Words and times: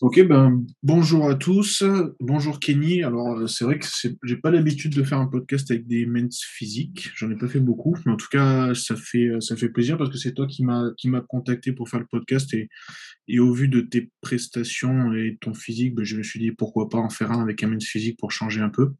Ok, 0.00 0.20
ben 0.26 0.66
bonjour 0.82 1.30
à 1.30 1.36
tous, 1.36 1.84
bonjour 2.18 2.58
Kenny. 2.58 3.04
Alors 3.04 3.38
euh, 3.38 3.46
c'est 3.46 3.64
vrai 3.64 3.78
que 3.78 3.86
j'ai 4.24 4.36
pas 4.36 4.50
l'habitude 4.50 4.92
de 4.92 5.04
faire 5.04 5.18
un 5.18 5.28
podcast 5.28 5.70
avec 5.70 5.86
des 5.86 6.04
mens 6.04 6.36
physiques, 6.42 7.10
j'en 7.14 7.30
ai 7.30 7.36
pas 7.36 7.46
fait 7.46 7.60
beaucoup, 7.60 7.96
mais 8.04 8.10
en 8.10 8.16
tout 8.16 8.26
cas 8.28 8.74
ça 8.74 8.96
fait 8.96 9.30
fait 9.56 9.68
plaisir 9.68 9.96
parce 9.96 10.10
que 10.10 10.18
c'est 10.18 10.34
toi 10.34 10.48
qui 10.48 10.64
m'a 10.64 10.90
qui 10.98 11.08
m'a 11.08 11.20
contacté 11.20 11.70
pour 11.70 11.88
faire 11.88 12.00
le 12.00 12.06
podcast 12.06 12.52
et, 12.54 13.38
au 13.38 13.52
vu 13.52 13.68
de 13.68 13.82
tes 13.82 14.10
prestations 14.20 15.14
et 15.14 15.38
ton 15.40 15.54
physique, 15.54 15.94
ben, 15.94 16.04
je 16.04 16.16
me 16.16 16.24
suis 16.24 16.40
dit 16.40 16.50
pourquoi 16.50 16.88
pas 16.88 16.98
en 16.98 17.08
faire 17.08 17.30
un 17.30 17.40
avec 17.40 17.62
un 17.62 17.68
mens 17.68 17.86
physique 17.86 18.18
pour 18.18 18.32
changer 18.32 18.62
un 18.62 18.70
peu. 18.70 18.90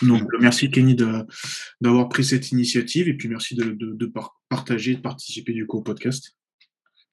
Donc 0.00 0.22
euh, 0.22 0.38
merci 0.40 0.70
Kenny 0.70 0.96
d'avoir 1.82 2.08
pris 2.08 2.24
cette 2.24 2.50
initiative 2.50 3.08
et 3.08 3.14
puis 3.14 3.28
merci 3.28 3.56
de, 3.56 3.64
de, 3.64 3.92
de 3.92 4.06
par- 4.06 4.40
partager, 4.48 4.94
de 4.94 5.00
participer 5.00 5.52
du 5.52 5.66
coup 5.66 5.78
au 5.78 5.82
podcast. 5.82 6.34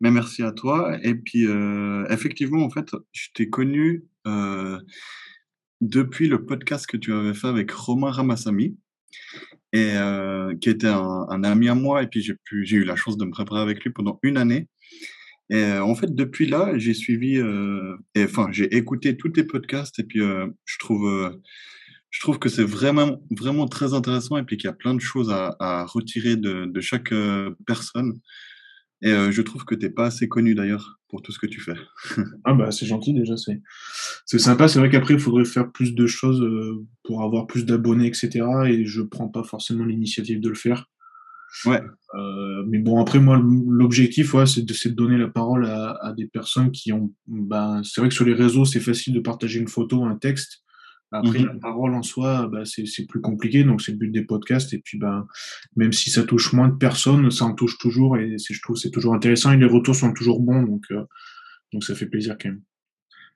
Mais 0.01 0.09
merci 0.09 0.41
à 0.41 0.51
toi. 0.51 0.97
Et 1.03 1.13
puis, 1.13 1.45
euh, 1.45 2.05
effectivement, 2.09 2.65
en 2.65 2.71
fait, 2.71 2.89
je 3.11 3.27
t'ai 3.35 3.49
connu 3.49 4.03
euh, 4.25 4.79
depuis 5.79 6.27
le 6.27 6.43
podcast 6.43 6.87
que 6.87 6.97
tu 6.97 7.13
avais 7.13 7.35
fait 7.35 7.47
avec 7.47 7.69
Romain 7.71 8.09
Ramassami, 8.09 8.77
et, 9.73 9.91
euh, 9.93 10.55
qui 10.59 10.69
était 10.71 10.87
un, 10.87 11.43
ami 11.43 11.69
à 11.69 11.75
moi. 11.75 12.01
Et 12.01 12.07
puis, 12.07 12.21
j'ai 12.23 12.77
eu 12.77 12.83
la 12.83 12.95
chance 12.95 13.15
de 13.15 13.25
me 13.25 13.31
préparer 13.31 13.61
avec 13.61 13.83
lui 13.83 13.91
pendant 13.91 14.19
une 14.23 14.37
année. 14.37 14.67
Et 15.51 15.71
en 15.73 15.93
fait, 15.93 16.15
depuis 16.15 16.47
là, 16.47 16.71
j'ai 16.77 16.95
suivi, 16.95 17.39
enfin, 18.17 18.47
j'ai 18.51 18.75
écouté 18.75 19.17
tous 19.17 19.29
tes 19.29 19.43
podcasts. 19.43 19.99
Et 19.99 20.03
puis, 20.03 20.19
je 20.19 20.77
trouve, 20.79 21.39
je 22.09 22.19
trouve 22.21 22.39
que 22.39 22.49
c'est 22.49 22.63
vraiment, 22.63 23.21
vraiment 23.29 23.67
très 23.67 23.93
intéressant. 23.93 24.37
Et 24.37 24.43
puis, 24.43 24.57
qu'il 24.57 24.67
y 24.67 24.71
a 24.71 24.73
plein 24.73 24.95
de 24.95 25.01
choses 25.01 25.29
à, 25.31 25.85
retirer 25.85 26.37
de, 26.37 26.81
chaque 26.81 27.13
personne. 27.67 28.19
Et 29.03 29.11
euh, 29.11 29.31
je 29.31 29.41
trouve 29.41 29.65
que 29.65 29.75
tu 29.75 29.85
n'es 29.85 29.91
pas 29.91 30.05
assez 30.07 30.27
connu 30.27 30.53
d'ailleurs 30.53 30.99
pour 31.07 31.21
tout 31.21 31.31
ce 31.31 31.39
que 31.39 31.47
tu 31.47 31.59
fais. 31.59 31.73
Ah 32.45 32.53
bah 32.53 32.71
c'est 32.71 32.85
gentil 32.85 33.13
déjà, 33.13 33.35
c'est 33.37 33.61
c'est 34.25 34.39
sympa. 34.39 34.67
C'est 34.67 34.79
vrai 34.79 34.89
qu'après 34.89 35.15
il 35.15 35.19
faudrait 35.19 35.45
faire 35.45 35.71
plus 35.71 35.93
de 35.95 36.05
choses 36.07 36.41
euh, 36.41 36.85
pour 37.03 37.23
avoir 37.23 37.47
plus 37.47 37.65
d'abonnés, 37.65 38.07
etc. 38.07 38.41
Et 38.67 38.85
je 38.85 39.01
prends 39.01 39.27
pas 39.27 39.43
forcément 39.43 39.85
l'initiative 39.85 40.39
de 40.39 40.49
le 40.49 40.55
faire. 40.55 40.85
Ouais, 41.65 41.81
Euh, 42.15 42.63
mais 42.69 42.79
bon 42.79 43.01
après 43.01 43.19
moi 43.19 43.41
l'objectif 43.43 44.33
ouais, 44.33 44.45
c'est 44.45 44.61
de, 44.63 44.73
c'est 44.73 44.89
de 44.89 44.95
donner 44.95 45.17
la 45.17 45.27
parole 45.27 45.65
à, 45.65 45.97
à 46.01 46.13
des 46.13 46.25
personnes 46.27 46.71
qui 46.71 46.93
ont. 46.93 47.13
Ben 47.27 47.81
c'est 47.83 47.99
vrai 48.01 48.09
que 48.09 48.15
sur 48.15 48.25
les 48.25 48.33
réseaux 48.33 48.63
c'est 48.65 48.79
facile 48.79 49.13
de 49.13 49.19
partager 49.19 49.59
une 49.59 49.67
photo, 49.67 50.03
un 50.05 50.15
texte. 50.15 50.61
Après 51.13 51.39
la 51.39 51.53
mhm. 51.53 51.59
parole 51.59 51.93
en 51.93 52.03
soi, 52.03 52.47
bah, 52.47 52.63
c'est 52.63 53.05
plus 53.05 53.19
compliqué. 53.19 53.65
Donc 53.65 53.81
c'est 53.81 53.91
le 53.91 53.97
but 53.97 54.11
des 54.11 54.23
podcasts. 54.23 54.73
Et 54.73 54.79
puis 54.79 54.97
ben 54.97 55.27
même 55.75 55.91
si 55.91 56.09
ça 56.09 56.23
touche 56.23 56.53
moins 56.53 56.69
de 56.69 56.77
personnes, 56.77 57.29
ça 57.31 57.45
en 57.45 57.53
touche 57.53 57.77
toujours 57.77 58.17
et 58.17 58.37
je 58.37 58.61
trouve 58.61 58.77
c'est 58.77 58.91
toujours 58.91 59.13
intéressant 59.13 59.51
et 59.51 59.57
les 59.57 59.65
retours 59.65 59.95
sont 59.95 60.13
toujours 60.13 60.39
bons. 60.39 60.63
Donc 60.63 60.85
euh, 60.91 61.03
donc 61.73 61.83
ça 61.83 61.95
fait 61.95 62.05
plaisir 62.05 62.37
quand 62.39 62.49
même. 62.49 62.61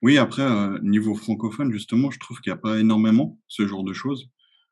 Oui, 0.02 0.18
après, 0.18 0.44
euh, 0.44 0.80
niveau 0.84 1.16
francophone, 1.16 1.72
justement, 1.72 2.12
je 2.12 2.20
trouve 2.20 2.40
qu'il 2.40 2.52
n'y 2.52 2.58
a 2.58 2.62
pas 2.62 2.80
énormément 2.80 3.40
ce 3.48 3.66
genre 3.68 3.84
de 3.84 3.94
choses. 3.94 4.30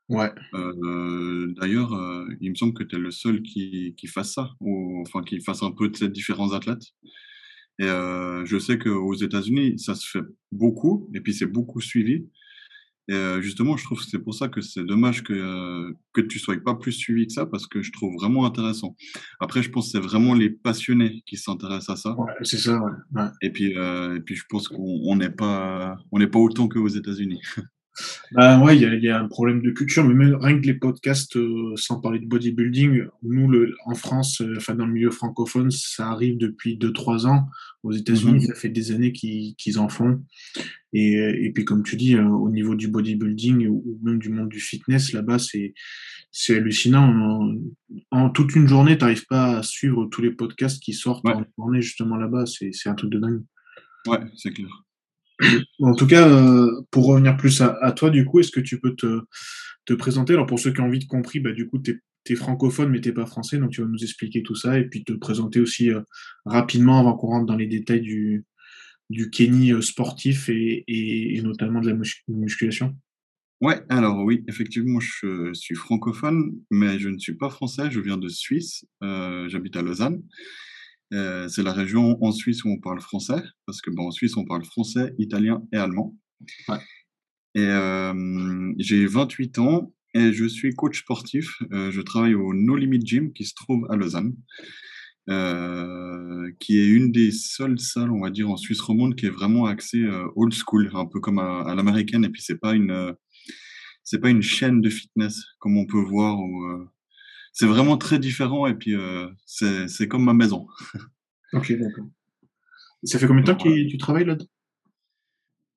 Ouais. 0.10 0.32
Euh, 0.54 1.54
d'ailleurs, 1.58 1.98
il 2.42 2.52
me 2.52 2.56
semble 2.56 2.74
que 2.74 2.84
tu 2.84 2.98
es 2.98 3.00
le 3.00 3.10
seul 3.10 3.42
qui, 3.42 3.96
qui 3.98 4.08
fasse 4.08 4.34
ça, 4.34 4.52
ou 4.60 5.02
enfin 5.02 5.24
qui 5.24 5.40
fasse 5.40 5.64
un 5.64 5.72
peu 5.72 5.88
de 5.90 5.96
ces 5.96 6.10
différents 6.10 6.52
athlètes. 6.52 6.84
Et 7.80 7.88
je 7.88 8.58
sais 8.60 8.78
qu'aux 8.78 9.16
États-Unis, 9.16 9.80
ça 9.80 9.96
se 9.96 10.08
fait 10.08 10.26
beaucoup, 10.52 11.10
et 11.16 11.22
puis 11.22 11.34
c'est 11.34 11.48
beaucoup 11.48 11.80
suivi. 11.80 12.28
Et 13.10 13.14
euh, 13.14 13.42
justement, 13.42 13.76
je 13.76 13.84
trouve 13.84 14.00
que 14.00 14.06
c'est 14.06 14.20
pour 14.20 14.34
ça 14.34 14.48
que 14.48 14.62
c'est 14.62 14.84
dommage 14.84 15.24
que, 15.24 15.34
euh, 15.34 15.92
que 16.14 16.22
tu 16.22 16.40
sois 16.40 16.56
pas 16.64 16.76
plus 16.76 16.94
suivi 16.94 17.28
que 17.28 17.34
ça, 17.34 17.46
parce 17.46 17.68
que 17.68 17.82
je 17.82 17.92
trouve 17.92 18.14
vraiment 18.16 18.46
intéressant. 18.46 18.96
Après, 19.40 19.62
je 19.62 19.70
pense 19.70 19.88
que 19.88 19.92
c'est 19.92 20.06
vraiment 20.06 20.34
les 20.34 20.50
passionnés 20.50 21.22
qui 21.26 21.36
s'intéressent 21.36 21.90
à 21.90 21.96
ça. 21.98 22.16
Ouais, 22.18 22.32
c'est 22.44 22.58
ça, 22.58 22.80
ouais. 22.80 22.92
Ouais. 23.14 23.28
Et 23.42 23.52
puis, 23.52 23.78
euh, 23.78 24.16
et 24.16 24.22
puis 24.22 24.36
je 24.36 24.46
pense 24.50 24.70
qu'on 24.70 25.02
on 25.04 25.16
n'est 25.18 25.30
pas, 25.30 25.98
on 26.12 26.26
pas 26.26 26.40
autant 26.40 26.68
qu'aux 26.68 26.88
États-Unis. 26.88 27.42
Bah 28.32 28.60
ouais, 28.64 28.76
il 28.76 28.82
y 28.82 28.86
a, 28.86 28.94
il 28.96 29.04
y 29.04 29.10
a 29.10 29.20
un 29.20 29.28
problème 29.28 29.62
de 29.62 29.70
culture, 29.72 30.04
mais 30.04 30.14
même 30.16 30.36
rien 30.36 30.60
que 30.60 30.66
les 30.66 30.74
podcasts, 30.74 31.36
euh, 31.38 31.74
sans 31.76 32.00
parler 32.02 32.20
de 32.20 32.26
bodybuilding, 32.26 33.06
nous, 33.22 33.48
le, 33.48 33.76
en 33.86 33.94
France, 33.94 34.42
euh, 34.42 34.56
enfin 34.58 34.74
dans 34.76 34.86
le 34.88 34.94
milieu 34.94 35.12
francophone, 35.12 35.70
ça 35.70 36.10
arrive 36.10 36.38
depuis 36.38 36.78
deux 36.78 36.92
trois 36.94 37.28
ans. 37.28 37.48
Aux 37.84 37.92
États-Unis, 37.92 38.36
Mhm. 38.36 38.42
ça 38.42 38.56
fait 38.56 38.70
des 38.70 38.92
années 38.92 39.12
qu'ils 39.12 39.78
en 39.80 39.90
font. 39.90 40.24
Et, 40.94 41.14
et 41.16 41.52
puis, 41.54 41.66
comme 41.66 41.84
tu 41.84 41.96
dis, 41.98 42.16
euh, 42.16 42.26
au 42.28 42.50
niveau 42.50 42.76
du 42.76 42.88
bodybuilding 42.88 43.68
ou 43.68 44.00
même 44.04 44.20
du 44.20 44.30
monde 44.30 44.50
du 44.50 44.60
fitness, 44.60 45.12
là-bas, 45.14 45.38
c'est 45.40 45.74
hallucinant. 46.56 47.04
En, 47.04 47.56
en 48.12 48.30
toute 48.30 48.56
une 48.56 48.68
journée, 48.68 48.98
tu 48.98 49.04
n'arrives 49.04 49.26
pas 49.28 49.58
à 49.58 49.64
suivre 49.64 50.06
tous 50.06 50.22
les 50.22 50.32
podcasts 50.32 50.82
qui 50.82 50.94
sortent 50.94 51.26
Ouais, 51.26 51.34
en 51.34 51.44
journée 51.58 51.82
justement 51.82 52.16
là-bas. 52.18 52.46
C'est 52.46 52.72
c'est 52.74 52.90
un 52.90 52.96
truc 52.96 53.12
de 53.12 53.20
dingue. 53.20 53.44
ouais, 54.08 54.20
c'est 54.38 54.52
clair. 54.52 54.70
En 55.82 55.96
tout 55.96 56.08
cas, 56.08 56.28
euh, 56.28 56.82
pour 56.92 57.08
revenir 57.08 57.36
plus 57.38 57.62
à, 57.62 57.92
toi, 57.92 58.10
du 58.10 58.26
coup, 58.26 58.40
est-ce 58.40 58.52
que 58.52 58.60
tu 58.60 58.80
peux 58.80 58.96
te, 58.96 59.22
te 59.86 59.94
présenter? 59.94 60.34
Alors, 60.34 60.46
pour 60.46 60.60
ceux 60.60 60.72
qui 60.72 60.82
ont 60.82 60.90
de 60.90 61.06
compris, 61.06 61.40
bah, 61.40 61.52
du 61.52 61.68
coup, 61.68 61.80
tu 61.80 62.02
es, 62.30 62.36
francophone, 62.36 62.90
mais 62.90 63.02
t'es 63.02 63.12
pas 63.12 63.26
français, 63.26 63.58
donc 63.58 63.72
tu 63.72 63.82
vas 63.82 63.88
nous 63.88 64.04
expliquer 64.04 64.44
tout 64.44 64.56
ça 64.56 64.80
et 64.80 64.86
puis 64.86 65.04
te 65.04 65.14
présenter 65.14 65.60
aussi 65.60 65.92
euh, 65.92 66.02
rapidement 66.46 67.00
avant 67.00 67.18
qu'on 67.18 67.28
rentre 67.28 67.46
dans 67.46 67.58
les 67.58 67.68
détails 67.68 68.02
du, 68.02 68.46
du 69.10 69.30
Kenny 69.30 69.74
euh, 69.74 69.82
sportif 69.82 70.48
et, 70.50 71.42
notamment 71.44 71.82
de 71.82 71.90
la 71.90 71.96
mus- 71.96 72.24
musculation. 72.30 72.96
Ouais, 73.60 73.82
alors 73.90 74.24
oui, 74.24 74.44
effectivement, 74.48 75.00
je 75.00 75.52
suis 75.54 75.76
francophone, 75.76 76.54
mais 76.70 77.00
je 77.00 77.10
ne 77.10 77.18
suis 77.18 77.36
pas 77.36 77.50
français, 77.50 77.90
je 77.92 78.00
viens 78.02 78.18
de 78.18 78.28
Suisse, 78.28 78.86
j'habite 79.02 79.78
à 79.78 79.82
Lausanne. 79.82 80.22
Euh, 81.14 81.48
c'est 81.48 81.64
la 81.64 81.74
région 81.74 82.18
en 82.24 82.32
Suisse 82.32 82.64
où 82.64 82.70
on 82.70 82.80
parle 82.80 83.00
français, 83.00 83.42
parce 83.66 83.82
que 83.82 83.92
bon, 83.92 84.08
en 84.08 84.12
Suisse, 84.12 84.36
on 84.36 84.46
parle 84.46 84.66
français, 84.66 85.14
italien 85.20 85.64
et 85.72 85.78
allemand. 85.78 86.18
Ouais. 86.68 86.80
Et 87.56 87.66
euh, 87.66 88.74
j'ai 88.80 89.06
28 89.06 89.60
ans 89.60 89.94
et 90.16 90.34
je 90.34 90.46
suis 90.46 90.74
coach 90.74 91.02
sportif. 91.02 91.62
Euh, 91.72 91.92
je 91.92 92.02
travaille 92.02 92.34
au 92.34 92.54
No 92.54 92.76
Limit 92.76 93.06
Gym 93.06 93.32
qui 93.32 93.46
se 93.46 93.54
trouve 93.54 93.86
à 93.92 93.96
Lausanne, 93.96 94.36
qui 96.60 96.80
est 96.80 96.88
une 96.88 97.12
des 97.12 97.32
seules 97.32 97.80
salles, 97.80 98.12
on 98.12 98.22
va 98.22 98.32
dire, 98.32 98.50
en 98.50 98.58
Suisse 98.58 98.82
romande 98.82 99.16
qui 99.16 99.28
est 99.28 99.30
vraiment 99.30 99.66
axée 99.66 100.04
old 100.36 100.54
school, 100.54 100.90
un 100.96 101.06
peu 101.06 101.20
comme 101.20 101.38
à, 101.38 101.62
à 101.62 101.76
l'américaine. 101.76 102.26
Et 102.26 102.30
puis 102.30 102.42
c'est 102.42 102.60
pas 102.60 102.74
une, 102.74 103.16
c'est 104.04 104.20
pas 104.20 104.32
une 104.32 104.42
chaîne 104.42 104.82
de 104.82 104.90
fitness 104.90 105.44
comme 105.60 105.78
on 105.78 105.86
peut 105.86 106.02
voir. 106.02 106.40
C'est 107.54 107.68
vraiment 107.68 107.98
très 107.98 108.20
différent 108.20 108.68
et 108.68 108.74
puis 108.74 108.96
euh, 108.96 109.30
c'est 109.46 110.08
comme 110.08 110.26
ma 110.26 110.34
maison. 110.34 110.68
Ok, 111.54 111.72
d'accord. 111.72 112.08
Ça 113.04 113.20
fait 113.20 113.28
combien 113.28 113.44
de 113.44 113.48
temps 113.48 113.58
que 113.58 113.88
tu 113.88 113.98
travailles 113.98 114.26
là-dedans? 114.26 114.48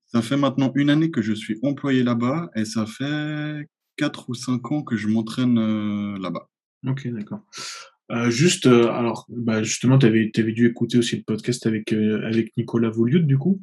Ça 0.06 0.22
fait 0.22 0.38
maintenant 0.38 0.72
une 0.74 0.88
année 0.88 1.10
que 1.10 1.20
je 1.20 1.34
suis 1.34 1.58
employé 1.62 2.02
là-bas 2.02 2.48
et 2.54 2.64
ça 2.64 2.86
fait 2.86 3.68
quatre 3.96 4.30
ou 4.30 4.34
cinq 4.34 4.72
ans 4.72 4.82
que 4.82 4.96
je 4.96 5.08
m'entraîne 5.08 5.58
euh, 5.58 6.18
là-bas. 6.18 6.48
Ok, 6.86 7.08
d'accord. 7.08 7.40
Euh, 8.10 8.30
juste, 8.30 8.66
alors, 8.66 9.26
bah, 9.28 9.62
justement, 9.62 9.98
tu 9.98 10.06
avais, 10.06 10.30
dû 10.30 10.66
écouter 10.66 10.96
aussi 10.96 11.16
le 11.16 11.24
podcast 11.24 11.66
avec, 11.66 11.92
avec 11.92 12.56
Nicolas 12.56 12.88
Vouliot, 12.88 13.18
du 13.18 13.36
coup. 13.36 13.60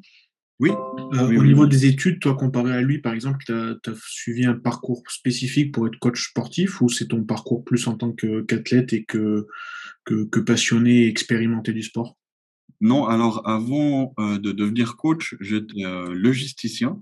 Oui, 0.60 0.70
Euh, 0.70 1.28
oui, 1.30 1.38
au 1.38 1.42
oui, 1.42 1.48
niveau 1.48 1.64
oui. 1.64 1.70
des 1.70 1.86
études, 1.86 2.20
toi, 2.20 2.36
comparé 2.36 2.74
à 2.74 2.82
lui, 2.82 3.00
par 3.00 3.14
exemple, 3.14 3.44
tu 3.46 3.52
as, 3.52 3.78
suivi 4.08 4.46
un 4.46 4.54
parcours 4.54 5.04
spécifique 5.10 5.74
pour 5.74 5.88
être 5.88 5.98
coach 6.00 6.30
sportif 6.30 6.82
ou 6.82 6.90
c'est 6.90 7.08
ton 7.08 7.24
parcours 7.24 7.64
plus 7.64 7.88
en 7.88 7.96
tant 7.96 8.12
que- 8.12 8.42
qu'athlète 8.42 8.94
et 8.94 9.04
que, 9.04 9.48
que, 10.06 10.26
que 10.26 10.40
passionné 10.40 11.04
et 11.04 11.08
expérimenté 11.08 11.74
du 11.74 11.84
sport? 11.84 12.18
Non, 12.82 13.06
alors 13.06 13.48
avant 13.48 14.14
euh, 14.20 14.38
de 14.38 14.52
devenir 14.52 14.96
coach, 14.96 15.36
j'étais 15.40 15.86
euh, 15.86 16.14
logisticien. 16.14 17.02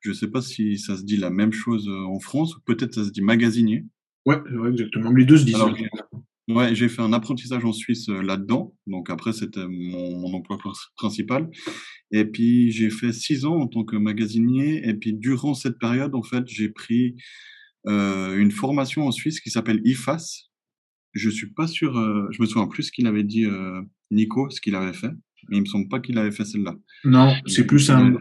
Je 0.00 0.10
ne 0.10 0.14
sais 0.14 0.28
pas 0.28 0.40
si 0.40 0.78
ça 0.78 0.96
se 0.96 1.02
dit 1.02 1.16
la 1.16 1.30
même 1.30 1.52
chose 1.52 1.88
en 1.88 2.20
France, 2.20 2.56
ou 2.56 2.60
peut-être 2.60 2.94
ça 2.94 3.04
se 3.04 3.10
dit 3.10 3.20
magasinier. 3.20 3.84
Ouais, 4.26 4.40
ouais, 4.40 4.70
exactement. 4.70 5.10
Les 5.10 5.24
deux 5.24 5.36
se 5.36 5.44
disent. 5.44 5.56
Alors, 5.56 5.76
ouais. 6.54 6.74
j'ai 6.74 6.88
fait 6.88 7.02
un 7.02 7.12
apprentissage 7.12 7.64
en 7.64 7.72
Suisse 7.72 8.08
euh, 8.08 8.22
là-dedans. 8.22 8.74
Donc 8.86 9.10
après, 9.10 9.32
c'était 9.32 9.66
mon, 9.68 10.32
emploi 10.34 10.56
pr- 10.56 10.90
principal. 10.96 11.50
Et 12.12 12.24
puis, 12.24 12.70
j'ai 12.72 12.90
fait 12.90 13.12
six 13.12 13.44
ans 13.44 13.56
en 13.56 13.66
tant 13.66 13.84
que 13.84 13.96
magasinier. 13.96 14.86
Et 14.88 14.94
puis, 14.94 15.14
durant 15.14 15.54
cette 15.54 15.78
période, 15.78 16.14
en 16.14 16.22
fait, 16.22 16.44
j'ai 16.46 16.68
pris 16.68 17.16
euh, 17.86 18.36
une 18.36 18.50
formation 18.50 19.06
en 19.06 19.12
Suisse 19.12 19.40
qui 19.40 19.50
s'appelle 19.50 19.80
IFAS. 19.84 20.50
Je 21.12 21.30
suis 21.30 21.50
pas 21.50 21.66
sûr, 21.66 21.96
euh, 21.98 22.28
je 22.30 22.40
me 22.40 22.46
souviens 22.46 22.68
plus 22.68 22.84
ce 22.84 22.92
qu'il 22.92 23.06
avait 23.06 23.24
dit 23.24 23.44
euh, 23.44 23.82
Nico, 24.10 24.48
ce 24.50 24.60
qu'il 24.60 24.74
avait 24.74 24.92
fait. 24.92 25.10
Mais 25.48 25.56
il 25.56 25.60
me 25.60 25.66
semble 25.66 25.88
pas 25.88 26.00
qu'il 26.00 26.18
avait 26.18 26.30
fait 26.30 26.44
celle-là. 26.44 26.76
Non, 27.04 27.32
c'est 27.46 27.66
plus 27.66 27.90
un, 27.90 28.16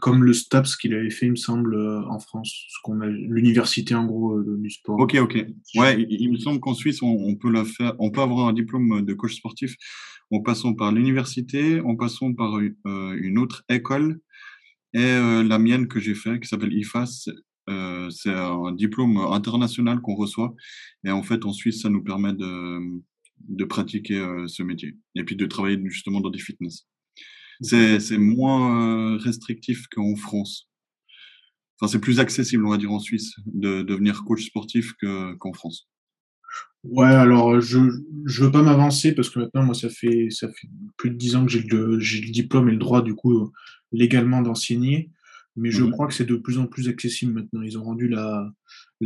comme 0.00 0.24
le 0.24 0.32
STAPS 0.32 0.76
qu'il 0.76 0.94
avait 0.94 1.10
fait, 1.10 1.26
il 1.26 1.32
me 1.32 1.36
semble, 1.36 1.74
euh, 1.74 2.02
en 2.08 2.18
France, 2.18 2.66
ce 2.68 2.76
qu'on 2.82 3.00
a, 3.00 3.06
l'université 3.06 3.94
en 3.94 4.04
gros 4.04 4.38
euh, 4.38 4.58
du 4.58 4.70
sport. 4.70 4.98
Ok, 4.98 5.14
ok. 5.14 5.46
Ouais, 5.76 6.00
il, 6.00 6.20
il 6.20 6.32
me 6.32 6.36
semble 6.36 6.60
qu'en 6.60 6.74
Suisse, 6.74 7.02
on, 7.02 7.06
on 7.08 7.36
peut 7.36 7.50
la 7.50 7.64
faire, 7.64 7.94
on 7.98 8.10
peut 8.10 8.20
avoir 8.20 8.48
un 8.48 8.52
diplôme 8.52 9.02
de 9.02 9.14
coach 9.14 9.34
sportif 9.36 9.76
en 10.30 10.40
passant 10.40 10.74
par 10.74 10.92
l'université, 10.92 11.80
en 11.80 11.96
passant 11.96 12.32
par 12.32 12.56
euh, 12.56 12.70
une 13.20 13.38
autre 13.38 13.64
école 13.68 14.20
et 14.92 15.02
euh, 15.02 15.42
la 15.42 15.58
mienne 15.58 15.88
que 15.88 16.00
j'ai 16.00 16.14
fait, 16.14 16.40
qui 16.40 16.48
s'appelle 16.48 16.72
IFAS. 16.72 17.28
euh, 17.70 18.10
c'est 18.10 18.32
un 18.32 18.72
diplôme 18.72 19.16
international 19.16 20.00
qu'on 20.00 20.14
reçoit. 20.14 20.54
Et 21.04 21.10
en 21.10 21.22
fait, 21.22 21.44
en 21.44 21.52
Suisse, 21.52 21.82
ça 21.82 21.88
nous 21.88 22.02
permet 22.02 22.32
de, 22.32 22.80
de 23.48 23.64
pratiquer 23.64 24.18
euh, 24.18 24.46
ce 24.48 24.62
métier 24.62 24.96
et 25.16 25.24
puis 25.24 25.36
de 25.36 25.46
travailler 25.46 25.80
justement 25.90 26.20
dans 26.20 26.30
des 26.30 26.38
fitness. 26.38 26.86
C'est 27.62 28.00
c'est 28.00 28.18
moins, 28.18 29.14
heu, 29.14 29.18
restrictif 29.18 29.86
qu'en 29.88 30.16
France. 30.16 30.68
Enfin, 31.80 31.88
c'est 31.92 32.00
plus 32.00 32.18
accessible, 32.18 32.66
on 32.66 32.70
va 32.70 32.78
dire, 32.78 32.90
en 32.90 32.98
Suisse 32.98 33.34
de 33.46 33.82
devenir 33.82 34.24
coach 34.24 34.44
sportif 34.46 34.92
que 35.00 35.34
qu'en 35.34 35.52
France. 35.52 35.88
Ouais, 36.84 37.06
alors, 37.06 37.60
je 37.60 37.78
je 38.26 38.44
veux 38.44 38.50
pas 38.50 38.62
m'avancer 38.62 39.14
parce 39.14 39.30
que 39.30 39.38
maintenant, 39.38 39.62
moi, 39.62 39.74
ça 39.74 39.88
fait 39.88 40.28
ça 40.30 40.48
fait 40.48 40.68
plus 40.98 41.10
de 41.10 41.16
10 41.16 41.34
ans 41.34 41.44
que 41.46 41.50
j'ai 41.50 41.62
le 41.62 41.98
j'ai 41.98 42.20
le 42.20 42.30
diplôme 42.30 42.68
et 42.68 42.72
le 42.72 42.78
droit, 42.78 43.00
du 43.02 43.14
coup, 43.14 43.50
légalement 43.92 44.42
d'enseigner. 44.42 45.10
Mais 45.56 45.70
je 45.70 45.84
Mmh 45.84 45.88
mh. 45.90 45.92
crois 45.92 46.06
que 46.08 46.14
c'est 46.14 46.26
de 46.26 46.36
plus 46.36 46.58
en 46.58 46.66
plus 46.66 46.88
accessible 46.88 47.32
maintenant. 47.32 47.62
Ils 47.62 47.78
ont 47.78 47.84
rendu 47.84 48.08
la 48.08 48.50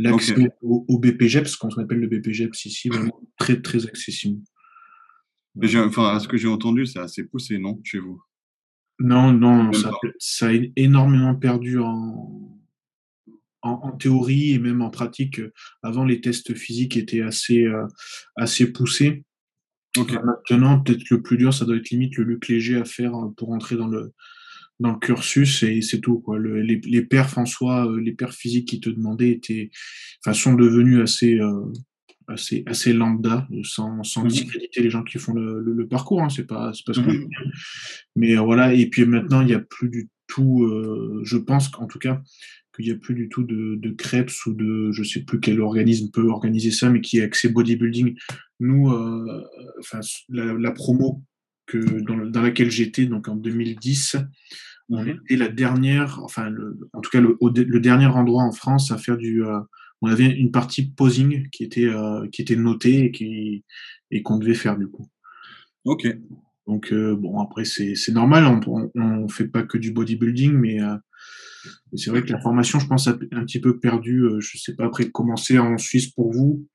l'accès 0.01 0.35
au 0.61 0.85
au 0.87 0.99
BPJEPS, 0.99 1.55
qu'on 1.55 1.69
appelle 1.69 1.99
le 1.99 2.07
BPJEPS 2.07 2.65
ici, 2.65 2.89
vraiment 2.89 3.21
très, 3.37 3.61
très 3.61 3.85
accessible. 3.85 4.41
Enfin, 5.61 6.15
à 6.15 6.19
ce 6.19 6.27
que 6.27 6.37
j'ai 6.37 6.47
entendu, 6.47 6.85
c'est 6.85 6.99
assez 6.99 7.23
poussé, 7.23 7.57
non, 7.57 7.79
chez 7.83 7.99
vous? 7.99 8.21
Non, 8.99 9.31
non, 9.31 9.71
ça 9.71 9.89
a 9.89 9.93
ça 10.19 10.49
énormément 10.75 11.35
perdu 11.35 11.79
en 11.79 12.55
en 13.61 13.71
en 13.71 13.91
théorie 13.91 14.51
et 14.53 14.59
même 14.59 14.81
en 14.81 14.89
pratique, 14.89 15.41
avant 15.83 16.05
les 16.05 16.21
tests 16.21 16.53
physiques 16.53 16.95
étaient 16.97 17.21
assez, 17.21 17.65
heu, 17.65 17.87
assez 18.35 18.71
poussés. 18.71 19.25
Maintenant, 19.97 20.79
peut-être 20.79 21.09
le 21.09 21.21
plus 21.21 21.37
dur, 21.37 21.53
ça 21.53 21.65
doit 21.65 21.75
être 21.75 21.89
limite 21.89 22.15
le 22.17 22.23
luc 22.23 22.47
léger 22.47 22.77
à 22.77 22.85
faire, 22.85 23.15
heu, 23.15 23.33
pour 23.35 23.51
entrer 23.51 23.75
dans 23.75 23.87
le 23.87 24.13
dans 24.79 24.93
le 24.93 24.99
cursus 24.99 25.63
et 25.63 25.81
c'est 25.81 26.01
tout, 26.01 26.19
quoi. 26.21 26.37
Le 26.39 26.61
les 26.61 26.79
les 26.85 27.03
perfs 27.05 27.37
en 27.37 27.45
soi, 27.45 27.85
heu, 27.87 27.97
les 27.99 28.13
perfs 28.13 28.35
physiques 28.37 28.67
qu'ils 28.69 28.81
te 28.81 28.89
demandaient 28.89 29.31
étaient 29.31 29.71
enfin, 30.25 30.33
sont 30.33 30.55
devenus 30.55 31.01
assez, 31.01 31.35
heu, 31.39 31.71
assez 32.29 32.63
assez 32.67 32.93
lambda, 32.93 33.47
heu, 33.53 33.63
sans 33.63 34.03
sans 34.03 34.23
Mmh 34.23 34.29
mh. 34.35 34.49
discréditer 34.49 34.81
les 34.83 34.89
gens 34.91 35.03
qui 35.03 35.19
font 35.19 35.33
le 35.33 35.61
le 35.61 35.73
le 35.73 35.87
parcours, 35.87 36.23
hein, 36.23 36.29
c'est 36.29 36.47
pas 36.47 36.71
c'est 36.75 36.85
pas 36.85 36.93
ce 36.95 37.01
Mmh 37.01 37.03
que 37.03 37.11
je 37.11 37.17
veux 37.17 37.25
mh. 37.25 37.29
dire. 37.29 37.39
Mais, 38.17 38.33
heu, 38.35 38.39
voilà 38.41 38.73
et 38.75 38.87
puis 38.89 39.05
maintenant, 39.05 39.41
il 39.43 39.49
y 39.49 39.55
a 39.55 39.59
plus 39.61 39.89
du 39.89 40.09
tout, 40.27 40.63
heu, 40.65 41.21
je 41.25 41.37
pense 41.37 41.69
qu'en 41.69 41.87
tout 41.87 41.99
cas, 41.99 42.21
qu'il 42.75 42.87
y 42.87 42.91
a 42.91 42.95
plus 42.97 43.15
du 43.15 43.29
tout 43.29 43.43
de 43.43 43.75
de 43.77 43.91
Krebs 43.91 44.31
ou 44.47 44.53
de 44.55 44.91
je 44.93 45.03
sais 45.03 45.23
plus 45.25 45.39
quel 45.41 45.61
organisme 45.61 46.09
peut 46.13 46.27
organiser 46.29 46.71
ça, 46.71 46.89
mais 46.91 47.01
qui 47.01 47.19
est 47.19 47.23
axé 47.23 47.49
bodybuilding. 47.49 48.15
Nous, 48.61 48.89
heu, 48.91 49.43
enfin 49.81 50.01
la 50.29 50.53
la 50.55 50.71
promo 50.73 51.23
que 51.69 51.77
dans 52.07 52.17
dans 52.35 52.41
laquelle 52.41 52.71
j'étais, 52.71 53.05
donc 53.05 53.27
en 53.27 53.35
2010, 53.35 54.17
on 54.89 55.03
Mmh 55.03 55.07
mh. 55.07 55.19
était 55.23 55.37
la 55.37 55.49
dernière, 55.49 56.19
enfin 56.23 56.49
le 56.49 56.77
en 56.93 57.01
tout 57.01 57.11
cas 57.11 57.21
le 57.21 57.79
dernier 57.79 58.07
endroit 58.07 58.43
en 58.43 58.51
France 58.51 58.91
à 58.91 58.97
faire 58.97 59.17
du, 59.17 59.43
heu 59.43 59.59
on 60.01 60.07
avait 60.07 60.25
une 60.27 60.51
partie 60.51 60.91
posing 60.91 61.49
qui 61.49 61.63
était, 61.63 61.85
heu, 61.85 62.27
qui 62.31 62.41
était 62.41 62.55
notée 62.55 63.05
et 63.05 63.11
qui 63.11 63.63
et 64.11 64.23
qu'on 64.23 64.37
devait 64.37 64.53
faire, 64.55 64.77
du 64.77 64.87
coup. 64.87 65.07
OK. 65.85 66.07
Donc, 66.67 66.91
heu, 66.93 67.15
bon 67.15 67.39
après 67.41 67.65
c'est 67.65 67.95
c'est 67.95 68.11
normal, 68.11 68.45
on 68.67 68.91
on 68.95 69.27
fait 69.27 69.47
pas 69.47 69.63
que 69.63 69.77
du 69.77 69.91
bodybuilding, 69.91 70.53
mais, 70.53 70.79
c'est 71.95 72.09
vrai 72.11 72.23
que 72.23 72.31
la 72.31 72.39
formation, 72.39 72.79
je 72.79 72.87
pense, 72.87 73.07
a 73.07 73.17
un 73.31 73.43
petit 73.45 73.59
peu 73.59 73.79
perdu, 73.79 74.23
je 74.39 74.57
sais 74.57 74.75
pas 74.75 74.85
après 74.85 75.09
comment 75.11 75.35
c'est 75.35 75.57
en 75.59 75.77
Suisse 75.77 76.07
pour 76.07 76.31
vous, 76.31 76.65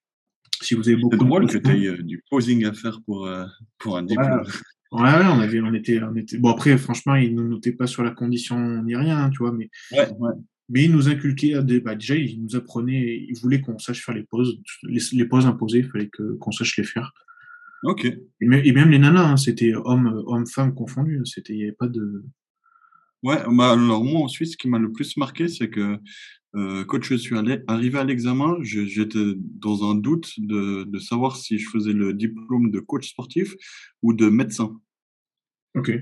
si 0.61 0.75
vous 0.75 0.88
avez 0.88 0.96
C'est 0.96 1.02
beaucoup 1.02 1.17
de 1.17 1.25
drôle 1.25 1.46
que 1.46 1.58
tu 1.58 1.70
aies, 1.70 2.02
du 2.02 2.23
posing 2.31 2.64
à 2.67 2.73
faire 2.73 3.00
pour, 3.06 3.26
un 3.29 4.02
diplôme. 4.02 4.44
Ouais, 4.92 5.02
ouais, 5.02 5.26
on 5.26 5.40
avait 5.40 5.60
on 5.60 5.75
était 5.75 6.00
on 6.02 6.14
était 6.16 6.38
bon 6.38 6.50
après 6.50 6.76
franchement, 6.78 7.14
ils 7.16 7.34
nous 7.34 7.48
notaient 7.48 7.72
pas 7.72 7.86
sur 7.86 8.02
la 8.02 8.10
condition 8.10 8.82
ni 8.82 8.96
rien, 8.96 9.19
hein, 9.19 9.31
tu 9.31 9.38
vois? 9.38 9.52
Mais 9.52 9.70
Ouais, 9.92 10.08
ouais. 10.19 10.32
mais 10.69 10.84
ils 10.84 10.92
nous 10.92 11.08
inculquaient 11.08 11.54
bah, 11.81 11.94
déjà, 11.94 12.14
ils 12.16 12.40
nous 12.42 12.56
apprenaient 12.56 13.25
ils 13.28 13.38
voulaient 13.40 13.60
qu'on 13.60 13.78
sache 13.78 14.04
faire 14.04 14.14
les 14.14 14.22
poses, 14.25 14.60
les 14.84 14.96
s 14.96 15.12
les 15.12 15.25
poses 15.26 15.46
imposées, 15.46 15.78
il 15.81 15.84
fallait 15.90 16.08
que 16.08 16.34
qu'on 16.38 16.52
sache 16.52 16.76
les 16.78 16.84
faire. 16.84 17.12
OK. 17.84 18.04
Et 18.06 18.46
mê 18.46 18.62
et 18.64 18.72
même 18.72 18.90
les 18.90 18.98
nanas, 18.98 19.28
hein, 19.32 19.36
c'était 19.36 19.75
hommes, 19.75 20.08
heu, 20.08 20.22
hommes-femmes 20.26 20.75
confondus, 20.75 21.19
hein, 21.19 21.25
c'était 21.25 21.52
il 21.54 21.58
y 21.60 21.62
avait 21.64 21.72
pas 21.72 21.88
de 21.88 22.25
Ouais, 23.22 23.38
bah, 23.50 23.72
alors 23.72 24.04
moi 24.04 24.20
en 24.20 24.28
Suisse, 24.28 24.52
ce 24.52 24.56
qui 24.58 24.69
m'a 24.69 24.78
le 24.78 24.92
plus 24.92 25.16
marqué, 25.16 25.48
c'est 25.48 25.70
que, 25.70 25.96
heu, 26.56 26.85
quand 26.87 27.03
je 27.03 27.15
suis 27.17 27.37
allé 27.39 27.61
arrivé 27.69 27.99
à 27.99 28.05
l'examen, 28.05 28.56
j'étais 28.62 29.35
dans 29.39 29.91
un 29.91 29.95
doute 29.97 30.35
de 30.39 30.85
de 30.85 30.99
savoir 30.99 31.37
si 31.37 31.59
je 31.59 31.69
faisais 31.71 31.93
le 31.93 32.15
diplôme 32.15 32.71
de 32.71 32.81
coach 32.81 33.11
sportif 33.11 33.55
ou 34.03 34.12
de 34.15 34.29
médecin. 34.29 34.81
OK. 35.77 35.93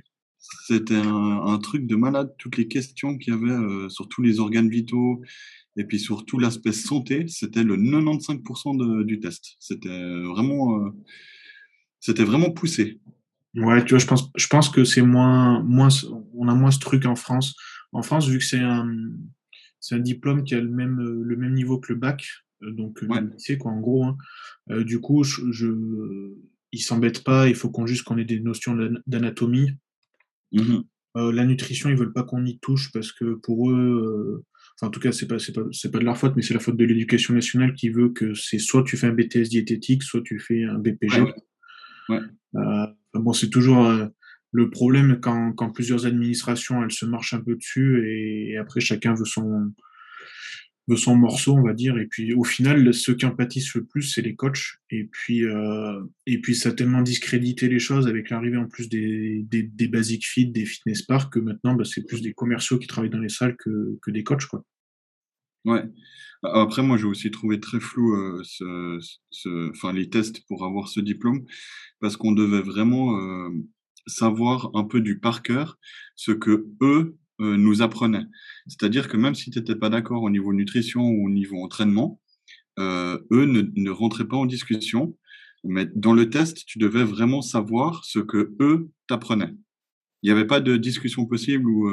C'était 0.66 0.96
un 0.96 1.42
un 1.54 1.58
truc 1.58 1.86
de 1.86 1.96
malade, 1.96 2.34
toutes 2.38 2.56
les 2.58 2.68
questions 2.68 3.18
qu'il 3.18 3.34
y 3.34 3.36
avait, 3.36 3.52
heu, 3.52 3.88
sur 3.90 4.08
tous 4.08 4.22
les 4.22 4.40
organes 4.40 4.68
vitaux 4.70 5.22
et 5.76 5.84
puis 5.84 6.00
sur 6.00 6.24
tout 6.26 6.38
l'aspect 6.38 6.72
santé, 6.72 7.26
c'était 7.28 7.62
le 7.64 7.76
95 7.76 8.38
% 8.44 8.74
de 8.76 9.04
du 9.04 9.20
test. 9.20 9.56
C'était, 9.60 9.88
vraiment, 10.24 10.92
c'était 12.00 12.24
vraiment 12.24 12.50
poussé. 12.50 13.00
Ouais, 13.56 13.84
tu 13.84 13.90
vois, 13.90 13.98
je 14.00 14.06
pense 14.06 14.30
je 14.36 14.46
pense 14.48 14.68
que 14.70 14.84
c'est 14.84 15.02
moins 15.02 15.62
moins 15.62 15.88
on 16.34 16.48
a 16.48 16.54
moins 16.54 16.70
ce 16.72 16.78
truc 16.80 17.06
en 17.06 17.16
France. 17.16 17.54
En 17.92 18.02
France, 18.02 18.28
vu 18.28 18.38
que 18.38 18.44
c'est 18.44 18.58
un, 18.60 18.88
c'est 19.82 19.96
un 19.96 20.00
diplôme 20.00 20.44
qui 20.44 20.54
a 20.56 20.60
le 20.62 20.70
même, 20.70 21.00
heu, 21.02 21.22
le 21.24 21.36
même 21.36 21.54
niveau 21.54 21.78
que 21.80 21.92
le 21.92 21.98
bac, 22.00 22.26
heu, 22.64 22.72
donc, 22.72 23.02
Ouais. 23.02 23.20
le 23.20 23.28
lycée 23.28 23.58
quoi, 23.58 23.72
en 23.72 23.80
gros, 23.80 24.04
hein, 24.06 24.16
du 24.82 25.00
coup, 25.00 25.24
je 25.24 25.52
je 25.52 25.68
ils 26.72 26.80
s'embêtent 26.80 27.24
pas, 27.24 27.48
il 27.50 27.54
faut 27.56 27.70
qu'on 27.70 27.86
juste 27.86 28.04
qu'on 28.04 28.18
ait 28.18 28.24
des 28.24 28.40
notions 28.40 28.74
d'ana 28.76 29.00
d'anatomie. 29.06 29.72
Mmh 30.52 30.82
la 31.16 31.44
nutrition, 31.44 31.90
ils 31.90 31.96
veulent 31.96 32.14
pas 32.14 32.22
qu'on 32.24 32.46
y 32.46 32.58
touche 32.60 32.90
parce 32.92 33.12
que 33.12 33.34
pour 33.34 33.70
eux, 33.70 34.44
enfin 34.78 34.88
en 34.88 34.90
tout 34.90 35.00
cas, 35.00 35.12
c'est 35.12 35.26
pas 35.28 35.38
c'est 35.38 35.52
pas 35.92 35.98
de 35.98 36.04
leur 36.04 36.16
faute, 36.18 36.34
mais 36.36 36.42
c'est 36.42 36.54
la 36.54 36.60
faute 36.60 36.76
de 36.78 36.84
l'éducation 36.86 37.34
nationale 37.34 37.74
qui 37.74 37.90
veut 37.90 38.10
que 38.10 38.34
c'est 38.34 38.58
soit 38.58 38.82
tu 38.84 38.96
fais 38.96 39.08
un 39.08 39.12
BTS 39.14 39.50
diététique, 39.50 40.02
soit 40.04 40.22
tu 40.22 40.38
fais 40.38 40.64
un 40.64 40.78
ouais. 40.78 41.34
Ouais. 42.08 42.20
Enfin 42.54 42.94
bon, 43.14 43.32
c'est 43.34 43.50
toujours, 43.50 43.78
le 44.52 44.70
problème 44.70 45.18
quand 45.20 45.52
quand 45.54 45.70
plusieurs 45.72 46.06
administrations, 46.06 46.82
elles 46.84 46.92
se 46.92 47.06
marchent 47.06 47.34
un 47.34 47.40
peu 47.42 47.56
dessus 47.56 48.06
et 48.08 48.56
après 48.58 48.80
chacun 48.80 49.14
veut 49.14 49.24
son 49.24 49.72
veut 50.88 50.96
son 50.96 51.14
morceau, 51.16 51.54
on 51.56 51.62
va 51.62 51.74
dire 51.74 51.96
et 51.98 52.06
puis 52.06 52.34
au 52.34 52.42
final, 52.44 52.92
ceux 52.92 53.14
qui 53.14 53.24
en 53.24 53.30
pâtissent 53.36 53.74
le 53.76 53.84
plus, 53.84 54.02
c'est 54.02 54.22
les 54.22 54.34
coachs 54.34 54.78
et 54.90 55.04
puis, 55.04 55.44
heu, 55.44 56.10
et 56.26 56.40
puis 56.40 56.56
ça 56.56 56.70
a 56.70 56.72
tellement 56.72 57.02
discrédité 57.02 57.68
les 57.68 57.78
choses 57.78 58.08
avec 58.08 58.30
l'arrivée 58.30 58.56
en 58.56 58.66
plus 58.66 58.88
des 58.88 59.44
des 59.48 59.62
des 59.62 59.86
Basic 59.88 60.26
Fit, 60.26 60.46
des 60.46 60.66
Fitness 60.66 61.02
Park 61.02 61.32
que 61.34 61.38
maintenant, 61.38 61.74
bah, 61.74 61.84
c'est 61.84 62.04
plus 62.06 62.20
des 62.20 62.32
commerciaux 62.34 62.78
qui 62.78 62.88
travaillent 62.88 63.10
dans 63.10 63.20
les 63.20 63.28
salles 63.28 63.56
que 63.58 63.98
que 64.02 64.10
des 64.10 64.24
coachs, 64.24 64.46
quoi. 64.46 64.64
Ouais. 65.64 65.82
A 66.44 66.62
après 66.62 66.82
moi, 66.82 66.96
j'ai 66.98 67.04
aussi 67.06 67.30
trouvé 67.30 67.60
très 67.60 67.78
flou, 67.80 68.14
heu, 68.16 68.42
ce 68.44 68.98
ce 69.30 69.70
enfin 69.70 69.92
les 69.92 70.10
tests 70.10 70.44
pour 70.48 70.64
avoir 70.64 70.88
ce 70.88 70.98
diplôme 71.00 71.44
parce 72.00 72.16
qu'on 72.16 72.32
devait 72.32 72.62
vraiment, 72.62 73.18
hem, 73.48 73.66
savoir 74.06 74.70
un 74.74 74.84
peu 74.84 75.00
du 75.00 75.18
par 75.20 75.42
cœur 75.42 75.78
ce 76.16 76.32
qu'eux, 76.32 77.16
heu, 77.40 77.56
nous 77.56 77.82
apprenaient. 77.82 78.26
C'est-à-dire 78.68 79.08
que 79.08 79.16
même 79.16 79.34
si 79.36 79.50
tu 79.50 79.58
étais 79.58 79.76
pas 79.76 79.90
d'accord 79.90 80.22
au 80.24 80.30
niveau 80.30 80.52
nutrition 80.54 81.02
ou 81.08 81.26
au 81.26 81.30
niveau 81.30 81.62
entraînement, 81.64 82.20
heu, 82.80 83.26
eux 83.32 83.46
ne 83.46 83.62
ne 83.76 83.90
rentraient 83.90 84.28
pas 84.28 84.36
en 84.38 84.46
discussion, 84.46 85.16
mais 85.64 85.86
dans 85.96 86.14
le 86.14 86.30
test, 86.30 86.64
tu 86.66 86.78
devais 86.80 87.04
vraiment 87.04 87.42
savoir 87.42 88.04
ce 88.06 88.20
qu'eux 88.20 88.90
t'apprenaient. 89.08 89.54
Il 90.24 90.28
y 90.30 90.32
avait 90.32 90.46
pas 90.46 90.60
de 90.60 90.76
discussion 90.78 91.26
possible 91.26 91.68
ou, 91.70 91.90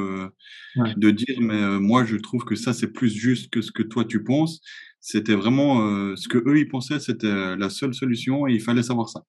Ouais. 0.76 0.94
de 0.96 1.10
dire: 1.12 1.38
«Mais, 1.42 1.80
moi 1.80 2.04
je 2.06 2.16
trouve 2.18 2.44
que 2.46 2.56
ça, 2.56 2.72
c'est 2.74 2.92
plus 2.92 3.10
juste 3.14 3.50
que 3.52 3.62
ce 3.62 3.72
que 3.72 3.82
toi 3.84 4.04
tu 4.06 4.24
penses». 4.24 4.60
C'était 5.00 5.34
vraiment, 5.36 6.16
ce 6.16 6.28
qu'eux 6.28 6.58
ils 6.58 6.68
pensaient, 6.68 7.00
c'était 7.00 7.56
la 7.56 7.70
seule 7.70 7.94
solution 7.94 8.46
et 8.48 8.54
il 8.54 8.60
fallait 8.62 8.82
savoir 8.84 9.08
ça. 9.10 9.24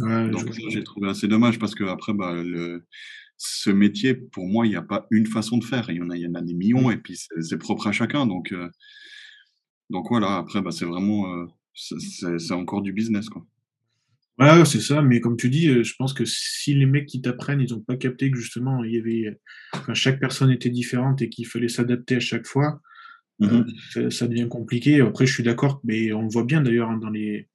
Ouais, 0.00 0.30
Donc 0.30 0.54
ça, 0.54 0.60
j'ai 0.70 0.84
trouvé 0.84 1.08
assez 1.10 1.28
dommage 1.28 1.58
parce 1.58 1.74
qu'après, 1.74 2.14
bah, 2.14 2.34
le 2.34 2.86
ce 3.38 3.70
métier, 3.70 4.14
pour 4.14 4.46
moi, 4.48 4.66
il 4.66 4.72
y 4.72 4.76
a 4.76 4.82
pas 4.82 5.06
une 5.12 5.26
façon 5.26 5.58
de 5.58 5.64
faire. 5.64 5.90
Il 5.90 5.96
y 5.98 6.02
en 6.02 6.10
a 6.10 6.16
il 6.16 6.22
y 6.22 6.26
en 6.28 6.34
a 6.34 6.42
des 6.42 6.54
Mmh. 6.74 6.84
millions 6.84 6.90
et 6.90 6.98
puis 6.98 7.16
c'est 7.16 7.42
c'est 7.42 7.58
propre 7.58 7.86
à 7.88 7.92
chacun 7.92 8.26
donc 8.26 8.52
heu 8.52 8.70
donc 9.90 10.06
voilà, 10.08 10.36
après, 10.36 10.62
bah, 10.62 10.70
c'est 10.70 10.84
vraiment, 10.86 11.26
heu, 11.34 11.48
c'est 11.74 11.98
c'est 12.00 12.38
c'est 12.38 12.54
encore 12.54 12.82
du 12.82 12.92
business, 12.92 13.28
quoi. 13.28 13.46
Ouais, 14.38 14.64
c'est 14.64 14.80
ça, 14.80 15.02
mais 15.02 15.20
comme 15.20 15.36
tu 15.36 15.50
dis, 15.50 15.68
heu, 15.68 15.82
je 15.82 15.94
pense 15.96 16.12
que 16.12 16.24
si 16.24 16.72
les 16.74 16.86
mecs 16.86 17.06
qui 17.06 17.20
t'apprennent, 17.20 17.60
ils 17.60 17.74
ont 17.74 17.80
pas 17.80 17.96
capté 17.96 18.30
que 18.30 18.38
justement 18.38 18.84
il 18.84 18.94
y 18.94 18.98
avait, 18.98 19.40
enfin 19.74 19.94
chaque 19.94 20.20
personne 20.20 20.50
était 20.52 20.70
différente 20.70 21.20
et 21.22 21.28
qu'il 21.28 21.46
fallait 21.46 21.66
s'adapter 21.68 22.16
à 22.16 22.20
chaque 22.20 22.46
fois, 22.46 22.80
Mmh 23.40 23.78
ça 24.10 24.26
devient 24.28 24.48
compliqué. 24.48 25.00
Après, 25.00 25.26
je 25.26 25.32
suis 25.34 25.42
d'accord, 25.42 25.80
mais 25.84 26.12
on 26.12 26.22
le 26.22 26.28
voit 26.28 26.44
bien 26.44 26.60
d'ailleurs, 26.62 26.90
hein, 26.90 26.98
dans 26.98 27.10
les 27.10 27.48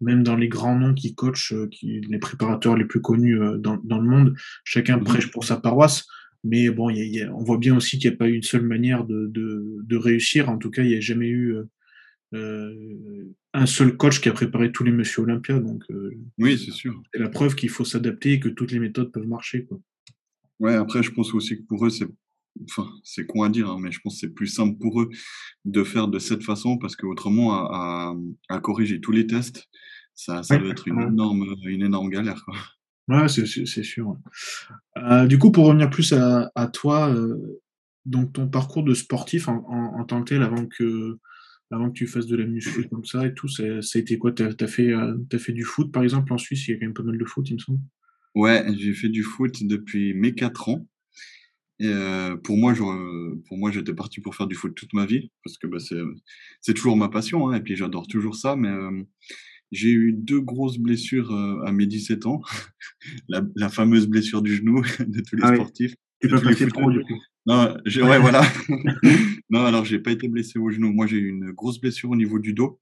même 0.00 0.22
dans 0.22 0.36
les 0.36 0.48
grands 0.48 0.78
noms 0.78 0.94
qui 0.94 1.14
coachent, 1.14 1.52
heu, 1.52 1.68
qui 1.70 2.00
les 2.00 2.18
préparateurs 2.18 2.76
les 2.76 2.84
plus 2.86 3.00
connus, 3.00 3.36
heu, 3.40 3.58
dans 3.58 3.78
dans 3.84 3.98
le 4.00 4.08
monde, 4.08 4.34
chacun 4.64 4.98
Mmh 4.98 5.04
mh. 5.10 5.18
prêche 5.18 5.30
pour 5.30 5.44
sa 5.44 5.56
paroisse. 5.58 6.06
Mais 6.44 6.68
bon, 6.70 6.90
il 6.90 6.98
y 6.98 7.00
a 7.00 7.04
il 7.04 7.14
y 7.14 7.22
a 7.22 7.32
on 7.34 7.42
voit 7.44 7.58
bien 7.58 7.76
aussi 7.76 7.98
qu'il 7.98 8.10
y 8.10 8.14
a 8.14 8.16
pas 8.16 8.28
une 8.28 8.42
seule 8.42 8.62
manière 8.66 9.04
de 9.04 9.26
de 9.28 9.78
de 9.82 9.96
réussir. 9.96 10.48
En 10.50 10.58
tout 10.58 10.70
cas, 10.70 10.82
il 10.82 10.90
y 10.90 10.96
a 10.96 11.00
jamais 11.00 11.28
eu, 11.28 11.54
heu, 12.34 13.34
un 13.54 13.66
seul 13.66 13.96
coach 13.96 14.20
qui 14.20 14.28
a 14.28 14.32
préparé 14.32 14.72
tous 14.72 14.84
les 14.84 14.92
Monsieur 14.92 15.22
Olympia, 15.22 15.58
donc 15.60 15.84
Oui, 16.38 16.58
c'est 16.58 16.70
sûr. 16.72 17.02
c'est 17.14 17.20
la 17.20 17.30
preuve 17.30 17.54
qu'il 17.56 17.70
faut 17.70 17.84
s'adapter 17.86 18.32
et 18.34 18.40
que 18.40 18.50
toutes 18.50 18.72
les 18.72 18.78
méthodes 18.80 19.10
peuvent 19.12 19.26
marcher, 19.26 19.64
quoi. 19.64 19.80
Ouais, 20.60 20.74
après, 20.74 21.02
je 21.02 21.10
pense 21.12 21.32
aussi 21.34 21.56
que 21.58 21.62
pour 21.62 21.84
eux, 21.86 21.90
c'est 21.90 22.06
enfin, 22.70 22.88
c'est 23.04 23.26
con 23.26 23.42
à 23.42 23.48
dire, 23.50 23.70
hein, 23.70 23.78
mais 23.80 23.92
je 23.92 24.00
pense 24.00 24.18
c'est 24.20 24.30
plus 24.34 24.46
simple 24.48 24.78
pour 24.78 25.00
eux 25.02 25.10
de 25.64 25.84
faire 25.84 26.08
de 26.08 26.18
cette 26.18 26.42
façon 26.44 26.78
parce 26.78 26.96
qu'autrement 26.96 27.54
à 27.54 28.14
à, 28.50 28.56
à 28.56 28.60
corriger 28.60 29.00
tous 29.00 29.12
les 29.12 29.26
tests, 29.26 29.68
ça 30.14 30.42
ça 30.42 30.56
Ouais, 30.56 30.58
doit 30.58 30.70
être 30.70 30.88
une 30.88 30.98
ouais. 30.98 31.04
énorme, 31.04 31.54
une 31.66 31.82
énorme 31.82 32.10
galère, 32.10 32.44
quoi. 32.44 32.54
Ouais, 33.08 33.28
c'est 33.28 33.44
sûr. 33.46 34.16
Euh, 34.96 35.26
du 35.26 35.38
coup, 35.38 35.50
pour 35.52 35.66
revenir 35.66 35.90
plus 35.90 36.12
à, 36.12 36.50
à 36.54 36.66
toi, 36.68 37.10
euh, 37.14 37.60
donc 38.06 38.32
ton 38.32 38.48
parcours 38.48 38.82
de 38.82 38.94
sportif 38.94 39.48
en, 39.48 39.64
en, 39.68 40.00
en 40.00 40.04
tant 40.04 40.22
que 40.22 40.30
tel, 40.30 40.42
avant 40.42 40.66
que, 40.66 41.18
avant 41.70 41.88
que 41.88 41.94
tu 41.94 42.06
fasses 42.06 42.26
de 42.26 42.36
la 42.36 42.46
muscu 42.46 42.88
comme 42.88 43.04
ça 43.04 43.26
et 43.26 43.34
tout, 43.34 43.48
ça, 43.48 43.82
ça 43.82 43.98
a 43.98 44.02
été 44.02 44.18
quoi? 44.18 44.32
T'as, 44.32 44.54
t'as 44.54 44.66
fait, 44.68 44.92
euh, 44.92 45.16
t'as 45.28 45.38
fait 45.38 45.52
du 45.52 45.64
foot, 45.64 45.92
par 45.92 46.02
exemple, 46.02 46.32
en 46.32 46.38
Suisse, 46.38 46.66
il 46.68 46.72
y 46.72 46.74
a 46.74 46.78
quand 46.78 46.86
même 46.86 46.94
pas 46.94 47.02
mal 47.02 47.18
de 47.18 47.24
foot, 47.24 47.48
il 47.50 47.54
me 47.54 47.58
semble. 47.58 47.80
Ouais, 48.34 48.64
j'ai 48.76 48.94
fait 48.94 49.08
du 49.08 49.22
foot 49.22 49.62
depuis 49.64 50.14
mes 50.14 50.34
4 50.34 50.68
ans. 50.68 50.86
Et 51.80 51.88
euh, 51.88 52.36
pour 52.36 52.56
moi, 52.56 52.72
je, 52.72 52.82
pour 53.48 53.58
moi, 53.58 53.70
j'étais 53.70 53.94
parti 53.94 54.20
pour 54.20 54.34
faire 54.34 54.46
du 54.46 54.54
foot 54.54 54.74
toute 54.74 54.92
ma 54.92 55.06
vie, 55.06 55.30
parce 55.44 55.58
que 55.58 55.66
bah, 55.66 55.78
c'est, 55.80 56.00
c'est 56.60 56.74
toujours 56.74 56.96
ma 56.96 57.08
passion, 57.08 57.48
hein, 57.48 57.56
et 57.56 57.60
puis 57.60 57.76
j'adore 57.76 58.06
toujours 58.06 58.36
ça. 58.36 58.54
Mais 58.54 58.68
euh, 58.68 59.02
j'ai 59.72 59.90
eu 59.90 60.12
deux 60.12 60.40
grosses 60.40 60.78
blessures 60.78 61.32
euh, 61.32 61.64
à 61.64 61.72
mes 61.72 61.86
17 61.86 62.26
ans, 62.26 62.42
la, 63.28 63.42
la 63.56 63.68
fameuse 63.68 64.06
blessure 64.06 64.42
du 64.42 64.54
genou 64.54 64.82
de 65.00 65.20
tous 65.20 65.36
les 65.36 65.42
Ah 65.42 65.50
oui, 65.50 65.56
sportifs, 65.56 65.94
tu 66.20 66.28
de 66.28 66.34
peux 66.34 66.42
passer 66.42 66.66
pro, 66.66 66.90
du 66.90 67.00
coup. 67.00 67.20
Non, 67.46 67.74
ouais, 67.84 68.18
voilà. 68.20 68.42
Non, 69.50 69.64
alors 69.64 69.84
j'ai 69.84 69.98
pas 69.98 70.12
été 70.12 70.28
blessé 70.28 70.58
au 70.58 70.70
genou. 70.70 70.92
Moi, 70.92 71.06
j'ai 71.06 71.18
eu 71.18 71.28
une 71.28 71.50
grosse 71.50 71.80
blessure 71.80 72.10
au 72.10 72.16
niveau 72.16 72.38
du 72.38 72.54
dos, 72.54 72.80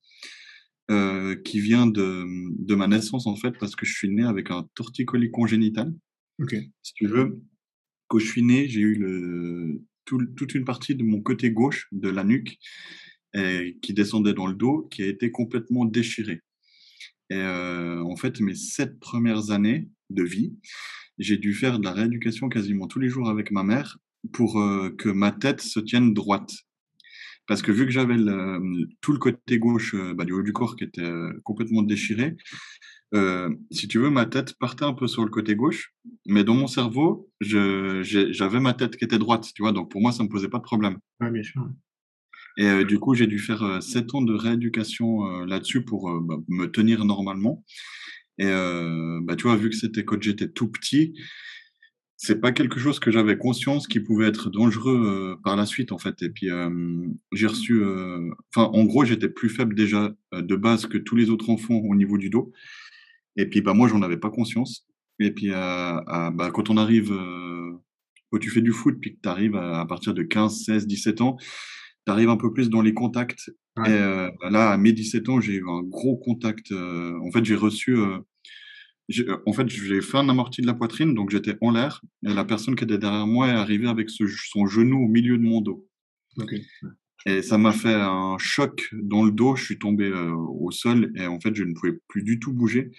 euh, 0.90 1.34
qui 1.36 1.60
vient 1.60 1.86
de, 1.86 2.26
de 2.64 2.74
ma 2.74 2.86
naissance 2.86 3.26
en 3.26 3.36
fait, 3.36 3.52
parce 3.58 3.74
que 3.74 3.86
je 3.86 3.94
suis 3.94 4.08
né 4.10 4.24
avec 4.24 4.50
un 4.50 4.68
torticolis 4.74 5.30
congénital. 5.30 5.92
Ok. 6.40 6.56
Si 6.82 6.94
tu 6.94 7.06
veux, 7.06 7.40
quand 8.12 8.18
je 8.18 8.26
suis 8.26 8.42
né, 8.42 8.68
j'ai 8.68 8.80
eu 8.80 8.94
le, 8.94 9.80
tout- 10.04 10.26
toute 10.36 10.54
une 10.54 10.66
partie 10.66 10.94
de 10.94 11.02
mon 11.02 11.22
côté 11.22 11.50
gauche 11.50 11.88
de 11.92 12.10
la 12.10 12.24
nuque 12.24 12.58
et 13.32 13.78
qui 13.80 13.94
descendait 13.94 14.34
dans 14.34 14.46
le 14.46 14.52
dos, 14.52 14.86
qui 14.90 15.02
a 15.02 15.06
été 15.06 15.30
complètement 15.30 15.86
déchirée. 15.86 16.42
Et 17.30 17.36
euh, 17.36 18.02
en 18.04 18.16
fait, 18.16 18.38
mes 18.40 18.54
sept 18.54 19.00
premières 19.00 19.50
années 19.50 19.88
de 20.10 20.22
vie, 20.22 20.52
j'ai 21.16 21.38
dû 21.38 21.54
faire 21.54 21.78
de 21.78 21.84
la 21.84 21.92
rééducation 21.92 22.50
quasiment 22.50 22.86
tous 22.86 22.98
les 22.98 23.08
jours 23.08 23.30
avec 23.30 23.50
ma 23.50 23.62
mère 23.62 23.96
pour 24.30 24.60
euh, 24.60 24.94
que 24.98 25.08
ma 25.08 25.32
tête 25.32 25.62
se 25.62 25.80
tienne 25.80 26.12
droite. 26.12 26.52
Parce 27.46 27.62
que 27.62 27.72
vu 27.72 27.86
que 27.86 27.92
j'avais 27.92 28.16
tout 29.00 29.12
le 29.12 29.18
côté 29.18 29.58
gauche 29.58 29.94
euh, 29.94 30.12
bah, 30.12 30.26
du 30.26 30.32
haut 30.34 30.42
du 30.42 30.52
corps 30.52 30.76
qui 30.76 30.84
était 30.84 31.10
complètement 31.44 31.82
déchiré, 31.82 32.36
euh, 33.14 33.50
si 33.70 33.88
tu 33.88 33.98
veux, 33.98 34.10
ma 34.10 34.26
tête 34.26 34.54
partait 34.58 34.84
un 34.84 34.94
peu 34.94 35.06
sur 35.06 35.24
le 35.24 35.30
côté 35.30 35.54
gauche, 35.54 35.94
mais 36.26 36.44
dans 36.44 36.54
mon 36.54 36.66
cerveau, 36.66 37.30
j'avais 37.40 38.60
ma 38.60 38.74
tête 38.74 38.96
qui 38.96 39.04
était 39.04 39.18
droite, 39.18 39.50
tu 39.54 39.62
vois, 39.62 39.72
donc 39.72 39.90
pour 39.90 40.00
moi, 40.00 40.12
ça 40.12 40.22
me 40.22 40.28
posait 40.28 40.48
pas 40.48 40.58
de 40.58 40.64
problème. 40.64 40.98
Ouais, 41.20 41.30
bien 41.30 41.42
sûr. 41.42 41.62
Et 42.56 42.66
euh, 42.66 42.84
du 42.84 42.98
coup, 42.98 43.14
j'ai 43.14 43.26
dû 43.26 43.38
faire 43.38 43.62
euh, 43.62 43.80
sept 43.80 44.14
ans 44.14 44.22
de 44.22 44.34
rééducation 44.34 45.26
euh, 45.26 45.46
là-dessus 45.46 45.84
pour 45.84 46.12
bah, 46.20 46.36
me 46.48 46.66
tenir 46.66 47.04
normalement. 47.04 47.64
Et 48.38 48.50
bah, 49.22 49.36
tu 49.36 49.44
vois, 49.44 49.56
vu 49.56 49.70
que 49.70 49.76
c'était 49.76 50.04
quand 50.04 50.20
j'étais 50.20 50.48
tout 50.48 50.66
petit, 50.66 51.14
c'est 52.16 52.40
pas 52.40 52.50
quelque 52.50 52.80
chose 52.80 52.98
que 52.98 53.10
j'avais 53.10 53.36
conscience 53.36 53.86
qui 53.86 54.00
pouvait 54.00 54.26
être 54.26 54.50
dangereux 54.50 55.38
par 55.44 55.54
la 55.54 55.66
suite, 55.66 55.92
en 55.92 55.98
fait. 55.98 56.22
Et 56.22 56.30
puis, 56.30 56.48
j'ai 57.32 57.46
reçu, 57.46 57.84
enfin, 58.54 58.68
en 58.72 58.84
gros, 58.84 59.04
j'étais 59.04 59.28
plus 59.28 59.50
faible 59.50 59.76
déjà 59.76 60.12
de 60.32 60.56
base 60.56 60.86
que 60.86 60.98
tous 60.98 61.14
les 61.14 61.30
autres 61.30 61.50
enfants 61.50 61.76
au 61.76 61.94
niveau 61.94 62.16
du 62.18 62.30
dos. 62.30 62.52
Et 63.36 63.46
puis, 63.46 63.60
bah, 63.60 63.74
moi, 63.74 63.88
j'en 63.88 64.02
avais 64.02 64.16
pas 64.18 64.30
conscience. 64.30 64.86
Et 65.18 65.30
puis, 65.32 65.50
euh, 65.50 65.54
à- 65.56 66.30
bah, 66.34 66.50
quand 66.52 66.70
on 66.70 66.76
arrive, 66.76 67.12
euh, 67.12 67.72
quand 68.30 68.38
tu 68.38 68.50
fais 68.50 68.62
du 68.62 68.72
foot, 68.72 68.98
puis 69.00 69.14
que 69.16 69.20
tu 69.22 69.28
arrives 69.28 69.56
à, 69.56 69.80
à 69.80 69.86
partir 69.86 70.14
de 70.14 70.22
15, 70.22 70.64
16, 70.64 70.86
17 70.86 71.20
ans, 71.20 71.36
tu 72.06 72.12
arrives 72.12 72.28
un 72.30 72.36
peu 72.36 72.52
plus 72.52 72.70
dans 72.70 72.82
les 72.82 72.94
contacts. 72.94 73.50
Et 73.86 73.90
euh, 73.90 74.30
bah, 74.40 74.50
là, 74.50 74.70
à 74.70 74.76
mes 74.76 74.92
17 74.92 75.28
ans, 75.28 75.40
j'ai 75.40 75.54
eu 75.54 75.64
un 75.68 75.82
gros 75.82 76.16
contact. 76.16 76.72
euh, 76.72 77.18
en 77.20 77.30
fait, 77.30 77.44
j'ai 77.44 77.54
reçu, 77.54 77.96
euh, 77.96 78.18
euh, 79.18 79.36
en 79.46 79.52
fait, 79.52 79.68
j'ai 79.68 80.00
fait 80.00 80.18
un 80.18 80.28
amorti 80.28 80.62
de 80.62 80.66
la 80.66 80.74
poitrine, 80.74 81.14
donc 81.14 81.30
j'étais 81.30 81.56
en 81.60 81.70
l'air. 81.70 82.00
Et 82.26 82.32
la 82.32 82.44
personne 82.44 82.76
qui 82.76 82.84
était 82.84 82.98
derrière 82.98 83.26
moi 83.26 83.48
est 83.48 83.52
arrivée 83.52 83.88
avec 83.88 84.10
ce- 84.10 84.26
son 84.26 84.66
genou 84.66 84.98
au 85.04 85.08
milieu 85.08 85.36
de 85.38 85.42
mon 85.42 85.60
dos. 85.60 85.86
Ok. 86.38 86.54
Et 87.26 87.42
ça 87.42 87.58
m'a 87.58 87.72
fait 87.72 87.94
un 87.94 88.36
choc 88.38 88.88
dans 88.92 89.24
le 89.24 89.30
dos. 89.30 89.56
Je 89.56 89.64
suis 89.64 89.78
tombé 89.78 90.06
euh, 90.06 90.32
au 90.32 90.70
sol 90.70 91.12
et 91.16 91.26
en 91.26 91.40
fait, 91.40 91.54
je 91.54 91.64
ne 91.64 91.72
pouvais 91.72 91.98
plus 92.08 92.22
du 92.22 92.40
tout 92.40 92.52
bouger. 92.52 92.90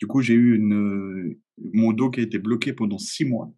Du 0.00 0.06
coup, 0.06 0.20
j'ai 0.20 0.34
eu 0.34 0.56
une, 0.56 0.74
euh, 0.74 1.38
mon 1.72 1.92
dos 1.92 2.10
qui 2.10 2.20
a 2.20 2.22
été 2.22 2.38
bloqué 2.38 2.72
pendant 2.72 2.98
six 2.98 3.24
mois. 3.24 3.52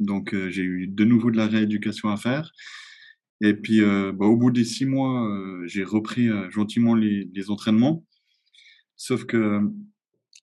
Donc, 0.00 0.34
euh, 0.34 0.50
j'ai 0.50 0.62
eu 0.62 0.86
de 0.86 1.04
nouveau 1.04 1.30
de 1.30 1.36
la 1.36 1.46
rééducation 1.46 2.08
à 2.10 2.16
faire. 2.16 2.52
Et 3.40 3.54
puis, 3.54 3.80
bah, 3.80 4.26
au 4.26 4.36
bout 4.36 4.50
des 4.50 4.64
six 4.64 4.84
mois, 4.84 5.30
j'ai 5.66 5.84
repris 5.84 6.28
gentiment 6.50 6.96
les, 6.96 7.30
les 7.32 7.50
entraînements. 7.50 8.04
Sauf 8.96 9.26
que 9.26 9.60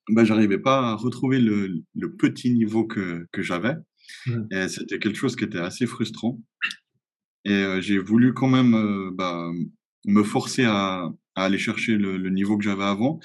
bah, 0.10 0.24
j'arrivais 0.24 0.60
pas 0.60 0.91
à 0.91 0.96
retrouver 0.96 1.41
le, 1.41 1.84
le 1.94 2.15
petit 2.15 2.51
niveau 2.51 2.86
que, 2.86 3.27
que 3.34 3.41
j'avais. 3.41 3.75
Mm. 4.27 4.46
Et 4.51 4.70
c'était 4.70 5.00
quelque 5.00 5.17
chose 5.17 5.36
qui 5.36 5.44
était 5.44 5.60
assez 5.60 5.86
frustrant. 5.86 6.39
Et 7.46 7.54
euh, 7.54 7.80
j'ai 7.80 8.00
voulu 8.00 8.34
quand 8.34 8.48
même 8.50 8.74
euh, 8.74 9.12
bah, 9.14 9.52
me 10.06 10.24
forcer 10.24 10.66
à, 10.66 11.12
à 11.36 11.44
aller 11.46 11.58
chercher 11.60 11.96
le, 11.96 12.18
le 12.18 12.30
niveau 12.30 12.58
que 12.58 12.64
j'avais 12.64 12.84
avant. 12.84 13.20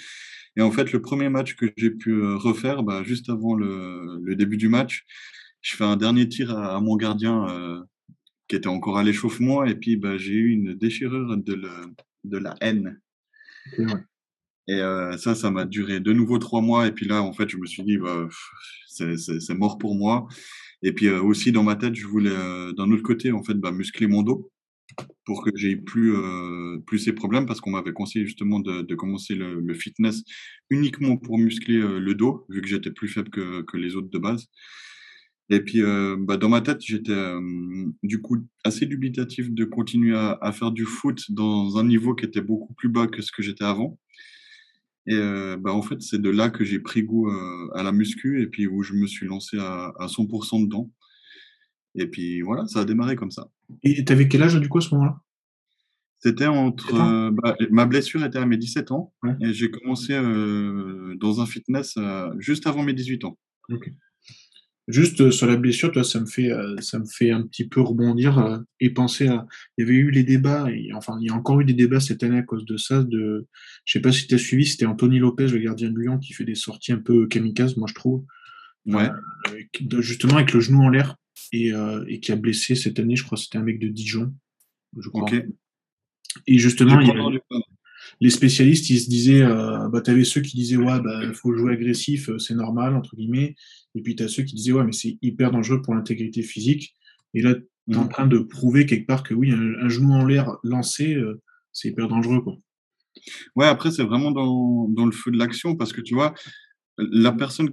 Et 0.57 0.63
en 0.63 0.71
fait, 0.71 0.93
le 0.93 1.01
premier 1.01 1.29
match 1.29 1.57
que 1.57 1.67
j'ai 1.77 1.91
pu 1.91 2.13
euh, 2.13 2.37
refaire, 2.37 2.83
bah, 2.83 3.03
juste 3.03 3.31
avant 3.31 3.55
le, 3.55 4.19
le 4.23 4.37
début 4.37 4.57
du 4.57 4.69
match, 4.69 5.05
je 5.63 5.77
fais 5.77 5.85
un 5.85 5.97
dernier 5.97 6.29
tir 6.29 6.57
à, 6.57 6.77
à 6.77 6.81
mon 6.81 6.97
gardien 6.97 7.49
euh, 7.49 7.81
qui 8.49 8.57
était 8.57 8.69
encore 8.69 8.99
à 8.99 9.05
l'échauffement. 9.05 9.65
Et 9.65 9.75
puis, 9.75 9.97
bah, 9.97 10.19
j'ai 10.19 10.35
eu 10.35 10.51
une 10.51 10.75
déchirure 10.75 11.37
de, 11.37 11.55
le, 11.55 11.71
de 12.25 12.39
la 12.39 12.57
haine. 12.61 13.01
Ouais. 13.79 14.05
Et 14.69 14.81
euh, 14.81 15.17
ça, 15.17 15.35
ça 15.35 15.51
m'a 15.51 15.65
duré 15.65 16.01
de 16.01 16.13
nouveau 16.13 16.39
trois 16.39 16.61
mois. 16.61 16.87
Et 16.87 16.93
puis 16.93 17.07
là, 17.07 17.23
en 17.23 17.33
fait, 17.33 17.49
je 17.49 17.57
me 17.57 17.67
suis 17.67 17.83
dit, 17.83 17.97
bah, 17.97 18.29
c'est 18.87 19.55
mort 19.55 19.79
pour 19.79 19.95
moi. 19.95 20.27
Et 20.83 20.93
puis 20.93 21.07
euh, 21.07 21.23
aussi, 21.23 21.53
dans 21.53 21.63
ma 21.63 21.77
tête, 21.77 21.95
je 21.95 22.07
voulais, 22.07 22.31
euh, 22.31 22.73
d'un 22.73 22.91
autre 22.91 23.03
côté, 23.03 23.33
en 23.33 23.43
fait, 23.43 23.55
bah, 23.55 23.73
muscler 23.73 24.07
mon 24.07 24.23
dos 24.23 24.51
pour 25.25 25.45
que 25.45 25.51
j'ai 25.55 25.77
plus, 25.77 26.15
euh, 26.17 26.79
plus 26.87 26.99
ces 26.99 27.13
problèmes 27.13 27.47
parce 27.47 27.61
qu'on 27.61 27.71
m'avait 27.71 27.93
conseillé 27.93 28.27
justement 28.27 28.59
de, 28.61 28.83
de 28.83 28.95
commencer 28.95 29.35
le, 29.35 29.61
le 29.61 29.75
fitness 29.75 30.23
uniquement 30.71 31.17
pour 31.17 31.39
muscler 31.39 31.79
le 31.79 32.15
dos, 32.15 32.45
vu 32.49 32.61
que 32.61 32.69
j'étais 32.69 32.91
plus 32.91 33.09
faible 33.09 33.31
que, 33.31 33.63
que 33.63 33.77
les 33.77 33.95
autres 33.97 34.11
de 34.11 34.19
base. 34.19 34.47
Et 35.53 35.61
puis, 35.61 35.83
bah, 36.19 36.37
dans 36.37 36.49
ma 36.49 36.61
tête, 36.61 36.81
j'étais 36.81 37.13
du 38.05 38.21
coup 38.21 38.37
assez 38.65 38.87
dubitatif 38.87 39.51
de 39.51 39.65
continuer 39.65 40.17
à, 40.17 40.39
à 40.41 40.53
faire 40.53 40.71
du 40.71 40.85
foot 40.85 41.25
dans 41.31 41.77
un 41.77 41.85
niveau 41.85 42.15
qui 42.15 42.25
était 42.25 42.41
beaucoup 42.41 42.73
plus 42.75 42.89
bas 42.89 43.09
que 43.09 43.21
ce 43.21 43.33
que 43.33 43.43
j'étais 43.43 43.65
avant. 43.65 43.99
Et 45.11 45.15
euh, 45.17 45.57
bah, 45.59 45.73
en 45.75 45.83
fait, 45.83 46.01
c'est 46.01 46.21
de 46.21 46.31
là 46.31 46.51
que 46.51 46.65
j'ai 46.65 46.79
pris 46.79 47.03
goût 47.03 47.29
euh, 47.29 47.69
à 47.75 47.83
la 47.83 47.91
muscu 47.91 48.43
et 48.43 48.47
puis 48.47 48.67
où 48.69 48.83
je 48.85 48.95
me 48.95 49.07
suis 49.07 49.27
lancé 49.27 49.59
à, 49.59 49.93
à 49.99 50.07
100% 50.07 50.63
dedans. 50.65 50.89
Et 51.97 52.07
puis 52.07 52.43
voilà, 52.43 52.67
ça 52.67 52.81
a 52.81 52.85
démarré 52.85 53.17
comme 53.17 53.33
ça. 53.33 53.49
Et 53.83 54.05
t'avais 54.05 54.29
quel 54.29 54.43
âge, 54.45 54.55
du 54.55 54.69
coup, 54.69 54.79
à 54.79 54.81
ce 54.81 54.95
moment-là? 54.95 55.21
C'était 56.21 56.47
entre. 56.47 56.93
17 56.93 57.01
ans? 57.01 57.11
euh, 57.13 57.31
bah, 57.33 57.57
ma 57.71 57.87
blessure 57.87 58.25
était 58.25 58.39
à 58.39 58.47
mes 58.47 58.57
17 58.57 58.93
ans 58.93 59.13
Ouais. 59.25 59.35
et 59.41 59.53
j'ai 59.53 59.71
commencé 59.71 60.13
dans 60.15 61.41
un 61.41 61.47
fitness 61.47 61.99
juste 62.39 62.67
avant 62.69 62.83
mes 62.85 62.93
18 62.93 63.25
ans. 63.25 63.37
Juste 64.91 65.21
euh, 65.21 65.31
sur 65.31 65.47
la 65.47 65.57
blessure, 65.57 65.93
toi, 65.93 66.05
ça 66.05 66.21
me 66.21 66.27
fait, 66.27 66.51
euh, 66.51 66.77
ça 66.81 66.99
me 66.99 67.05
fait 67.05 67.31
un 67.31 67.43
petit 67.43 67.69
peu 67.69 67.81
rebondir 67.81 68.39
euh, 68.39 68.59
et 68.81 68.91
penser 68.91 69.29
à. 69.29 69.47
Il 69.77 69.83
y 69.83 69.89
avait 69.89 69.99
eu 69.99 70.11
les 70.11 70.25
débats, 70.25 70.71
et, 70.71 70.93
enfin, 70.95 71.17
il 71.21 71.27
y 71.27 71.31
a 71.31 71.35
encore 71.35 71.61
eu 71.61 71.65
des 71.65 71.75
débats 71.75 72.01
cette 72.01 72.23
année 72.23 72.39
à 72.39 72.43
cause 72.43 72.65
de 72.65 72.77
ça. 72.77 73.03
De, 73.03 73.47
je 73.85 73.93
sais 73.93 74.01
pas 74.01 74.13
si 74.13 74.27
tu 74.27 74.35
as 74.35 74.39
suivi, 74.39 74.67
c'était 74.67 74.87
Anthony 74.87 75.19
Lopez, 75.19 75.49
le 75.49 75.59
gardien 75.59 75.91
de 75.91 75.99
Lyon, 75.99 76.19
qui 76.19 76.33
fait 76.33 76.45
des 76.45 76.55
sorties 76.55 76.93
un 76.93 76.99
peu 76.99 77.27
kamikazes, 77.27 77.77
moi, 77.77 77.87
je 77.89 77.95
trouve. 77.95 78.25
Ouais. 78.87 79.09
Euh, 79.51 80.01
justement, 80.01 80.37
avec 80.37 80.53
le 80.53 80.61
genou 80.61 80.83
en 80.83 80.89
l'air 80.89 81.17
et, 81.53 81.73
euh, 81.73 82.05
et 82.09 82.21
qui 82.21 82.33
a 82.33 82.37
blessé 82.37 82.75
cette 82.75 82.99
année, 82.99 83.17
je 83.17 83.25
crois 83.25 83.37
c'était 83.37 83.59
un 83.59 83.63
mec 83.63 83.79
de 83.79 83.89
Dijon, 83.89 84.33
je 84.99 85.09
crois. 85.09 85.23
Ok. 85.23 85.45
Et 86.47 86.59
justement, 86.59 87.01
il 87.01 87.11
avait-. 87.11 87.41
Les 88.21 88.31
spécialistes, 88.31 88.91
ils 88.91 89.01
se 89.01 89.09
disaient, 89.09 89.43
euh, 89.43 89.89
bah, 89.89 90.01
t'avais 90.03 90.25
ceux 90.25 90.41
qui 90.43 90.57
disaient, 90.57 90.77
ouais, 90.77 91.01
bah, 91.01 91.33
faut 91.35 91.55
jouer 91.57 91.73
agressif, 91.75 92.29
euh, 92.29 92.39
c'est 92.39 92.55
normal, 92.55 92.95
entre 92.97 93.17
guillemets. 93.17 93.55
Et 93.95 94.03
puis 94.03 94.15
t'as 94.17 94.29
ceux 94.29 94.43
qui 94.43 94.55
disaient, 94.57 94.73
ouais, 94.73 94.85
mais 94.85 94.93
c'est 94.93 95.19
hyper 95.23 95.51
dangereux 95.51 95.83
pour 95.83 95.95
l'intégrité 95.95 96.43
physique. 96.43 96.95
Et 97.35 97.43
là, 97.43 97.55
t'es 97.91 97.99
en 97.99 98.05
Mhm. 98.05 98.09
train 98.09 98.27
de 98.27 98.39
prouver 98.39 98.87
quelque 98.87 99.07
part 99.07 99.23
que 99.23 99.35
oui, 99.35 99.51
un, 99.53 99.75
un 99.85 99.89
genou 99.89 100.13
en 100.13 100.25
l'air 100.27 100.57
lancé, 100.65 101.15
euh, 101.15 101.41
c'est 101.73 101.89
hyper 101.89 102.09
dangereux, 102.09 102.41
quoi. 102.43 102.59
Ouais, 103.57 103.67
après, 103.67 103.91
c'est 103.91 104.03
vraiment 104.05 104.31
dans, 104.31 104.89
dans 104.89 105.07
le 105.07 105.13
feu 105.13 105.31
de 105.31 105.39
l'action 105.39 105.77
parce 105.77 105.93
que 105.93 106.01
tu 106.01 106.15
vois, 106.15 106.35
la 106.99 107.33
personne 107.33 107.71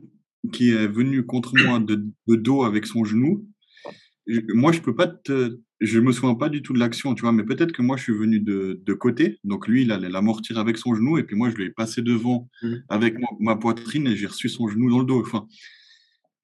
qui 0.54 0.72
est 0.72 0.88
venue 0.88 1.26
contre 1.26 1.56
moi 1.56 1.80
de, 1.80 2.06
de 2.28 2.36
dos 2.36 2.64
avec 2.64 2.86
son 2.86 3.04
genou, 3.06 3.48
je- 4.28 4.42
moi, 4.54 4.72
je 4.72 4.82
peux 4.82 4.96
pas 4.96 5.08
te. 5.08 5.58
Je 5.80 6.00
me 6.00 6.12
souviens 6.12 6.34
pas 6.36 6.50
du 6.50 6.64
tout 6.64 6.74
de 6.74 6.80
l'action, 6.80 7.14
tu 7.14 7.22
vois, 7.22 7.32
mais 7.32 7.44
peut-être 7.44 7.72
que 7.72 7.84
moi, 7.84 7.98
je 7.98 8.04
suis 8.04 8.14
venu 8.14 8.40
de, 8.40 8.82
de 8.84 8.94
côté. 8.94 9.38
Donc, 9.44 9.68
lui, 9.68 9.84
il 9.84 9.92
allait 9.92 10.10
l'amortir 10.10 10.58
avec 10.58 10.78
son 10.78 10.96
genou, 10.96 11.18
et 11.20 11.24
puis 11.24 11.36
moi, 11.36 11.50
je 11.52 11.56
lui 11.56 11.66
ai 11.66 11.70
passé 11.70 12.02
devant 12.02 12.50
Mhm. 12.64 12.84
avec 12.90 13.20
ma, 13.20 13.28
ma 13.40 13.56
poitrine 13.56 14.08
et 14.08 14.16
j'ai 14.16 14.26
reçu 14.28 14.50
son 14.50 14.68
genou 14.68 14.90
dans 14.90 15.00
le 15.00 15.06
dos. 15.06 15.22
Enfin, 15.22 15.46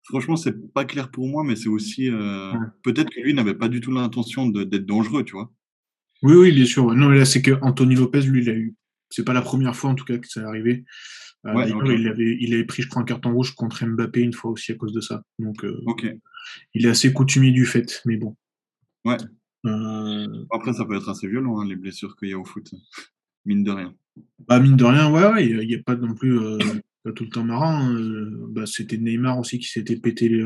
franchement, 0.03 0.35
c'est 0.35 0.71
pas 0.73 0.85
clair 0.85 1.09
pour 1.09 1.27
moi, 1.27 1.43
mais 1.43 1.55
c'est 1.55 1.69
aussi. 1.69 2.09
euh. 2.09 2.53
Peut-être 2.83 3.09
que 3.09 3.21
lui 3.21 3.33
n'avait 3.33 3.55
pas 3.55 3.69
du 3.69 3.81
tout 3.81 3.91
l'intention 3.91 4.47
d'être 4.47 4.85
dangereux, 4.85 5.23
tu 5.23 5.33
vois. 5.33 5.51
Oui, 6.21 6.35
oui, 6.35 6.51
bien 6.51 6.65
sûr. 6.65 6.93
Non, 6.93 7.09
mais 7.09 7.17
là, 7.17 7.25
c'est 7.25 7.41
que 7.41 7.51
Anthony 7.61 7.95
Lopez, 7.95 8.21
lui, 8.21 8.41
il 8.43 8.49
a 8.49 8.53
eu. 8.53 8.75
C'est 9.09 9.25
pas 9.25 9.33
la 9.33 9.41
première 9.41 9.75
fois, 9.75 9.89
en 9.89 9.95
tout 9.95 10.05
cas, 10.05 10.17
que 10.17 10.27
ça 10.27 10.41
est 10.41 10.45
arrivé. 10.45 10.85
il, 11.45 12.07
avait, 12.07 12.37
il 12.39 12.53
avait 12.53 12.63
pris, 12.65 12.83
je 12.83 12.87
crois, 12.87 13.01
un 13.01 13.05
carton 13.05 13.33
rouge 13.33 13.53
contre 13.55 13.85
Mbappé 13.85 14.21
une 14.21 14.31
fois 14.33 14.51
aussi 14.51 14.71
à 14.71 14.75
cause 14.75 14.93
de 14.93 15.01
ça. 15.01 15.23
Donc, 15.39 15.63
il 16.73 16.85
est 16.85 16.89
assez 16.89 17.13
coutumier 17.13 17.51
du 17.51 17.65
fait, 17.65 18.01
mais 18.05 18.17
bon. 18.17 18.35
Ouais. 19.05 19.17
Après, 20.51 20.73
ça 20.73 20.85
peut 20.85 20.95
être 20.95 21.09
assez 21.09 21.27
violent, 21.27 21.59
hein, 21.59 21.67
les 21.67 21.75
blessures 21.75 22.15
qu'il 22.17 22.29
y 22.29 22.33
a 22.33 22.39
au 22.39 22.45
foot. 22.45 22.73
Mine 23.45 23.63
de 23.63 23.71
rien. 23.71 23.95
Bah, 24.47 24.59
mine 24.59 24.75
de 24.75 24.83
rien, 24.83 25.12
ouais, 25.12 25.45
il 25.45 25.67
n'y 25.67 25.75
a, 25.75 25.83
pas 25.83 25.95
non 25.95 26.13
plus 26.13 26.38
tout 27.15 27.23
le 27.23 27.29
temps 27.29 27.43
marrant. 27.43 27.79
Hein. 27.79 27.97
Bah, 28.50 28.65
c'était 28.65 28.97
Neymar 28.97 29.39
aussi 29.39 29.59
qui 29.59 29.67
s'était 29.67 29.97
pété, 29.97 30.29
les, 30.29 30.43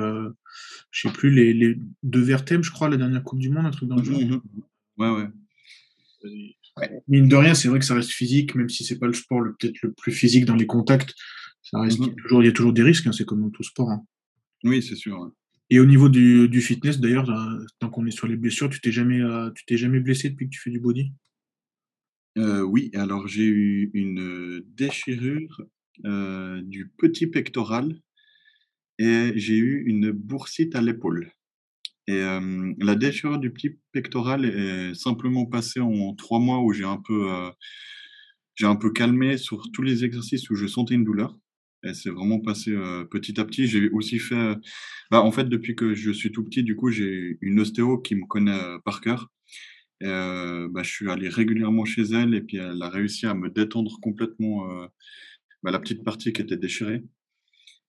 je 0.92 1.08
sais 1.08 1.14
plus, 1.14 1.32
les, 1.32 1.54
les, 1.54 1.78
deux 2.04 2.22
vertèbres, 2.22 2.64
je 2.64 2.72
crois, 2.72 2.90
la 2.90 2.98
dernière 2.98 3.24
Coupe 3.24 3.40
du 3.40 3.50
Monde, 3.50 3.66
un 3.66 3.72
truc 3.72 3.90
dans 3.90 3.98
le 3.98 4.04
genre. 4.04 4.20
Mmh 4.20 4.42
ouais, 4.98 5.10
ouais. 5.10 5.28
Mine 7.08 7.28
de 7.28 7.36
rien, 7.36 7.54
c'est 7.54 7.68
vrai 7.68 7.80
que 7.80 7.86
ça 7.86 7.96
reste 7.96 8.12
physique, 8.12 8.56
même 8.56 8.70
si 8.70 8.84
c'est 8.84 9.00
pas 9.00 9.08
le 9.08 9.14
sport 9.14 9.44
peut-être 9.60 9.82
le 9.82 9.94
plus 9.94 10.12
physique 10.12 10.46
dans 10.46 10.56
les 10.56 10.68
contacts. 10.68 11.14
Ça 11.64 11.80
reste 11.80 12.00
mmh 12.00 12.16
toujours, 12.16 12.44
il 12.44 12.46
y 12.46 12.50
a 12.50 12.54
toujours 12.54 12.74
des 12.74 12.84
risques, 12.84 13.08
hein, 13.08 13.12
c'est 13.12 13.26
comme 13.26 13.42
dans 13.42 13.50
tout 13.50 13.64
sport. 13.64 13.90
Hein. 13.90 14.06
Oui, 14.64 14.82
c'est 14.82 14.96
sûr. 14.96 15.32
Et 15.70 15.80
au 15.80 15.86
niveau 15.86 16.10
du, 16.10 16.50
du 16.50 16.62
fitness, 16.62 17.00
d'ailleurs, 17.00 17.30
tant 17.80 17.90
qu'on 17.90 18.06
est 18.06 18.12
sur 18.12 18.28
les 18.28 18.36
blessures, 18.38 18.70
tu 18.70 18.82
t'es 18.82 18.92
jamais, 18.92 19.22
tu 19.56 19.66
t'es 19.66 19.78
jamais 19.78 20.00
blessé 20.00 20.30
depuis 20.30 20.48
que 20.48 20.54
tu 20.54 20.60
fais 20.62 20.72
du 20.72 20.80
body? 20.80 21.12
Euh, 22.38 22.62
Oui, 22.62 22.92
alors 22.94 23.28
j'ai 23.28 23.46
eu 23.46 23.90
une 23.94 24.62
déchirure 24.76 25.62
euh, 26.06 26.62
du 26.64 26.90
petit 26.98 27.28
pectoral 27.28 28.00
et 29.00 29.34
j'ai 29.36 29.58
eu 29.58 29.84
une 29.86 30.12
boursite 30.12 30.76
à 30.76 30.82
l'épaule. 30.82 31.32
Et 32.08 32.22
la 32.80 32.96
déchirure 32.96 33.40
du 33.40 33.52
petit 33.52 33.80
pectoral 33.92 34.46
est 34.46 34.94
simplement 34.96 35.46
passée 35.46 35.82
en 35.82 36.14
trois 36.16 36.40
mois 36.40 36.62
où 36.62 36.72
j'ai 36.72 36.86
un 36.86 36.98
peu, 36.98 37.28
j'ai 38.56 38.66
un 38.66 38.76
peu 38.76 38.92
calmé 38.92 39.38
sur 39.38 39.72
tous 39.72 39.84
les 39.84 40.04
exercices 40.04 40.50
où 40.50 40.56
je 40.56 40.68
sentais 40.68 40.96
une 40.96 41.06
douleur. 41.06 41.40
Et 41.84 41.94
c'est 41.94 42.10
vraiment 42.10 42.40
passé 42.40 42.76
petit 43.12 43.40
à 43.40 43.46
petit. 43.46 43.68
J'ai 43.68 43.90
aussi 43.90 44.20
fait, 44.20 44.56
bah, 45.12 45.22
en 45.22 45.32
fait, 45.32 45.46
depuis 45.46 45.76
que 45.76 45.94
je 45.94 46.12
suis 46.12 46.32
tout 46.32 46.44
petit, 46.44 46.64
du 46.64 46.76
coup, 46.76 46.90
j'ai 46.90 47.38
une 47.42 47.60
ostéo 47.60 48.00
qui 48.00 48.16
me 48.16 48.26
connaît 48.26 48.60
par 48.84 49.02
cœur. 49.02 49.32
Bah, 50.02 50.84
je 50.84 50.90
suis 50.90 51.10
allé 51.10 51.30
régulièrement 51.30 51.86
chez 51.86 52.04
elle 52.04 52.34
et 52.34 52.42
puis 52.42 52.58
elle 52.58 52.82
a 52.82 52.90
réussi 52.90 53.26
à 53.28 53.34
me 53.34 53.50
détendre 53.50 54.00
complètement 54.02 54.68
bah, 55.64 55.72
la 55.72 55.80
petite 55.80 56.04
partie 56.04 56.34
qui 56.34 56.42
était 56.42 56.58
déchirée. 56.58 57.04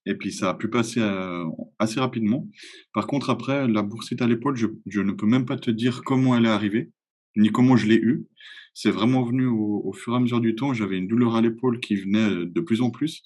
Et 0.05 0.15
puis 0.15 0.31
ça 0.31 0.49
a 0.49 0.53
pu 0.53 0.69
passer 0.69 1.01
euh, 1.01 1.45
assez 1.77 1.99
rapidement. 1.99 2.47
Par 2.93 3.07
contre, 3.07 3.29
après, 3.29 3.67
la 3.67 3.83
boursite 3.83 4.21
à 4.21 4.27
l'épaule, 4.27 4.55
je, 4.55 5.01
ne 5.01 5.11
peux 5.11 5.27
même 5.27 5.45
pas 5.45 5.57
te 5.57 5.71
dire 5.71 6.01
comment 6.03 6.35
elle 6.35 6.45
est 6.45 6.49
arrivée, 6.49 6.91
ni 7.35 7.51
comment 7.51 7.77
je 7.77 7.87
l'ai 7.87 7.97
eue. 7.97 8.25
C'est 8.73 8.91
vraiment 8.91 9.23
venu 9.23 9.45
au, 9.45 9.93
fur 9.93 10.13
et 10.13 10.15
à 10.17 10.19
mesure 10.19 10.41
du 10.41 10.55
temps. 10.55 10.73
J'avais 10.73 10.97
une 10.97 11.07
douleur 11.07 11.35
à 11.35 11.41
l'épaule 11.41 11.79
qui 11.79 11.95
venait 11.95 12.45
de 12.45 12.61
plus 12.61 12.81
en 12.81 12.91
plus. 12.91 13.23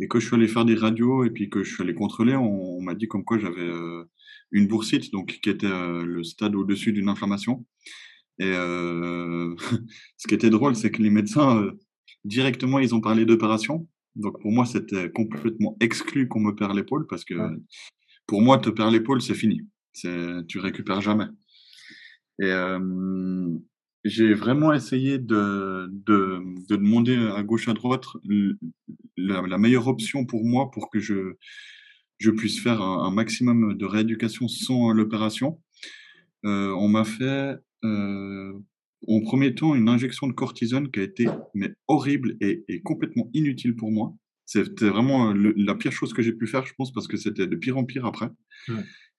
Et 0.00 0.08
que 0.08 0.18
je 0.18 0.26
suis 0.26 0.34
allé 0.34 0.48
faire 0.48 0.64
des 0.64 0.74
radios 0.74 1.24
et 1.24 1.30
puis 1.30 1.48
que 1.48 1.62
je 1.62 1.72
suis 1.72 1.82
allé 1.82 1.94
contrôler, 1.94 2.34
on, 2.34 2.80
m'a 2.82 2.94
dit 2.94 3.06
comme 3.06 3.24
quoi 3.24 3.38
j'avais 3.38 3.60
euh, 3.60 4.04
une 4.50 4.66
boursite, 4.66 5.12
donc 5.12 5.38
qui 5.42 5.50
était 5.50 5.66
euh, 5.66 6.04
le 6.04 6.24
stade 6.24 6.54
au-dessus 6.54 6.92
d'une 6.92 7.08
inflammation. 7.08 7.64
Et 8.40 8.50
ce 10.16 10.26
qui 10.26 10.34
était 10.34 10.50
drôle, 10.50 10.74
c'est 10.74 10.90
que 10.90 11.00
les 11.00 11.10
médecins, 11.10 11.70
directement, 12.24 12.80
ils 12.80 12.94
ont 12.94 13.00
parlé 13.00 13.24
d'opération. 13.24 13.88
Donc 14.16 14.40
pour 14.40 14.50
moi, 14.50 14.64
c'était 14.64 15.10
complètement 15.10 15.76
exclu 15.80 16.26
qu'on 16.26 16.40
me 16.40 16.52
perd 16.52 16.74
l'épaule 16.74 17.06
parce 17.08 17.24
que 17.24 17.34
pour 18.26 18.42
moi, 18.42 18.58
te 18.58 18.70
perdre 18.70 18.92
l'épaule, 18.92 19.22
c'est 19.22 19.34
fini. 19.34 19.62
Tu 19.94 20.58
récupères 20.58 21.00
jamais. 21.00 21.26
Et 22.42 22.50
j'ai 24.04 24.34
vraiment 24.34 24.72
essayé 24.72 25.18
de, 25.18 25.88
de, 25.90 26.42
de, 26.68 26.76
demander 26.76 27.16
à 27.16 27.42
gauche, 27.42 27.68
à 27.68 27.72
droite 27.72 28.04
la, 29.16 29.58
meilleure 29.58 29.88
option 29.88 30.26
pour 30.26 30.44
moi 30.44 30.70
pour 30.70 30.90
que 30.90 31.00
je, 31.00 31.36
je 32.18 32.30
puisse 32.30 32.60
faire 32.60 32.82
un, 32.82 33.10
maximum 33.10 33.76
de 33.76 33.84
rééducation 33.86 34.46
sans 34.46 34.90
l'opération. 34.92 35.60
Euh, 36.44 36.72
on 36.72 36.88
m'a 36.88 37.04
fait 37.04 37.56
euh, 37.84 38.52
en 39.08 39.20
premier 39.22 39.54
temps 39.54 39.74
une 39.74 39.88
injection 39.88 40.26
de 40.26 40.32
cortisone 40.32 40.90
qui 40.90 41.00
a 41.00 41.02
été 41.02 41.26
mais 41.54 41.72
horrible 41.88 42.36
et, 42.40 42.82
complètement 42.82 43.30
inutile 43.32 43.74
pour 43.74 43.90
moi. 43.90 44.14
C'était 44.44 44.90
vraiment 44.90 45.32
la 45.32 45.74
pire 45.74 45.92
chose 45.92 46.12
que 46.12 46.20
j'ai 46.20 46.34
pu 46.34 46.46
faire, 46.46 46.66
je 46.66 46.74
pense, 46.76 46.92
parce 46.92 47.08
que 47.08 47.16
c'était 47.16 47.46
de 47.46 47.56
pire 47.56 47.78
en 47.78 47.84
pire 47.84 48.04
après. 48.04 48.28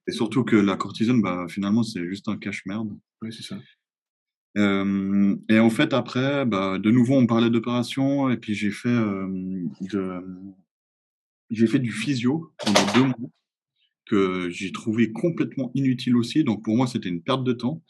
Et 0.08 0.12
surtout 0.12 0.44
que 0.44 0.56
la 0.56 0.78
cortisone, 0.78 1.24
bah, 1.24 1.48
finalement, 1.50 1.82
c'est 1.82 2.08
juste 2.08 2.28
un 2.28 2.38
cache-merde. 2.38 2.96
Oui, 3.24 3.34
c'est 3.34 3.42
ça. 3.42 3.58
Et 4.56 5.60
en 5.60 5.70
fait, 5.70 5.94
après, 5.94 6.46
bah, 6.46 6.80
de 6.80 6.92
nouveau, 6.92 7.16
on 7.16 7.28
parlait 7.28 7.50
d'opération, 7.50 8.30
et 8.30 8.38
puis 8.38 8.54
j'ai 8.54 8.72
fait, 8.72 8.98
fait 11.68 11.80
du 11.80 11.92
physio 11.92 12.54
pendant 12.64 12.94
deux 12.94 13.04
mois, 13.04 13.30
que 14.06 14.50
j'ai 14.50 14.72
trouvé 14.72 15.12
complètement 15.12 15.72
inutile 15.74 16.16
aussi. 16.16 16.44
Donc 16.44 16.64
pour 16.64 16.78
moi, 16.78 16.88
c'était 16.88 17.10
une 17.10 17.22
perte 17.22 17.44
de 17.44 17.54
temps. 17.54 17.84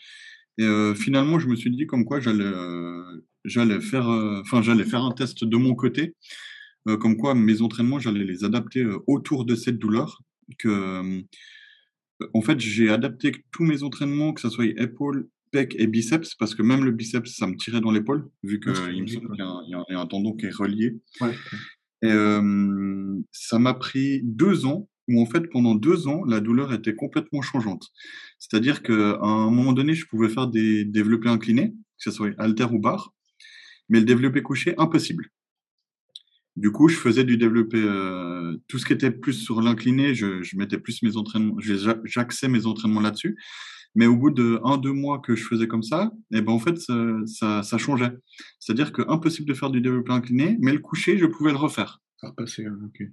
Et 0.58 0.94
finalement, 0.96 1.38
je 1.38 1.48
me 1.48 1.56
suis 1.56 1.70
dit 1.70 1.86
comme 1.86 2.06
quoi 2.06 2.20
j'allais 2.20 2.52
j'allais 3.44 3.80
faire, 3.80 4.08
enfin 4.08 4.64
faire 4.64 5.04
un 5.04 5.12
test 5.12 5.44
de 5.44 5.58
mon 5.58 5.76
côté, 5.76 6.16
comme 6.86 7.18
quoi 7.18 7.36
mes 7.36 7.62
entraînements, 7.62 8.00
j'allais 8.00 8.24
les 8.24 8.44
adapter 8.44 8.86
autour 9.06 9.46
de 9.46 9.54
cette 9.56 9.78
douleur. 9.78 10.24
Que, 10.58 11.22
en 12.34 12.42
fait, 12.42 12.60
j'ai 12.60 12.90
adapté 12.90 13.34
tous 13.52 13.64
mes 13.64 13.84
entraînements, 13.84 14.34
que 14.34 14.42
ce 14.42 14.50
soit 14.50 14.66
épaules, 14.66 15.30
pec 15.56 15.76
et 15.80 15.88
biceps, 15.88 16.36
parce 16.36 16.54
que 16.54 16.62
même 16.62 16.84
le 16.84 16.92
biceps, 16.92 17.34
ça 17.38 17.48
me 17.48 17.56
tirait 17.56 17.80
dans 17.80 17.92
l'épaule, 17.92 18.30
vu 18.44 18.60
qu'il 18.60 18.72
me 18.72 19.08
semble 19.08 19.32
qu'il 19.32 19.46
y, 19.70 19.96
a 19.96 20.00
un 20.00 20.06
tendon 20.08 20.34
qui 20.34 20.48
est 20.48 20.56
relié. 20.56 20.98
Et 22.02 22.12
ça 23.32 23.58
m'a 23.58 23.74
pris 23.74 24.22
deux 24.24 24.66
ans 24.66 24.90
où 25.08 25.22
en 25.22 25.26
fait 25.26 25.48
pendant 25.52 25.76
deux 25.76 26.08
ans 26.08 26.24
la 26.26 26.40
douleur 26.40 26.74
était 26.74 26.96
complètement 26.96 27.42
changeante. 27.42 27.88
C'est-à-dire 28.40 28.84
qu'à 28.84 29.20
un 29.22 29.50
moment 29.50 29.74
donné, 29.74 29.94
je 29.94 30.06
pouvais 30.08 30.30
faire 30.30 30.48
des 30.48 30.84
développés 30.84 31.30
inclinés, 31.30 31.72
que 31.72 32.04
ce 32.04 32.12
soit 32.12 32.34
alter 32.38 32.68
ou 32.72 32.80
barre, 32.80 33.14
mais 33.90 34.00
le 34.00 34.06
développé 34.06 34.42
couché, 34.42 34.76
impossible. 34.78 35.30
Du 36.56 36.72
coup, 36.72 36.88
je 36.88 36.96
faisais 36.96 37.26
du 37.26 37.38
développé, 37.38 37.78
euh, 37.78 38.56
tout 38.68 38.80
ce 38.80 38.86
qui 38.86 38.94
était 38.94 39.12
plus 39.12 39.34
sur 39.34 39.62
l'incliné, 39.62 40.16
je, 40.16 40.42
je, 40.42 40.56
mettais 40.58 40.78
plus 40.78 41.04
mes 41.04 41.18
entraînements, 41.18 41.58
j'axais 42.06 42.48
mes 42.48 42.66
entraînements 42.66 43.02
là-dessus. 43.02 43.38
Mais 43.96 44.08
au 44.08 44.16
bout 44.16 44.32
de 44.32 44.60
un, 44.64 44.78
deux 44.78 44.92
mois 44.92 45.20
que 45.20 45.36
je 45.36 45.46
faisais 45.46 45.68
comme 45.68 45.84
ça, 45.84 46.12
et 46.32 46.38
eh 46.38 46.42
ben 46.42 46.52
en 46.52 46.60
fait, 46.60 46.78
ça, 46.78 47.64
ça, 47.64 47.78
changeait. 47.78 48.12
C'est-à-dire 48.60 48.92
que 48.92 49.02
impossible 49.08 49.48
de 49.48 49.54
faire 49.54 49.70
du 49.70 49.82
développé 49.82 50.12
incliné, 50.12 50.58
mais 50.62 50.74
le 50.74 50.80
coucher, 50.80 51.18
je 51.18 51.26
pouvais 51.26 51.52
le 51.52 51.58
refaire. 51.58 52.02
Ça 52.18 52.28
repassait, 52.30 52.68
ok. 52.68 53.08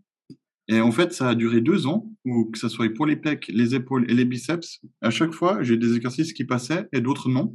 Et 0.69 0.81
en 0.81 0.93
fait, 0.93 1.13
ça 1.13 1.29
a 1.29 1.35
duré 1.35 1.61
deux 1.61 1.87
ans, 1.87 2.11
où 2.25 2.51
que 2.51 2.59
ce 2.59 2.69
soit 2.69 2.93
pour 2.95 3.07
les 3.07 3.17
pecs, 3.17 3.49
les 3.49 3.75
épaules 3.75 4.11
et 4.11 4.15
les 4.15 4.25
biceps, 4.25 4.81
à 5.01 5.11
chaque 5.11 5.33
fois, 5.33 5.63
j'ai 5.63 5.77
des 5.77 5.97
exercices 5.97 6.33
qui 6.33 6.45
passaient 6.45 6.87
et 6.93 7.01
d'autres 7.01 7.29
non. 7.29 7.55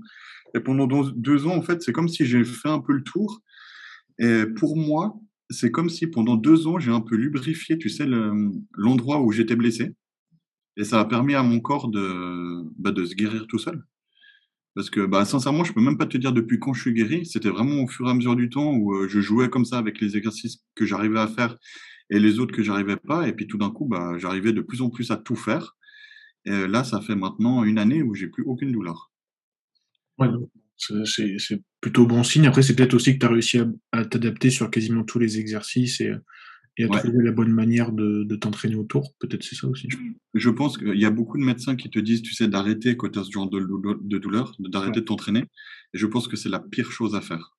Et 0.55 0.59
pendant 0.59 0.87
deux 0.87 1.47
ans, 1.47 1.55
en 1.55 1.61
fait, 1.61 1.81
c'est 1.81 1.91
comme 1.91 2.09
si 2.09 2.25
j'ai 2.25 2.43
fait 2.43 2.69
un 2.69 2.79
peu 2.79 2.93
le 2.93 3.03
tour. 3.03 3.41
Et 4.19 4.43
pour 4.55 4.77
moi, 4.77 5.19
c'est 5.49 5.71
comme 5.71 5.89
si 5.89 6.07
pendant 6.07 6.35
deux 6.35 6.67
ans, 6.67 6.79
j'ai 6.79 6.91
un 6.91 7.01
peu 7.01 7.15
lubrifié, 7.15 7.77
tu 7.77 7.89
sais, 7.89 8.05
l'endroit 8.73 9.21
où 9.21 9.31
j'étais 9.31 9.55
blessé. 9.55 9.93
Et 10.77 10.83
ça 10.83 10.99
a 10.99 11.05
permis 11.05 11.33
à 11.33 11.43
mon 11.43 11.59
corps 11.59 11.89
de, 11.89 12.63
bah, 12.77 12.93
se 12.95 13.15
guérir 13.15 13.47
tout 13.47 13.57
seul. 13.57 13.83
Parce 14.75 14.91
que, 14.91 15.05
bah, 15.05 15.25
sincèrement, 15.25 15.63
je 15.63 15.73
peux 15.73 15.81
même 15.81 15.97
pas 15.97 16.05
te 16.05 16.17
dire 16.17 16.31
depuis 16.31 16.59
quand 16.59 16.73
je 16.73 16.81
suis 16.81 16.93
guéri. 16.93 17.25
C'était 17.25 17.49
vraiment 17.49 17.81
au 17.81 17.87
fur 17.87 18.07
et 18.07 18.11
à 18.11 18.13
mesure 18.13 18.35
du 18.35 18.49
temps 18.49 18.75
où 18.75 18.93
euh, 18.93 19.07
je 19.07 19.19
jouais 19.19 19.49
comme 19.49 19.65
ça 19.65 19.79
avec 19.79 19.99
les 19.99 20.15
exercices 20.15 20.63
que 20.75 20.85
j'arrivais 20.85 21.19
à 21.19 21.27
faire 21.27 21.57
et 22.11 22.19
les 22.19 22.37
autres 22.39 22.55
que 22.55 22.61
j'arrivais 22.61 22.95
pas. 22.95 23.27
Et 23.27 23.33
puis 23.33 23.47
tout 23.47 23.57
d'un 23.57 23.71
coup, 23.71 23.85
bah, 23.85 24.13
j'arrivais 24.19 24.53
de 24.53 24.61
plus 24.61 24.83
en 24.83 24.91
plus 24.91 25.09
à 25.09 25.17
tout 25.17 25.35
faire. 25.35 25.75
Et 26.45 26.67
là, 26.67 26.83
ça 26.83 27.01
fait 27.01 27.15
maintenant 27.15 27.63
une 27.63 27.79
année 27.79 28.03
où 28.03 28.13
j'ai 28.13 28.27
plus 28.27 28.43
aucune 28.43 28.71
douleur. 28.71 29.11
Ouais, 30.19 30.29
c'est 30.77 31.61
plutôt 31.81 32.05
bon 32.05 32.23
signe. 32.23 32.45
Après, 32.45 32.61
c'est 32.61 32.75
peut-être 32.75 32.93
aussi 32.93 33.13
que 33.13 33.19
tu 33.19 33.25
as 33.25 33.29
réussi 33.29 33.59
à, 33.91 34.05
t'adapter 34.05 34.51
sur 34.51 34.69
quasiment 34.69 35.03
tous 35.03 35.19
les 35.19 35.39
exercices 35.39 35.99
et, 36.01 36.13
et 36.77 36.83
à 36.83 36.89
trouver 36.89 37.23
la 37.23 37.31
bonne 37.31 37.51
manière 37.51 37.91
de, 37.91 38.23
de 38.23 38.35
t'entraîner 38.35 38.75
autour. 38.75 39.13
Peut-être 39.19 39.43
c'est 39.43 39.55
ça 39.55 39.67
aussi. 39.67 39.89
Je 40.33 40.49
pense 40.49 40.77
qu'il 40.77 40.99
y 40.99 41.05
a 41.05 41.09
beaucoup 41.09 41.37
de 41.37 41.43
médecins 41.43 41.75
qui 41.75 41.89
te 41.89 41.99
disent, 41.99 42.21
tu 42.21 42.33
sais, 42.33 42.47
d'arrêter 42.47 42.95
quand 42.95 43.09
tu 43.09 43.19
as 43.19 43.23
ce 43.23 43.31
genre 43.31 43.49
de, 43.49 43.59
de 43.59 44.17
douleur, 44.17 44.55
d'arrêter 44.59 44.99
de 44.99 45.05
t'entraîner. 45.05 45.45
Et 45.93 45.97
je 45.97 46.05
pense 46.05 46.27
que 46.27 46.37
c'est 46.37 46.49
la 46.49 46.59
pire 46.59 46.91
chose 46.91 47.15
à 47.15 47.21
faire. 47.21 47.57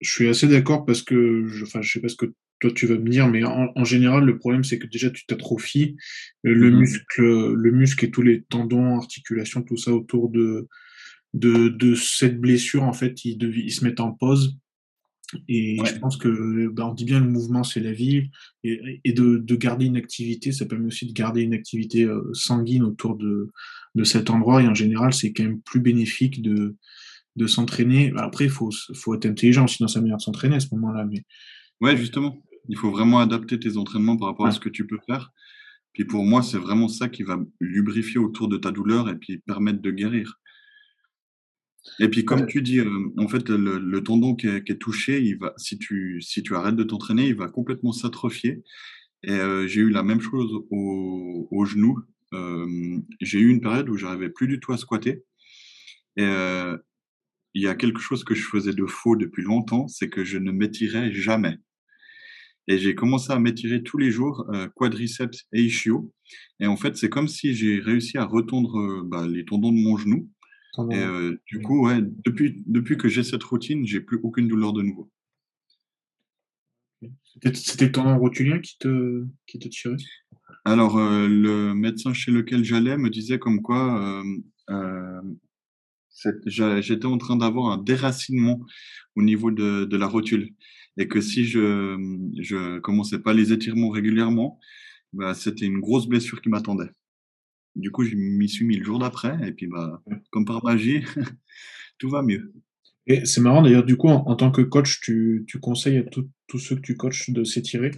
Je 0.00 0.10
suis 0.10 0.28
assez 0.28 0.46
d'accord 0.46 0.84
parce 0.86 1.02
que, 1.02 1.46
je, 1.48 1.64
enfin, 1.64 1.82
je 1.82 1.92
sais 1.92 2.00
pas 2.00 2.08
ce 2.08 2.16
que 2.16 2.32
toi 2.60 2.70
tu 2.74 2.86
vas 2.86 2.98
me 2.98 3.08
dire, 3.08 3.26
mais 3.26 3.42
en, 3.44 3.84
général, 3.84 4.24
le 4.24 4.38
problème 4.38 4.64
c'est 4.64 4.78
que 4.78 4.86
déjà 4.86 5.10
tu 5.10 5.24
t'atrophies 5.24 5.96
le 6.42 6.70
mmh 6.70 6.78
muscle, 6.78 7.52
le 7.54 7.70
muscle 7.70 8.04
et 8.04 8.10
tous 8.10 8.22
les 8.22 8.42
tendons, 8.42 8.96
articulations, 8.96 9.62
tout 9.62 9.78
ça 9.78 9.92
autour 9.92 10.28
de, 10.28 10.68
de, 11.32 11.68
de 11.68 11.94
cette 11.94 12.38
blessure, 12.38 12.82
en 12.82 12.92
fait, 12.92 13.24
ils, 13.24 13.42
ils 13.42 13.72
se 13.72 13.84
mettent 13.84 14.00
en 14.00 14.12
pause. 14.12 14.58
Et 15.48 15.78
je 15.84 15.98
pense 15.98 16.16
que, 16.16 16.68
bah, 16.68 16.88
on 16.88 16.94
dit 16.94 17.04
bien 17.04 17.20
le 17.20 17.28
mouvement, 17.28 17.62
c'est 17.62 17.80
la 17.80 17.92
vie. 17.92 18.30
Et, 18.64 19.00
et 19.04 19.12
de, 19.12 19.38
de, 19.38 19.56
garder 19.56 19.86
une 19.86 19.96
activité, 19.96 20.52
ça 20.52 20.66
permet 20.66 20.86
aussi 20.86 21.06
de 21.06 21.12
garder 21.12 21.42
une 21.42 21.54
activité 21.54 22.04
euh, 22.04 22.22
sanguine 22.32 22.82
autour 22.82 23.16
de, 23.16 23.50
de 23.94 24.04
cet 24.04 24.30
endroit. 24.30 24.62
Et 24.62 24.68
en 24.68 24.74
général, 24.74 25.12
c'est 25.12 25.32
quand 25.32 25.44
même 25.44 25.60
plus 25.60 25.80
bénéfique 25.80 26.42
de, 26.42 26.76
de 27.36 27.46
s'entraîner. 27.46 28.12
Après, 28.16 28.44
il 28.44 28.50
faut, 28.50 28.70
faut 28.94 29.14
être 29.14 29.26
intelligent, 29.26 29.66
sinon 29.66 29.88
ça 29.88 30.00
meilleur 30.00 30.18
de 30.18 30.22
s'entraîner 30.22 30.56
à 30.56 30.60
ce 30.60 30.68
moment-là. 30.72 31.06
Mais 31.06 31.22
Ouais, 31.80 31.96
justement. 31.96 32.36
Il 32.68 32.76
faut 32.76 32.90
vraiment 32.90 33.20
adapter 33.20 33.58
tes 33.58 33.76
entraînements 33.76 34.16
par 34.16 34.28
rapport 34.28 34.46
à 34.46 34.52
ce 34.52 34.60
que 34.60 34.68
tu 34.68 34.86
peux 34.86 34.98
faire. 35.06 35.32
Puis 35.92 36.04
pour 36.04 36.24
moi, 36.24 36.42
c'est 36.42 36.58
vraiment 36.58 36.88
ça 36.88 37.08
qui 37.08 37.22
va 37.22 37.38
lubrifier 37.58 38.18
autour 38.18 38.48
de 38.48 38.56
ta 38.56 38.70
douleur 38.70 39.08
et 39.08 39.16
puis 39.16 39.38
permettre 39.38 39.80
de 39.80 39.90
guérir. 39.90 40.39
Et 41.98 42.08
puis 42.08 42.24
comme 42.24 42.46
tu 42.46 42.62
dis, 42.62 42.80
en 43.16 43.28
fait, 43.28 43.48
le 43.48 44.02
tendon 44.02 44.34
qui 44.34 44.46
est 44.46 44.80
touché, 44.80 45.22
il 45.22 45.38
va 45.38 45.52
si 45.56 45.78
tu 45.78 46.20
si 46.20 46.42
tu 46.42 46.54
arrêtes 46.54 46.76
de 46.76 46.84
t'entraîner, 46.84 47.26
il 47.28 47.34
va 47.34 47.48
complètement 47.48 47.92
s'atrophier. 47.92 48.62
Et 49.22 49.38
j'ai 49.66 49.80
eu 49.80 49.90
la 49.90 50.02
même 50.02 50.20
chose 50.20 50.50
au 50.70 51.48
au 51.50 51.64
genou. 51.64 51.98
j'ai 53.20 53.40
eu 53.40 53.48
une 53.48 53.60
période 53.60 53.88
où 53.88 53.96
j'arrivais 53.96 54.30
plus 54.30 54.48
du 54.48 54.60
tout 54.60 54.72
à 54.72 54.76
squatter. 54.76 55.24
Et 56.16 56.24
il 57.54 57.62
y 57.62 57.66
a 57.66 57.74
quelque 57.74 58.00
chose 58.00 58.24
que 58.24 58.34
je 58.34 58.44
faisais 58.44 58.72
de 58.72 58.86
faux 58.86 59.16
depuis 59.16 59.42
longtemps, 59.42 59.88
c'est 59.88 60.08
que 60.08 60.24
je 60.24 60.38
ne 60.38 60.52
m'étirais 60.52 61.12
jamais. 61.12 61.56
Et 62.68 62.78
j'ai 62.78 62.94
commencé 62.94 63.32
à 63.32 63.38
m'étirer 63.38 63.82
tous 63.82 63.98
les 63.98 64.10
jours, 64.10 64.46
quadriceps 64.76 65.46
et 65.52 65.62
ischio. 65.62 66.12
Et 66.60 66.66
en 66.66 66.76
fait, 66.76 66.96
c'est 66.96 67.08
comme 67.08 67.26
si 67.26 67.54
j'ai 67.54 67.80
réussi 67.80 68.18
à 68.18 68.24
retondre, 68.24 69.02
bah, 69.04 69.26
les 69.26 69.44
tendons 69.44 69.72
de 69.72 69.80
mon 69.82 69.96
genou 69.96 70.30
et 70.90 71.30
du 71.46 71.62
coup, 71.62 71.86
ouais, 71.86 72.00
depuis 72.24 72.62
depuis 72.66 72.96
que 72.96 73.08
j'ai 73.08 73.22
cette 73.22 73.42
routine, 73.42 73.86
j'ai 73.86 74.00
plus 74.00 74.18
aucune 74.22 74.48
douleur 74.48 74.72
de 74.72 74.82
nouveau. 74.82 75.10
C'était 77.54 77.86
le 77.86 77.92
tendon 77.92 78.18
rotulien 78.18 78.58
qui 78.58 78.76
te 78.78 79.24
qui 79.46 79.58
te 79.58 79.68
tirait? 79.68 79.96
Alors, 80.64 80.98
le 80.98 81.72
médecin 81.72 82.12
chez 82.12 82.30
lequel 82.30 82.64
j'allais 82.64 82.98
me 82.98 83.08
disait 83.08 83.38
comme 83.38 83.62
quoi, 83.62 84.22
hem, 84.68 85.36
j'étais 86.46 87.06
en 87.06 87.18
train 87.18 87.36
d'avoir 87.36 87.72
un 87.72 87.78
déracinement 87.78 88.60
au 89.16 89.22
niveau 89.22 89.50
de 89.50 89.84
de 89.84 89.96
la 89.96 90.06
rotule 90.06 90.50
et 90.96 91.08
que 91.08 91.20
si 91.20 91.44
je, 91.46 91.96
je 92.40 92.78
commençais 92.80 93.20
pas 93.20 93.32
les 93.32 93.52
étirements 93.52 93.88
régulièrement, 93.90 94.58
bah, 95.12 95.34
c'était 95.34 95.66
une 95.66 95.80
grosse 95.80 96.06
blessure 96.06 96.42
qui 96.42 96.48
m'attendait. 96.48 96.90
Du 97.76 97.90
coup, 97.90 98.04
je 98.04 98.16
m'y 98.16 98.48
suis 98.48 98.64
mis 98.64 98.76
le 98.76 98.84
jour 98.84 98.98
d'après 98.98 99.36
et 99.46 99.52
puis, 99.52 99.66
bah, 99.66 100.02
comme 100.30 100.44
par 100.44 100.64
magie, 100.64 101.04
tout 101.98 102.10
va 102.10 102.22
mieux. 102.22 102.52
Et 103.06 103.24
c'est 103.24 103.40
marrant 103.40 103.62
d'ailleurs, 103.62 103.84
du 103.84 103.96
coup, 103.96 104.08
en 104.08 104.34
tant 104.36 104.50
que 104.50 104.62
coach, 104.62 105.00
tu 105.00 105.44
tu 105.46 105.58
conseilles 105.58 105.98
à 105.98 106.04
tous 106.04 106.58
ceux 106.58 106.76
que 106.76 106.80
tu 106.80 106.96
coaches 106.96 107.30
de 107.30 107.44
s'étirer? 107.44 107.92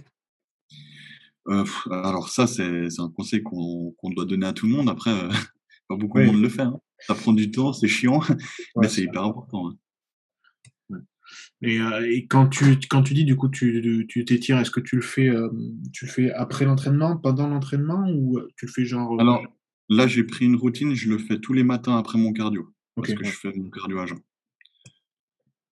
Heu, 1.47 1.65
alors 1.91 2.29
ça, 2.29 2.47
c'est 2.47 2.87
un 2.99 3.09
conseil 3.09 3.43
qu'on 3.43 3.93
doit 4.15 4.25
donner 4.25 4.45
à 4.45 4.53
tout 4.53 4.65
le 4.65 4.73
monde. 4.73 4.89
Après, 4.89 5.11
heu, 5.11 5.29
pas 5.87 5.95
beaucoup 5.95 6.19
de 6.19 6.25
monde 6.25 6.41
le 6.41 6.49
fait, 6.49 6.61
hein. 6.61 6.79
Ça 6.99 7.15
prend 7.15 7.33
du 7.33 7.51
temps, 7.51 7.73
c'est 7.73 7.89
chiant, 7.89 8.21
mais 8.29 8.37
Ouais, 8.75 8.89
c'est 8.89 9.01
hyper 9.01 9.23
important, 9.23 9.69
hein. 9.69 9.77
Ouais. 10.89 10.99
Et 12.09 12.27
quand 12.27 12.47
tu 12.47 12.77
quand 12.89 13.03
tu 13.03 13.13
dis 13.13 13.25
du 13.25 13.35
coup 13.35 13.49
tu 13.49 14.05
tu 14.09 14.25
t'étires, 14.25 14.59
est-ce 14.59 14.71
que 14.71 14.79
tu 14.79 14.95
le 14.95 15.01
fais, 15.01 15.29
tu 15.91 16.05
le 16.05 16.11
fais 16.11 16.31
après 16.31 16.65
l'entraînement, 16.65 17.17
pendant 17.17 17.47
l'entraînement 17.47 18.09
ou, 18.09 18.39
tu 18.57 18.65
le 18.65 18.71
fais 18.71 18.85
genre, 18.85 19.19
Alors, 19.19 19.43
là, 19.89 20.07
j'ai 20.07 20.23
pris 20.23 20.45
une 20.45 20.55
routine, 20.55 20.93
je 20.95 21.09
le 21.09 21.17
fais 21.17 21.39
tous 21.39 21.53
les 21.53 21.63
matins 21.63 21.97
après 21.97 22.17
mon 22.17 22.33
cardio, 22.33 22.73
parce 22.95 23.13
que 23.13 23.23
je 23.23 23.31
fais 23.31 23.53
mon 23.55 23.69
cardio 23.69 23.99
à 23.99 24.05
jeun. 24.05 24.19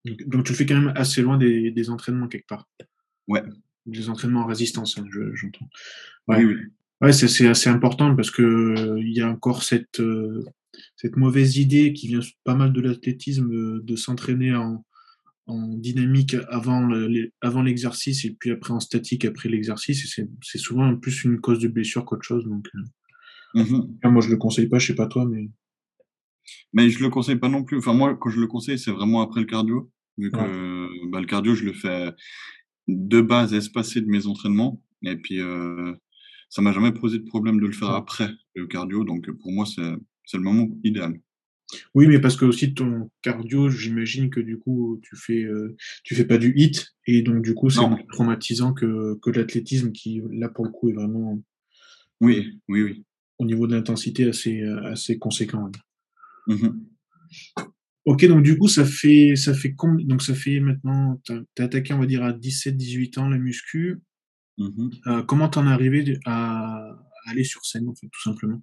Donc 0.04 0.22
donc 0.28 0.44
tu 0.44 0.52
le 0.52 0.56
fais 0.58 0.66
quand 0.66 0.80
même 0.80 0.92
assez 0.96 1.22
loin 1.22 1.38
des 1.38 1.70
des 1.70 1.90
entraînements 1.90 2.28
quelque 2.28 2.46
part? 2.48 2.68
Ouais. 3.28 3.42
Des 3.86 4.08
entraînements 4.08 4.42
en 4.42 4.46
résistance, 4.46 4.98
hein, 4.98 5.04
je 5.12 5.34
j'entends. 5.34 5.68
Oui, 6.28 6.36
Ouais. 6.36 6.44
oui. 6.44 6.54
Ouais, 7.00 7.12
c'est 7.12 7.48
assez 7.48 7.68
important 7.68 8.14
parce 8.14 8.30
que, 8.30 8.42
heu, 8.42 8.98
il 9.00 9.12
y 9.12 9.20
a 9.20 9.28
encore 9.28 9.64
cette, 9.64 9.98
heu, 9.98 10.44
cette 10.96 11.16
mauvaise 11.16 11.56
idée 11.56 11.92
qui 11.92 12.06
vient 12.06 12.20
pas 12.44 12.54
mal 12.54 12.72
de 12.72 12.80
l'athlétisme, 12.80 13.50
heu, 13.52 13.80
de 13.82 13.96
s'entraîner 13.96 14.54
en 14.54 14.84
en 15.48 15.68
dynamique 15.76 16.36
avant 16.50 16.86
le 16.86 17.08
les 17.08 17.32
avant 17.42 17.62
l'exercice 17.62 18.24
et 18.24 18.32
puis 18.38 18.52
après 18.52 18.72
en 18.74 18.80
statique 18.80 19.24
après 19.24 19.48
l'exercice 19.48 20.14
c'est 20.42 20.58
souvent 20.58 20.96
plus 20.96 21.24
une 21.24 21.40
cause 21.40 21.58
de 21.60 21.68
blessure 21.68 22.04
qu'autre 22.04 22.24
chose 22.24 22.44
donc 22.46 22.68
Mmh 23.54 23.62
mh. 24.04 24.08
moi 24.10 24.22
je 24.22 24.30
le 24.30 24.36
conseille 24.36 24.68
pas, 24.68 24.78
je 24.78 24.88
sais 24.88 24.94
pas 24.94 25.06
toi 25.06 25.26
mais 25.26 25.48
Mais 26.72 26.88
je 26.90 27.02
le 27.02 27.10
conseille 27.10 27.36
pas 27.36 27.48
non 27.48 27.64
plus. 27.64 27.78
Enfin 27.78 27.92
moi, 27.92 28.16
quand 28.18 28.30
je 28.30 28.40
le 28.40 28.46
conseille, 28.46 28.78
c'est 28.78 28.90
vraiment 28.90 29.20
après 29.20 29.40
le 29.40 29.46
cardio, 29.46 29.90
vu 30.18 30.30
Ouais. 30.32 30.38
que, 30.38 31.08
bah, 31.10 31.20
le 31.20 31.26
cardio, 31.26 31.54
je 31.54 31.64
le 31.64 31.72
fais 31.72 32.10
de 32.88 33.20
base 33.20 33.54
espacé 33.54 34.00
de 34.00 34.06
mes 34.08 34.26
entraînements 34.26 34.82
et 35.04 35.16
puis, 35.16 35.40
heu, 35.40 35.96
ça 36.50 36.62
m'a 36.62 36.72
jamais 36.72 36.92
posé 36.92 37.18
de 37.18 37.24
problème 37.24 37.60
de 37.60 37.66
le 37.66 37.72
faire 37.72 37.90
Ouais. 37.90 37.96
après 37.96 38.30
le 38.56 38.66
cardio 38.66 39.04
donc 39.04 39.30
pour 39.40 39.52
moi, 39.52 39.66
c'est 39.66 40.36
le 40.38 40.42
moment 40.42 40.68
idéal. 40.84 41.20
Oui, 41.94 42.06
mais 42.08 42.20
parce 42.20 42.36
qu'aussi 42.36 42.74
ton 42.74 43.10
cardio, 43.22 43.70
j'imagine 43.70 44.30
que 44.30 44.40
du 44.40 44.58
coup 44.58 45.00
tu 45.02 45.16
fais, 45.16 45.44
heu, 45.44 45.76
tu 46.04 46.14
fais 46.14 46.26
pas 46.26 46.38
du 46.38 46.52
HIIT 46.56 46.80
et 47.06 47.22
donc 47.22 47.42
du 47.42 47.54
coup 47.54 47.70
c'est 47.70 47.80
moins 47.86 47.98
traumatisant 48.12 48.74
que 48.74 49.18
que 49.22 49.30
l'athlétisme 49.30 49.92
qui, 49.92 50.22
là, 50.32 50.48
pour 50.48 50.64
le 50.66 50.70
coup, 50.70 50.90
est 50.90 50.94
vraiment, 50.94 51.42
Oui, 52.20 52.60
oui, 52.68 52.82
oui. 52.82 53.04
Au 53.42 53.46
niveau 53.46 53.66
de 53.66 53.74
l'intensité 53.74 54.28
assez, 54.28 54.60
heu, 54.62 54.84
assez 54.86 55.18
conséquent, 55.18 55.64
ouais. 55.64 55.72
Mmh 56.56 56.66
mh. 56.66 56.80
OK, 58.06 58.26
donc 58.26 58.42
du 58.42 58.58
coup, 58.58 58.68
ça 58.68 58.84
fait 58.84 59.36
ça 59.36 59.54
fait 59.54 59.74
donc 60.04 60.22
ça 60.22 60.34
fait 60.34 60.60
maintenant 60.60 61.20
tu 61.24 61.32
as 61.34 61.64
attaqué, 61.64 61.94
on 61.94 62.00
va 62.00 62.06
dire, 62.06 62.24
à 62.24 62.32
17-18 62.32 63.18
ans 63.18 63.28
la 63.28 63.38
muscu. 63.38 64.00
Mh. 64.58 64.90
Heu, 65.08 65.22
comment 65.24 65.48
tu 65.48 65.58
en 65.60 65.66
es 65.68 65.70
arrivé 65.72 66.18
à 66.26 66.96
aller 67.28 67.44
sur 67.44 67.64
scène, 67.66 67.88
en 67.88 67.94
fait, 67.94 68.08
tout 68.12 68.22
simplement? 68.22 68.62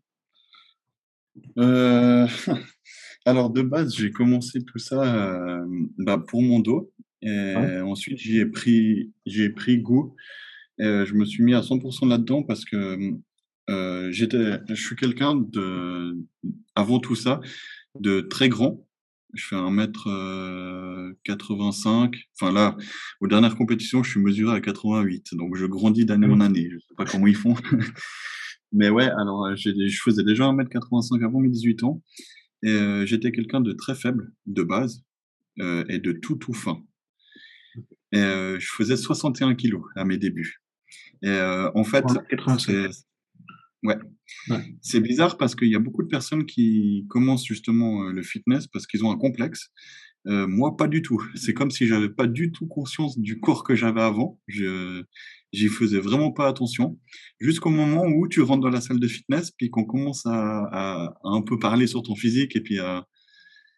Heu, 1.58 2.26
alors 3.26 3.50
de 3.52 3.62
base, 3.62 3.96
j'ai 3.96 4.12
commencé 4.12 4.64
tout 4.64 4.80
ça, 4.80 5.06
hem, 5.64 5.90
bah, 5.98 6.24
pour 6.28 6.42
mon 6.42 6.60
dos 6.60 6.92
et 7.22 7.56
ensuite 7.82 8.18
j'y 8.18 8.40
ai 8.40 8.46
pris 8.46 9.12
ai 9.28 9.50
pris 9.50 9.78
goût 9.80 10.16
et 10.80 11.04
je 11.06 11.14
me 11.16 11.26
suis 11.26 11.44
mis 11.44 11.54
à 11.54 11.64
100 11.64 11.80
% 11.80 12.06
là-dedans 12.08 12.44
parce 12.44 12.66
que, 12.66 12.98
heu, 13.70 14.12
j'étais 14.12 14.60
je 14.70 14.76
suis 14.76 14.96
quelqu'un 14.96 15.36
de 15.36 16.18
avant 16.76 17.00
tout 17.00 17.16
ça, 17.16 17.42
de 18.00 18.22
très 18.22 18.50
grand. 18.50 18.86
Je 19.36 19.46
fais 19.46 19.56
1 19.56 19.78
m, 19.78 19.92
heu, 20.08 21.18
85. 21.24 22.16
Enfin 22.40 22.52
là, 22.52 22.76
aux 23.22 23.28
dernières 23.28 23.56
compétitions, 23.56 24.04
je 24.04 24.12
suis 24.12 24.20
mesuré 24.20 24.56
à 24.56 24.62
88, 24.62 25.36
donc 25.36 25.56
je 25.56 25.66
grandis 25.66 26.06
d'année 26.06 26.28
en 26.28 26.42
année. 26.42 26.68
Je 26.72 26.80
sais 26.80 26.96
pas 26.98 27.06
comment 27.06 27.28
ils 27.28 27.36
font. 27.36 27.56
Mais 28.72 28.90
ouais, 28.90 29.10
alors, 29.10 29.48
des 29.50 29.90
je 29.90 30.02
faisais 30.02 30.24
déjà 30.24 30.46
1 30.46 30.58
m 30.58 30.68
85 30.68 31.22
avant 31.24 31.40
mes 31.40 31.50
18 31.50 31.84
ans 31.84 32.02
et 32.64 33.06
j'étais 33.06 33.32
quelqu'un 33.32 33.62
de 33.62 33.72
très 33.72 33.96
faible, 33.96 34.32
de 34.46 34.64
base, 34.64 35.04
et 35.58 36.00
de 36.00 36.12
tout, 36.12 36.36
tout 36.36 36.54
fin 36.54 36.82
et 38.12 38.18
je 38.18 38.68
faisais 38.76 38.98
61 38.98 39.56
kilogrammes 39.56 39.92
à 39.96 40.06
mes 40.06 40.18
débuts 40.18 40.62
et 41.22 41.40
en 41.76 41.84
fait, 41.84 42.06
1 42.06 42.16
m 42.16 42.26
85. 42.30 42.60
c'est 42.60 43.09
ouais, 43.84 43.98
Ouais. 44.48 44.70
c'est 44.82 45.02
bizarre 45.02 45.38
parce 45.38 45.56
qu'il 45.56 45.70
y 45.70 45.76
a 45.76 45.80
beaucoup 45.80 46.04
de 46.04 46.08
personnes 46.10 46.46
qui 46.46 47.06
commencent 47.10 47.46
justement, 47.46 48.04
heu, 48.10 48.14
le 48.14 48.24
fitness 48.24 48.68
parce 48.68 48.88
qu'ils 48.88 49.06
ont 49.06 49.12
un 49.12 49.18
complexe. 49.18 49.70
Heu, 50.28 50.48
moi, 50.48 50.78
pas 50.78 50.88
du 50.88 51.02
tout. 51.04 51.22
C'est 51.36 51.54
comme 51.56 51.72
si 51.72 51.88
j'avais 51.88 52.10
pas 52.10 52.28
du 52.28 52.52
tout 52.52 52.68
conscience 52.68 53.20
du 53.20 53.40
corps 53.42 53.64
que 53.64 53.76
j'avais 53.76 54.02
avant. 54.02 54.40
Je 54.48 55.04
j'y 55.54 55.68
faisais 55.70 56.00
vraiment 56.00 56.32
pas 56.32 56.48
attention 56.48 57.00
jusqu'au 57.40 57.70
moment 57.72 58.06
où 58.08 58.28
tu 58.28 58.42
rentres 58.42 58.62
dans 58.62 58.70
la 58.70 58.82
salle 58.82 59.00
de 59.00 59.08
fitness, 59.08 59.52
puis 59.52 59.70
qu'on 59.72 59.86
commence 59.86 60.26
à 60.28 60.32
à 60.72 61.06
à 61.24 61.30
un 61.30 61.42
peu 61.44 61.60
parler 61.60 61.88
sur 61.88 62.04
ton 62.04 62.16
physique 62.16 62.56
et 62.58 62.62
puis, 62.62 62.80
heu 62.80 63.02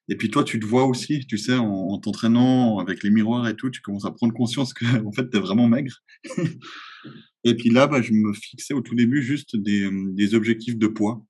et 0.10 0.16
puis 0.18 0.30
toi, 0.30 0.44
tu 0.44 0.60
te 0.60 0.66
vois 0.66 0.86
aussi, 0.86 1.26
tu 1.28 1.38
sais, 1.38 1.56
en 1.56 1.66
en 1.92 1.98
t'entraînant 2.00 2.80
avec 2.80 3.04
les 3.04 3.10
miroirs 3.10 3.48
et 3.48 3.56
tout, 3.56 3.70
tu 3.70 3.82
commences 3.82 4.06
à 4.06 4.12
prendre 4.12 4.34
conscience 4.34 4.74
qu'en 4.74 5.12
fait, 5.14 5.30
tu 5.30 5.38
es 5.38 5.40
vraiment 5.40 5.68
maigre 5.68 6.02
et 7.44 7.56
puis 7.56 7.70
là, 7.70 7.88
bah, 7.88 8.02
je 8.02 8.14
me 8.14 8.34
fixais 8.34 8.74
au 8.74 8.82
tout 8.82 8.96
début 8.96 9.22
juste 9.24 9.56
des, 9.56 9.90
des 9.92 10.36
objectifs 10.36 10.78
de 10.78 10.88
poids. 10.88 11.26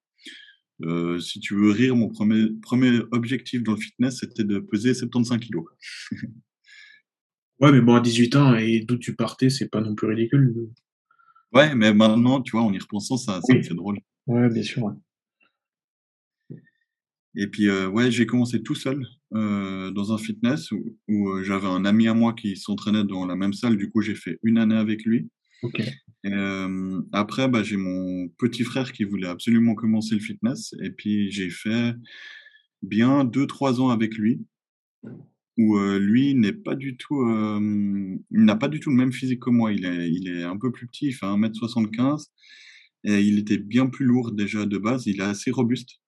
Heu, 0.84 1.20
si 1.20 1.40
tu 1.40 1.56
veux 1.56 1.72
rire, 1.72 1.96
mon 1.96 2.10
1er 2.10 2.60
1er 2.60 3.04
objectif 3.12 3.64
dans 3.64 3.74
le 3.74 3.80
fitness, 3.80 4.20
c'était 4.20 4.44
de 4.44 4.60
peser 4.60 4.94
75 4.94 5.40
kilogrammes. 5.40 5.78
Ouais, 7.60 7.72
mais 7.72 7.82
bon, 7.82 7.96
à 7.96 8.02
18 8.02 8.36
ans 8.36 8.56
et 8.56 8.80
d'où 8.82 8.98
tu 8.98 9.16
partais, 9.16 9.50
c'est 9.50 9.70
pas 9.70 9.82
non 9.82 9.94
plus 9.94 10.08
ridicule. 10.08 10.70
Ouais, 11.54 11.76
mais 11.76 11.94
maintenant, 11.94 12.42
tu 12.42 12.52
vois, 12.52 12.64
en 12.64 12.74
y 12.74 12.80
repensant, 12.80 13.18
ça 13.18 13.42
ça 13.42 13.54
me 13.54 13.60
Oui. 13.60 13.64
fait 13.64 13.74
drôle. 13.76 14.00
Ouais, 14.28 14.50
bien 14.50 14.64
sûr, 14.64 14.84
ouais. 14.84 14.94
Et 17.36 17.48
puis, 17.48 17.67
heu, 17.67 17.88
ouais, 17.88 18.12
j'ai 18.12 18.26
commencé 18.26 18.62
tout 18.62 18.76
seul, 18.76 19.06
heu, 19.34 19.91
dans 19.96 20.13
un 20.13 20.17
fitness 20.17 20.72
où 20.72 20.98
où, 21.08 21.30
heu, 21.30 21.44
j'avais 21.44 21.67
un 21.67 21.86
ami 21.86 22.08
à 22.08 22.13
moi 22.13 22.34
qui 22.34 22.58
s'entraînait 22.58 23.06
dans 23.06 23.26
la 23.26 23.36
même 23.36 23.54
salle. 23.54 23.78
Du 23.78 23.89
coup, 23.89 24.02
j'ai 24.02 24.15
fait 24.15 24.38
1 24.44 24.58
année 24.58 24.76
avec 24.76 25.06
lui 25.06 25.30
et 26.26 26.32
après, 27.13 27.48
bah, 27.50 27.63
j'ai 27.63 27.78
mon 27.78 28.30
petit 28.39 28.63
frère 28.65 28.91
qui 28.94 29.06
voulait 29.06 29.28
absolument 29.28 29.76
commencer 29.76 30.15
le 30.15 30.22
fitness 30.22 30.74
et 30.84 30.91
puis 30.91 31.32
j'ai 31.32 31.50
fait 31.52 31.96
bien 32.84 33.26
2-3 33.26 33.82
ans 33.82 33.89
avec 33.91 34.15
lui 34.17 34.41
où, 35.58 35.78
lui 36.00 36.34
n'est 36.36 36.54
pas 36.54 36.76
du 36.76 36.96
tout, 36.98 37.24
il 37.30 38.20
n'a 38.46 38.56
pas 38.56 38.67
du 38.70 38.80
tout 38.80 38.89
le 38.89 38.96
même 38.96 39.12
physique 39.13 39.41
que 39.41 39.50
moi. 39.50 39.74
Il 39.74 39.86
est 39.86 40.10
il 40.12 40.30
est 40.30 40.44
un 40.44 40.58
peu 40.58 40.72
plus 40.72 40.88
petit, 40.88 41.08
il 41.08 41.13
fait 41.13 41.26
1 41.26 41.41
m 41.41 41.54
75 41.56 42.32
et 43.06 43.20
il 43.22 43.39
était 43.39 43.58
bien 43.58 43.88
plus 43.88 44.06
lourd 44.06 44.32
déjà 44.34 44.65
de 44.65 44.78
base. 44.78 45.08
Il 45.08 45.20
est 45.22 45.24
assez 45.24 45.52
robuste 45.52 46.00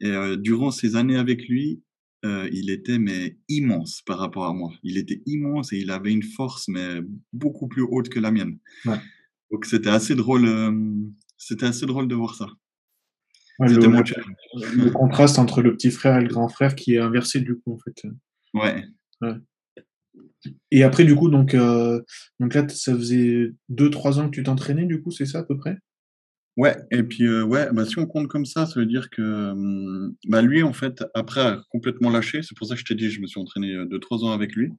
et 0.00 0.10
heu, 0.10 0.36
durant 0.36 0.70
ces 0.70 0.96
années 0.96 1.16
avec 1.16 1.48
lui, 1.48 1.82
euh, 2.24 2.48
il 2.52 2.70
était 2.70 2.98
mais 2.98 3.36
immense 3.48 4.02
par 4.02 4.18
rapport 4.18 4.46
à 4.46 4.52
moi. 4.52 4.72
Il 4.82 4.98
était 4.98 5.22
immense 5.26 5.72
et 5.72 5.78
il 5.78 5.90
avait 5.90 6.12
une 6.12 6.22
force 6.22 6.66
mais 6.68 7.00
beaucoup 7.32 7.68
plus 7.68 7.82
haute 7.82 8.08
que 8.08 8.18
la 8.18 8.30
mienne. 8.30 8.58
Ouais. 8.84 8.98
Donc 9.50 9.64
c'était 9.64 9.90
assez 9.90 10.14
drôle, 10.14 10.46
euh, 10.46 10.72
c'était 11.36 11.66
assez 11.66 11.86
drôle 11.86 12.08
de 12.08 12.14
voir 12.14 12.34
ça. 12.34 12.48
Ouais, 13.58 13.68
le, 13.72 13.88
mon 14.76 14.90
contraste 14.90 15.38
entre 15.38 15.62
le 15.62 15.74
petit 15.74 15.90
frère 15.90 16.18
et 16.18 16.22
le 16.22 16.28
grand 16.28 16.48
frère 16.48 16.74
qui 16.74 16.94
est 16.94 16.98
inversé 16.98 17.40
du 17.40 17.56
coup 17.56 17.72
en 17.72 17.78
fait. 17.78 18.02
Ouais. 18.52 18.84
Et 20.70 20.82
après 20.82 21.04
du 21.04 21.14
coup 21.14 21.30
donc 21.30 21.54
euh, 21.54 22.02
donc 22.38 22.52
là 22.54 22.68
ça 22.68 22.94
faisait 22.94 23.52
deux 23.70 23.88
trois 23.88 24.18
ans 24.18 24.28
que 24.28 24.34
tu 24.34 24.42
t'entraînais 24.42 24.84
du 24.84 25.00
coup 25.00 25.10
c'est 25.10 25.24
ça 25.26 25.38
à 25.38 25.42
peu 25.44 25.56
près? 25.56 25.78
Ouais, 26.56 26.74
et 26.90 27.02
puis 27.02 27.24
euh, 27.24 27.44
ouais, 27.44 27.68
bah, 27.72 27.84
si 27.84 27.98
on 27.98 28.06
compte 28.06 28.28
comme 28.28 28.46
ça, 28.46 28.64
ça 28.64 28.80
veut 28.80 28.86
dire 28.86 29.10
que 29.10 29.22
hum, 29.50 30.14
bah, 30.26 30.40
lui, 30.40 30.62
en 30.62 30.72
fait, 30.72 31.04
après, 31.14 31.40
a 31.42 31.62
complètement 31.70 32.10
lâché. 32.10 32.42
C'est 32.42 32.56
pour 32.56 32.66
ça 32.66 32.74
que 32.74 32.80
je 32.80 32.86
t'ai 32.86 32.94
dit, 32.94 33.10
je 33.10 33.20
me 33.20 33.26
suis 33.26 33.40
entraîné 33.40 33.74
euh, 33.74 33.84
deux, 33.84 33.98
trois 34.00 34.24
ans 34.24 34.32
avec 34.32 34.54
lui. 34.54 34.70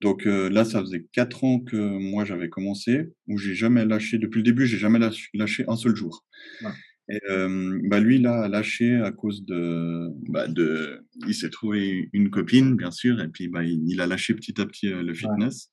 Donc 0.00 0.26
euh, 0.26 0.48
là, 0.48 0.64
ça 0.64 0.80
faisait 0.80 1.06
quatre 1.12 1.44
ans 1.44 1.60
que 1.60 1.76
moi 1.76 2.24
j'avais 2.24 2.48
commencé, 2.48 3.12
où 3.28 3.38
j'ai 3.38 3.54
jamais 3.54 3.84
lâché, 3.84 4.18
depuis 4.18 4.38
le 4.38 4.44
début, 4.44 4.66
j'ai 4.66 4.78
jamais 4.78 4.98
lâché, 5.34 5.64
un 5.68 5.76
seul 5.76 5.94
jour. 5.94 6.24
Ouais. 6.62 6.70
Et 7.10 7.20
euh, 7.28 7.80
bah, 7.84 7.98
lui, 7.98 8.18
là, 8.20 8.44
a 8.44 8.48
lâché 8.48 8.94
à 8.94 9.10
cause 9.10 9.44
de, 9.44 10.08
bah, 10.30 10.46
de, 10.46 11.04
il 11.26 11.34
s'est 11.34 11.50
trouvé 11.50 12.08
une 12.12 12.30
copine, 12.30 12.76
bien 12.76 12.92
sûr, 12.92 13.20
et 13.20 13.28
puis 13.28 13.48
bah, 13.48 13.64
il, 13.64 13.82
il 13.88 14.00
a 14.00 14.06
lâché 14.06 14.32
petit 14.34 14.60
à 14.60 14.66
petit 14.66 14.92
euh, 14.92 15.02
le 15.02 15.12
fitness. 15.12 15.70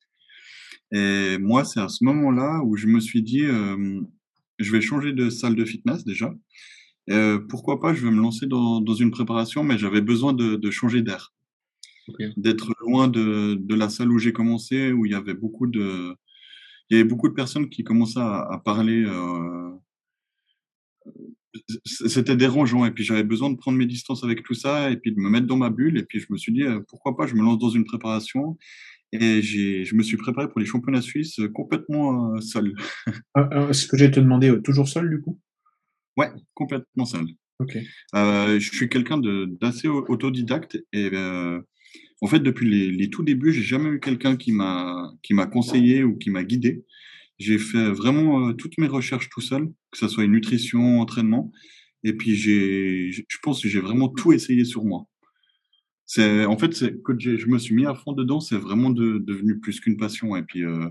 Et 0.91 1.37
moi, 1.37 1.63
c'est 1.63 1.79
à 1.79 1.89
ce 1.89 2.03
moment-là 2.05 2.61
où 2.65 2.75
je 2.75 2.87
me 2.87 2.99
suis 2.99 3.21
dit, 3.21 3.43
euh, 3.43 4.01
je 4.59 4.71
vais 4.71 4.81
changer 4.81 5.13
de 5.13 5.29
salle 5.29 5.55
de 5.55 5.65
fitness 5.65 6.05
déjà. 6.05 6.33
Euh, 7.09 7.39
pourquoi 7.39 7.79
pas, 7.79 7.93
je 7.93 8.03
vais 8.03 8.11
me 8.11 8.21
lancer 8.21 8.47
dans, 8.47 8.81
dans 8.81 8.93
une 8.93 9.11
préparation, 9.11 9.63
mais 9.63 9.77
j'avais 9.77 10.01
besoin 10.01 10.33
de, 10.33 10.55
de 10.55 10.71
changer 10.71 11.01
d'air, 11.01 11.33
d'être 12.35 12.73
loin 12.81 13.07
de, 13.07 13.55
de 13.59 13.75
la 13.75 13.89
salle 13.89 14.11
où 14.11 14.19
j'ai 14.19 14.33
commencé, 14.33 14.91
où 14.91 15.05
il 15.05 15.11
y 15.13 15.15
avait 15.15 15.33
beaucoup 15.33 15.67
de, 15.67 16.13
il 16.89 16.97
y 16.97 16.99
avait 16.99 17.07
beaucoup 17.09 17.29
de 17.29 17.33
personnes 17.33 17.69
qui 17.69 17.83
commençaient 17.83 18.19
à, 18.19 18.47
à 18.51 18.57
parler. 18.59 19.03
euh, 19.05 19.71
c'était 21.85 22.35
dérangeant, 22.35 22.85
et 22.85 22.91
puis 22.91 23.03
j'avais 23.03 23.23
besoin 23.23 23.49
de 23.49 23.55
prendre 23.55 23.77
mes 23.77 23.85
distances 23.85 24.23
avec 24.23 24.43
tout 24.43 24.53
ça, 24.53 24.91
et 24.91 24.97
puis 24.97 25.11
de 25.11 25.19
me 25.19 25.29
mettre 25.29 25.47
dans 25.47 25.57
ma 25.57 25.69
bulle, 25.69 25.97
et 25.97 26.03
puis 26.03 26.19
je 26.19 26.27
me 26.29 26.37
suis 26.37 26.51
dit, 26.51 26.63
euh, 26.63 26.81
pourquoi 26.87 27.15
pas, 27.15 27.25
je 27.27 27.35
me 27.35 27.41
lance 27.41 27.57
dans 27.57 27.69
une 27.69 27.85
préparation, 27.85 28.57
et 29.13 29.41
j'ai, 29.41 29.85
je 29.85 29.95
me 29.95 30.03
suis 30.03 30.17
préparé 30.17 30.47
pour 30.49 30.59
les 30.59 30.65
championnats 30.65 31.01
suisses 31.01 31.39
euh, 31.39 31.49
complètement 31.49 32.35
euh, 32.35 32.41
seul. 32.41 32.73
Ah, 33.35 33.49
ah, 33.51 33.73
ce 33.73 33.87
que 33.87 33.97
j'allais 33.97 34.11
te 34.11 34.19
demander 34.19 34.49
euh, 34.49 34.61
toujours 34.61 34.87
seul 34.89 35.09
du 35.09 35.21
coup? 35.21 35.39
Ouais, 36.17 36.29
complètement 36.55 37.05
seul. 37.05 37.25
Ok. 37.59 37.77
Euh, 38.15 38.59
je 38.59 38.71
suis 38.75 38.89
quelqu'un 38.89 39.19
d'assez 39.19 39.87
au- 39.87 40.05
autodidacte 40.09 40.77
et 40.93 41.09
euh, 41.13 41.59
en 42.21 42.27
fait 42.27 42.39
depuis 42.39 42.69
les, 42.69 42.91
les 42.91 43.09
tout 43.09 43.23
débuts, 43.23 43.53
j'ai 43.53 43.63
jamais 43.63 43.89
eu 43.89 43.99
quelqu'un 43.99 44.37
qui 44.37 44.51
m'a 44.51 45.11
qui 45.23 45.33
m'a 45.33 45.47
conseillé 45.47 46.03
ou 46.03 46.17
qui 46.17 46.29
m'a 46.29 46.43
guidé. 46.43 46.83
J'ai 47.39 47.59
fait 47.59 47.91
vraiment 47.91 48.49
euh, 48.49 48.53
toutes 48.53 48.77
mes 48.79 48.87
recherches 48.87 49.29
tout 49.29 49.41
seul, 49.41 49.67
que 49.91 49.97
ce 49.99 50.07
soit 50.07 50.27
nutrition, 50.27 51.01
entraînement, 51.01 51.51
et 52.03 52.13
puis 52.13 52.35
j'ai, 52.35 53.11
j'ai- 53.11 53.25
je 53.29 53.37
pense 53.43 53.61
que 53.61 53.69
j'ai 53.69 53.79
vraiment 53.81 54.09
tout 54.09 54.33
essayé 54.33 54.65
sur 54.65 54.85
moi. 54.85 55.05
C'est 56.09 56.45
en 56.45 56.57
fait 56.57 56.73
c'est 56.73 57.01
quand 57.03 57.19
je 57.19 57.45
me 57.47 57.59
suis 57.59 57.75
mis 57.75 57.85
à 57.85 57.93
fond 57.93 58.13
dedans, 58.13 58.39
c'est 58.39 58.57
vraiment 58.57 58.89
de- 58.89 59.17
devenu 59.19 59.59
plus 59.59 59.79
qu'une 59.81 59.97
passion 59.97 60.35
et 60.37 60.43
puis 60.43 60.63
euh, 60.63 60.87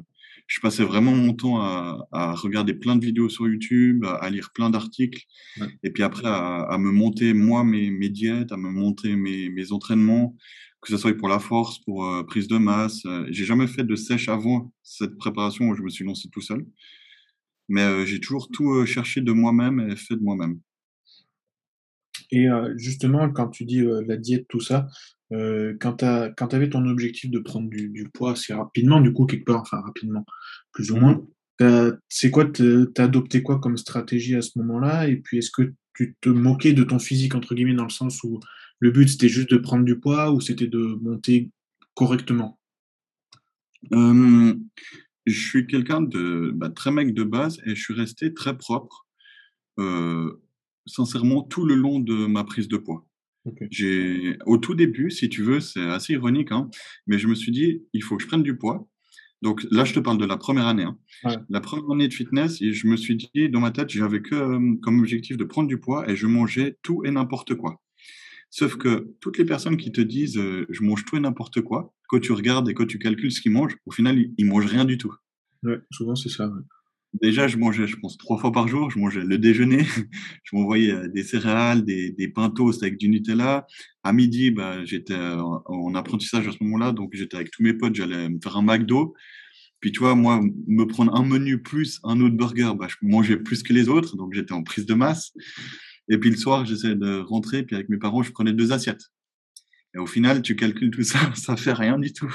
je 0.47 0.61
passais 0.61 0.85
vraiment 0.85 1.13
mon 1.13 1.33
temps 1.33 1.61
à, 1.61 2.07
à 2.13 2.33
regarder 2.35 2.75
plein 2.75 2.95
de 2.97 3.05
vidéos 3.05 3.29
sur 3.31 3.49
YouTube, 3.49 4.05
à, 4.05 4.15
à 4.17 4.31
lire 4.31 4.51
plein 4.53 4.71
d'articles. 4.71 5.23
Ouais. 5.61 5.67
Et 5.83 5.91
puis 5.91 6.03
après, 6.05 6.27
à, 6.29 6.61
à 6.75 6.79
me 6.79 6.93
monter 6.93 7.33
moi 7.35 7.65
mes, 7.65 7.91
mes 7.91 8.11
diètes, 8.11 8.53
à 8.53 8.57
me 8.57 8.71
monter 8.71 9.17
mes, 9.17 9.49
mes 9.49 9.73
entraînements, 9.73 10.37
que 10.83 10.91
ce 10.93 10.99
soit 10.99 11.17
pour 11.17 11.29
la 11.29 11.41
force, 11.41 11.79
pour 11.81 12.05
euh, 12.07 12.23
prise 12.23 12.47
de 12.47 12.59
masse. 12.59 13.05
Euh, 13.07 13.27
J'ai 13.31 13.45
jamais 13.45 13.67
fait 13.67 13.83
de 13.85 13.97
sèche 13.97 14.29
avant 14.29 14.73
cette 14.85 15.17
préparation 15.17 15.69
où 15.71 15.75
je 15.75 15.83
me 15.83 15.89
suis 15.89 16.05
lancé 16.05 16.29
tout 16.31 16.43
seul. 16.43 16.65
Mais 17.69 17.83
euh, 17.83 18.05
j'ai 18.07 18.21
toujours 18.21 18.49
tout 18.51 18.71
euh, 18.71 18.87
cherché 18.87 19.21
de 19.23 19.33
moi-même 19.33 19.81
et 19.91 19.97
fait 19.97 20.15
de 20.15 20.23
moi-même. 20.23 20.61
Et 22.31 22.49
euh, 22.49 22.73
justement, 22.77 23.31
quand 23.31 23.49
tu 23.49 23.65
dis 23.65 23.81
euh, 23.81 24.03
la 24.07 24.17
diète, 24.17 24.47
tout 24.49 24.61
ça, 24.61 24.89
euh, 25.33 25.75
quand 25.81 25.97
tu 25.97 26.05
avais 26.57 26.69
ton 26.69 26.87
objectif 26.87 27.31
de 27.31 27.39
prendre 27.39 27.69
du, 27.69 27.89
du 27.89 28.09
poids 28.09 28.33
assez 28.33 28.53
rapidement, 28.53 29.01
du 29.01 29.13
coup, 29.13 29.27
quelque 29.27 29.45
part, 29.45 29.61
enfin 29.61 29.81
rapidement, 29.81 30.25
plus 30.73 30.91
ou 30.91 30.97
moins, 30.97 31.25
c'est 32.09 32.31
quoi, 32.31 32.45
t'as 32.45 33.05
adopté 33.05 33.43
quoi 33.43 33.59
comme 33.59 33.77
stratégie 33.77 34.37
à 34.37 34.43
ce 34.43 34.59
moment-là? 34.59 35.09
Et 35.09 35.17
puis, 35.17 35.39
est-ce 35.39 35.51
que 35.51 35.73
tu 35.95 36.15
te 36.21 36.29
moquais 36.29 36.75
de 36.75 36.85
ton 36.85 36.99
physique, 36.99 37.35
entre 37.35 37.55
guillemets, 37.55 37.75
dans 37.75 37.85
le 37.85 37.91
sens 37.91 38.23
où 38.23 38.41
le 38.79 38.91
but 38.91 39.09
c'était 39.09 39.31
juste 39.31 39.51
de 39.51 39.57
prendre 39.57 39.85
du 39.85 39.99
poids 39.99 40.31
ou 40.33 40.41
c'était 40.41 40.67
de 40.67 40.99
monter 41.01 41.51
correctement? 41.95 42.59
Je 43.91 44.55
suis 45.27 45.67
quelqu'un 45.67 46.03
de 46.03 46.53
bah, 46.55 46.69
très 46.69 46.93
mec 46.93 47.15
de 47.15 47.25
base 47.25 47.59
et 47.65 47.75
je 47.75 47.83
suis 47.83 47.95
resté 47.95 48.35
très 48.35 48.57
propre, 48.59 49.07
sincèrement, 50.87 51.43
tout 51.43 51.65
le 51.65 51.75
long 51.75 52.01
de 52.01 52.27
ma 52.27 52.45
prise 52.45 52.69
de 52.69 52.77
poids. 52.77 53.07
J'ai, 53.71 54.37
au 54.47 54.59
tout 54.59 54.75
début, 54.75 55.11
si 55.11 55.29
tu 55.29 55.43
veux, 55.43 55.61
c'est 55.61 55.81
assez 55.83 56.15
ironique, 56.15 56.51
hein, 56.51 56.69
mais 57.07 57.19
je 57.19 57.29
me 57.29 57.35
suis 57.35 57.53
dit, 57.53 57.83
il 57.93 58.03
faut 58.03 58.17
que 58.17 58.23
je 58.23 58.29
prenne 58.29 58.43
du 58.43 58.57
poids. 58.57 58.89
Donc 59.43 59.65
là, 59.71 59.85
je 59.85 59.93
te 59.95 60.01
parle 60.01 60.19
de 60.19 60.25
la 60.25 60.37
première 60.37 60.67
année. 60.67 60.83
hein. 60.85 60.99
Ouais. 61.25 61.37
La 61.51 61.61
première 61.61 61.91
année 61.93 62.09
de 62.09 62.15
fitness, 62.15 62.61
et 62.63 62.73
je 62.73 62.87
me 62.89 62.97
suis 62.97 63.15
dit, 63.17 63.49
dans 63.51 63.61
ma 63.61 63.71
tête, 63.71 63.91
j'avais 63.91 64.21
que 64.23 64.35
euh, 64.35 64.75
comme 64.83 64.99
objectif 64.99 65.37
de 65.37 65.45
prendre 65.45 65.69
du 65.69 65.79
poids 65.79 66.11
et 66.11 66.17
je 66.17 66.27
mangeais 66.27 66.79
tout 66.83 67.05
et 67.05 67.11
n'importe 67.11 67.55
quoi. 67.55 67.81
Sauf 68.51 68.77
que 68.77 69.15
toutes 69.21 69.39
les 69.39 69.45
personnes 69.45 69.77
qui 69.77 69.93
te 69.93 70.01
disent, 70.01 70.39
euh, 70.39 70.67
je 70.71 70.83
mange 70.83 71.05
tout 71.05 71.17
et 71.17 71.21
n'importe 71.21 71.61
quoi, 71.61 71.95
quand 72.09 72.19
tu 72.21 72.33
regardes 72.33 72.69
et 72.69 72.75
quand 72.75 72.87
tu 72.87 72.99
calcules 72.99 73.31
ce 73.31 73.41
qu'ils 73.41 73.53
mangent, 73.53 73.77
au 73.87 73.91
final, 73.91 74.19
ils, 74.19 74.33
ils 74.39 74.47
mangent 74.47 74.67
rien 74.67 74.85
du 74.85 74.99
tout. 74.99 75.15
Ouais, 75.63 75.79
souvent 75.93 76.17
c'est 76.17 76.29
ça. 76.31 76.49
ouais. 76.49 76.63
Déjà, 77.23 77.49
je 77.49 77.57
mangeais, 77.57 77.87
je 77.87 77.97
pense, 77.97 78.17
trois 78.19 78.39
fois 78.39 78.53
par 78.53 78.69
jour. 78.69 78.91
Je 78.91 78.99
mangeais 78.99 79.25
le 79.25 79.39
déjeuner. 79.39 79.85
je 80.45 80.57
m'envoyais 80.57 80.93
euh, 80.93 81.09
des 81.09 81.23
céréales, 81.23 81.85
des, 81.85 82.11
des 82.11 82.29
pains 82.29 82.53
avec 82.83 82.99
du 82.99 83.09
Nutella. 83.09 83.67
À 84.03 84.13
midi, 84.13 84.51
bah, 84.51 84.85
j'étais 84.85 85.15
euh, 85.15 85.41
en 85.41 85.63
en 85.67 85.95
apprentissage 85.95 86.47
à 86.49 86.53
ce 86.53 86.63
moment-là. 86.63 86.93
Donc, 86.93 87.11
j'étais 87.15 87.37
avec 87.37 87.51
tous 87.51 87.63
mes 87.63 87.75
potes. 87.75 87.95
J'allais 87.95 88.29
me 88.29 88.39
faire 88.43 88.57
un 88.57 88.63
McDo. 88.63 89.15
Puis, 89.81 89.93
tu 89.93 90.01
vois, 90.01 90.15
moi, 90.15 90.43
me 90.67 90.85
prendre 90.85 91.15
un 91.15 91.25
menu 91.25 91.63
plus 91.63 92.01
un 92.05 92.21
autre 92.21 92.37
burger, 92.37 92.73
bah, 92.79 92.89
je 92.89 92.97
mangeais 93.03 93.37
plus 93.37 93.63
que 93.63 93.73
les 93.73 93.89
autres. 93.89 94.17
Donc, 94.17 94.35
j'étais 94.35 94.53
en 94.53 94.63
prise 94.63 94.87
de 94.87 94.95
masse. 94.95 95.33
Et 96.09 96.19
puis, 96.19 96.31
le 96.31 96.37
soir, 96.37 96.65
j'essayais 96.65 96.97
de 96.97 97.19
rentrer. 97.19 97.63
Puis, 97.63 97.77
avec 97.77 97.89
mes 97.89 97.99
parents, 97.99 98.23
je 98.23 98.33
prenais 98.33 98.53
deux 98.53 98.73
assiettes. 98.73 99.11
Et 99.95 99.99
au 99.99 100.07
final, 100.07 100.43
tu 100.43 100.57
calcules 100.57 100.91
tout 100.91 101.03
ça, 101.03 101.19
ça 101.35 101.57
fait 101.57 101.73
rien 101.73 101.99
du 101.99 102.13
tout. 102.13 102.35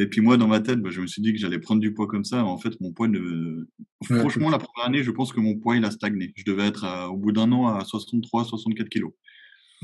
Et 0.00 0.06
puis 0.06 0.20
moi, 0.20 0.36
dans 0.36 0.46
ma 0.46 0.60
tête, 0.60 0.80
bah, 0.80 0.90
je 0.90 1.00
me 1.00 1.08
suis 1.08 1.20
dit 1.20 1.32
que 1.32 1.38
j'allais 1.40 1.58
prendre 1.58 1.80
du 1.80 1.92
poids 1.92 2.06
comme 2.06 2.24
ça. 2.24 2.44
En 2.44 2.56
fait, 2.56 2.80
mon 2.80 2.92
poids 2.92 3.08
ne... 3.08 3.66
Ouais, 4.08 4.20
Franchement, 4.20 4.48
la 4.48 4.58
première 4.58 4.86
année, 4.86 5.02
je 5.02 5.10
pense 5.10 5.32
que 5.32 5.40
mon 5.40 5.56
poids, 5.56 5.76
il 5.76 5.84
a 5.84 5.90
stagné. 5.90 6.32
Je 6.36 6.44
devais 6.44 6.66
être, 6.68 6.84
à- 6.84 7.10
au 7.10 7.16
bout 7.16 7.32
d'un 7.32 7.50
an, 7.50 7.66
à 7.66 7.84
63, 7.84 8.44
64 8.44 8.88
kilos. 8.88 9.12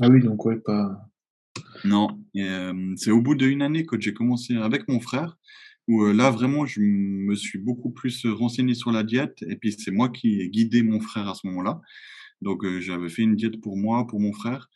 Ah 0.01 0.07
oui, 0.09 0.21
donc 0.21 0.45
ouais, 0.45 0.55
pas. 0.57 1.11
Non, 1.83 2.21
euh, 2.37 2.93
c'est 2.95 3.11
au 3.11 3.21
bout 3.21 3.35
d'une 3.35 3.61
année 3.61 3.85
que 3.85 3.99
j'ai 3.99 4.13
commencé 4.13 4.55
avec 4.55 4.87
mon 4.87 5.01
frère, 5.01 5.37
où 5.89 6.03
euh, 6.03 6.13
là, 6.13 6.31
vraiment, 6.31 6.65
je 6.65 6.79
me 6.79 7.35
suis 7.35 7.59
beaucoup 7.59 7.91
plus 7.91 8.25
renseigné 8.25 8.73
sur 8.73 8.93
la 8.93 9.03
diète. 9.03 9.43
Et 9.49 9.57
puis, 9.57 9.73
c'est 9.73 9.91
moi 9.91 10.07
qui 10.07 10.39
ai 10.39 10.49
guidé 10.49 10.81
mon 10.81 11.01
frère 11.01 11.27
à 11.27 11.35
ce 11.35 11.45
moment-là. 11.47 11.81
Donc, 12.41 12.63
euh, 12.63 12.79
j'avais 12.79 13.09
fait 13.09 13.23
une 13.23 13.35
diète 13.35 13.59
pour 13.59 13.75
moi, 13.75 14.07
pour 14.07 14.21
mon 14.21 14.31
frère, 14.31 14.69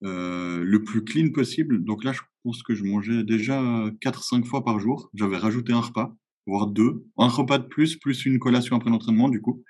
le 0.00 0.78
plus 0.78 1.04
clean 1.04 1.28
possible. 1.30 1.84
Donc 1.84 2.04
là, 2.04 2.12
je 2.12 2.20
pense 2.48 2.62
que 2.62 2.74
je 2.74 2.82
mangeais 2.84 3.24
déjà 3.24 3.60
4-5 4.00 4.44
fois 4.46 4.64
par 4.64 4.80
jour. 4.80 5.10
J'avais 5.14 5.36
rajouté 5.36 5.74
un 5.74 5.80
repas, 5.80 6.16
voire 6.46 6.66
deux. 6.66 7.04
Un 7.18 7.28
repas 7.28 7.58
de 7.58 7.66
plus, 7.66 7.96
plus 7.96 8.24
une 8.24 8.38
collation 8.38 8.74
après 8.76 8.88
l'entraînement, 8.88 9.28
du 9.28 9.42
coup. 9.42 9.62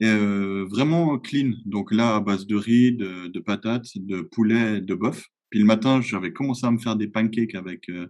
Et 0.00 0.06
euh, 0.06 0.64
vraiment 0.70 1.18
clean. 1.18 1.52
Donc 1.66 1.92
là, 1.92 2.16
à 2.16 2.20
base 2.20 2.46
de 2.46 2.56
riz, 2.56 2.92
de, 2.92 3.26
de 3.28 3.40
patates, 3.40 3.88
de 3.96 4.22
poulet, 4.22 4.80
de 4.80 4.94
bœuf. 4.94 5.26
Puis 5.50 5.58
le 5.60 5.66
matin, 5.66 6.00
j'avais 6.00 6.32
commencé 6.32 6.64
à 6.66 6.70
me 6.70 6.78
faire 6.78 6.96
des 6.96 7.08
pancakes 7.08 7.54
avec 7.54 7.90
euh, 7.90 8.06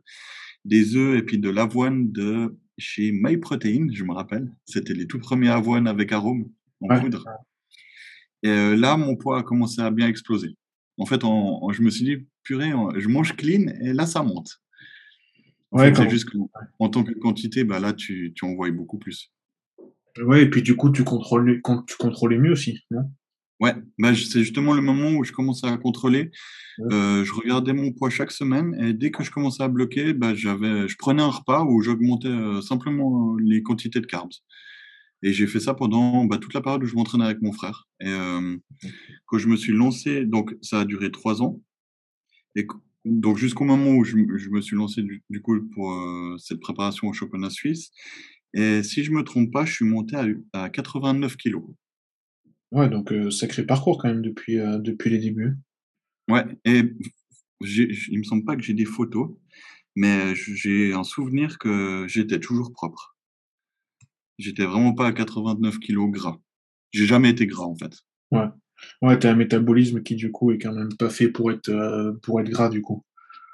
des 0.64 0.94
œufs 0.94 1.18
et 1.18 1.22
puis 1.24 1.38
de 1.38 1.50
l'avoine 1.50 2.12
de 2.12 2.56
chez 2.78 3.10
MyProtein, 3.12 3.88
je 3.92 4.04
me 4.04 4.12
rappelle. 4.12 4.52
C'était 4.64 4.94
les 4.94 5.08
tout 5.08 5.18
premiers 5.18 5.48
avoines 5.50 5.88
avec 5.88 6.12
arôme 6.12 6.44
en 6.82 6.88
Ouais. 6.88 7.00
poudre. 7.00 7.24
Et 8.44 8.48
euh, 8.48 8.76
là, 8.76 8.96
mon 8.96 9.16
poids 9.16 9.40
a 9.40 9.42
commencé 9.42 9.80
à 9.80 9.90
bien 9.90 10.06
exploser. 10.06 10.54
En 10.98 11.04
fait, 11.06 11.24
en- 11.24 11.64
en- 11.64 11.72
je 11.72 11.82
me 11.82 11.90
suis 11.90 12.04
dit, 12.04 12.16
purée, 12.42 12.72
je 12.96 13.08
mange 13.08 13.36
clean 13.36 13.72
et 13.80 13.92
là, 13.92 14.06
ça 14.06 14.22
monte. 14.22 14.60
Ouais, 15.70 15.94
c'est 15.94 16.10
juste 16.10 16.28
qu'en 16.30 16.50
en 16.78 16.88
tant 16.90 17.02
que 17.02 17.12
quantité, 17.12 17.64
bah 17.64 17.80
là, 17.80 17.92
tu, 17.92 18.32
tu 18.34 18.44
en 18.44 18.54
voyais 18.54 18.72
beaucoup 18.72 18.98
plus. 18.98 19.32
Ouais, 20.22 20.42
et 20.42 20.50
puis 20.50 20.60
du 20.60 20.76
coup, 20.76 20.90
tu 20.90 21.04
contrôles, 21.04 21.62
con- 21.62 21.82
tu 21.86 21.96
contrôlais 21.96 22.38
mieux 22.38 22.52
aussi, 22.52 22.80
non? 22.90 23.10
Ouais, 23.60 23.74
bah, 23.96 24.12
c'est 24.14 24.40
justement 24.40 24.74
le 24.74 24.82
moment 24.82 25.12
où 25.12 25.24
je 25.24 25.32
commençais 25.32 25.68
à 25.68 25.76
contrôler. 25.76 26.30
Ouais. 26.78 26.92
Euh, 26.92 27.24
je 27.24 27.32
regardais 27.32 27.72
mon 27.72 27.92
poids 27.92 28.10
chaque 28.10 28.32
semaine 28.32 28.74
et 28.82 28.92
dès 28.92 29.10
que 29.12 29.22
je 29.22 29.30
commençais 29.30 29.62
à 29.62 29.68
bloquer, 29.68 30.14
bah, 30.14 30.34
j'avais, 30.34 30.88
je 30.88 30.96
prenais 30.98 31.22
un 31.22 31.30
repas 31.30 31.64
où 31.64 31.80
j'augmentais 31.80 32.28
euh, 32.28 32.60
simplement 32.60 33.36
les 33.36 33.62
quantités 33.62 34.00
de 34.00 34.06
carbs. 34.06 34.32
Et 35.22 35.32
j'ai 35.32 35.46
fait 35.46 35.60
ça 35.60 35.74
pendant 35.74 36.24
bah, 36.24 36.38
toute 36.38 36.52
la 36.52 36.60
période 36.60 36.82
où 36.82 36.86
je 36.86 36.96
m'entraînais 36.96 37.24
avec 37.24 37.40
mon 37.40 37.52
frère. 37.52 37.86
Et 38.00 38.08
euh, 38.08 38.56
quand 39.26 39.38
je 39.38 39.46
me 39.46 39.56
suis 39.56 39.72
lancé, 39.72 40.26
donc 40.26 40.56
ça 40.60 40.80
a 40.80 40.84
duré 40.84 41.12
trois 41.12 41.40
ans. 41.40 41.60
Et 42.54 42.66
donc 43.04 43.38
jusqu'au 43.38 43.64
moment 43.64 43.90
où 43.90 44.04
je, 44.04 44.16
je, 44.36 44.50
me 44.50 44.60
suis 44.60 44.76
lancé 44.76 45.02
du, 45.02 45.22
du 45.28 45.40
coup 45.40 45.60
pour 45.74 45.92
euh, 45.92 46.36
cette 46.38 46.60
préparation 46.60 47.08
au 47.08 47.12
championnat 47.12 47.50
suisse. 47.50 47.90
Et 48.54 48.82
si 48.82 49.02
je 49.02 49.10
me 49.12 49.22
trompe 49.24 49.50
pas, 49.50 49.64
je 49.64 49.72
suis 49.72 49.84
monté 49.84 50.16
à, 50.16 50.26
à 50.52 50.70
89 50.70 51.36
kilos. 51.36 51.64
Ouais, 52.70 52.88
donc 52.88 53.12
euh, 53.12 53.30
sacré 53.30 53.64
parcours 53.64 53.98
quand 53.98 54.08
même 54.08 54.22
depuis, 54.22 54.58
euh, 54.58 54.78
depuis 54.78 55.10
les 55.10 55.18
débuts. 55.18 55.56
Ouais, 56.28 56.44
et 56.64 56.82
il 57.60 58.18
me 58.18 58.24
semble 58.24 58.44
pas 58.44 58.56
que 58.56 58.62
j'ai 58.62 58.74
des 58.74 58.84
photos, 58.84 59.30
mais 59.94 60.34
j'ai 60.34 60.92
un 60.92 61.04
souvenir 61.04 61.58
que 61.58 62.06
j'étais 62.08 62.40
toujours 62.40 62.72
propre. 62.72 63.16
J'étais 64.38 64.64
vraiment 64.64 64.94
pas 64.94 65.06
à 65.06 65.12
89 65.12 65.78
kilos 65.80 66.10
gras. 66.10 66.38
J'ai 66.92 67.06
jamais 67.06 67.30
été 67.30 67.46
gras 67.46 67.64
en 67.64 67.76
fait. 67.76 67.94
Ouais. 68.30 68.48
Ouais, 69.00 69.18
tu 69.18 69.26
as 69.26 69.30
un 69.30 69.36
métabolisme 69.36 70.02
qui, 70.02 70.14
du 70.14 70.30
coup, 70.30 70.52
est 70.52 70.58
quand 70.58 70.72
même 70.72 70.94
pas 70.98 71.10
fait 71.10 71.28
pour 71.28 71.50
être, 71.50 71.68
euh, 71.68 72.12
pour 72.22 72.40
être 72.40 72.50
gras, 72.50 72.68
du 72.68 72.82
coup. 72.82 73.04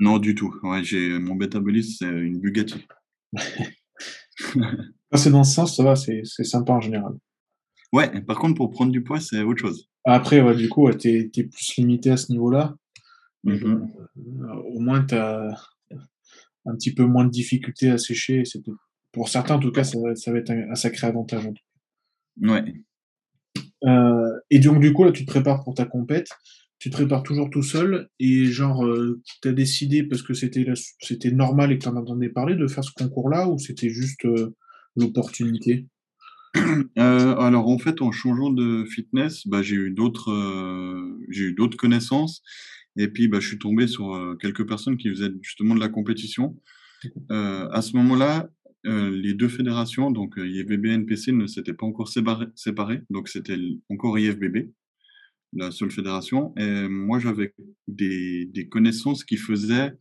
Non, 0.01 0.19
du 0.19 0.35
tout. 0.35 0.55
Ouais, 0.63 0.85
j'ai 0.85 1.19
mon 1.19 1.35
métabolisme, 1.35 1.97
c'est 1.99 2.07
une 2.07 2.39
Bugatti. 2.39 2.87
c'est 5.15 5.31
dans 5.31 5.45
ce 5.45 5.55
sens, 5.55 5.77
ça 5.77 5.83
va, 5.83 5.97
c'est 5.97 6.25
sympa 6.25 6.73
en 6.73 6.81
général. 6.81 7.15
Ouais, 7.93 8.21
par 8.23 8.39
contre, 8.39 8.55
pour 8.55 8.71
prendre 8.71 8.93
du 8.93 9.03
poids, 9.03 9.21
c'est 9.21 9.43
autre 9.43 9.61
chose. 9.61 9.89
Après, 10.05 10.41
ouais, 10.41 10.55
du 10.55 10.69
coup, 10.69 10.91
tu 10.93 11.09
es, 11.09 11.45
plus 11.45 11.77
limité 11.77 12.11
à 12.11 12.17
ce 12.17 12.31
niveau-là. 12.33 12.77
Mmh 13.45 13.87
au 14.75 14.81
moins, 14.81 15.05
tu 15.05 15.15
as 15.15 15.49
un 16.67 16.75
petit 16.75 16.93
peu 16.93 17.05
moins 17.05 17.25
de 17.25 17.31
difficultés 17.31 17.91
à 17.91 17.99
sécher. 17.99 18.43
Pour 19.13 19.29
certains, 19.29 19.55
en 19.55 19.59
tout 19.59 19.73
cas, 19.73 19.85
ça, 19.85 19.99
ça 20.15 20.33
va 20.33 20.39
être 20.39 20.51
un, 20.51 20.71
un 20.71 20.75
sacré 20.75 21.07
avantage. 21.07 21.49
Ouais. 22.41 22.75
Euh, 23.87 24.39
et 24.51 24.59
donc, 24.59 24.81
du 24.81 24.93
coup, 24.93 25.05
là, 25.05 25.13
tu 25.13 25.25
te 25.25 25.31
prépares 25.31 25.65
pour 25.65 25.75
ta 25.75 25.85
compète. 25.85 26.29
Tu 26.79 26.91
te 26.91 26.95
prépares 26.95 27.23
toujours 27.23 27.51
tout 27.51 27.63
seul. 27.63 28.09
Et 28.21 28.47
genre, 28.47 28.85
euh, 28.85 29.21
tu 29.43 29.49
as 29.49 29.53
décidé, 29.53 30.03
parce 30.03 30.23
que 30.23 30.35
c'était 30.35 30.65
c'était 31.01 31.31
normal 31.31 31.73
et 31.73 31.79
que 31.79 31.83
tu 31.83 31.89
en 31.89 31.97
entendais 31.97 32.29
parler, 32.29 32.55
de 32.55 32.67
faire 32.67 32.85
ce 32.85 32.93
concours-là 32.93 33.49
ou 33.49 33.59
c'était 33.59 33.91
juste 33.91 34.25
euh, 34.25 34.55
l'opportunité? 34.97 35.87
Alors 36.97 37.69
en 37.69 37.79
fait, 37.79 38.01
en 38.01 38.11
changeant 38.11 38.51
de 38.51 38.85
fitness, 38.85 39.47
bah, 39.47 39.63
j'ai 39.63 39.77
eu 39.77 39.91
d'autres, 39.91 40.33
j'ai 41.29 41.45
eu 41.45 41.53
d'autres 41.53 41.77
connaissances 41.77 42.43
et 42.97 43.09
puis 43.09 43.29
bah, 43.29 43.39
je 43.39 43.49
suis 43.49 43.59
tombé 43.59 43.87
sur 43.87 44.37
quelques 44.41 44.67
personnes 44.67 44.97
qui 44.97 45.11
faisaient 45.11 45.31
justement 45.43 45.75
de 45.75 45.81
la 45.81 45.91
compétition. 45.91 46.57
à 47.29 47.83
ce 47.83 47.97
moment-là, 47.99 48.49
euh, 48.87 49.11
les 49.11 49.35
deux 49.35 49.49
fédérations, 49.49 50.11
donc 50.11 50.35
IFBB 50.37 50.87
et 50.87 50.91
NPC, 50.91 51.33
ne 51.33 51.47
s'étaient 51.47 51.75
pas 51.75 51.87
encore 51.87 52.09
séparées, 52.09 53.01
donc 53.11 53.29
c'était 53.29 53.59
encore 53.89 54.19
IFBB, 54.19 54.71
la 55.55 55.71
seule 55.71 55.91
fédération. 55.91 56.55
Et 56.57 56.89
moi, 56.89 57.19
j'avais 57.19 57.55
des, 57.87 58.69
connaissances 58.71 59.25
qui 59.25 59.37
faisaient, 59.37 59.93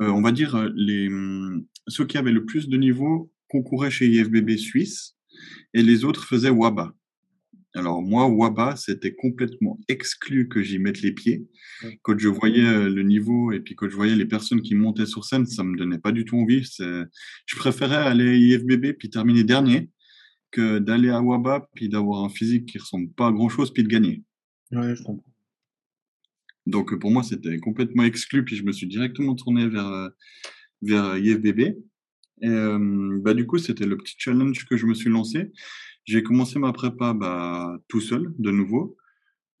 euh, 0.00 0.08
on 0.08 0.22
va 0.22 0.32
dire, 0.32 0.70
ceux 1.88 2.06
qui 2.06 2.18
avaient 2.18 2.32
le 2.32 2.44
plus 2.44 2.68
de 2.68 2.76
niveau 2.76 3.32
concouraient 3.48 3.90
chez 3.90 4.06
IFBB 4.06 4.56
Suisse 4.56 5.16
et 5.74 5.82
les 5.82 6.04
autres 6.04 6.24
faisaient 6.24 6.50
WABA. 6.50 6.94
Alors 7.74 8.02
moi, 8.02 8.26
Waba, 8.26 8.76
c'était 8.76 9.14
complètement 9.14 9.80
exclu 9.88 10.48
que 10.48 10.62
j'y 10.62 10.78
mette 10.78 11.00
les 11.00 11.12
pieds. 11.12 11.46
Quand 12.02 12.18
je 12.18 12.28
voyais 12.28 12.66
euh, 12.66 12.90
le 12.90 13.02
niveau 13.02 13.50
et 13.52 13.60
puis 13.60 13.74
quand 13.74 13.88
je 13.88 13.96
voyais 13.96 14.14
les 14.14 14.26
personnes 14.26 14.60
qui 14.60 14.74
montaient 14.74 15.06
sur 15.06 15.24
scène, 15.24 15.46
ça 15.46 15.64
me 15.64 15.76
donnait 15.76 15.98
pas 15.98 16.12
du 16.12 16.24
tout 16.24 16.36
envie. 16.36 16.62
Je 16.78 17.56
préférais 17.56 17.96
aller 17.96 18.28
à 18.28 18.34
IFBB 18.34 18.92
puis 18.98 19.08
terminer 19.08 19.42
dernier 19.42 19.88
que 20.50 20.78
d'aller 20.78 21.08
à 21.08 21.22
Waba 21.22 21.68
puis 21.74 21.88
d'avoir 21.88 22.24
un 22.24 22.28
physique 22.28 22.66
qui 22.66 22.78
ressemble 22.78 23.10
pas 23.12 23.28
à 23.28 23.32
grand 23.32 23.48
chose 23.48 23.72
puis 23.72 23.82
de 23.82 23.88
gagner. 23.88 24.22
Ouais, 24.70 24.94
je 24.94 25.02
comprends. 25.02 25.32
Donc 26.66 26.94
pour 26.98 27.10
moi, 27.10 27.22
c'était 27.22 27.58
complètement 27.58 28.04
exclu 28.04 28.44
puis 28.44 28.56
je 28.56 28.64
me 28.64 28.72
suis 28.72 28.86
directement 28.86 29.34
tourné 29.34 29.66
vers 29.66 29.86
euh, 29.86 30.08
vers 30.82 31.16
IFBB. 31.16 31.60
Et 32.42 32.48
euh, 32.48 33.18
bah, 33.22 33.34
du 33.34 33.46
coup, 33.46 33.58
c'était 33.58 33.86
le 33.86 33.96
petit 33.96 34.14
challenge 34.18 34.66
que 34.66 34.76
je 34.76 34.86
me 34.86 34.94
suis 34.94 35.08
lancé. 35.08 35.52
J'ai 36.04 36.22
commencé 36.22 36.58
ma 36.58 36.72
prépa 36.72 37.14
bah, 37.14 37.78
tout 37.88 38.00
seul, 38.00 38.32
de 38.38 38.50
nouveau. 38.50 38.96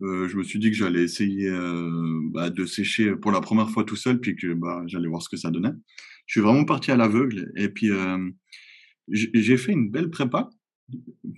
Euh, 0.02 0.28
je 0.28 0.36
me 0.36 0.42
suis 0.42 0.58
dit 0.58 0.70
que 0.70 0.76
j'allais 0.76 1.02
essayer 1.02 1.48
euh, 1.48 2.20
bah, 2.32 2.50
de 2.50 2.64
sécher 2.64 3.14
pour 3.14 3.30
la 3.30 3.40
première 3.40 3.70
fois 3.70 3.84
tout 3.84 3.96
seul, 3.96 4.20
puis 4.20 4.34
que 4.34 4.52
bah, 4.52 4.82
j'allais 4.86 5.06
voir 5.06 5.22
ce 5.22 5.28
que 5.28 5.36
ça 5.36 5.50
donnait. 5.50 5.72
Je 6.26 6.32
suis 6.32 6.40
vraiment 6.40 6.64
parti 6.64 6.90
à 6.90 6.96
l'aveugle, 6.96 7.52
et 7.56 7.68
puis 7.68 7.90
euh, 7.90 8.18
j'ai 9.08 9.56
fait 9.56 9.72
une 9.72 9.90
belle 9.90 10.10
prépa 10.10 10.50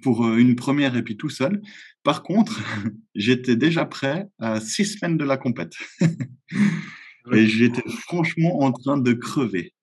pour 0.02 0.26
une 0.26 0.56
première, 0.56 0.96
et 0.96 1.02
puis 1.02 1.18
tout 1.18 1.28
seul. 1.28 1.60
Par 2.02 2.22
contre, 2.22 2.62
j'étais 3.14 3.56
déjà 3.56 3.84
prêt 3.84 4.26
à 4.38 4.60
six 4.60 4.86
semaines 4.86 5.18
de 5.18 5.24
la 5.24 5.36
compète. 5.36 5.74
et 7.32 7.46
j'étais 7.46 7.88
franchement 7.88 8.62
en 8.62 8.72
train 8.72 8.96
de 8.96 9.12
crever. 9.12 9.74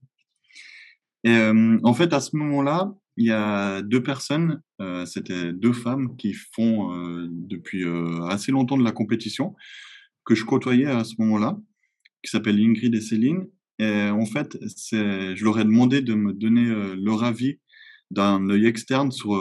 Et 1.23 1.37
en 1.83 1.93
fait, 1.93 2.13
à 2.13 2.19
ce 2.19 2.35
moment-là, 2.35 2.91
il 3.17 3.25
y 3.25 3.31
a 3.31 3.81
deux 3.81 4.01
personnes, 4.01 4.61
euh, 4.81 5.05
c'était 5.05 5.53
deux 5.53 5.73
femmes 5.73 6.15
qui 6.17 6.33
font 6.33 6.93
euh, 6.93 7.27
depuis 7.29 7.83
euh, 7.83 8.23
assez 8.25 8.51
longtemps 8.51 8.77
de 8.77 8.83
la 8.83 8.91
compétition, 8.91 9.55
que 10.25 10.35
je 10.35 10.45
côtoyais 10.45 10.85
à 10.85 11.03
ce 11.03 11.15
moment-là, 11.19 11.57
qui 12.23 12.31
s'appellent 12.31 12.59
Ingrid 12.59 12.93
et 12.95 13.01
Céline. 13.01 13.47
Et 13.79 14.09
en 14.09 14.25
fait, 14.25 14.57
je 14.61 15.43
leur 15.43 15.59
ai 15.59 15.63
demandé 15.63 16.01
de 16.01 16.13
me 16.13 16.33
donner 16.33 16.65
leur 16.95 17.23
avis 17.23 17.59
d'un 18.11 18.47
œil 18.49 18.67
externe 18.67 19.11
sur, 19.11 19.31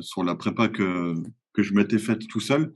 sur 0.00 0.24
la 0.24 0.34
prépa 0.34 0.68
que, 0.68 1.12
que 1.52 1.62
je 1.62 1.74
m'étais 1.74 1.98
faite 1.98 2.26
tout 2.26 2.40
seul. 2.40 2.72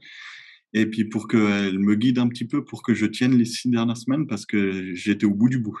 Et 0.73 0.85
puis 0.85 1.05
pour 1.05 1.27
qu'elles 1.27 1.79
me 1.79 1.95
guident 1.95 2.19
un 2.19 2.27
petit 2.27 2.45
peu 2.45 2.63
pour 2.63 2.83
que 2.83 2.93
je 2.93 3.07
tienne 3.07 3.35
les 3.35 3.45
six 3.45 3.71
dernières 3.71 3.97
semaines 3.97 4.27
parce 4.27 4.45
que 4.45 4.93
j'étais 4.93 5.25
au 5.25 5.33
bout 5.33 5.49
du 5.49 5.57
bout. 5.57 5.79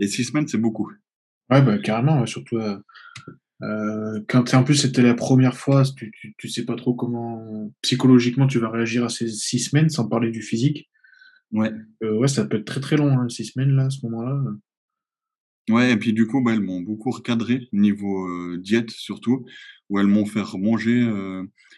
Et 0.00 0.08
six 0.08 0.24
semaines, 0.24 0.48
c'est 0.48 0.58
beaucoup. 0.58 0.90
Ouais, 1.48 1.62
bah, 1.62 1.78
carrément, 1.78 2.26
surtout 2.26 2.58
euh, 3.64 4.20
quand 4.28 4.52
en 4.54 4.64
plus 4.64 4.76
c'était 4.76 5.02
la 5.02 5.14
première 5.14 5.56
fois, 5.56 5.82
tu, 5.96 6.12
tu, 6.36 6.48
sais 6.48 6.64
pas 6.64 6.76
trop 6.76 6.94
comment 6.94 7.72
psychologiquement 7.82 8.46
tu 8.46 8.58
vas 8.58 8.70
réagir 8.70 9.04
à 9.04 9.08
ces 9.08 9.28
six 9.28 9.60
semaines, 9.60 9.88
sans 9.88 10.08
parler 10.08 10.30
du 10.30 10.42
physique. 10.42 10.90
Ouais. 11.52 11.70
Euh, 12.02 12.18
ouais, 12.18 12.28
ça 12.28 12.44
peut 12.44 12.58
être 12.58 12.64
très 12.64 12.80
très 12.80 12.96
long, 12.96 13.18
hein, 13.18 13.28
six 13.28 13.46
semaines 13.46 13.70
là, 13.70 13.86
à 13.86 13.90
ce 13.90 14.04
moment-là. 14.06 14.42
Ouais, 15.70 15.92
et 15.92 15.96
puis 15.96 16.12
du 16.12 16.26
coup, 16.26 16.42
bah, 16.42 16.52
elles 16.52 16.60
m'ont 16.60 16.82
beaucoup 16.82 17.10
recadré 17.10 17.68
niveau 17.72 18.28
euh, 18.28 18.58
diète 18.58 18.90
surtout, 18.90 19.46
où 19.88 19.98
elles 19.98 20.06
m'ont 20.06 20.26
fait 20.26 20.42
manger. 20.58 21.08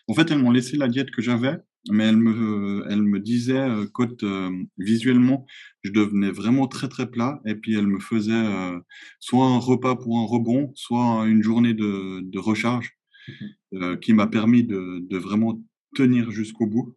En 0.09 0.15
fait, 0.15 0.31
elles 0.31 0.39
m'ont 0.39 0.51
laissé 0.51 0.77
la 0.77 0.89
diète 0.89 1.11
que 1.11 1.23
j'avais, 1.23 1.57
mais 1.91 2.05
elle 2.05 2.17
me, 2.17 2.85
elle 2.91 3.03
me 3.03 3.21
disait 3.21 3.59
euh, 3.59 3.87
quand 3.93 4.23
euh, 4.23 4.51
visuellement 4.79 5.47
je 5.83 5.93
devenais 5.93 6.31
vraiment 6.31 6.67
très 6.67 6.89
très 6.89 7.11
plat 7.11 7.41
et 7.45 7.55
puis 7.55 7.75
elle 7.75 7.87
me 7.87 8.01
faisait 8.01 8.33
euh, 8.33 8.79
soit 9.21 9.47
un 9.47 9.59
repas 9.59 9.97
pour 9.97 10.19
un 10.19 10.25
rebond, 10.25 10.73
soit 10.75 11.27
une 11.27 11.43
journée 11.43 11.75
de, 11.75 12.21
de 12.23 12.39
recharge 12.39 12.93
mmh 13.29 13.97
qui 14.01 14.13
m'a 14.13 14.29
permis 14.29 14.63
de, 14.63 15.01
de, 15.01 15.19
vraiment 15.19 15.61
tenir 15.97 16.31
jusqu'au 16.31 16.69
bout. 16.69 16.97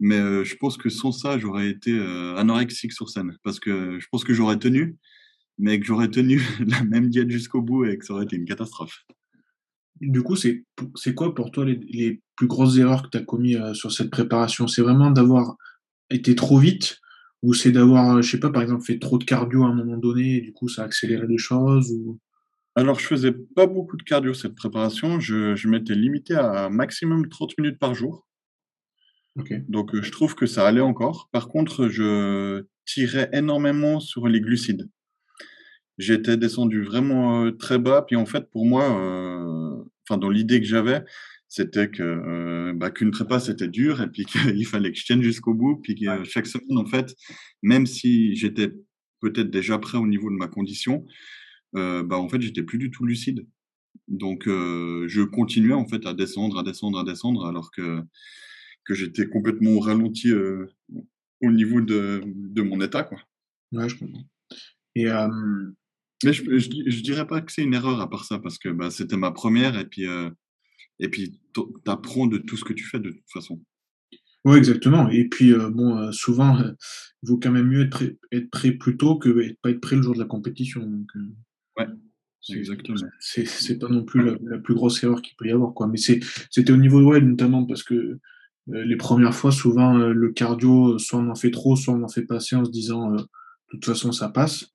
Mais 0.00 0.44
je 0.44 0.56
pense 0.56 0.76
que 0.76 0.88
sans 0.88 1.12
ça, 1.12 1.38
j'aurais 1.38 1.70
été 1.70 1.96
anorexique 2.36 2.92
sur 2.92 3.08
scène 3.08 3.36
parce 3.44 3.60
que 3.60 4.00
je 4.00 4.06
pense 4.10 4.24
que 4.24 4.34
j'aurais 4.34 4.58
tenu, 4.58 4.96
mais 5.56 5.78
que 5.78 5.86
j'aurais 5.86 6.10
tenu 6.10 6.40
la 6.66 6.82
même 6.82 7.08
diète 7.08 7.30
jusqu'au 7.30 7.62
bout 7.62 7.84
et 7.84 7.96
que 7.96 8.04
ça 8.04 8.14
aurait 8.14 8.24
été 8.24 8.34
une 8.34 8.44
catastrophe. 8.44 9.04
Du 10.00 10.24
coup, 10.24 10.34
c'est 10.34 10.64
quoi 11.14 11.32
pour 11.32 11.52
toi 11.52 11.64
les, 11.64 11.76
les, 11.76 12.20
plus 12.36 12.46
grosses 12.46 12.78
erreurs 12.78 13.02
que 13.02 13.08
tu 13.08 13.18
as 13.18 13.22
commises 13.22 13.56
euh, 13.56 13.74
sur 13.74 13.92
cette 13.92 14.10
préparation? 14.10 14.68
C'est 14.68 14.82
vraiment 14.82 15.10
d'avoir 15.10 15.56
été 16.10 16.34
trop 16.34 16.58
vite 16.58 16.98
ou 17.42 17.54
c'est 17.54 17.72
d'avoir, 17.72 18.16
euh, 18.16 18.22
je 18.22 18.30
sais 18.30 18.40
pas, 18.40 18.50
par 18.50 18.62
exemple, 18.62 18.84
fait 18.84 18.98
trop 18.98 19.18
de 19.18 19.24
cardio 19.24 19.64
à 19.64 19.68
un 19.68 19.74
moment 19.74 19.96
donné 19.96 20.36
et 20.36 20.40
du 20.40 20.52
coup 20.52 20.68
ça 20.68 20.82
a 20.82 20.84
accéléré 20.86 21.26
les 21.26 21.38
choses 21.38 21.90
ou... 21.92 22.18
Alors, 22.78 23.00
je 23.00 23.06
faisais 23.06 23.32
pas 23.32 23.66
beaucoup 23.66 23.96
de 23.96 24.02
cardio 24.02 24.34
cette 24.34 24.54
préparation. 24.54 25.18
Je, 25.18 25.56
je 25.56 25.66
m'étais 25.66 25.94
limité 25.94 26.34
à 26.34 26.66
un 26.66 26.68
maximum 26.68 27.26
30 27.26 27.56
minutes 27.56 27.78
par 27.78 27.94
jour. 27.94 28.28
Donc, 29.68 29.94
euh, 29.94 30.02
je 30.02 30.10
trouve 30.10 30.34
que 30.34 30.44
ça 30.44 30.66
allait 30.66 30.82
encore. 30.82 31.30
Par 31.32 31.48
contre, 31.48 31.88
je 31.88 32.66
tirais 32.84 33.30
énormément 33.32 33.98
sur 33.98 34.28
les 34.28 34.42
glucides. 34.42 34.90
J'étais 35.96 36.36
descendu 36.36 36.82
vraiment 36.82 37.50
très 37.52 37.78
bas. 37.78 38.02
Puis 38.02 38.16
en 38.16 38.26
fait, 38.26 38.50
pour 38.50 38.66
moi, 38.66 38.84
enfin 40.06 40.18
dans 40.18 40.28
l'idée 40.28 40.60
que 40.60 40.66
j'avais, 40.66 41.02
c'était 41.48 41.90
que 41.90 42.02
euh, 42.02 42.72
bah, 42.74 42.90
qu'une 42.90 43.10
prépa 43.10 43.40
c'était 43.40 43.68
dur 43.68 44.02
et 44.02 44.08
puis 44.08 44.24
qu'il 44.56 44.66
fallait 44.66 44.92
que 44.92 44.98
je 44.98 45.04
tienne 45.04 45.22
jusqu'au 45.22 45.54
bout, 45.54 45.76
puis 45.76 45.94
que 45.94 46.24
chaque 46.24 46.46
semaine 46.46 46.78
en 46.78 46.86
fait, 46.86 47.14
même 47.62 47.86
si 47.86 48.34
j'étais 48.36 48.72
peut-être 49.20 49.50
déjà 49.50 49.78
prêt 49.78 49.98
au 49.98 50.06
niveau 50.06 50.30
de 50.30 50.36
ma 50.36 50.48
condition, 50.48 51.06
euh, 51.76 52.02
bah 52.02 52.18
en 52.18 52.28
fait 52.28 52.40
j'étais 52.40 52.62
plus 52.62 52.78
du 52.78 52.90
tout 52.90 53.04
lucide. 53.04 53.46
Donc 54.08 54.46
euh, 54.46 55.06
je 55.08 55.22
continuais 55.22 55.74
en 55.74 55.86
fait 55.86 56.06
à 56.06 56.14
descendre, 56.14 56.58
à 56.58 56.62
descendre, 56.62 56.98
à 56.98 57.04
descendre, 57.04 57.46
alors 57.46 57.70
que 57.70 58.02
que 58.84 58.94
j'étais 58.94 59.26
complètement 59.26 59.80
ralenti 59.80 60.30
au 60.32 61.50
niveau 61.50 61.80
de, 61.80 62.22
de 62.24 62.62
mon 62.62 62.80
état 62.80 63.02
quoi. 63.02 63.18
Ouais, 63.72 63.88
je 63.88 63.96
comprends. 63.96 64.24
Et 64.94 65.06
mais 66.24 66.32
je, 66.32 66.58
je, 66.58 67.02
dirais 67.02 67.26
pas 67.26 67.40
que 67.42 67.52
c'est 67.52 67.62
une 67.62 67.74
erreur 67.74 68.00
à 68.00 68.08
part 68.08 68.24
ça, 68.24 68.38
parce 68.38 68.58
que 68.58 68.70
bah, 68.70 68.90
c'était 68.90 69.18
ma 69.18 69.32
première, 69.32 69.78
et 69.78 69.84
puis, 69.84 70.06
et 71.00 71.08
puis 71.08 71.38
tu 71.54 71.62
apprends 71.86 72.26
de 72.26 72.38
tout 72.38 72.56
ce 72.56 72.64
que 72.64 72.72
tu 72.72 72.84
fais 72.84 72.98
de 73.00 73.10
toute 73.10 73.30
façon. 73.32 73.60
Ouais, 74.44 74.58
exactement. 74.58 75.08
Et 75.10 75.24
puis, 75.28 75.50
heu, 75.52 75.70
bon, 75.70 75.98
heu, 75.98 76.12
souvent, 76.12 76.58
heu, 76.60 76.76
il 77.22 77.28
vaut 77.28 77.38
quand 77.38 77.50
même 77.50 77.66
mieux 77.68 77.82
être 77.82 77.90
prêt 77.90 78.16
être 78.32 78.50
prêt 78.50 78.72
plus 78.72 78.96
tôt 78.96 79.16
que 79.18 79.40
et 79.40 79.56
pas 79.62 79.70
être 79.70 79.80
prêt 79.80 79.96
le 79.96 80.02
jour 80.02 80.14
de 80.14 80.20
la 80.20 80.26
compétition, 80.26 80.82
donc 80.82 81.10
Ouais, 81.78 81.86
c'est 82.40 82.54
exactement. 82.58 82.96
c'est 83.20 83.78
pas 83.78 83.88
non 83.88 84.04
plus 84.04 84.22
la 84.24 84.36
la 84.42 84.58
plus 84.58 84.74
grosse 84.74 85.02
erreur 85.02 85.20
qu'il 85.22 85.34
peut 85.36 85.46
y 85.48 85.50
avoir, 85.52 85.74
quoi. 85.74 85.88
Mais 85.88 85.98
c'était 85.98 86.72
au 86.72 86.76
niveau 86.76 87.02
ouais, 87.02 87.20
notamment 87.20 87.64
parce 87.66 87.82
que, 87.82 88.18
les 88.68 88.96
premières 88.96 89.34
fois, 89.34 89.52
souvent, 89.52 89.94
le 89.96 90.32
cardio, 90.32 90.98
soit 90.98 91.18
on 91.20 91.28
en 91.30 91.34
fait 91.34 91.50
trop, 91.50 91.76
soit 91.76 91.94
on 91.94 92.02
en 92.02 92.08
fait 92.08 92.24
pas 92.24 92.36
assez 92.36 92.56
en 92.56 92.64
se 92.64 92.70
disant, 92.70 93.12
«De 93.12 93.24
toute 93.70 93.84
façon, 93.84 94.12
ça 94.12 94.28
passe». 94.28 94.66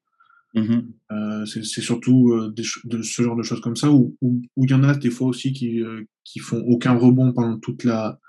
Heu, 0.56 1.45
c'est 1.45 1.64
surtout, 1.82 2.49
des 2.56 2.64
ch 2.64 2.80
de 2.86 3.02
ce 3.02 3.22
genre 3.24 3.36
de 3.36 3.43
choses 3.43 3.62
comme 3.62 3.76
ça 3.76 3.91
où 3.91 4.16
il 4.58 4.70
y 4.70 4.74
en 4.74 4.84
a 4.84 4.95
des 4.95 5.10
fois 5.12 5.28
aussi 5.28 5.54
qui, 5.54 5.80
heu, 5.82 6.08
qui 6.24 6.39
font 6.39 6.60
aucun 6.68 6.93
rebond 6.95 7.34
pendant 7.34 7.58
toute 7.60 7.84
la 7.84 8.20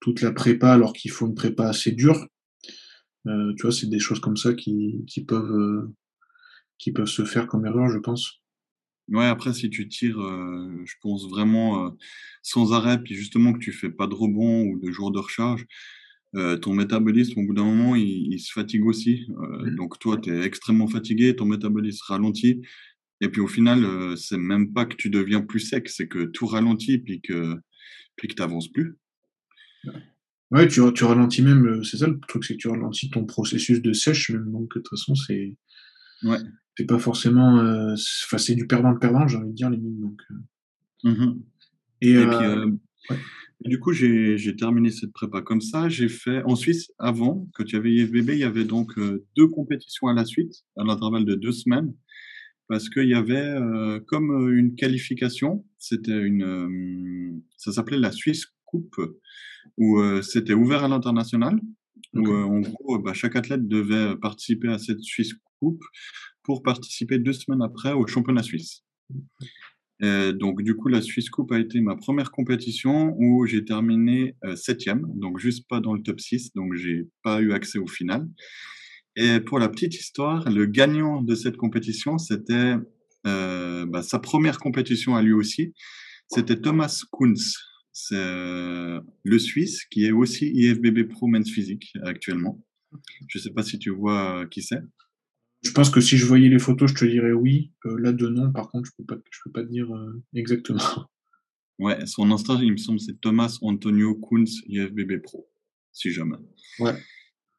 toute 0.00 0.22
la 0.22 0.32
prépa 0.32 0.72
alors 0.72 0.92
qu'ils 0.94 1.10
font 1.12 1.26
une 1.28 1.34
prépa 1.34 1.68
assez 1.68 1.92
dure. 1.92 2.26
Tu 3.26 3.62
vois, 3.62 3.72
c'est 3.72 3.88
des 3.88 3.98
choses 4.00 4.20
comme 4.20 4.36
ça 4.36 4.54
qui 4.54 5.04
qui 5.08 5.24
peuvent, 5.24 5.90
qui 6.78 6.92
peuvent 6.92 7.06
se 7.08 7.24
faire 7.24 7.46
comme 7.48 7.66
erreur, 7.66 7.90
je 7.90 7.98
pense. 7.98 8.40
Ouais, 9.08 9.26
après 9.26 9.54
si 9.54 9.70
tu 9.70 9.88
tires, 9.88 10.18
je 10.20 10.94
pense 11.02 11.28
vraiment, 11.28 11.96
sans 12.42 12.72
arrêt, 12.74 13.02
puis 13.02 13.14
justement 13.16 13.52
que 13.54 13.58
tu 13.60 13.72
fais 13.72 13.90
pas 13.90 14.06
de 14.08 14.14
rebond 14.14 14.64
ou 14.64 14.80
de 14.80 14.90
jours 14.92 15.12
de 15.12 15.18
recharge, 15.20 15.66
heu, 16.36 16.58
ton 16.60 16.74
métabolisme 16.74 17.40
au 17.40 17.46
bout 17.46 17.54
d'un 17.54 17.64
moment 17.64 17.96
il 17.96 18.32
il 18.34 18.40
se 18.40 18.52
fatigue 18.52 18.86
aussi. 18.86 19.26
Heu, 19.30 19.70
Mmh. 19.70 19.76
donc 19.76 19.98
toi 20.00 20.18
tu 20.18 20.30
es 20.30 20.42
extrêmement 20.46 20.88
fatigué, 20.88 21.36
ton 21.36 21.46
métabolisme 21.46 22.04
ralentit 22.08 22.62
et 23.22 23.28
puis 23.30 23.40
au 23.42 23.48
final, 23.48 23.84
heu, 23.84 24.16
c'est 24.16 24.38
même 24.38 24.72
pas 24.74 24.86
que 24.86 24.96
tu 24.96 25.10
deviens 25.10 25.42
plus 25.42 25.60
sec, 25.60 25.88
c'est 25.88 26.08
que 26.08 26.24
tout 26.26 26.46
ralentit 26.46 26.98
puis 26.98 27.20
que 27.22 27.56
puis 28.16 28.28
que 28.28 28.34
tu 28.34 28.42
avances 28.42 28.68
plus. 28.72 28.96
Ouais. 29.86 29.94
Ouais, 30.52 30.68
tu 30.68 30.80
ra 30.82 30.92
tu 30.92 31.04
ralentis 31.04 31.42
même, 31.42 31.66
heu, 31.66 31.82
c'est 31.84 31.98
ça 31.98 32.06
le 32.08 32.20
truc, 32.28 32.44
c'est 32.44 32.54
que 32.54 32.60
tu 32.60 32.68
ralentis 32.68 33.10
ton 33.10 33.24
processus 33.26 33.82
de 33.82 33.92
sèche 33.92 34.30
même, 34.30 34.50
donc 34.52 34.64
de 34.74 34.80
toute 34.80 34.88
façon 34.90 35.14
c'est 35.16 35.56
Ouais. 36.24 36.38
c'est 36.78 36.86
pas 36.86 36.98
forcément, 36.98 37.56
enfin 38.24 38.38
c'est 38.38 38.54
du 38.54 38.66
perdant-perdant, 38.66 39.26
j'ai 39.28 39.36
envie 39.38 39.50
de 39.50 39.54
dire 39.54 39.70
limite 39.70 40.00
donc 40.00 40.20
heu 40.32 40.36
Mmh 41.04 41.10
mh. 41.12 41.34
et 42.02 42.10
Et 42.12 42.14
puis, 42.14 42.44
du 43.64 43.78
coup 43.80 43.92
j'ai 43.92 44.56
terminé 44.56 44.90
cette 44.90 45.12
prépa 45.12 45.42
comme 45.42 45.60
ça. 45.60 45.88
J'ai 45.88 46.08
fait 46.08 46.42
en 46.44 46.56
Suisse 46.56 46.92
avant, 46.98 47.48
quand 47.54 47.64
il 47.66 47.72
y 47.74 47.76
avait 47.76 47.92
IFBB, 47.92 48.30
il 48.30 48.38
y 48.38 48.44
avait 48.44 48.64
donc, 48.64 48.96
heu, 48.98 49.24
2 49.36 49.48
compétitions 49.48 50.08
à 50.08 50.14
la 50.14 50.24
suite, 50.24 50.64
à 50.76 50.84
l'intervalle 50.84 51.24
de 51.24 51.34
2 51.34 51.52
semaines. 51.52 51.94
Parce 52.68 52.88
qu'il 52.90 53.08
y 53.08 53.14
avait, 53.14 53.56
heu, 53.58 54.00
comme, 54.08 54.30
heu, 54.32 54.56
une 54.58 54.74
qualification, 54.74 55.64
c'était 55.78 56.18
une, 56.20 57.42
ça 57.56 57.72
s'appelait 57.72 57.98
la 57.98 58.12
Swiss 58.12 58.46
Coupe 58.64 58.96
où, 59.78 60.00
c'était 60.22 60.54
ouvert 60.54 60.84
à 60.84 60.88
l'international, 60.88 61.60
où, 62.14 62.28
en 62.30 62.60
gros, 62.60 62.98
bah, 62.98 63.14
chaque 63.14 63.36
athlète 63.36 63.68
devait, 63.68 64.16
participer 64.16 64.68
à 64.68 64.78
cette 64.78 65.00
Swiss 65.02 65.34
Coupe 65.60 65.82
pour 66.42 66.62
participer 66.62 67.18
2 67.18 67.32
semaines 67.32 67.62
après 67.62 67.92
au 67.92 68.06
championnat 68.06 68.42
suisse. 68.42 68.82
Et 70.02 70.32
donc 70.34 70.62
du 70.62 70.74
coup, 70.76 70.88
la 70.88 71.00
Swiss 71.00 71.30
Coupe 71.30 71.52
a 71.52 71.58
été 71.58 71.80
ma 71.80 71.96
1re 71.96 72.30
compétition 72.30 73.14
où 73.18 73.46
j'ai 73.46 73.64
terminé, 73.64 74.36
heu, 74.44 74.54
7e, 74.54 75.02
donc 75.18 75.38
juste 75.38 75.66
pas 75.68 75.80
dans 75.80 75.94
le 75.94 76.02
top 76.02 76.20
6, 76.20 76.52
donc 76.54 76.74
j'ai 76.74 77.08
pas 77.22 77.40
eu 77.40 77.52
accès 77.52 77.78
aux 77.78 77.86
finales. 77.86 78.28
Et 79.16 79.40
pour 79.40 79.58
la 79.58 79.68
petite 79.70 79.94
histoire, 79.94 80.50
le 80.50 80.66
gagnant 80.66 81.22
de 81.22 81.34
cette 81.34 81.56
compétition, 81.56 82.18
c'était, 82.18 82.74
heu, 83.26 83.86
bah, 83.86 84.02
sa 84.02 84.18
1re 84.18 84.58
compétition 84.58 85.16
à 85.16 85.22
lui 85.22 85.32
aussi, 85.32 85.72
c'était 86.28 86.60
Thomas 86.60 87.02
Kunz. 87.12 87.54
Le 88.12 89.38
Suisse 89.38 89.84
qui 89.86 90.04
est 90.06 90.12
aussi 90.12 90.48
IFBB 90.54 91.08
Pro 91.08 91.28
Men's 91.28 91.50
Physique 91.50 91.92
actuellement. 92.04 92.62
Je 93.28 93.38
sais 93.38 93.50
pas 93.52 93.62
si 93.62 93.78
tu 93.78 93.90
vois, 93.90 94.46
qui 94.50 94.62
c'est? 94.62 94.80
Je 95.66 95.72
pense 95.72 95.90
que 95.90 96.00
si 96.00 96.16
je 96.16 96.26
voyais 96.26 96.48
les 96.48 96.58
photos, 96.60 96.90
je 96.90 96.94
te 96.94 97.04
dirais 97.04 97.32
oui. 97.32 97.72
Heu, 97.86 97.96
là 97.98 98.12
de 98.12 98.28
nom 98.28 98.52
par 98.52 98.68
contre, 98.70 98.86
je 98.88 98.92
peux 98.96 99.04
pas 99.04 99.20
je 99.30 99.38
peux 99.44 99.50
pas 99.50 99.62
te 99.64 99.68
dire, 99.70 99.92
heu, 99.94 100.22
exactement. 100.34 100.78
Ouais, 101.78 102.06
son 102.06 102.30
Insta, 102.30 102.54
il 102.62 102.72
me 102.72 102.76
semble, 102.78 103.00
c'est 103.00 103.20
Thomas 103.20 103.58
Antonio 103.62 104.14
Kunz 104.14 104.62
IFBB 104.68 105.22
Pro, 105.22 105.46
si 105.92 106.10
jamais. 106.10 106.36
Ouais. 106.78 106.94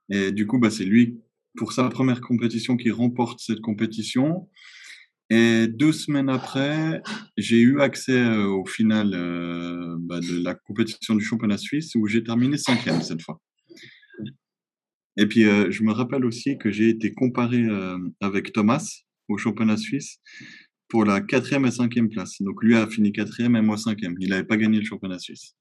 Et 0.09 0.31
du 0.31 0.47
coup, 0.47 0.59
bah, 0.59 0.71
c'est 0.71 0.85
lui, 0.85 1.21
pour 1.57 1.73
sa 1.73 1.89
1re 1.89 2.21
compétition, 2.21 2.77
qui 2.77 2.91
remporte 2.91 3.39
cette 3.41 3.61
compétition. 3.61 4.49
Et 5.29 5.67
2 5.67 5.91
semaines 5.93 6.29
après, 6.29 7.01
j'ai 7.37 7.59
eu 7.61 7.81
accès, 7.81 8.13
heu, 8.21 8.47
aux 8.47 8.65
finales, 8.65 9.13
heu, 9.15 9.97
bah, 10.01 10.19
de 10.21 10.43
la 10.43 10.55
compétition 10.55 11.15
du 11.15 11.23
championnat 11.25 11.57
suisse 11.57 11.93
où 11.95 12.07
j'ai 12.07 12.23
terminé 12.23 12.57
5e 12.57 13.01
cette 13.03 13.21
fois. 13.23 13.39
Et 15.17 15.25
puis, 15.25 15.43
heu, 15.45 15.71
je 15.71 15.83
me 15.83 15.91
rappelle 15.91 16.25
aussi 16.25 16.57
que 16.57 16.71
j'ai 16.71 16.89
été 16.89 17.11
comparé, 17.11 17.61
hem, 17.61 18.11
avec 18.21 18.53
Thomas 18.53 18.87
au 19.27 19.37
championnat 19.37 19.77
suisse 19.77 20.17
pour 20.87 21.03
la 21.05 21.19
4e 21.21 21.65
et 21.65 21.71
5e 21.71 22.07
place. 22.09 22.41
Donc 22.41 22.63
lui 22.63 22.75
a 22.75 22.87
fini 22.87 23.11
4e 23.11 23.55
et 23.57 23.61
moi 23.61 23.77
5e. 23.77 24.15
Il 24.19 24.31
avait 24.33 24.43
pas 24.45 24.57
gagné 24.57 24.77
le 24.79 24.85
championnat 24.85 25.19
suisse. 25.19 25.55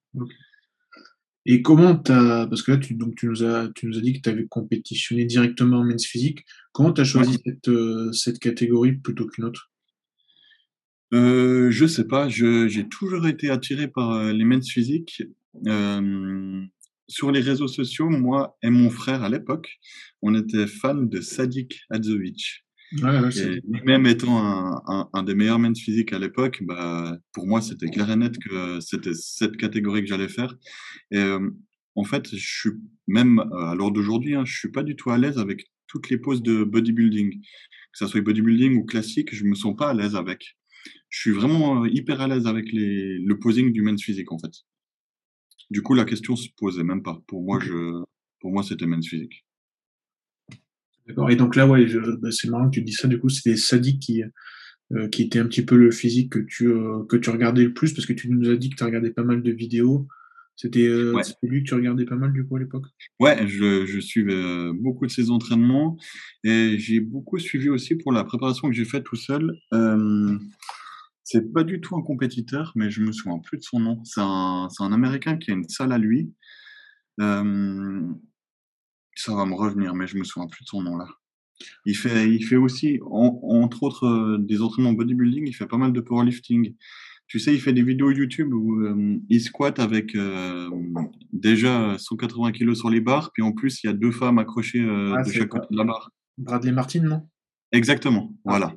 Et 1.46 1.62
comment 1.62 1.96
tu 1.96 2.12
as 2.12 2.46
parce 2.48 2.62
que 2.62 2.72
là 2.72 2.78
tu 2.78 2.94
donc 2.94 3.14
tu 3.16 3.26
nous 3.26 3.44
as 3.44 3.68
tu 3.74 3.86
nous 3.86 3.96
as 3.98 4.00
dit 4.00 4.12
que 4.14 4.20
tu 4.20 4.28
avais 4.28 4.46
compétitionné 4.46 5.24
directement 5.24 5.78
en 5.78 5.84
Men's 5.84 6.04
Physique. 6.04 6.44
Comment 6.72 6.92
tu 6.92 7.00
as 7.00 7.04
Ouais. 7.04 7.10
choisi 7.10 7.38
cette, 7.44 7.68
heu, 7.68 8.12
cette 8.12 8.38
catégorie 8.40 8.92
plutôt 8.92 9.26
qu'une 9.26 9.44
autre? 9.44 9.70
Je 11.12 11.86
sais 11.86 12.06
pas, 12.06 12.28
j'ai 12.28 12.88
toujours 12.88 13.26
été 13.26 13.48
attiré 13.50 13.88
par, 13.88 14.32
les 14.32 14.44
Men's 14.44 14.68
Physique. 14.70 15.22
Hem, 15.64 16.68
sur 17.08 17.30
les 17.32 17.40
réseaux 17.40 17.68
sociaux, 17.68 18.08
moi 18.08 18.56
et 18.62 18.70
mon 18.70 18.90
frère 18.90 19.22
à 19.22 19.28
l'époque, 19.28 19.78
on 20.22 20.34
était 20.34 20.66
fans 20.66 20.94
de 20.94 21.20
Sadik 21.20 21.80
Hadzovic. 21.90 22.64
Ouais, 22.92 23.02
ouais, 23.20 23.30
lui-même 23.64 24.06
étant 24.06 24.38
un 24.38 24.80
un 24.86 25.08
un 25.12 25.22
des 25.24 25.34
meilleurs 25.34 25.58
Men's 25.58 25.80
Physique 25.80 26.12
à 26.12 26.18
l'époque, 26.18 26.62
bah, 26.62 27.18
pour 27.32 27.46
moi, 27.46 27.60
c'était 27.60 27.88
clair 27.90 28.10
et 28.10 28.16
net 28.16 28.38
que 28.38 28.80
c'était 28.80 29.14
cette 29.14 29.56
catégorie 29.56 30.02
que 30.02 30.06
j'allais 30.08 30.28
faire. 30.28 30.54
Et 31.10 31.18
hem, 31.18 31.56
en 31.96 32.04
fait, 32.04 32.28
je 32.36 32.36
suis 32.60 32.70
même, 33.08 33.40
heu, 33.40 33.58
à 33.64 33.74
l'heure 33.74 33.92
d'aujourd'hui, 33.92 34.34
hein, 34.36 34.44
je 34.46 34.56
suis 34.56 34.70
pas 34.72 34.82
du 34.84 34.96
tout 34.96 35.10
à 35.10 35.18
l'aise 35.18 35.38
avec 35.38 35.66
toutes 35.88 36.10
les 36.10 36.18
poses 36.18 36.42
de 36.42 36.64
bodybuilding. 36.64 37.32
Que 37.40 37.98
ça 37.98 38.08
soit 38.08 38.20
bodybuilding 38.22 38.76
ou 38.76 38.84
classique, 38.84 39.34
je 39.34 39.44
me 39.44 39.54
sens 39.54 39.76
pas 39.76 39.90
à 39.90 39.94
l'aise 39.94 40.16
avec. 40.16 40.56
Je 41.10 41.20
suis 41.20 41.32
vraiment, 41.32 41.84
heu, 41.84 41.90
hyper 41.92 42.20
à 42.20 42.28
l'aise 42.28 42.46
avec 42.46 42.72
les 42.72 43.18
le 43.18 43.38
posing 43.38 43.72
du 43.72 43.82
Men's 43.82 44.02
Physique, 44.02 44.32
en 44.32 44.38
fait. 44.38 44.52
Du 45.70 45.82
coup, 45.82 45.94
la 45.94 46.04
question 46.04 46.36
se 46.36 46.48
posait 46.56 46.84
même 46.84 47.02
pas. 47.02 47.20
Pour 47.26 47.42
moi, 47.42 47.58
je 47.60 48.02
pour 48.40 48.52
moi, 48.52 48.62
c'était 48.62 48.86
Men's 48.86 49.08
Physique. 49.08 49.44
D'accord 51.06 51.30
et 51.30 51.36
donc 51.36 51.56
là, 51.56 51.66
ouais, 51.66 51.86
bah, 52.20 52.30
c'est 52.30 52.48
marrant 52.48 52.66
que 52.68 52.74
tu 52.74 52.82
dises 52.82 52.98
ça, 52.98 53.08
du 53.08 53.18
coup, 53.18 53.28
c'était 53.28 53.56
Sadik 53.56 54.00
qui, 54.00 54.22
heu, 54.92 55.08
qui 55.08 55.22
était 55.22 55.38
un 55.38 55.46
petit 55.46 55.64
peu 55.64 55.76
le 55.76 55.90
physique 55.90 56.32
que 56.32 56.38
tu, 56.40 56.66
heu, 56.66 57.04
que 57.08 57.16
tu 57.16 57.30
regardais 57.30 57.64
le 57.64 57.72
plus 57.72 57.92
parce 57.92 58.06
que 58.06 58.12
tu 58.12 58.28
nous 58.30 58.48
as 58.50 58.56
dit 58.56 58.70
que 58.70 58.76
tu 58.76 58.84
regardé 58.84 59.10
pas 59.10 59.24
mal 59.24 59.42
de 59.42 59.52
vidéos. 59.52 60.06
C'était, 60.56 60.88
Ouais. 61.12 61.22
c'était 61.22 61.46
lui 61.48 61.62
que 61.62 61.68
tu 61.68 61.74
regardais 61.74 62.06
pas 62.06 62.16
mal, 62.16 62.32
du 62.32 62.44
coup, 62.46 62.56
à 62.56 62.58
l'époque? 62.60 62.86
Ouais, 63.20 63.46
je 63.46 63.84
je 63.84 64.00
suivais, 64.00 64.72
beaucoup 64.72 65.06
de 65.06 65.10
ses 65.10 65.30
entraînements 65.30 65.98
et 66.44 66.78
j'ai 66.78 67.00
beaucoup 67.00 67.38
suivi 67.38 67.68
aussi 67.68 67.94
pour 67.94 68.10
la 68.10 68.24
préparation 68.24 68.68
que 68.68 68.74
j'ai 68.74 68.86
faite 68.86 69.04
tout 69.04 69.16
seul. 69.16 69.52
C'est 71.28 71.52
pas 71.52 71.64
du 71.64 71.80
tout 71.80 71.96
un 71.96 72.02
compétiteur, 72.02 72.70
mais 72.76 72.88
je 72.88 73.02
me 73.02 73.10
souviens 73.10 73.40
plus 73.40 73.58
de 73.58 73.62
son 73.64 73.80
nom. 73.80 74.00
C'est 74.04 74.20
un 74.20 74.68
un 74.78 74.92
américain 74.92 75.36
qui 75.36 75.50
a 75.50 75.54
une 75.54 75.68
salle 75.68 75.90
à 75.92 75.98
lui. 75.98 76.32
Ça 77.18 77.42
va 79.34 79.44
me 79.44 79.54
revenir, 79.54 79.92
mais 79.94 80.06
je 80.06 80.16
me 80.18 80.24
souviens 80.24 80.46
plus 80.46 80.62
de 80.62 80.68
son 80.68 80.82
nom, 80.82 80.96
là. 80.96 81.08
Il 81.86 81.96
fait 81.96 82.30
il 82.30 82.44
fait 82.44 82.54
aussi, 82.56 83.00
en 83.10 83.40
entre 83.42 83.82
autres, 83.82 84.06
heu, 84.06 84.38
des 84.38 84.62
entraînements 84.62 84.92
bodybuilding, 84.92 85.48
il 85.48 85.52
fait 85.54 85.66
pas 85.66 85.78
mal 85.78 85.92
de 85.92 86.00
powerlifting. 86.00 86.76
Tu 87.26 87.40
sais, 87.40 87.52
il 87.52 87.60
fait 87.60 87.72
des 87.72 87.82
vidéos 87.82 88.12
YouTube 88.12 88.52
où, 88.54 88.80
il 89.28 89.40
squatte 89.40 89.80
avec, 89.80 90.14
hem, 90.14 90.94
déjà 91.32 91.98
180 91.98 92.52
kilogrammes 92.52 92.76
sur 92.76 92.90
les 92.90 93.00
barres, 93.00 93.32
puis 93.32 93.42
en 93.42 93.50
plus, 93.52 93.82
il 93.82 93.88
y 93.88 93.90
a 93.90 93.94
2 93.94 94.12
femmes 94.12 94.38
accrochées, 94.38 94.80
heu, 94.82 95.14
Ah, 95.16 95.24
de 95.24 95.32
chaque 95.32 95.48
côté 95.48 95.66
de 95.72 95.76
la 95.76 95.84
barre. 95.84 96.12
Bradley 96.38 96.70
Martyn, 96.70 97.02
non? 97.02 97.28
Exactement, 97.72 98.32
Ah 98.44 98.50
voilà. 98.50 98.76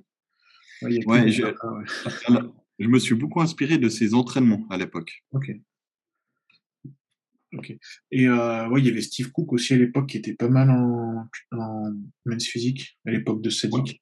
Ouais, 0.82 0.90
il 0.92 0.98
y 0.98 1.04
a 1.04 1.08
Ouais, 1.08 1.32
je 1.32 1.44
ouais. 1.44 2.88
me 2.88 3.00
suis 3.00 3.16
beaucoup 3.16 3.42
inspiré 3.42 3.78
de 3.78 3.90
ses 3.90 4.14
entraînements 4.14 4.66
à 4.70 4.78
l'époque. 4.78 5.24
OK. 5.32 5.52
OK 7.58 7.74
et 8.12 8.30
ouais, 8.30 8.80
il 8.80 8.86
y 8.86 8.90
avait 8.90 9.02
Steve 9.02 9.32
Cook 9.32 9.54
aussi 9.54 9.74
à 9.74 9.78
l'époque 9.78 10.08
qui 10.10 10.18
était 10.18 10.36
pas 10.36 10.50
mal 10.50 10.70
en 10.70 11.26
en 11.52 11.94
Men's 12.26 12.46
Physique, 12.48 12.98
à 13.08 13.12
l'époque 13.12 13.42
de 13.42 13.50
Ouais. 13.50 13.54
Sadik. 13.56 14.02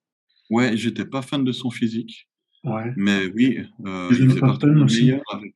Ouais, 0.50 0.76
j'étais 0.78 1.06
pas 1.06 1.22
fan 1.22 1.44
de 1.44 1.52
son 1.54 1.70
physique, 1.72 2.28
Ouais. 2.64 2.92
mais 2.98 3.26
oui, 3.36 3.60
il 3.80 4.08
Jason 4.12 4.40
Poston 4.40 4.82
aussi. 4.84 5.12
avec 5.32 5.56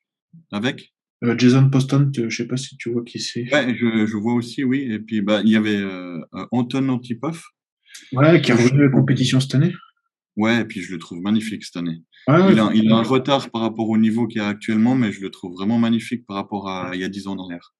avec? 0.52 0.94
Heu, 1.24 1.36
Jason 1.38 1.70
Poston, 1.70 2.12
je 2.16 2.30
sais 2.36 2.48
pas 2.48 2.58
si 2.58 2.78
tu 2.78 2.92
vois 2.92 3.04
qui 3.04 3.20
c'est? 3.20 3.54
Ouais, 3.54 3.76
je 3.76 4.06
je 4.06 4.18
vois 4.18 4.34
aussi, 4.36 4.64
oui 4.64 4.92
et 4.92 5.00
puis, 5.00 5.22
bah, 5.22 5.42
il 5.44 5.52
y 5.52 5.56
avait, 5.58 5.76
heu, 5.78 6.24
Anton 6.52 6.88
Antipov 6.90 7.44
Ouais, 8.14 8.42
qui 8.42 8.52
est 8.52 8.58
je 8.58 8.64
revenu 8.64 8.82
à 8.82 8.86
la 8.86 8.90
compétition 8.92 9.40
cette 9.42 9.56
année. 9.56 9.74
Ouais 10.38 10.62
et 10.62 10.66
puis 10.66 10.82
je 10.82 10.92
le 10.92 10.98
trouve 10.98 11.22
magnifique 11.22 11.64
cette 11.64 11.78
année. 11.78 12.02
Il 12.28 12.34
a 12.60 12.72
il 12.74 12.92
a 12.92 12.96
un 12.96 13.04
retard 13.04 13.50
par 13.50 13.62
rapport 13.62 13.90
au 13.90 13.98
niveau 13.98 14.28
qu'il 14.28 14.42
y 14.42 14.44
a 14.44 14.48
actuellement, 14.48 14.96
mais 14.96 15.12
je 15.12 15.22
le 15.22 15.30
trouve 15.30 15.54
vraiment 15.54 15.78
magnifique 15.78 16.26
par 16.26 16.36
rapport 16.36 16.70
à 16.70 16.92
il 16.94 17.02
y 17.02 17.04
a 17.04 17.10
10 17.10 17.28
ans 17.28 17.38
en 17.38 17.46
arrière. 17.46 17.74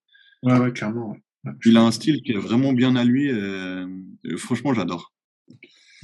Ouais, 0.44 0.58
ouais, 0.60 0.72
clairement, 0.72 1.12
ouais. 1.12 1.22
Il 1.66 1.78
a 1.78 1.82
un 1.82 1.92
style 1.92 2.22
qui 2.22 2.34
est 2.34 2.38
vraiment 2.38 2.74
bien 2.74 2.96
à 2.96 3.04
lui. 3.04 3.32
franchement, 4.38 4.74
j'adore. 4.74 5.14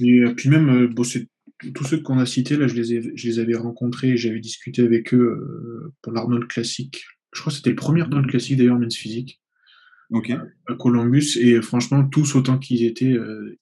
Et 0.00 0.22
puis 0.36 0.48
même, 0.48 0.94
tous 0.94 1.84
ceux 1.84 2.00
qu'on 2.00 2.18
a 2.18 2.26
cités, 2.26 2.56
là, 2.56 2.66
je 2.68 2.74
les, 2.74 3.16
je 3.16 3.28
les 3.28 3.38
avais 3.38 3.56
rencontrés 3.56 4.10
et 4.10 4.16
j'avais 4.16 4.40
discuté 4.40 4.82
avec 4.82 5.14
eux 5.14 5.92
pour 6.02 6.12
l'Arnold 6.12 6.46
Classique. 6.46 7.04
Je 7.32 7.40
crois 7.40 7.50
que 7.52 7.56
c'était 7.56 7.70
le 7.70 7.76
premier 7.76 8.02
Arnold 8.02 8.26
Classique 8.26 8.56
d'ailleurs, 8.56 8.78
Men's 8.78 8.96
Physique. 8.96 9.40
Ok. 10.10 10.30
À 10.30 10.74
Columbus. 10.74 11.36
Et 11.40 11.60
franchement, 11.62 12.04
tous 12.04 12.34
autant 12.34 12.58
qu'ils 12.58 12.84
étaient, 12.84 13.16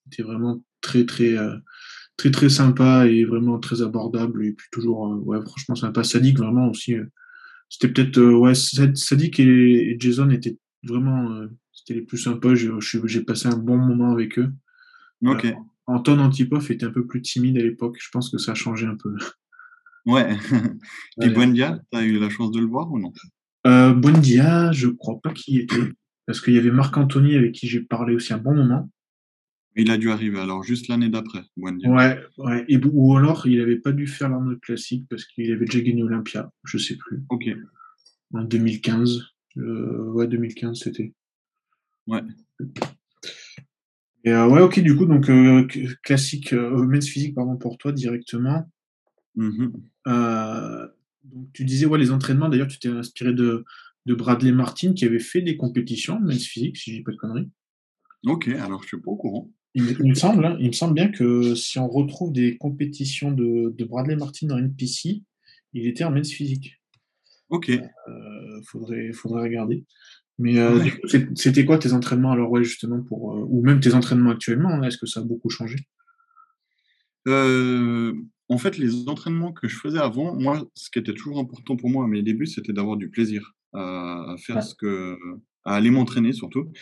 étaient 0.07 0.23
vraiment 0.23 0.63
très, 0.81 1.05
très, 1.05 1.35
très, 2.17 2.31
très 2.31 2.49
sympa 2.49 3.07
et 3.07 3.25
vraiment 3.25 3.59
très 3.59 3.83
abordable. 3.83 4.45
Et 4.45 4.53
puis 4.53 4.69
toujours, 4.71 5.21
ouais, 5.27 5.41
franchement 5.43 5.75
sympa. 5.75 6.05
Sadik, 6.05 6.39
vraiment 6.39 6.69
aussi. 6.69 6.95
c'était 7.69 7.93
peut-être, 7.93 8.21
ouais, 8.21 8.55
Sadik 8.55 9.41
et, 9.41 9.97
Jason 9.99 10.31
étaient 10.31 10.59
vraiment, 10.85 11.47
c'était 11.73 11.95
les 11.95 12.07
plus 12.07 12.19
sympas. 12.19 12.55
J'ai 12.55 13.23
passé 13.23 13.49
un 13.49 13.57
bon 13.57 13.79
moment 13.79 14.13
avec 14.13 14.39
eux. 14.39 14.53
Ok. 15.25 15.47
Anton 15.87 16.19
Antipov 16.19 16.71
était 16.71 16.87
un 16.87 16.91
peu 16.91 17.07
plus 17.07 17.23
timide 17.23 17.59
à 17.59 17.63
l'époque. 17.63 17.97
Je 18.01 18.09
pense 18.13 18.31
que 18.31 18.39
ça 18.39 18.53
a 18.53 18.55
changé 18.55 18.87
un 18.87 18.97
peu. 18.97 19.15
Ouais. 20.05 20.37
Et 21.23 21.29
Buendia, 21.29 21.81
tu 21.93 21.99
as 21.99 22.03
eu 22.03 22.19
la 22.19 22.31
chance 22.31 22.51
de 22.51 22.61
le 22.61 22.67
voir 22.67 22.91
ou 22.91 22.99
non? 22.99 23.13
Euh, 23.67 23.93
Buendia, 23.93 24.73
je 24.73 24.89
crois 24.89 25.21
pas 25.21 25.33
qu'il 25.33 25.55
y 25.55 25.59
était. 25.59 25.93
Parce 26.27 26.41
qu'il 26.41 26.55
y 26.55 26.59
avait 26.59 26.73
Marc 26.73 26.97
Anthony 26.97 27.37
avec 27.37 27.53
qui 27.53 27.69
j'ai 27.69 27.81
parlé 27.81 28.15
aussi 28.15 28.33
un 28.33 28.39
bon 28.39 28.55
moment. 28.55 28.91
Il 29.79 29.91
a 29.91 29.99
dû 29.99 30.11
arriver 30.11 30.39
alors 30.39 30.63
juste 30.63 30.89
l'année 30.89 31.11
d'après. 31.11 31.43
Ouais, 31.59 32.19
ouais. 32.39 32.65
Et, 32.67 32.79
ou 32.79 33.17
alors 33.17 33.47
il 33.47 33.59
n'avait 33.59 33.79
pas 33.79 33.93
dû 33.93 34.07
faire 34.07 34.31
l'Arnold 34.31 34.59
Classique 34.61 35.07
parce 35.11 35.27
qu'il 35.27 35.53
avait 35.53 35.67
déjà 35.67 35.81
gagné 35.81 36.03
Olympia, 36.03 36.51
je 36.65 36.79
sais 36.79 36.97
plus. 36.97 37.23
Ok. 37.29 37.49
En 38.33 38.43
2015. 38.43 39.23
Euh, 39.59 40.13
ouais, 40.13 40.27
2015 40.27 40.81
c'était. 40.83 41.13
Ouais. 42.07 42.23
Et 44.25 44.33
euh, 44.33 44.49
ouais, 44.49 44.63
ok, 44.63 44.81
du 44.81 44.97
coup, 44.97 45.05
donc 45.05 45.29
euh, 45.29 45.67
classique, 46.03 46.53
men's 46.53 47.07
physique, 47.07 47.35
pardon, 47.35 47.57
pour 47.57 47.77
toi 47.79 47.93
directement. 47.93 48.71
Mmh 49.37 49.69
donc, 51.25 51.53
tu 51.53 51.65
disais, 51.65 51.87
ouais, 51.87 51.99
les 51.99 52.13
entraînements, 52.13 52.49
d'ailleurs, 52.49 52.69
tu 52.69 52.79
t'es 52.79 52.87
inspiré 52.87 53.33
de, 53.33 53.65
de 54.07 54.15
Bradley 54.15 54.53
Martin 54.53 54.93
qui 54.93 55.05
avait 55.05 55.19
fait 55.19 55.43
des 55.43 55.57
compétitions 55.57 56.21
men's 56.21 56.47
physique, 56.47 56.77
si 56.77 56.93
je 56.93 56.99
dis 56.99 57.03
pas 57.03 57.11
de 57.11 57.17
conneries. 57.17 57.51
Ok, 58.25 58.47
alors 58.47 58.83
je 58.85 58.89
suis 58.89 59.01
pas 59.01 59.11
au 59.11 59.17
courant. 59.17 59.51
Il, 59.77 60.09
me 60.09 60.15
semble, 60.15 60.45
hein, 60.45 60.57
il 60.59 60.69
me 60.69 60.73
semble 60.73 60.95
bien 60.95 61.09
que 61.09 61.55
si 61.55 61.79
on 61.79 61.87
retrouve 61.87 62.33
des 62.33 62.57
compétitions 62.57 63.31
de, 63.31 63.75
de 63.77 63.85
Bradley 63.85 64.17
Martin 64.17 64.49
en 64.51 64.59
NPC, 64.59 65.23
il 65.75 65.87
était 65.87 66.03
en 66.03 66.11
men's 66.11 66.33
physique. 66.33 66.81
Ok. 67.51 67.71
faudrait, 68.65 69.13
faudrait 69.13 69.43
regarder. 69.43 69.85
Mais 70.39 70.59
euh, 70.59 70.85
c'était 71.35 71.65
quoi 71.65 71.79
tes 71.79 71.93
entraînements 71.95 72.33
alors 72.33 72.51
ouais 72.51 72.63
justement 72.63 73.03
pour 73.03 73.35
euh, 73.35 73.47
ou 73.49 73.63
même 73.63 73.81
tes 73.81 73.95
entraînements 73.95 74.31
actuellement 74.31 74.69
hein, 74.69 74.83
Est-ce 74.83 74.99
que 74.99 75.07
ça 75.07 75.21
a 75.21 75.23
beaucoup 75.23 75.49
changé? 75.49 75.77
Euh, 77.27 78.13
En 78.49 78.59
fait, 78.59 78.77
les 78.77 79.09
entraînements 79.09 79.53
que 79.53 79.67
je 79.67 79.77
faisais 79.77 79.99
avant, 79.99 80.35
moi, 80.39 80.65
ce 80.75 80.91
qui 80.91 80.99
était 80.99 81.15
toujours 81.15 81.39
important 81.39 81.77
pour 81.77 81.89
moi 81.89 82.05
à 82.05 82.09
mes 82.09 82.23
débuts, 82.23 82.47
c'était 82.47 82.75
d'avoir 82.75 82.97
du 82.97 83.09
plaisir 83.09 83.55
à, 83.73 84.37
faire 84.39 84.63
ce 84.63 84.75
que, 84.75 85.17
à 85.67 85.75
aller 85.75 85.91
m'entraîner 85.91 86.33
surtout. 86.33 86.73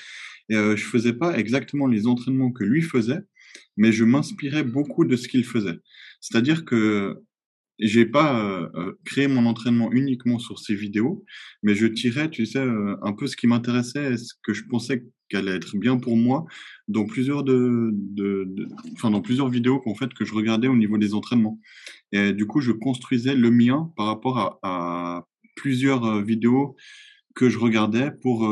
Et 0.50 0.54
je 0.54 0.84
faisais 0.84 1.14
pas 1.14 1.36
exactement 1.38 1.86
les 1.86 2.06
entraînements 2.06 2.52
que 2.52 2.64
lui 2.64 2.82
faisait, 2.82 3.20
mais 3.76 3.90
je 3.90 4.04
m'inspirais 4.04 4.62
beaucoup 4.62 5.04
de 5.04 5.16
ce 5.16 5.26
qu'il 5.26 5.44
faisait. 5.44 5.78
C'est-à-dire 6.20 6.64
que 6.64 7.16
j'ai 7.80 8.06
pas 8.06 8.70
créé 9.04 9.26
mon 9.26 9.46
entraînement 9.46 9.90
uniquement 9.90 10.38
sur 10.38 10.58
ces 10.58 10.74
vidéos, 10.74 11.24
mais 11.62 11.74
je 11.74 11.86
tirais, 11.86 12.30
tu 12.30 12.46
sais, 12.46 12.64
un 13.02 13.12
peu 13.14 13.26
ce 13.26 13.36
qui 13.36 13.46
m'intéressait, 13.46 14.16
ce 14.16 14.34
que 14.42 14.52
je 14.52 14.64
pensais 14.68 15.04
qu'allait 15.30 15.56
être 15.56 15.76
bien 15.78 15.96
pour 15.96 16.16
moi 16.16 16.44
dans 16.86 17.06
plusieurs 17.06 17.42
de, 17.42 17.90
enfin 18.92 19.10
dans 19.10 19.22
plusieurs 19.22 19.48
vidéos 19.48 19.80
qu'en 19.80 19.94
fait 19.94 20.12
que 20.12 20.26
je 20.26 20.34
regardais 20.34 20.68
au 20.68 20.76
niveau 20.76 20.98
des 20.98 21.14
entraînements. 21.14 21.58
Et 22.12 22.32
du 22.32 22.46
coup, 22.46 22.60
je 22.60 22.70
construisais 22.70 23.34
le 23.34 23.50
mien 23.50 23.90
par 23.96 24.06
rapport 24.06 24.60
à 24.62 25.26
plusieurs 25.56 26.22
vidéos 26.22 26.76
que 27.34 27.48
je 27.50 27.58
regardais 27.58 28.10
pour 28.22 28.48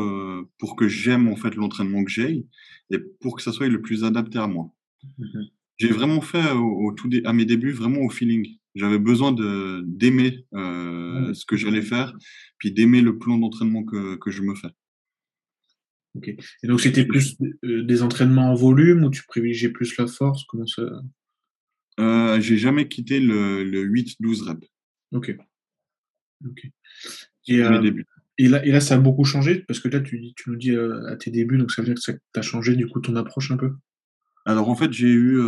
pour 0.57 0.75
que 0.75 0.87
j'aime 0.87 1.27
en 1.29 1.35
fait 1.35 1.55
l'entraînement 1.55 2.03
que 2.03 2.11
j'ai 2.11 2.45
et 2.91 2.99
pour 3.21 3.35
que 3.35 3.41
ça 3.41 3.51
soit 3.51 3.67
le 3.67 3.81
plus 3.81 4.03
adapté 4.03 4.39
à 4.39 4.47
moi. 4.47 4.71
Mmh 5.17 5.43
j'ai 5.79 5.89
vraiment 5.89 6.21
fait 6.21 6.51
au, 6.51 6.93
tout 6.93 7.09
à 7.25 7.33
mes 7.33 7.45
débuts 7.45 7.71
vraiment 7.71 8.01
au 8.01 8.09
feeling 8.09 8.47
j'avais 8.75 8.99
besoin 8.99 9.31
de 9.31 9.83
d'aimer 9.85 10.45
euh, 10.53 11.33
ce 11.33 11.45
que 11.45 11.55
j'allais 11.55 11.81
faire, 11.81 12.15
puis 12.57 12.71
d'aimer 12.71 13.01
le 13.01 13.17
plan 13.17 13.37
d'entraînement 13.37 13.83
que, 13.83 14.15
que 14.15 14.31
je 14.31 14.41
me 14.41 14.55
fais. 14.55 14.69
Ok. 16.15 16.27
Et 16.29 16.67
donc 16.67 16.81
c'était 16.81 17.05
plus 17.05 17.37
euh, 17.63 17.83
des 17.83 18.03
entraînements 18.03 18.51
en 18.51 18.55
volume 18.55 19.03
ou 19.03 19.09
tu 19.09 19.23
privilégiais 19.25 19.69
plus 19.69 19.95
la 19.97 20.07
force? 20.07 20.43
Comment 20.45 20.67
ça? 20.67 20.83
Euh, 21.99 22.39
J'ai 22.39 22.57
jamais 22.57 22.87
quitté 22.87 23.19
le, 23.19 23.63
le 23.63 23.83
8-12 23.83 24.43
reps. 24.43 24.67
Ok. 25.11 25.35
Ok. 26.45 26.65
Et, 27.47 27.61
euh, 27.61 27.91
et, 28.37 28.47
là, 28.47 28.65
et 28.65 28.71
là, 28.71 28.79
ça 28.79 28.95
a 28.95 28.97
beaucoup 28.97 29.25
changé 29.25 29.63
parce 29.67 29.79
que 29.79 29.87
là, 29.87 29.99
tu, 29.99 30.33
tu 30.35 30.49
nous 30.49 30.55
dis 30.55 30.75
à 30.75 31.15
tes 31.15 31.31
débuts, 31.31 31.57
donc 31.57 31.71
ça 31.71 31.81
veut 31.81 31.87
dire 31.87 31.95
que 31.95 32.01
ça 32.01 32.13
as 32.35 32.41
changé 32.41 32.75
du 32.75 32.87
coup 32.87 32.99
ton 32.99 33.15
approche 33.15 33.51
un 33.51 33.57
peu 33.57 33.71
Alors 34.45 34.69
en 34.69 34.75
fait, 34.75 34.91
j'ai 34.91 35.11
eu 35.11 35.39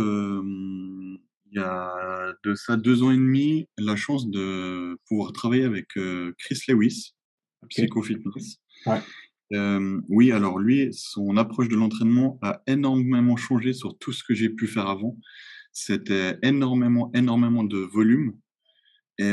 il 1.52 1.58
y 1.58 1.62
a 1.62 2.34
de 2.44 2.54
ça 2.54 2.76
deux 2.76 3.02
ans 3.02 3.10
et 3.10 3.16
demi, 3.16 3.68
la 3.78 3.96
chance 3.96 4.30
de 4.30 4.98
pouvoir 5.08 5.32
travailler 5.32 5.64
avec 5.64 5.88
Chris 6.38 6.60
Lewis, 6.68 7.14
Psycho 7.68 8.02
Fitness. 8.02 8.58
oui, 10.08 10.32
alors 10.32 10.58
lui, 10.58 10.88
son 10.92 11.36
approche 11.36 11.68
de 11.68 11.76
l'entraînement 11.76 12.38
a 12.42 12.62
énormément 12.66 13.36
changé 13.36 13.72
sur 13.72 13.96
tout 13.98 14.12
ce 14.12 14.24
que 14.24 14.34
j'ai 14.34 14.50
pu 14.50 14.66
faire 14.66 14.88
avant. 14.88 15.16
C'était 15.72 16.38
énormément, 16.42 17.10
énormément 17.14 17.62
de 17.62 17.78
volume. 17.78 18.32
Et 19.18 19.32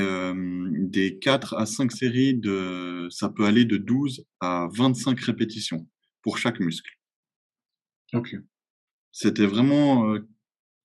des 0.78 1.20
4 1.20 1.56
à 1.58 1.66
5 1.66 1.92
séries, 1.92 2.36
de, 2.36 3.08
ça 3.10 3.28
peut 3.28 3.46
aller 3.46 3.66
de 3.66 3.76
12 3.76 4.26
à 4.40 4.70
25 4.74 5.20
répétitions 5.20 5.88
pour 6.22 6.38
chaque 6.38 6.62
muscle. 6.62 6.90
Ok. 8.14 8.36
C'était 9.12 9.46
vraiment 9.46 10.18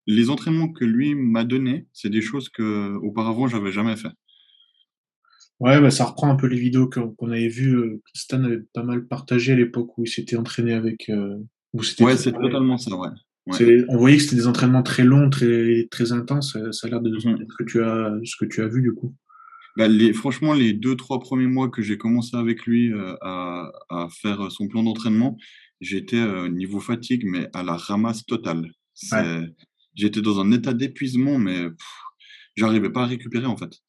les 0.09 0.31
entraînements 0.31 0.73
que 0.73 0.85
lui 0.85 1.15
m'a 1.15 1.45
donné, 1.45 1.87
c'est 1.93 2.09
des 2.09 2.23
choses 2.23 2.49
que 2.49 2.97
auparavant 2.97 3.47
j'avais 3.47 3.71
jamais 3.71 3.97
fait. 3.97 4.09
Ouais, 5.61 5.81
bah, 5.81 5.91
ça 5.91 6.05
reprend 6.05 6.31
un 6.31 6.37
peu 6.37 6.47
les 6.47 6.59
vidéos 6.59 6.89
qu'on 6.89 7.31
avait 7.31 7.49
vues. 7.49 7.77
Euh, 7.77 8.03
Stan 8.15 8.43
avait 8.45 8.63
pas 8.73 8.85
mal 8.85 9.07
partagé 9.07 9.53
à 9.53 9.57
l'époque 9.57 9.99
où 9.99 10.05
il 10.05 10.09
s'était 10.09 10.37
entraîné 10.37 10.73
avec. 10.73 11.09
Euh, 11.11 11.37
ouais, 11.75 12.17
c'est 12.17 12.33
totalement 12.33 12.79
ça, 12.79 12.97
ouais. 12.97 13.09
On 13.89 13.97
voyait 13.97 14.17
que 14.17 14.23
c'était 14.23 14.37
des 14.37 14.47
entraînements 14.47 14.83
très 14.83 15.05
longs, 15.05 15.31
très, 15.31 15.89
très 15.91 16.13
intenses. 16.13 16.57
Ça 16.73 16.87
a 16.87 16.91
l'air 16.91 17.01
de 17.01 17.19
ce, 17.19 17.29
que 17.59 17.65
tu 17.65 17.83
as, 17.83 18.13
ce 18.25 18.37
que 18.37 18.45
tu 18.45 18.63
as 18.63 18.69
vu 18.69 18.83
du 18.83 18.93
coup. 18.93 19.15
Bah, 19.77 19.89
les, 19.89 20.13
franchement, 20.13 20.55
les 20.55 20.73
deux, 20.73 20.97
trois 20.97 21.21
premiers 21.21 21.47
mois 21.47 21.69
que 21.69 21.83
j'ai 21.83 21.99
commencé 21.99 22.37
avec 22.37 22.67
lui 22.67 22.93
euh, 22.93 23.15
à, 23.21 23.71
à, 23.91 24.09
faire 24.11 24.51
son 24.51 24.67
plan 24.67 24.83
d'entraînement, 24.83 25.39
j'étais 25.81 26.21
au 26.21 26.49
niveau 26.49 26.81
fatigue, 26.81 27.25
mais 27.25 27.49
à 27.55 27.63
la 27.63 27.77
ramasse 27.77 28.27
totale. 28.27 28.73
J'étais 29.95 30.21
dans 30.21 30.41
un 30.41 30.51
état 30.53 30.75
d'épuisement, 30.75 31.39
mais 31.39 31.67
j'arrivais 32.57 32.91
pas 32.91 33.03
à 33.03 33.07
récupérer 33.07 33.47
en 33.47 33.57
fait. 33.57 33.81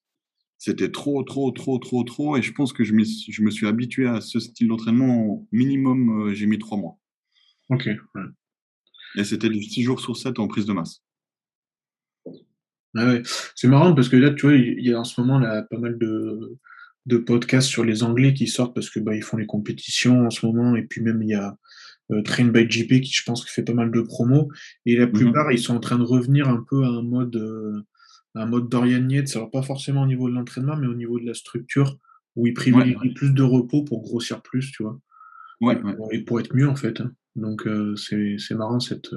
C'était 0.59 0.91
trop, 0.91 1.23
trop, 1.23 1.51
trop, 1.51 1.79
trop, 1.79 2.03
trop. 2.03 2.35
Et 2.35 2.41
je 2.41 2.51
pense 2.51 2.73
que 2.73 2.83
je, 2.83 2.93
je 2.93 3.41
me 3.41 3.49
suis 3.49 3.65
habitué 3.65 4.07
à 4.07 4.19
ce 4.19 4.39
style 4.39 4.67
d'entraînement. 4.67 5.47
Minimum, 5.53 6.27
euh, 6.27 6.33
j'ai 6.33 6.47
mis 6.47 6.59
trois 6.59 6.77
mois. 6.77 6.99
Ok. 7.69 7.89
Et 9.15 9.23
c'était 9.23 9.49
du 9.49 9.61
6 9.61 9.83
jours 9.83 9.99
sur 9.99 10.15
7 10.15 10.39
en 10.39 10.47
prise 10.47 10.65
de 10.65 10.73
masse. 10.73 11.01
Ah 12.95 13.05
ouais. 13.05 13.21
C'est 13.55 13.67
marrant 13.67 13.93
parce 13.93 14.09
que 14.09 14.17
là, 14.17 14.31
tu 14.31 14.47
vois, 14.47 14.55
il 14.55 14.85
y 14.85 14.93
a 14.93 14.99
en 14.99 15.03
ce 15.03 15.19
moment 15.21 15.39
là, 15.39 15.63
pas 15.63 15.77
mal 15.77 15.97
de, 15.97 16.57
de 17.05 17.17
podcasts 17.17 17.67
sur 17.67 17.83
les 17.83 18.03
Anglais 18.03 18.33
qui 18.33 18.47
sortent 18.47 18.73
parce 18.73 18.89
que 18.89 18.99
bah, 18.99 19.15
ils 19.15 19.23
font 19.23 19.37
les 19.37 19.45
compétitions 19.45 20.25
en 20.25 20.29
ce 20.29 20.45
moment. 20.45 20.75
Et 20.75 20.83
puis 20.83 21.01
même, 21.01 21.21
il 21.21 21.29
y 21.29 21.35
a 21.35 21.57
euh, 22.11 22.21
Train 22.23 22.45
by 22.45 22.69
JP 22.69 23.01
qui 23.01 23.11
je 23.13 23.23
pense 23.23 23.45
fait 23.47 23.63
pas 23.63 23.73
mal 23.73 23.91
de 23.91 24.01
promos 24.01 24.49
et 24.85 24.95
la 24.95 25.05
mhm. 25.05 25.11
plupart 25.11 25.51
ils 25.51 25.59
sont 25.59 25.75
en 25.75 25.79
train 25.79 25.97
de 25.97 26.03
revenir 26.03 26.47
un 26.49 26.65
peu 26.67 26.83
à 26.83 26.87
un 26.87 27.03
mode 27.03 27.35
euh, 27.35 27.83
un 28.35 28.45
mode 28.45 28.69
Dorian 28.69 29.07
Yates, 29.09 29.35
alors 29.35 29.51
pas 29.51 29.61
forcément 29.61 30.03
au 30.03 30.07
niveau 30.07 30.29
de 30.29 30.33
l'entraînement 30.33 30.75
mais 30.75 30.87
au 30.87 30.95
niveau 30.95 31.19
de 31.19 31.25
la 31.25 31.33
structure 31.33 31.97
où 32.35 32.47
ils 32.47 32.53
privilégient 32.53 33.13
plus 33.13 33.31
de 33.31 33.43
repos 33.43 33.83
pour 33.83 34.01
grossir 34.01 34.41
plus 34.41 34.71
tu 34.71 34.83
vois 34.83 34.99
ouais, 35.61 35.79
et, 36.11 36.21
pour, 36.21 36.39
être 36.39 36.55
mieux 36.55 36.67
en 36.67 36.75
fait 36.75 36.99
hein. 36.99 37.11
Donc 37.35 37.67
euh, 37.67 37.95
c'est 37.95 38.55
marrant 38.55 38.79
cette 38.79 39.15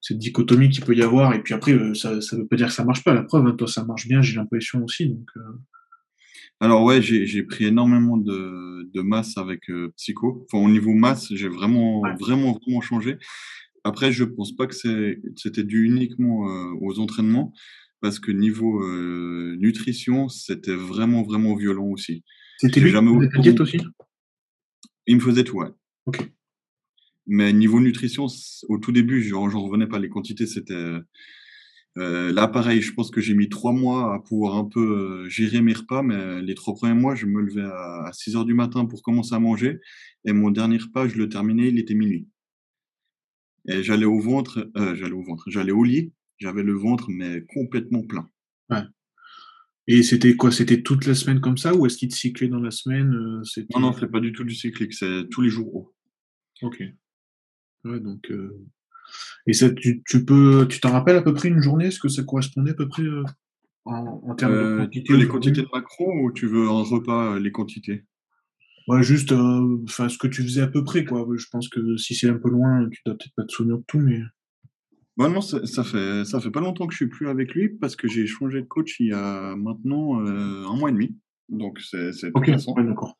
cette 0.00 0.18
dichotomie 0.18 0.68
qu'il 0.68 0.84
peut 0.84 0.94
y 0.94 1.02
avoir 1.02 1.34
et 1.34 1.42
puis 1.42 1.54
après 1.54 1.94
ça 1.94 2.20
ça 2.20 2.36
veut 2.36 2.46
pas 2.46 2.56
dire 2.56 2.68
que 2.68 2.72
ça 2.74 2.84
marche 2.84 3.04
pas 3.04 3.14
la 3.14 3.22
preuve 3.22 3.46
hein. 3.46 3.54
toi 3.56 3.66
ça 3.66 3.84
marche 3.84 4.06
bien 4.06 4.20
j'ai 4.20 4.36
l'impression 4.36 4.84
aussi 4.84 5.08
donc 5.08 5.30
alors 6.60 6.82
ouais, 6.84 7.02
j'ai 7.02 7.42
pris 7.42 7.66
énormément 7.66 8.16
de, 8.16 8.88
de 8.94 9.02
masse 9.02 9.36
avec 9.36 9.68
euh, 9.70 9.92
Psycho. 9.96 10.46
Enfin, 10.46 10.64
au 10.64 10.70
niveau 10.70 10.92
masse, 10.92 11.28
j'ai 11.34 11.48
vraiment, 11.48 12.02
vraiment, 12.18 12.58
vraiment 12.58 12.80
changé. 12.80 13.18
Après, 13.82 14.12
je 14.12 14.24
pense 14.24 14.56
pas 14.56 14.66
que 14.66 14.74
c'était 14.74 15.64
dû 15.64 15.84
uniquement 15.84 16.48
euh, 16.48 16.72
aux 16.80 17.00
entraînements, 17.00 17.52
parce 18.00 18.18
que 18.18 18.30
niveau 18.30 18.82
euh, 18.82 19.56
nutrition, 19.58 20.28
c'était 20.28 20.74
vraiment, 20.74 21.22
vraiment 21.22 21.54
violent 21.54 21.88
aussi. 21.88 22.24
C'était 22.58 22.80
lui 22.80 22.90
jamais 22.90 23.28
qui 23.28 23.40
diète 23.42 23.60
aussi? 23.60 23.78
Il 25.06 25.16
me 25.16 25.20
faisait 25.20 25.44
tout, 25.44 25.58
ouais. 25.58 25.68
Ok. 26.06 26.30
Mais 27.26 27.52
niveau 27.52 27.80
nutrition, 27.80 28.26
au 28.68 28.78
tout 28.78 28.92
début, 28.92 29.22
je 29.22 29.34
n'en 29.34 29.64
revenais 29.64 29.86
pas. 29.86 29.98
Les 29.98 30.08
quantités, 30.08 30.46
c'était. 30.46 30.98
Euh, 31.96 32.32
là, 32.32 32.48
pareil, 32.48 32.82
je 32.82 32.92
pense 32.92 33.10
que 33.10 33.20
j'ai 33.20 33.34
mis 33.34 33.48
trois 33.48 33.72
mois 33.72 34.14
à 34.14 34.18
pouvoir 34.18 34.56
un 34.56 34.64
peu 34.64 34.80
euh, 34.80 35.28
gérer 35.28 35.60
mes 35.60 35.72
repas, 35.72 36.02
mais 36.02 36.42
les 36.42 36.54
trois 36.54 36.74
premiers 36.74 36.94
mois, 36.94 37.14
je 37.14 37.26
me 37.26 37.40
levais 37.40 37.62
à, 37.62 38.10
6 38.12 38.36
heures 38.36 38.44
du 38.44 38.54
matin 38.54 38.84
pour 38.84 39.02
commencer 39.02 39.34
à 39.34 39.38
manger. 39.38 39.78
Et 40.24 40.32
mon 40.32 40.50
dernier 40.50 40.78
repas, 40.78 41.06
je 41.06 41.16
le 41.16 41.28
terminais, 41.28 41.68
il 41.68 41.78
était 41.78 41.94
minuit. 41.94 42.28
Et 43.68 43.82
j'allais 43.82 44.04
au 44.04 44.18
ventre, 44.18 44.70
euh, 44.76 44.94
j'allais 44.96 45.14
au 45.14 45.22
ventre, 45.22 45.44
j'allais 45.48 45.72
au 45.72 45.84
lit, 45.84 46.12
j'avais 46.38 46.62
le 46.62 46.74
ventre, 46.74 47.06
mais 47.10 47.44
complètement 47.54 48.02
plein. 48.02 48.28
Ouais. 48.70 48.82
Et 49.86 50.02
c'était 50.02 50.34
quoi? 50.34 50.50
C'était 50.50 50.82
toute 50.82 51.06
la 51.06 51.14
semaine 51.14 51.40
comme 51.40 51.58
ça 51.58 51.74
ou 51.74 51.86
est-ce 51.86 51.96
qu'il 51.96 52.08
te 52.08 52.14
cyclait 52.14 52.48
dans 52.48 52.60
la 52.60 52.70
semaine 52.70 53.10
Non, 53.74 53.80
non, 53.80 53.92
c'est 53.92 54.10
pas 54.10 54.20
du 54.20 54.32
tout 54.32 54.44
du 54.44 54.54
cyclique, 54.54 54.94
c'est 54.94 55.28
tous 55.30 55.42
les 55.42 55.50
jours 55.50 55.92
Ok. 56.62 56.82
Ouais, 57.84 58.00
donc. 58.00 58.32
Et 59.46 59.52
ça, 59.52 59.70
tu, 59.70 60.02
tu 60.06 60.24
peux, 60.24 60.66
tu 60.68 60.80
t'en 60.80 60.92
rappelles 60.92 61.16
à 61.16 61.22
peu 61.22 61.34
près 61.34 61.48
une 61.48 61.60
journée? 61.60 61.86
Est-ce 61.86 62.00
que 62.00 62.08
ça 62.08 62.22
correspondait 62.22 62.72
à 62.72 62.74
peu 62.74 62.88
près 62.88 63.04
en, 63.84 64.22
en, 64.26 64.34
termes 64.34 64.52
de 64.52 64.76
quantité 64.78 65.16
Les 65.16 65.28
quantités 65.28 65.62
de 65.62 65.68
macro 65.72 66.10
ou 66.22 66.32
tu 66.32 66.46
veux 66.46 66.68
un 66.68 66.82
repas 66.82 67.38
les 67.38 67.52
quantités? 67.52 68.04
Ouais, 68.86 69.02
juste 69.02 69.32
enfin 69.32 70.08
ce 70.08 70.18
que 70.18 70.26
tu 70.26 70.42
faisais 70.42 70.60
à 70.60 70.66
peu 70.66 70.84
près, 70.84 71.04
quoi. 71.04 71.26
Je 71.36 71.46
pense 71.50 71.68
que 71.68 71.96
si 71.96 72.14
c'est 72.14 72.28
un 72.28 72.38
peu 72.38 72.50
loin, 72.50 72.88
tu 72.90 73.00
dois 73.06 73.14
peut-être 73.14 73.34
pas 73.34 73.44
te 73.44 73.52
souvenir 73.52 73.78
de 73.78 73.84
tout, 73.86 73.98
mais. 73.98 74.20
Ouais, 75.16 75.28
non, 75.30 75.40
ça, 75.40 75.64
ça, 75.64 75.84
fait, 75.84 76.24
ça 76.24 76.40
fait 76.40 76.50
pas 76.50 76.60
longtemps 76.60 76.86
que 76.86 76.92
je 76.92 76.96
suis 76.96 77.08
plus 77.08 77.28
avec 77.28 77.54
lui 77.54 77.68
parce 77.68 77.94
que 77.94 78.08
j'ai 78.08 78.26
changé 78.26 78.60
de 78.60 78.66
coach 78.66 78.98
il 78.98 79.08
y 79.08 79.12
a 79.12 79.54
maintenant 79.56 80.18
un 80.18 80.76
mois 80.76 80.90
et 80.90 80.92
demi. 80.92 81.16
Donc 81.48 81.80
c'est 81.80 82.10
Ok, 82.34 82.48
ouais, 82.48 82.84
d'accord. 82.84 83.16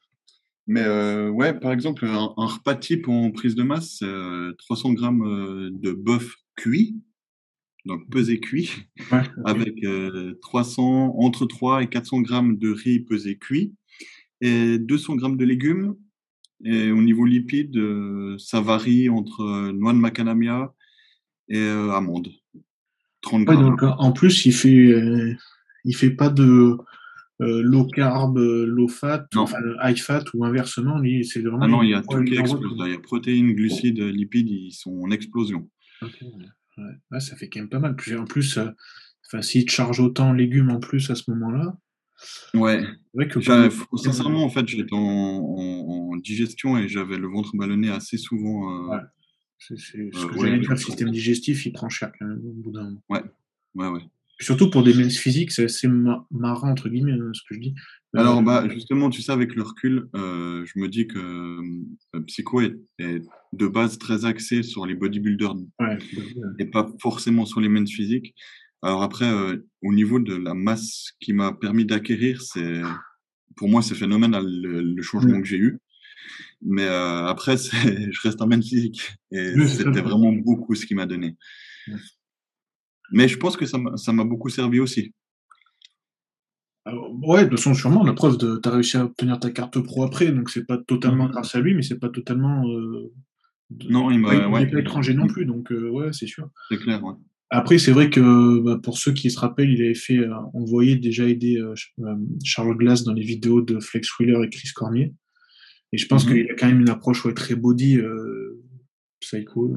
Mais 0.66 0.82
euh, 0.82 1.28
ouais, 1.28 1.52
par 1.58 1.72
exemple, 1.72 2.06
un, 2.06 2.32
repas 2.36 2.74
type 2.74 3.08
en 3.08 3.30
prise 3.30 3.54
de 3.54 3.62
masse, 3.62 3.96
c'est 3.98 4.56
300 4.58 4.90
euh, 4.90 4.94
grammes 4.94 5.22
euh, 5.22 5.70
de 5.72 5.92
bœuf 5.92 6.34
cuit, 6.56 6.96
donc 7.84 8.08
pesé 8.10 8.40
cuit, 8.40 8.70
avec 9.44 9.84
300, 10.40 11.16
entre 11.18 11.46
3 11.46 11.82
et 11.82 11.88
400 11.88 12.22
grammes 12.22 12.56
de 12.56 12.70
riz 12.70 13.00
pesé 13.00 13.36
cuit, 13.36 13.74
et 14.40 14.78
200 14.78 15.16
grammes 15.16 15.36
de 15.36 15.44
légumes. 15.44 15.94
Et 16.64 16.90
au 16.90 17.02
niveau 17.02 17.26
lipide, 17.26 17.78
ça 18.38 18.60
varie 18.60 19.10
entre 19.10 19.70
noix 19.72 19.92
de 19.92 19.98
macadamia 19.98 20.72
et 21.48 21.60
amandes. 21.60 22.30
30 23.20 23.44
grammes. 23.44 23.76
donc, 23.76 23.82
en 23.82 24.12
plus, 24.12 24.46
il 24.46 24.54
fait, 24.54 25.36
il 25.84 25.94
fait 25.94 26.10
pas 26.10 26.30
de 26.30 26.78
euh, 27.40 27.62
low 27.62 27.86
carb, 27.86 28.38
euh, 28.38 28.64
low 28.64 28.86
fat, 28.86 29.26
enfin, 29.34 29.58
high 29.82 29.98
fat 29.98 30.24
ou 30.34 30.44
inversement, 30.44 31.02
c'est 31.24 31.40
vraiment. 31.40 31.62
Ah 31.62 31.68
non, 31.68 31.82
il 31.82 31.90
y 31.90 31.94
a 31.94 32.02
tout 32.02 32.22
qui 32.22 32.36
explose. 32.36 32.76
Il 32.86 32.92
y 32.92 32.94
a 32.94 32.98
protéines, 32.98 33.54
glucides, 33.54 33.98
lipides, 34.00 34.50
ils 34.50 34.72
sont 34.72 35.00
en 35.02 35.10
explosion. 35.10 35.68
Ouais. 36.02 37.20
ça 37.20 37.36
fait 37.36 37.48
quand 37.48 37.60
même 37.60 37.68
pas 37.68 37.80
mal. 37.80 37.96
En 38.18 38.24
plus, 38.24 38.58
euh, 38.58 38.68
enfin, 39.26 39.42
s'ils 39.42 39.64
te 39.64 39.72
chargent 39.72 40.00
autant 40.00 40.32
légumes 40.32 40.70
en 40.70 40.78
plus 40.78 41.10
à 41.10 41.16
ce 41.16 41.30
moment-là. 41.30 41.76
Ouais. 42.54 42.84
Que 43.28 43.40
sincèrement, 43.96 44.44
en 44.44 44.48
fait, 44.48 44.66
j'étais 44.68 44.94
en, 44.94 44.98
en, 44.98 46.16
digestion 46.16 46.78
et 46.78 46.88
j'avais 46.88 47.18
le 47.18 47.26
ventre 47.26 47.56
ballonné 47.56 47.90
assez 47.90 48.16
souvent. 48.16 48.88
ouais. 48.90 49.00
C'est 49.58 49.76
ce 49.76 50.26
que 50.26 50.40
j'allais 50.40 50.58
dire. 50.58 50.70
Le 50.70 50.76
système 50.76 51.10
digestif, 51.10 51.66
il 51.66 51.72
prend 51.72 51.88
cher 51.88 52.12
quand 52.18 52.26
même 52.26 52.40
au 52.44 52.52
bout 52.52 52.70
d'un 52.70 52.84
moment. 52.84 53.02
Ouais, 53.08 53.22
ouais, 53.74 53.88
ouais. 53.88 54.02
Surtout 54.40 54.68
pour 54.68 54.82
des 54.82 54.94
minces 54.94 55.16
physiques, 55.16 55.52
c'est 55.52 55.64
assez 55.64 55.88
marrant, 55.88 56.70
entre 56.70 56.88
guillemets, 56.88 57.12
hein, 57.12 57.30
ce 57.32 57.40
que 57.48 57.54
je 57.54 57.60
dis. 57.60 57.74
Alors, 58.16 58.38
euh, 58.38 58.42
bah, 58.42 58.68
justement, 58.68 59.10
tu 59.10 59.22
sais, 59.22 59.32
avec 59.32 59.54
le 59.54 59.62
recul, 59.62 60.08
euh, 60.16 60.64
je 60.66 60.78
me 60.78 60.88
dis 60.88 61.06
que 61.06 61.18
euh, 61.18 62.20
Psycho 62.26 62.60
est, 62.60 62.76
de 62.98 63.66
base 63.66 63.98
très 63.98 64.24
axé 64.24 64.62
sur 64.62 64.86
les 64.86 64.94
bodybuilders 64.94 65.54
et 66.58 66.66
pas 66.66 66.90
forcément 67.00 67.46
sur 67.46 67.60
les 67.60 67.68
minces 67.68 67.92
physiques. 67.92 68.34
Alors 68.82 69.02
après, 69.02 69.30
au 69.82 69.94
niveau 69.94 70.18
de 70.18 70.34
la 70.34 70.54
masse 70.54 71.12
qui 71.20 71.32
m'a 71.32 71.52
permis 71.52 71.86
d'acquérir, 71.86 72.42
c'est 72.42 72.82
pour 73.56 73.68
moi, 73.68 73.80
c'est 73.80 73.94
phénoménal 73.94 74.44
le, 74.44 75.02
changement 75.02 75.40
que 75.40 75.46
j'ai 75.46 75.56
eu. 75.56 75.78
Mais 76.60 76.86
après, 76.86 77.56
je 77.56 78.20
reste 78.22 78.42
un 78.42 78.46
mince 78.46 78.68
physique. 78.68 79.12
Et 79.30 79.54
c'était 79.66 80.02
vraiment 80.02 80.32
beaucoup 80.32 80.74
ce 80.74 80.84
qui 80.84 80.94
m'a 80.94 81.06
donné. 81.06 81.36
Mais 83.10 83.28
je 83.28 83.36
pense 83.38 83.56
que 83.56 83.66
ça 83.66 84.12
m'a 84.12 84.24
beaucoup 84.24 84.48
servi 84.48 84.80
aussi. 84.80 85.12
ouais, 86.86 87.44
de 87.44 87.50
toute 87.50 87.58
façon, 87.58 87.74
sûrement. 87.74 88.04
La 88.04 88.12
preuve, 88.12 88.38
tu 88.38 88.68
as 88.68 88.72
réussi 88.72 88.96
à 88.96 89.04
obtenir 89.04 89.38
ta 89.38 89.50
carte 89.50 89.78
pro 89.80 90.04
après, 90.04 90.32
donc 90.32 90.50
c'est 90.50 90.66
pas 90.66 90.78
totalement 90.78 91.26
mmh. 91.26 91.32
grâce 91.32 91.54
à 91.54 91.60
lui, 91.60 91.74
mais 91.74 91.82
c'est 91.82 91.98
pas 91.98 92.08
totalement. 92.08 92.66
Euh, 92.68 93.12
non, 93.88 94.10
il 94.10 94.18
m'a. 94.18 94.48
Ouais, 94.48 94.66
pas 94.66 94.80
étranger 94.80 95.14
non 95.14 95.26
plus, 95.26 95.46
donc 95.46 95.70
euh, 95.72 95.88
ouais, 95.90 96.12
c'est 96.12 96.26
sûr. 96.26 96.48
C'est 96.70 96.78
clair, 96.78 97.02
ouais. 97.04 97.14
Après, 97.50 97.78
c'est 97.78 97.92
vrai 97.92 98.10
que 98.10 98.60
bah, 98.60 98.80
pour 98.82 98.98
ceux 98.98 99.12
qui 99.12 99.30
se 99.30 99.38
rappellent, 99.38 99.70
il 99.70 99.80
avait 99.80 99.94
fait, 99.94 100.18
euh, 100.18 100.34
on 100.54 100.64
voyait 100.64 100.96
déjà 100.96 101.28
aider 101.28 101.62
Charles 102.42 102.76
Glass 102.76 103.04
dans 103.04 103.12
les 103.12 103.22
vidéos 103.22 103.62
de 103.62 103.78
Flex 103.78 104.18
Wheeler 104.18 104.44
et 104.44 104.50
Chris 104.50 104.70
Cormier. 104.74 105.14
Et 105.92 105.98
je 105.98 106.06
pense 106.08 106.26
mmh 106.26 106.32
qu'il 106.32 106.50
a 106.50 106.54
quand 106.54 106.66
même 106.66 106.80
une 106.80 106.90
approche 106.90 107.22
très 107.34 107.54
body, 107.54 108.00
psycho. 109.20 109.76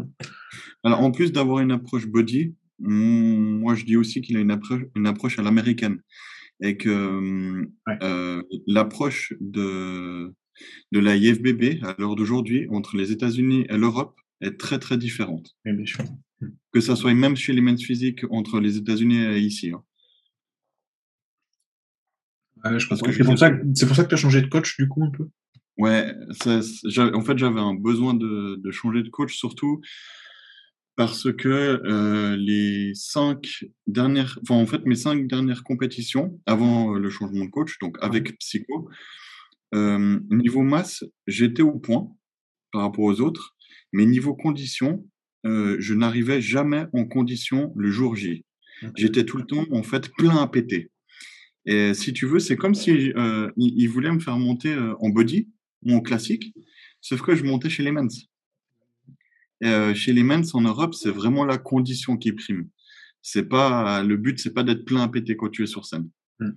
Alors, 0.83 1.01
en 1.01 1.11
plus 1.11 1.31
d'avoir 1.31 1.59
une 1.59 1.71
approche 1.71 2.07
body, 2.07 2.55
moi, 2.79 3.75
je 3.75 3.85
dis 3.85 3.97
aussi 3.97 4.21
qu'il 4.21 4.37
a 4.37 4.39
une 4.39 4.51
approche, 4.51 4.81
une 4.95 5.07
approche 5.07 5.39
à 5.39 5.41
l'américaine 5.41 6.01
et 6.61 6.77
que 6.77 7.69
euh, 8.01 8.43
l'approche 8.65 9.33
de, 9.39 10.33
de 10.91 10.99
la 10.99 11.15
IFBB 11.15 11.83
à 11.83 11.95
l'heure 11.97 12.15
d'aujourd'hui 12.15 12.67
entre 12.69 12.97
les 12.97 13.11
États-Unis 13.11 13.65
et 13.69 13.77
l'Europe 13.77 14.19
est 14.41 14.59
très 14.59 14.79
très 14.79 14.97
différente. 14.97 15.55
Bien 15.65 15.85
sûr. 15.85 16.03
Mmh. 16.41 16.47
Que 16.71 16.81
ça 16.81 16.95
soit 16.95 17.13
même 17.13 17.35
chez 17.35 17.53
les 17.53 17.61
men's 17.61 17.83
physiques 17.83 18.21
entre 18.29 18.59
les 18.59 18.77
États-Unis 18.77 19.17
et 19.17 19.39
ici. 19.39 19.71
Hein. 19.71 19.83
c'est 22.79 22.87
pour, 22.87 22.97
ça 23.95 24.03
que 24.03 24.09
tu 24.09 24.15
as 24.15 24.17
changé 24.17 24.41
de 24.41 24.47
coach 24.47 24.77
du 24.77 24.87
coup 24.87 25.03
un 25.03 25.11
peu? 25.11 25.27
Ouais, 25.77 26.11
en 27.13 27.21
fait 27.21 27.37
j'avais 27.37 27.59
un 27.59 27.75
besoin 27.75 28.15
de, 28.15 28.55
de, 28.55 28.71
changer 28.71 29.03
de 29.03 29.09
coach 29.09 29.35
surtout 29.35 29.79
parce 30.97 31.31
que 31.31 31.47
euh, 31.85 32.35
les 32.35 32.91
cinq 32.95 33.65
dernières, 33.85 34.39
enfin 34.41 34.55
en 34.55 34.65
fait 34.65 34.83
mes 34.85 34.95
cinq 34.95 35.27
dernières 35.27 35.63
compétitions 35.63 36.41
avant 36.47 36.95
euh, 36.95 36.99
le 36.99 37.09
changement 37.11 37.45
de 37.45 37.51
coach, 37.51 37.77
donc 37.79 37.97
avec 38.01 38.35
Psycho, 38.39 38.89
euh, 39.75 40.19
niveau 40.31 40.63
masse, 40.63 41.03
j'étais 41.27 41.61
au 41.61 41.77
point 41.77 42.07
par 42.71 42.81
rapport 42.81 43.03
aux 43.03 43.21
autres, 43.21 43.55
mais 43.93 44.05
niveau 44.05 44.35
condition, 44.35 45.07
je 45.45 45.93
n'arrivais 45.93 46.41
jamais 46.41 46.87
en 46.91 47.05
condition 47.05 47.71
le 47.77 47.89
jour 47.89 48.17
J. 48.17 48.43
J'étais 48.97 49.23
tout 49.23 49.37
le 49.37 49.45
temps 49.45 49.63
en 49.71 49.81
fait 49.81 50.11
plein 50.17 50.35
à 50.35 50.47
péter. 50.47 50.91
Et 51.65 51.93
si 51.93 52.11
tu 52.11 52.25
veux, 52.25 52.39
c'est 52.39 52.57
comme 52.57 52.75
si 52.75 52.91
il, 52.91 53.87
voulait 53.87 54.11
me 54.11 54.19
faire 54.19 54.37
monter 54.37 54.77
en 54.99 55.07
body 55.07 55.47
ou 55.83 55.93
en 55.93 56.01
classique, 56.01 56.53
sauf 56.99 57.21
que 57.21 57.33
je 57.33 57.45
montais 57.45 57.69
chez 57.69 57.81
les 57.81 57.93
men's. 57.93 58.27
Euh, 59.63 59.93
chez 59.93 60.13
les 60.13 60.23
men's 60.23 60.53
en 60.53 60.61
Europe, 60.61 60.93
c'est 60.93 61.09
vraiment 61.09 61.45
la 61.45 61.57
condition 61.57 62.17
qui 62.17 62.31
prime. 62.31 62.69
C'est 63.21 63.49
pas 63.49 64.03
le 64.03 64.17
but, 64.17 64.39
c'est 64.39 64.53
pas 64.53 64.63
d'être 64.63 64.85
plein 64.85 65.01
à 65.01 65.07
péter 65.07 65.35
quand 65.35 65.49
tu 65.49 65.63
es 65.63 65.67
sur 65.67 65.85
scène. 65.85 66.09
Mm. 66.39 66.49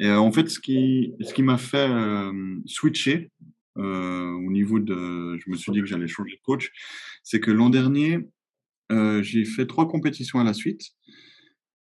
Et 0.00 0.06
euh, 0.06 0.18
en 0.18 0.32
fait, 0.32 0.48
ce 0.48 0.60
qui 0.60 1.14
ce 1.20 1.34
qui 1.34 1.42
m'a 1.42 1.58
fait 1.58 1.88
euh, 1.88 2.32
switcher 2.66 3.30
au 3.76 4.50
niveau 4.52 4.78
de, 4.78 5.36
je 5.36 5.50
me 5.50 5.56
suis 5.56 5.72
dit 5.72 5.80
que 5.80 5.86
j'allais 5.86 6.06
changer 6.06 6.36
de 6.36 6.42
coach, 6.42 6.70
c'est 7.24 7.40
que 7.40 7.50
l'an 7.50 7.70
dernier, 7.70 8.20
j'ai 8.88 9.44
fait 9.44 9.66
trois 9.66 9.88
compétitions 9.88 10.38
à 10.38 10.44
la 10.44 10.54
suite. 10.54 10.92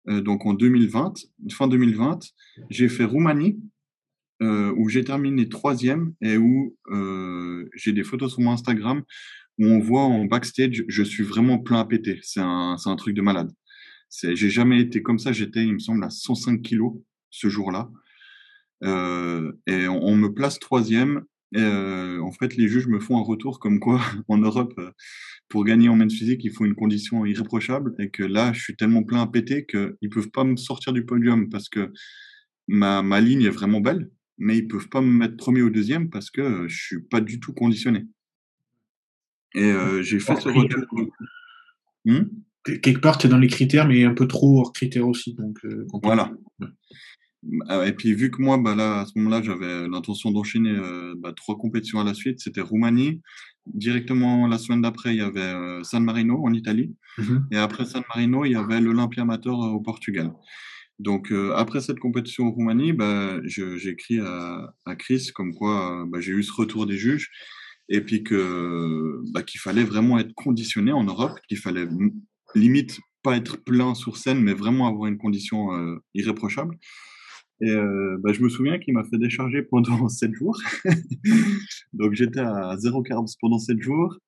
donc 0.07 0.47
en 0.47 0.55
2020, 0.55 1.12
fin 1.51 1.68
2020, 1.68 2.20
j'ai 2.70 2.89
fait 2.89 3.05
Roumanie, 3.05 3.61
où 4.41 4.89
j'ai 4.89 5.05
terminé 5.05 5.51
troisième 5.51 6.14
et 6.22 6.39
où 6.39 6.74
j'ai 7.74 7.93
des 7.93 8.05
photos 8.05 8.33
sur 8.33 8.41
mon 8.41 8.53
Instagram 8.53 9.03
où 9.59 9.66
on 9.66 9.78
voit 9.80 10.03
en 10.03 10.24
backstage, 10.24 10.84
je 10.88 11.03
suis 11.03 11.24
vraiment 11.24 11.59
plein 11.59 11.80
à 11.80 11.84
péter. 11.84 12.20
C'est 12.22 12.40
un, 12.40 12.76
truc 12.96 13.14
de 13.14 13.22
malade. 13.22 13.50
J'ai 14.11 14.50
jamais 14.50 14.80
été 14.80 15.03
comme 15.03 15.18
ça. 15.18 15.32
J'étais, 15.32 15.64
il 15.64 15.74
me 15.74 15.78
semble, 15.78 16.05
à 16.05 16.11
105 16.11 16.62
kilos 16.62 16.94
ce 17.30 17.48
jour-là. 17.48 17.90
Euh, 18.84 19.53
et 19.66 19.88
on, 19.88 20.16
me 20.16 20.32
place 20.32 20.59
troisième. 20.59 21.22
Et 21.55 21.61
euh, 21.61 22.20
en 22.22 22.32
fait, 22.32 22.57
les 22.57 22.68
juges 22.68 22.86
me 22.86 22.98
font 22.98 23.18
un 23.18 23.22
retour 23.22 23.61
comme 23.61 23.78
quoi, 23.78 24.00
en 24.28 24.38
Europe, 24.38 24.74
euh, 24.78 24.90
pour 25.48 25.64
gagner 25.64 25.88
en 25.88 25.96
men's 25.96 26.14
physique, 26.14 26.42
il 26.44 26.50
faut 26.50 26.64
une 26.64 26.74
condition 26.74 27.24
irréprochable. 27.26 27.94
Et 27.98 28.11
que 28.11 28.22
là, 28.22 28.53
je 28.53 28.62
suis 28.62 28.76
tellement 28.76 29.03
plein 29.03 29.22
à 29.22 29.26
péter 29.26 29.66
qu'ils 29.66 30.11
peuvent 30.11 30.30
pas 30.30 30.44
me 30.44 30.57
sortir 30.57 30.92
du 30.92 31.05
podium 31.05 31.48
parce 31.50 31.68
que 31.68 31.92
ma, 32.68 33.03
ma 33.03 33.20
ligne 33.20 33.42
est 33.42 33.50
vraiment 33.50 33.80
belle, 33.80 34.11
mais 34.38 34.57
ils 34.59 34.66
peuvent 34.66 34.88
pas 34.88 35.03
me 35.03 35.12
mettre 35.12 35.36
premier 35.36 35.62
ou 35.62 35.70
deuxième 35.70 36.11
parce 36.11 36.30
que 36.30 36.66
je 36.68 36.76
suis 36.76 37.03
pas 37.03 37.20
du 37.20 37.38
tout 37.38 37.53
conditionné. 37.53 38.07
Et 39.55 39.64
euh, 39.64 40.03
j'ai 40.03 40.18
fait 40.18 40.36
ce 40.40 40.48
retour. 40.48 40.86
Hmm? 42.05 42.24
Quelque 42.64 43.00
part, 43.00 43.18
tu 43.18 43.26
es 43.26 43.30
dans 43.30 43.38
les 43.38 43.48
critères, 43.48 43.86
mais 43.86 44.05
un 44.05 44.14
peu 44.14 44.26
trop 44.26 44.61
hors 44.61 44.72
critères 44.72 45.07
aussi. 45.07 45.34
Donc, 45.34 45.59
euh, 45.64 45.86
voilà. 46.03 46.32
Ah, 47.68 47.86
et 47.86 47.92
puis 47.92 48.14
vu 48.14 48.30
que 48.30 48.40
moi, 48.40 48.57
bah, 48.57 48.74
là, 48.76 49.00
à 49.00 49.07
ce 49.07 49.12
moment-là, 49.16 49.42
j'avais 49.42 49.88
l'intention 49.88 50.30
d'enchaîner 50.30 50.70
euh, 50.70 51.14
bah, 51.18 51.32
trois 51.34 51.59
compétitions 51.59 52.00
à 52.00 52.05
la 52.05 52.14
suite, 52.14 52.40
c'était 52.40 52.61
Roumanie. 52.61 53.20
Directement 53.66 54.46
la 54.46 54.59
semaine 54.59 54.82
d'après, 54.82 55.14
il 55.14 55.18
y 55.18 55.22
avait 55.22 55.82
San 55.82 56.05
Marino 56.05 56.44
en 56.44 56.53
Italie. 56.53 56.94
Mhm. 57.18 57.48
Et 57.50 57.57
après 57.57 57.84
San 57.84 58.03
Marino, 58.09 58.44
il 58.44 58.53
y 58.53 58.57
avait 58.57 58.80
l'Olympia 58.80 59.22
Amateur 59.22 59.59
au 59.59 59.80
Portugal. 59.80 60.32
Donc 60.98 61.32
après 61.57 61.80
cette 61.80 61.98
compétition 61.98 62.46
en 62.46 62.53
Roumanie, 62.53 62.92
bah, 62.92 63.40
j'ai 63.44 63.88
écrit 63.88 64.20
à, 64.20 64.74
à, 64.84 64.96
Chris 64.96 65.30
comme 65.34 65.55
quoi 65.55 66.05
bah, 66.09 66.20
j'ai 66.20 66.32
eu 66.32 66.42
ce 66.42 66.53
retour 66.53 66.86
des 66.86 66.96
juges 66.96 67.30
et 67.89 68.01
puis 68.01 68.22
bah, 69.33 69.43
qu'il 69.43 69.61
fallait 69.61 69.85
vraiment 69.85 70.18
être 70.18 70.33
conditionné 70.35 70.93
en 70.93 71.05
Europe, 71.05 71.39
qu'il 71.49 71.59
fallait 71.59 71.89
limite 72.55 73.01
pas 73.22 73.37
être 73.37 73.62
plein 73.62 73.95
sur 73.95 74.16
scène, 74.16 74.41
mais 74.41 74.55
vraiment 74.55 74.89
avoir 74.89 75.07
une 75.07 75.18
condition 75.18 75.68
irréprochable. 76.14 76.76
Et 77.62 77.70
euh, 77.70 78.18
bah, 78.18 78.33
je 78.33 78.43
me 78.43 78.49
souviens 78.49 78.78
qu'il 78.78 78.93
m'a 78.93 79.05
fait 79.05 79.18
décharger 79.18 79.62
pendant 79.62 80.09
7 80.09 80.35
jours. 80.35 80.59
Donc 81.93 82.12
j'étais 82.12 82.41
à 82.41 82.76
0 82.76 83.03
carbs 83.03 83.28
pendant 83.41 83.59
7 83.59 83.80
jours. 83.80 84.18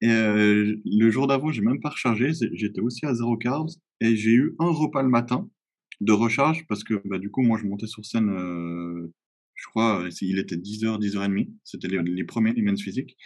Et 0.00 0.10
euh, 0.10 0.76
le 0.84 1.10
jour 1.10 1.26
d'avant, 1.26 1.50
j'ai 1.50 1.62
même 1.62 1.80
pas 1.80 1.88
rechargé. 1.88 2.30
J'étais 2.52 2.80
aussi 2.80 3.06
à 3.06 3.14
0 3.14 3.38
carbs. 3.38 3.70
Et 4.00 4.14
j'ai 4.16 4.32
eu 4.32 4.54
un 4.58 4.68
repas 4.68 5.02
le 5.02 5.08
matin 5.08 5.48
de 6.00 6.12
recharge 6.12 6.66
parce 6.68 6.84
que 6.84 7.00
bah, 7.06 7.18
du 7.18 7.30
coup, 7.30 7.42
moi, 7.42 7.58
je 7.58 7.66
montais 7.66 7.86
sur 7.86 8.04
scène, 8.04 8.28
euh, 8.28 9.10
je 9.58 9.66
crois, 9.66 10.08
il 10.22 10.38
était 10.38 10.56
10h, 10.56 11.00
10h30. 11.00 11.50
C'était 11.64 11.88
les, 11.88 12.02
les, 12.02 12.24
premiers 12.24 12.54
Men's 12.62 12.82
Physique. 12.82 13.16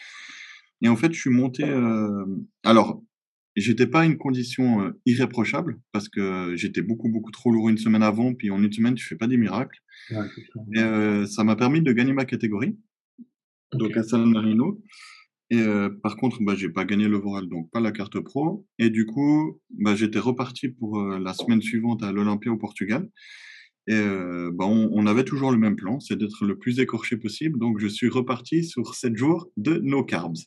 Et 0.83 0.89
en 0.89 0.97
fait, 0.97 1.13
je 1.13 1.21
suis 1.21 1.31
monté. 1.31 1.65
alors, 2.65 3.03
J'étais 3.55 3.87
pas 3.87 4.01
à 4.01 4.05
une 4.07 4.17
condition 4.17 4.95
irréprochable 5.05 5.79
parce 5.93 6.09
que 6.09 6.55
j'étais 6.57 6.81
beaucoup, 6.81 7.11
beaucoup 7.11 7.31
trop 7.31 7.51
lourd 7.51 7.69
une 7.69 7.77
semaine 7.77 8.03
avant, 8.03 8.33
puis 8.33 8.51
en 8.51 8.63
une 8.63 8.73
semaine, 8.73 8.95
tu 8.95 9.05
fais 9.05 9.17
pas 9.17 9.27
des 9.27 9.37
miracles. 9.37 9.79
et 10.75 11.27
ça 11.27 11.45
m'a 11.45 11.55
permis 11.55 11.83
de 11.83 11.93
gagner 11.93 12.15
ma 12.15 12.25
catégorie, 12.25 12.79
donc 13.75 13.97
à 13.97 14.03
San 14.03 14.25
Marino. 14.31 14.83
Et 15.51 15.63
par 16.03 16.17
contre, 16.17 16.39
bah, 16.43 16.55
j'ai 16.57 16.71
pas 16.71 16.87
gagné 16.87 17.09
l'overall, 17.09 17.47
donc 17.47 17.71
pas 17.71 17.81
la 17.81 17.93
carte 17.93 18.19
pro. 18.21 18.67
Et 18.79 18.89
du 18.89 19.05
coup, 19.05 19.61
bah, 19.69 19.95
j'étais 19.95 20.19
reparti 20.19 20.69
pour 20.69 20.99
la 21.03 21.35
semaine 21.35 21.61
suivante 21.61 22.03
à 22.03 22.11
l'Olympia 22.11 22.51
au 22.51 22.57
Portugal. 22.57 23.11
Et 23.89 24.01
bah, 24.53 24.65
on, 24.67 24.91
on, 24.93 25.07
avait 25.07 25.25
toujours 25.25 25.51
le 25.51 25.59
même 25.59 25.75
plan, 25.75 25.99
c'est 25.99 26.17
d'être 26.17 26.45
le 26.45 26.57
plus 26.57 26.79
écorché 26.79 27.17
possible. 27.17 27.59
Donc 27.59 27.81
je 27.81 27.89
suis 27.89 28.09
reparti 28.09 28.65
sur 28.65 28.95
7 28.95 29.17
jours 29.17 29.49
de 29.57 29.79
no 29.79 30.05
carbs. 30.05 30.39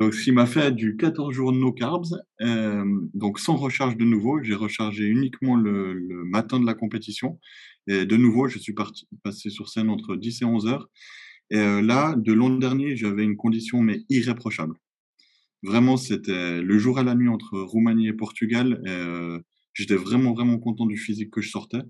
Donc, 0.00 0.12
ce 0.12 0.24
qui 0.24 0.32
m'a 0.32 0.46
fait 0.46 0.72
du 0.72 0.96
14 0.96 1.32
jours 1.32 1.52
de 1.52 1.58
no 1.58 1.72
carbs, 1.72 2.20
euh, 2.40 2.84
donc 3.14 3.38
sans 3.38 3.56
recharge 3.56 3.96
de 3.96 4.04
nouveau. 4.04 4.42
J'ai 4.42 4.54
rechargé 4.54 5.04
uniquement 5.04 5.56
le, 5.56 5.94
matin 6.24 6.58
de 6.58 6.66
la 6.66 6.74
compétition. 6.74 7.38
Et 7.86 8.04
de 8.04 8.16
nouveau, 8.16 8.48
je 8.48 8.58
suis 8.58 8.72
parti, 8.72 9.06
passé 9.22 9.50
sur 9.50 9.68
scène 9.68 9.90
entre 9.90 10.16
10 10.16 10.42
et 10.42 10.44
11 10.44 10.66
heures. 10.66 10.88
Et 11.50 11.58
euh, 11.58 11.80
là, 11.80 12.14
de 12.16 12.32
l'an 12.32 12.50
dernier, 12.50 12.96
j'avais 12.96 13.22
une 13.22 13.36
condition, 13.36 13.82
mais 13.82 14.02
irréprochable. 14.08 14.74
Vraiment, 15.62 15.96
c'était 15.96 16.60
le 16.60 16.78
jour 16.78 16.98
et 16.98 17.04
la 17.04 17.14
nuit 17.14 17.28
entre 17.28 17.60
Roumanie 17.60 18.08
et 18.08 18.12
Portugal. 18.12 18.82
Et, 18.84 18.90
euh, 18.90 19.38
j'étais 19.74 19.96
vraiment, 19.96 20.32
vraiment 20.32 20.58
content 20.58 20.86
du 20.86 20.96
physique 20.96 21.30
que 21.30 21.40
je 21.40 21.50
sortais. 21.50 21.82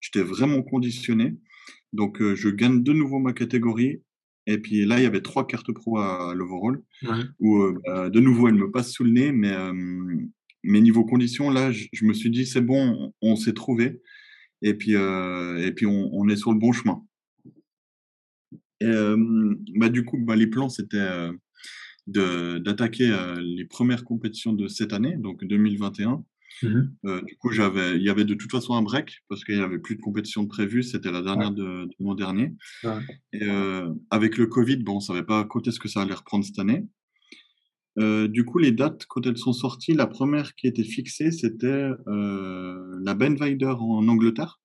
J'étais 0.00 0.22
vraiment 0.22 0.62
conditionné. 0.62 1.36
Donc, 1.92 2.22
je 2.22 2.48
gagne 2.48 2.82
de 2.82 2.92
nouveau 2.92 3.18
ma 3.18 3.32
catégorie 3.32 4.00
et 4.46 4.58
puis 4.58 4.84
là, 4.84 4.98
il 4.98 5.02
y 5.02 5.06
avait 5.06 5.22
trois 5.22 5.46
cartes 5.46 5.72
pro 5.72 5.98
à 5.98 6.32
l'overall, 6.34 6.80
où 7.40 7.58
euh, 7.58 7.80
bah, 7.84 8.10
de 8.10 8.20
nouveau, 8.20 8.48
elle 8.48 8.54
me 8.54 8.70
passe 8.70 8.92
sous 8.92 9.02
le 9.02 9.10
nez, 9.10 9.32
mais, 9.32 9.52
euh, 9.52 9.72
mais 10.62 10.80
niveau 10.80 11.04
conditions, 11.04 11.50
là, 11.50 11.72
je, 11.72 12.04
me 12.04 12.12
suis 12.12 12.30
dit, 12.30 12.46
c'est 12.46 12.60
bon, 12.60 13.12
on, 13.20 13.34
s'est 13.34 13.54
trouvé, 13.54 14.00
et 14.62 14.74
puis, 14.74 14.94
euh, 14.94 15.58
et 15.66 15.72
puis 15.72 15.86
on, 15.86 16.10
on, 16.12 16.28
est 16.28 16.36
sur 16.36 16.52
le 16.52 16.58
bon 16.58 16.72
chemin. 16.72 17.02
Et, 18.80 18.92
bah, 19.74 19.88
du 19.88 20.04
coup, 20.04 20.18
bah, 20.18 20.36
les 20.36 20.46
plans, 20.46 20.68
c'était 20.68 21.30
d'attaquer 22.06 23.12
les 23.40 23.64
premières 23.64 24.04
compétitions 24.04 24.52
de 24.52 24.68
cette 24.68 24.92
année, 24.92 25.16
donc 25.16 25.44
2021, 25.44 26.24
Mmh 26.62 26.82
euh, 27.04 27.22
du 27.22 27.36
coup, 27.36 27.50
j'avais, 27.50 27.96
il 27.96 28.02
y 28.02 28.08
avait 28.08 28.24
de 28.24 28.34
toute 28.34 28.50
façon 28.50 28.74
un 28.74 28.82
break 28.82 29.22
parce 29.28 29.44
qu'il 29.44 29.56
n'y 29.56 29.62
avait 29.62 29.78
plus 29.78 29.96
de 29.96 30.00
compétition 30.00 30.42
de 30.42 30.48
prévue. 30.48 30.82
C'était 30.82 31.10
la 31.10 31.22
dernière 31.22 31.50
de, 31.50 31.84
de 31.84 31.94
mon 32.00 32.14
dernier. 32.14 32.54
Et 33.32 33.42
euh, 33.42 33.92
avec 34.10 34.38
le 34.38 34.46
Covid, 34.46 34.78
bon, 34.78 34.96
on 34.96 35.00
savait 35.00 35.22
pas 35.22 35.44
quand 35.44 35.66
est-ce 35.66 35.78
que 35.78 35.88
ça 35.88 36.02
allait 36.02 36.14
reprendre 36.14 36.44
cette 36.44 36.58
année. 36.58 36.86
Euh, 37.98 38.28
du 38.28 38.44
coup, 38.44 38.58
les 38.58 38.72
dates, 38.72 39.06
quand 39.06 39.26
elles 39.26 39.38
sont 39.38 39.52
sorties, 39.52 39.94
la 39.94 40.06
première 40.06 40.54
qui 40.54 40.66
était 40.66 40.84
fixée, 40.84 41.30
c'était 41.30 41.88
la 42.06 43.14
Ben 43.14 43.36
Weider 43.36 43.74
en 43.78 44.08
Angleterre. 44.08 44.60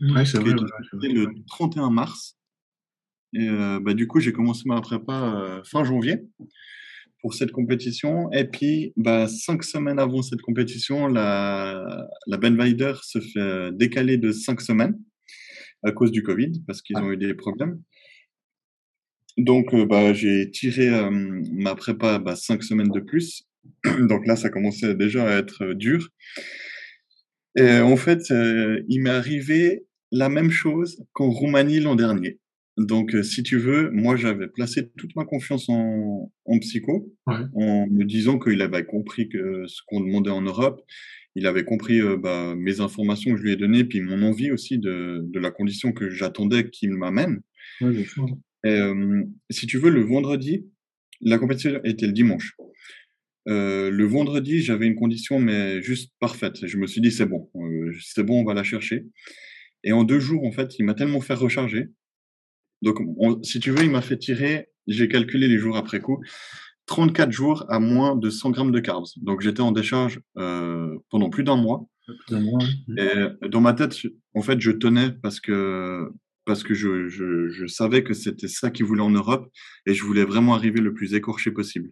Ouais, 0.00 0.24
c'est 0.24 0.38
vrai. 0.38 0.54
C'était 0.92 1.12
le 1.12 1.32
31 1.46 1.90
mars. 1.90 2.36
Et 3.34 3.48
bah, 3.48 3.94
du 3.94 4.06
coup, 4.06 4.20
j'ai 4.20 4.32
commencé 4.32 4.62
ma 4.66 4.80
prépa 4.80 5.62
fin 5.64 5.84
janvier 5.84 6.22
pour 7.20 7.34
cette 7.34 7.52
compétition. 7.52 8.30
Et 8.32 8.44
puis, 8.44 8.92
bah, 8.96 9.26
cinq 9.28 9.64
semaines 9.64 9.98
avant 9.98 10.22
cette 10.22 10.42
compétition, 10.42 11.08
la, 11.08 12.06
la 12.26 12.36
Ben 12.36 12.56
Weider 12.56 12.94
se 13.02 13.20
fait 13.20 13.72
décaler 13.72 14.18
de 14.18 14.32
cinq 14.32 14.60
semaines 14.60 14.98
à 15.82 15.92
cause 15.92 16.10
du 16.10 16.22
Covid, 16.22 16.52
parce 16.66 16.82
qu'ils 16.82 16.96
ont 16.96 17.12
eu 17.12 17.16
des 17.16 17.34
problèmes. 17.34 17.80
Donc, 19.38 19.72
euh, 19.72 19.86
bah, 19.86 20.12
j'ai 20.12 20.50
tiré 20.50 20.88
euh, 20.88 21.10
ma 21.52 21.76
prépa 21.76 22.18
bah, 22.18 22.34
cinq 22.34 22.62
semaines 22.64 22.90
de 22.90 23.00
plus. 23.00 23.44
Donc 24.08 24.26
là, 24.26 24.34
ça 24.34 24.50
commençait 24.50 24.94
déjà 24.96 25.28
à 25.28 25.38
être 25.38 25.62
euh, 25.62 25.74
dur. 25.74 26.08
Et 27.56 27.78
en 27.78 27.96
fait, 27.96 28.20
il 28.88 29.00
m'est 29.02 29.10
arrivé 29.10 29.84
la 30.12 30.28
même 30.28 30.50
chose 30.50 31.02
qu'en 31.12 31.28
Roumanie 31.28 31.80
l'an 31.80 31.96
dernier. 31.96 32.38
Donc, 32.78 33.14
euh, 33.14 33.24
si 33.24 33.42
tu 33.42 33.58
veux, 33.58 33.90
moi, 33.90 34.16
j'avais 34.16 34.46
placé 34.46 34.88
toute 34.96 35.14
ma 35.16 35.24
confiance 35.24 35.68
en, 35.68 36.30
en 36.44 36.58
psycho, 36.60 37.12
en 37.54 37.86
me 37.88 38.04
disant 38.04 38.38
qu'il 38.38 38.62
avait 38.62 38.84
compris 38.84 39.28
que 39.28 39.66
ce 39.66 39.82
qu'on 39.86 40.00
demandait 40.00 40.30
en 40.30 40.42
Europe, 40.42 40.80
il 41.34 41.46
avait 41.46 41.64
compris 41.64 42.00
euh, 42.00 42.16
bah, 42.16 42.54
mes 42.56 42.80
informations 42.80 43.32
que 43.32 43.38
je 43.38 43.42
lui 43.42 43.52
ai 43.52 43.56
données, 43.56 43.84
puis 43.84 44.00
mon 44.00 44.22
envie 44.22 44.52
aussi 44.52 44.78
de, 44.78 45.24
de 45.24 45.40
la 45.40 45.50
condition 45.50 45.92
que 45.92 46.08
j'attendais 46.08 46.70
qu'il 46.70 46.92
m'amène. 46.92 47.40
Ouais, 47.80 47.92
Et 48.64 48.68
euh, 48.68 49.22
si 49.50 49.66
tu 49.66 49.78
veux, 49.78 49.90
le 49.90 50.02
vendredi, 50.02 50.66
la 51.20 51.38
compétition 51.38 51.80
était 51.84 52.06
le 52.06 52.12
dimanche. 52.12 52.54
Euh, 53.48 53.90
le 53.90 54.04
vendredi, 54.04 54.62
j'avais 54.62 54.86
une 54.86 54.94
condition, 54.94 55.40
mais 55.40 55.82
juste 55.82 56.12
parfaite. 56.20 56.66
Je 56.66 56.76
me 56.76 56.86
suis 56.86 57.00
dit, 57.00 57.10
c'est 57.10 57.26
bon, 57.26 57.50
euh, 57.56 57.92
c'est 58.00 58.22
bon, 58.22 58.40
on 58.40 58.44
va 58.44 58.54
la 58.54 58.64
chercher. 58.64 59.06
Et 59.84 59.92
en 59.92 60.04
deux 60.04 60.20
jours, 60.20 60.44
en 60.44 60.52
fait, 60.52 60.78
il 60.78 60.84
m'a 60.84 60.94
tellement 60.94 61.20
fait 61.20 61.34
recharger 61.34 61.88
donc, 62.82 62.98
si 63.42 63.60
tu 63.60 63.70
veux, 63.70 63.84
il 63.84 63.90
m'a 63.90 64.02
fait 64.02 64.18
tirer, 64.18 64.68
j'ai 64.86 65.08
calculé 65.08 65.48
les 65.48 65.58
jours 65.58 65.76
après 65.76 66.00
coup, 66.00 66.22
34 66.86 67.30
jours 67.30 67.64
à 67.68 67.80
moins 67.80 68.16
de 68.16 68.30
100 68.30 68.50
grammes 68.50 68.72
de 68.72 68.80
carbs. 68.80 69.06
Donc, 69.22 69.40
j'étais 69.40 69.60
en 69.60 69.72
décharge 69.72 70.20
euh, 70.38 70.96
pendant 71.10 71.30
plus 71.30 71.44
d'un 71.44 71.56
mois. 71.56 71.86
Et 72.96 73.48
dans 73.48 73.60
ma 73.60 73.74
tête, 73.74 73.94
en 74.34 74.42
fait, 74.42 74.60
je 74.60 74.70
tenais 74.70 75.10
parce 75.22 75.40
que 75.40 76.08
parce 76.46 76.62
que 76.62 76.72
je, 76.72 77.08
je, 77.10 77.50
je 77.50 77.66
savais 77.66 78.02
que 78.02 78.14
c'était 78.14 78.48
ça 78.48 78.70
qu'il 78.70 78.86
voulait 78.86 79.02
en 79.02 79.10
Europe 79.10 79.50
et 79.84 79.92
je 79.92 80.02
voulais 80.02 80.24
vraiment 80.24 80.54
arriver 80.54 80.80
le 80.80 80.94
plus 80.94 81.12
écorché 81.12 81.50
possible. 81.50 81.90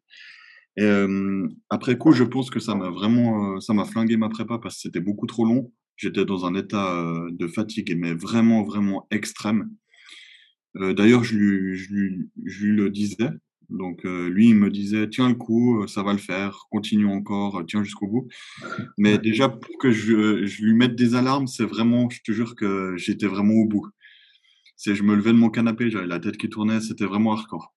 Et 0.76 0.84
euh, 0.84 1.46
après 1.70 1.96
coup, 1.96 2.12
je 2.12 2.24
pense 2.24 2.50
que 2.50 2.60
ça 2.60 2.74
m'a 2.74 2.90
vraiment, 2.90 3.54
euh, 3.54 3.60
ça 3.60 3.72
m'a 3.72 3.84
flingué 3.84 4.16
ma 4.16 4.28
prépa 4.28 4.58
parce 4.58 4.76
que 4.76 4.80
c'était 4.82 5.00
beaucoup 5.00 5.26
trop 5.26 5.44
long. 5.44 5.72
J'étais 5.96 6.24
dans 6.26 6.44
un 6.44 6.54
état 6.54 6.94
euh, 6.94 7.30
de 7.32 7.46
fatigue, 7.46 7.96
mais 7.96 8.12
vraiment, 8.12 8.62
vraiment 8.62 9.06
extrême. 9.10 9.70
Euh, 10.76 10.94
d'ailleurs, 10.94 11.24
je 11.24 11.36
lui, 11.36 11.76
je, 11.76 11.92
lui, 11.92 12.30
je 12.44 12.64
lui, 12.66 12.76
le 12.76 12.90
disais. 12.90 13.30
Donc, 13.70 14.04
euh, 14.04 14.28
lui, 14.28 14.48
il 14.50 14.54
me 14.56 14.70
disait 14.70 15.08
Tiens 15.08 15.28
le 15.28 15.34
coup, 15.34 15.82
euh, 15.82 15.86
ça 15.86 16.02
va 16.02 16.12
le 16.12 16.18
faire, 16.18 16.66
continue 16.70 17.06
encore, 17.06 17.64
tiens 17.66 17.82
jusqu'au 17.82 18.06
bout. 18.06 18.28
Mais 18.98 19.18
déjà, 19.18 19.48
pour 19.48 19.78
que 19.78 19.90
je, 19.90 20.46
je 20.46 20.64
lui 20.64 20.74
mette 20.74 20.94
des 20.96 21.14
alarmes, 21.14 21.46
c'est 21.46 21.64
vraiment, 21.64 22.08
je 22.10 22.20
te 22.22 22.32
jure 22.32 22.54
que 22.54 22.94
j'étais 22.96 23.26
vraiment 23.26 23.54
au 23.54 23.66
bout. 23.66 23.86
C'est, 24.76 24.94
je 24.94 25.02
me 25.02 25.14
levais 25.16 25.32
de 25.32 25.38
mon 25.38 25.50
canapé, 25.50 25.90
j'avais 25.90 26.06
la 26.06 26.20
tête 26.20 26.36
qui 26.36 26.48
tournait, 26.50 26.80
c'était 26.80 27.06
vraiment 27.06 27.32
hardcore. 27.32 27.74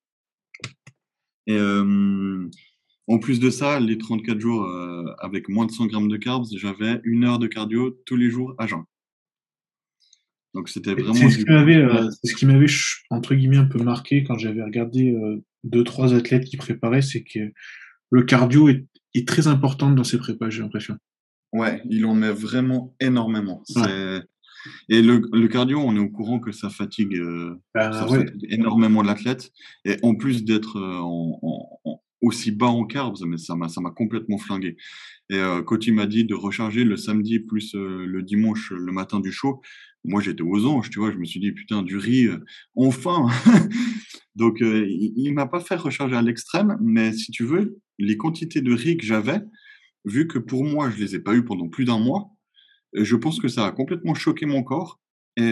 Et 1.48 1.58
en 3.08 3.18
plus 3.20 3.40
de 3.40 3.50
ça, 3.50 3.80
les 3.80 3.98
34 3.98 4.40
jours 4.40 4.70
avec 5.20 5.50
moins 5.50 5.66
de 5.66 5.72
100 5.72 5.88
grammes 5.88 6.10
de 6.10 6.18
carbs, 6.18 6.46
j'avais 6.54 7.02
une 7.04 7.24
heure 7.24 7.40
de 7.40 7.48
cardio 7.48 7.98
tous 8.06 8.18
les 8.18 8.30
jours 8.30 8.54
à 8.60 8.68
jeun. 8.68 8.84
Donc 10.54 10.70
c'était 10.70 10.94
vraiment. 10.94 11.14
C'est 11.14 11.30
ce 11.30 11.38
qui 11.38 11.46
m'avait, 11.46 11.78
euh, 11.78 12.10
ce 12.24 12.34
qui 12.34 12.46
m'avait 12.46 12.66
entre 13.10 13.36
guillemets 13.36 13.58
un 13.58 13.66
peu 13.66 13.80
marqué 13.80 14.24
quand 14.24 14.38
j'avais 14.38 14.64
regardé 14.64 15.12
euh, 15.12 15.44
deux 15.64 15.84
trois 15.84 16.14
athlètes 16.14 16.46
qui 16.46 16.58
préparaient, 16.58 17.02
c'est 17.02 17.24
que 17.24 17.52
le 18.12 18.24
cardio 18.24 18.70
est, 18.70 18.86
est, 19.14 19.28
très 19.28 19.48
important 19.48 19.92
dans 19.92 20.04
ces 20.04 20.18
prépas, 20.18 20.50
j'ai 20.50 20.62
l'impression. 20.62 20.98
Ouais, 21.54 21.82
il 21.90 22.06
en 22.06 22.16
met 22.16 22.32
vraiment 22.32 22.96
énormément. 23.00 23.64
Et 24.90 25.02
le, 25.02 25.22
le, 25.32 25.48
cardio, 25.48 25.80
on 25.80 25.96
est 25.96 26.00
au 26.00 26.10
courant 26.10 26.40
que 26.40 26.52
ça 26.52 26.70
fatigue, 26.70 27.16
euh, 27.16 27.56
fatigue 27.74 28.46
énormément 28.50 29.02
l'athlète. 29.02 29.52
Et 29.86 29.98
en 30.04 30.16
plus 30.16 30.44
d'être 30.44 30.78
en, 30.82 31.40
en, 31.86 32.02
aussi 32.22 32.52
bas 32.52 32.68
en 32.68 32.86
carbs, 32.86 33.24
mais 33.26 33.38
ça 33.38 33.56
m'a 33.56 33.70
ça 33.70 33.82
m'a 33.82 33.92
complètement 33.92 34.38
flingué. 34.38 34.76
Et 35.30 35.38
euh, 35.38 35.62
quand 35.62 35.88
il 35.88 35.94
m'a 35.94 36.08
dit 36.08 36.26
de 36.26 36.36
recharger 36.36 36.84
le 36.84 36.98
samedi 36.98 37.40
plus 37.40 37.74
le 37.74 38.22
dimanche 38.22 38.72
le 38.72 38.92
matin 38.92 39.20
du 39.20 39.32
show, 39.32 39.62
moi, 40.06 40.22
j'étais 40.22 40.42
aux 40.42 40.66
anges, 40.66 40.90
tu 40.90 41.00
vois. 41.00 41.12
Je 41.12 41.18
me 41.18 41.26
suis 41.26 41.40
dit, 41.40 41.52
putain, 41.52 41.82
du 41.84 41.98
riz, 41.98 42.28
euh, 42.28 42.40
enfin 42.76 43.28
Donc, 44.36 44.62
euh, 44.62 44.88
il 44.90 45.30
ne 45.30 45.34
m'a 45.34 45.48
pas 45.48 45.60
fait 45.60 45.76
recharger 45.76 46.16
à 46.16 46.22
l'extrême, 46.22 46.78
mais 46.82 47.12
si 47.12 47.32
tu 47.32 47.44
veux, 47.44 47.80
les 47.98 48.16
quantités 48.16 48.62
de 48.62 48.74
riz 48.74 48.96
que 48.96 49.06
j'avais, 49.06 49.42
vu 50.06 50.28
que 50.28 50.40
pour 50.40 50.64
moi, 50.64 50.90
je 50.90 50.96
ne 50.96 51.02
les 51.02 51.16
ai 51.16 51.20
pas 51.20 51.36
eues 51.36 51.44
pendant 51.44 51.68
plus 51.68 51.84
d'un 51.84 52.00
mois, 52.00 52.30
je 52.94 53.16
pense 53.16 53.40
que 53.40 53.50
ça 53.50 53.66
a 53.66 53.72
complètement 53.72 54.16
choqué 54.16 54.46
mon 54.46 54.64
corps. 54.64 55.02
Et 55.36 55.52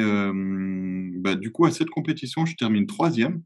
bah, 1.20 1.36
du 1.36 1.52
coup, 1.52 1.66
à 1.66 1.72
cette 1.72 1.90
compétition, 1.90 2.46
je 2.46 2.56
termine 2.56 2.88
troisième 2.88 3.44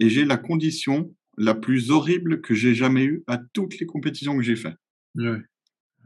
et 0.00 0.08
j'ai 0.08 0.24
la 0.24 0.36
condition 0.36 1.14
la 1.36 1.54
plus 1.54 1.90
horrible 1.90 2.40
que 2.40 2.54
j'ai 2.54 2.74
jamais 2.74 3.04
eue 3.04 3.24
à 3.26 3.38
toutes 3.52 3.78
les 3.78 3.86
compétitions 3.86 4.36
que 4.36 4.42
j'ai 4.42 4.56
faites. 4.56 4.78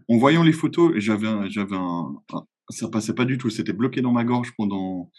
En 0.09 0.16
voyant 0.16 0.43
les 0.43 0.53
photos, 0.53 0.93
j'avais 0.97 1.29
j'avais 1.51 1.76
un, 1.76 2.14
ça 2.71 2.89
passait 2.89 3.14
pas 3.14 3.25
du 3.25 3.39
tout. 3.39 3.51
C'était 3.51 3.73
bloqué 3.73 4.01
dans 4.01 4.12
ma 4.12 4.25
gorge 4.25 4.53
pendant, 4.57 5.11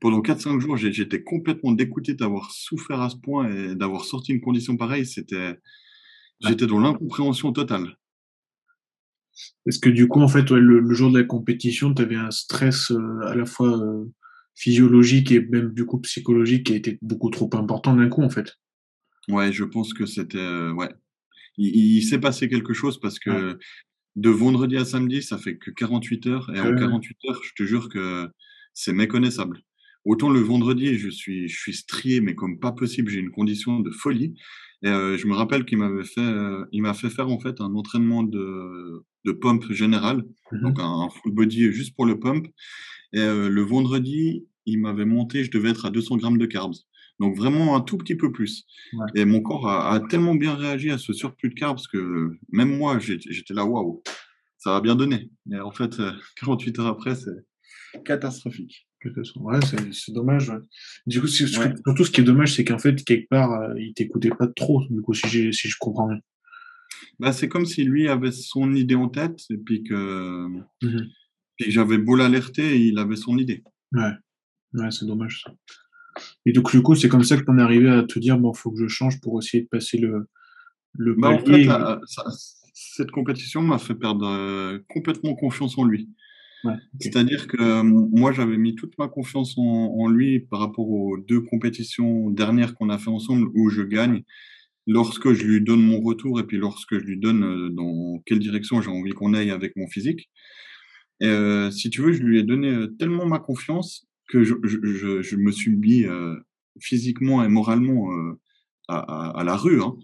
pendant 0.00 0.20
4-5 0.20 0.60
jours. 0.60 0.76
J'étais 0.76 1.22
complètement 1.22 1.72
dégoûté 1.72 2.14
d'avoir 2.14 2.50
souffert 2.50 3.00
à 3.00 3.10
ce 3.10 3.16
point 3.16 3.50
et 3.50 3.74
d'avoir 3.74 4.04
sorti 4.04 4.32
une 4.32 4.40
condition 4.40 4.76
pareille. 4.76 5.06
C'était, 5.06 5.58
j'étais 6.40 6.66
dans 6.66 6.80
l'incompréhension 6.80 7.52
totale. 7.52 7.96
Est-ce 9.66 9.78
que 9.78 9.88
du 9.88 10.08
coup, 10.08 10.20
en 10.20 10.28
fait, 10.28 10.50
le, 10.50 10.92
jour 10.92 11.10
de 11.10 11.18
la 11.18 11.24
compétition, 11.24 11.94
tu 11.94 12.02
avais 12.02 12.16
un 12.16 12.30
stress 12.30 12.90
euh, 12.90 13.20
à 13.26 13.34
la 13.34 13.46
fois 13.46 13.78
euh, 13.78 14.04
physiologique 14.54 15.32
et 15.32 15.40
même 15.40 15.72
du 15.72 15.86
coup 15.86 15.98
psychologique 16.00 16.66
qui 16.66 16.72
a 16.74 16.76
été 16.76 16.98
beaucoup 17.00 17.30
trop 17.30 17.48
important 17.54 17.94
d'un 17.94 18.08
coup, 18.08 18.22
en 18.22 18.30
fait 18.30 18.58
Ouais, 19.28 19.52
je 19.52 19.64
pense 19.64 19.94
que 19.94 20.04
c'était. 20.04 20.38
Euh, 20.38 20.72
ouais. 20.72 20.90
Il, 21.56 22.02
s'est 22.02 22.18
passé 22.18 22.48
quelque 22.48 22.72
chose 22.72 22.98
parce 22.98 23.18
que 23.18 23.58
de 24.16 24.30
vendredi 24.30 24.76
à 24.76 24.84
samedi, 24.84 25.22
ça 25.22 25.38
fait 25.38 25.56
que 25.56 25.70
48 25.70 26.26
heures. 26.26 26.50
Et 26.54 26.60
en 26.60 26.74
48 26.74 27.16
heures, 27.28 27.40
je 27.44 27.52
te 27.54 27.66
jure 27.66 27.88
que 27.88 28.28
c'est 28.74 28.92
méconnaissable. 28.92 29.62
Autant 30.04 30.30
le 30.30 30.40
vendredi, 30.40 30.98
je 30.98 31.08
suis, 31.08 31.48
je 31.48 31.56
suis 31.56 31.74
strié, 31.74 32.20
mais 32.20 32.34
comme 32.34 32.58
pas 32.58 32.72
possible, 32.72 33.10
j'ai 33.10 33.20
une 33.20 33.30
condition 33.30 33.80
de 33.80 33.90
folie. 33.90 34.34
Et 34.82 34.88
je 34.88 35.26
me 35.28 35.34
rappelle 35.34 35.64
qu'il 35.64 35.78
m'avait 35.78 36.04
fait, 36.04 36.34
il 36.72 36.82
m'a 36.82 36.92
fait 36.92 37.08
faire 37.08 37.28
en 37.28 37.38
fait 37.38 37.60
un 37.60 37.72
entraînement 37.74 38.24
de, 38.24 39.04
de 39.24 39.32
pump 39.32 39.70
général, 39.70 40.24
mmh 40.50 40.60
donc 40.60 40.80
un, 40.80 41.08
full 41.08 41.32
body 41.32 41.72
juste 41.72 41.94
pour 41.94 42.04
le 42.04 42.18
pump. 42.18 42.48
Et 43.12 43.20
le 43.20 43.62
vendredi, 43.62 44.44
il 44.66 44.80
m'avait 44.80 45.04
monté, 45.04 45.44
je 45.44 45.50
devais 45.50 45.70
être 45.70 45.86
à 45.86 45.90
200 45.90 46.16
grammes 46.16 46.38
de 46.38 46.46
carbs. 46.46 46.74
Donc 47.22 47.36
vraiment 47.36 47.76
un 47.76 47.80
tout 47.80 47.96
petit 47.98 48.16
peu 48.16 48.32
plus. 48.32 48.66
Et 49.14 49.24
mon 49.24 49.40
corps 49.40 49.68
a, 49.70 50.00
tellement 50.10 50.34
bien 50.34 50.56
réagi 50.56 50.90
à 50.90 50.98
ce 50.98 51.12
surplus 51.12 51.50
de 51.50 51.54
carbs 51.54 51.78
que 51.92 52.32
même 52.50 52.76
moi, 52.76 52.98
j'étais 52.98 53.54
là, 53.54 53.64
waouh, 53.64 54.02
ça 54.58 54.72
va 54.72 54.80
bien 54.80 54.96
donner. 54.96 55.30
Mais 55.46 55.60
en 55.60 55.70
fait, 55.70 55.96
48 56.40 56.78
heures 56.80 56.86
après, 56.88 57.14
c'est 57.14 58.00
catastrophique. 58.04 58.88
Ouais, 59.36 59.58
c'est 59.92 60.12
dommage. 60.12 60.52
Du 61.06 61.20
coup, 61.20 61.28
surtout 61.28 62.04
ce 62.04 62.10
qui 62.10 62.20
est 62.20 62.24
dommage, 62.24 62.54
c'est 62.54 62.64
qu'en 62.64 62.78
fait, 62.78 63.04
quelque 63.04 63.28
part, 63.28 63.76
il 63.76 63.94
t'écoutait 63.94 64.30
pas 64.30 64.48
trop, 64.48 64.82
du 64.90 65.00
coup, 65.00 65.14
si, 65.14 65.52
si 65.52 65.68
je 65.68 65.76
comprends 65.78 66.08
bien. 66.08 66.20
Bah, 67.18 67.32
c'est 67.32 67.48
comme 67.48 67.66
si 67.66 67.84
lui 67.84 68.08
avait 68.08 68.32
son 68.32 68.74
idée 68.74 68.96
en 68.96 69.08
tête 69.08 69.40
et 69.50 69.56
puis 69.56 69.84
que, 69.84 70.46
mmh 70.82 71.08
j'avais 71.68 71.98
beau 71.98 72.16
l'alerter, 72.16 72.80
il 72.80 72.98
avait 72.98 73.14
son 73.14 73.38
idée. 73.38 73.62
Ouais, 73.92 74.10
ouais 74.72 74.90
c'est 74.90 75.06
dommage 75.06 75.42
ça. 75.44 75.52
Et 76.46 76.52
donc, 76.52 76.70
du 76.70 76.82
coup, 76.82 76.94
c'est 76.94 77.08
comme 77.08 77.24
ça 77.24 77.36
que 77.36 77.44
tu 77.44 77.50
en 77.50 77.58
es 77.58 77.62
arrivé 77.62 77.90
à 77.90 78.02
te 78.02 78.18
dire, 78.18 78.38
bon, 78.38 78.52
faut 78.52 78.70
que 78.70 78.80
je 78.80 78.88
change 78.88 79.20
pour 79.20 79.40
essayer 79.40 79.62
de 79.62 79.68
passer 79.68 79.98
le, 79.98 80.28
le 80.94 81.14
bah, 81.14 81.30
en 81.30 81.38
fait, 81.38 81.66
cette 82.74 83.10
compétition 83.10 83.62
m'a 83.62 83.78
fait 83.78 83.94
perdre 83.94 84.26
euh, 84.26 84.78
complètement 84.88 85.34
confiance 85.34 85.78
en 85.78 85.84
lui. 85.84 86.08
C'est-à-dire 87.00 87.48
que 87.48 87.60
euh, 87.60 87.82
moi, 87.82 88.30
j'avais 88.30 88.56
mis 88.56 88.76
toute 88.76 88.96
ma 88.96 89.08
confiance 89.08 89.58
en, 89.58 89.62
en, 89.62 90.08
lui 90.08 90.40
par 90.40 90.60
rapport 90.60 90.88
aux 90.88 91.18
deux 91.18 91.40
compétitions 91.40 92.30
dernières 92.30 92.74
qu'on 92.76 92.88
a 92.88 92.98
fait 92.98 93.10
ensemble 93.10 93.48
où 93.54 93.68
je 93.68 93.82
gagne 93.82 94.22
lorsque 94.86 95.32
je 95.32 95.44
lui 95.44 95.60
donne 95.60 95.82
mon 95.82 96.00
retour 96.00 96.40
et 96.40 96.44
puis 96.44 96.58
lorsque 96.58 96.98
je 96.98 97.04
lui 97.04 97.18
donne 97.18 97.44
euh, 97.44 97.68
dans 97.70 98.20
quelle 98.26 98.38
direction 98.38 98.80
j'ai 98.80 98.90
envie 98.90 99.10
qu'on 99.10 99.34
aille 99.34 99.50
avec 99.50 99.76
mon 99.76 99.86
physique. 99.86 100.30
Et 101.20 101.26
euh, 101.26 101.70
si 101.70 101.90
tu 101.90 102.02
veux, 102.02 102.12
je 102.12 102.22
lui 102.22 102.38
ai 102.38 102.42
donné 102.42 102.68
euh, 102.68 102.88
tellement 102.98 103.26
ma 103.26 103.38
confiance 103.38 104.06
que 104.28 104.44
je, 104.44 104.54
je, 104.64 105.22
je 105.22 105.36
me 105.36 105.50
suis 105.50 105.70
mis 105.70 106.04
physiquement 106.80 107.44
et 107.44 107.48
moralement 107.48 108.10
à, 108.88 108.98
à, 108.98 109.40
à, 109.40 109.44
la 109.44 109.56
rue. 109.56 109.82
Hein. 109.82 109.94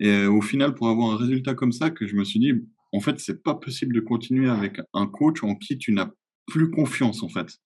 Et 0.00 0.26
au 0.26 0.40
final, 0.40 0.74
pour 0.74 0.88
avoir 0.88 1.12
un 1.12 1.16
résultat 1.16 1.54
comme 1.54 1.72
ça, 1.72 1.90
que 1.90 2.06
je 2.06 2.14
me 2.14 2.24
suis 2.24 2.40
dit, 2.40 2.52
en 2.92 3.00
fait, 3.00 3.18
c'est 3.18 3.42
pas 3.42 3.54
possible 3.54 3.94
de 3.94 4.00
continuer 4.00 4.48
avec 4.48 4.80
un 4.94 5.06
coach 5.06 5.42
en 5.42 5.54
qui 5.54 5.76
tu 5.78 5.92
n'as 5.92 6.10
plus 6.46 6.70
confiance, 6.70 7.22
en 7.22 7.28
fait. 7.28 7.58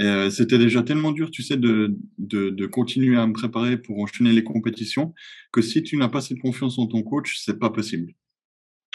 Euh, 0.00 0.28
c'était 0.30 0.58
déjà 0.58 0.82
tellement 0.82 1.12
dur, 1.12 1.30
tu 1.30 1.42
sais, 1.42 1.56
de, 1.56 1.96
de, 2.18 2.50
de, 2.50 2.66
continuer 2.66 3.16
à 3.16 3.26
me 3.26 3.32
préparer 3.32 3.76
pour 3.76 4.00
enchaîner 4.00 4.32
les 4.32 4.42
compétitions, 4.42 5.14
que 5.52 5.62
si 5.62 5.82
tu 5.84 5.96
n'as 5.96 6.08
pas 6.08 6.20
cette 6.20 6.40
confiance 6.40 6.78
en 6.78 6.86
ton 6.88 7.02
coach, 7.02 7.36
c'est 7.38 7.58
pas 7.58 7.70
possible. 7.70 8.12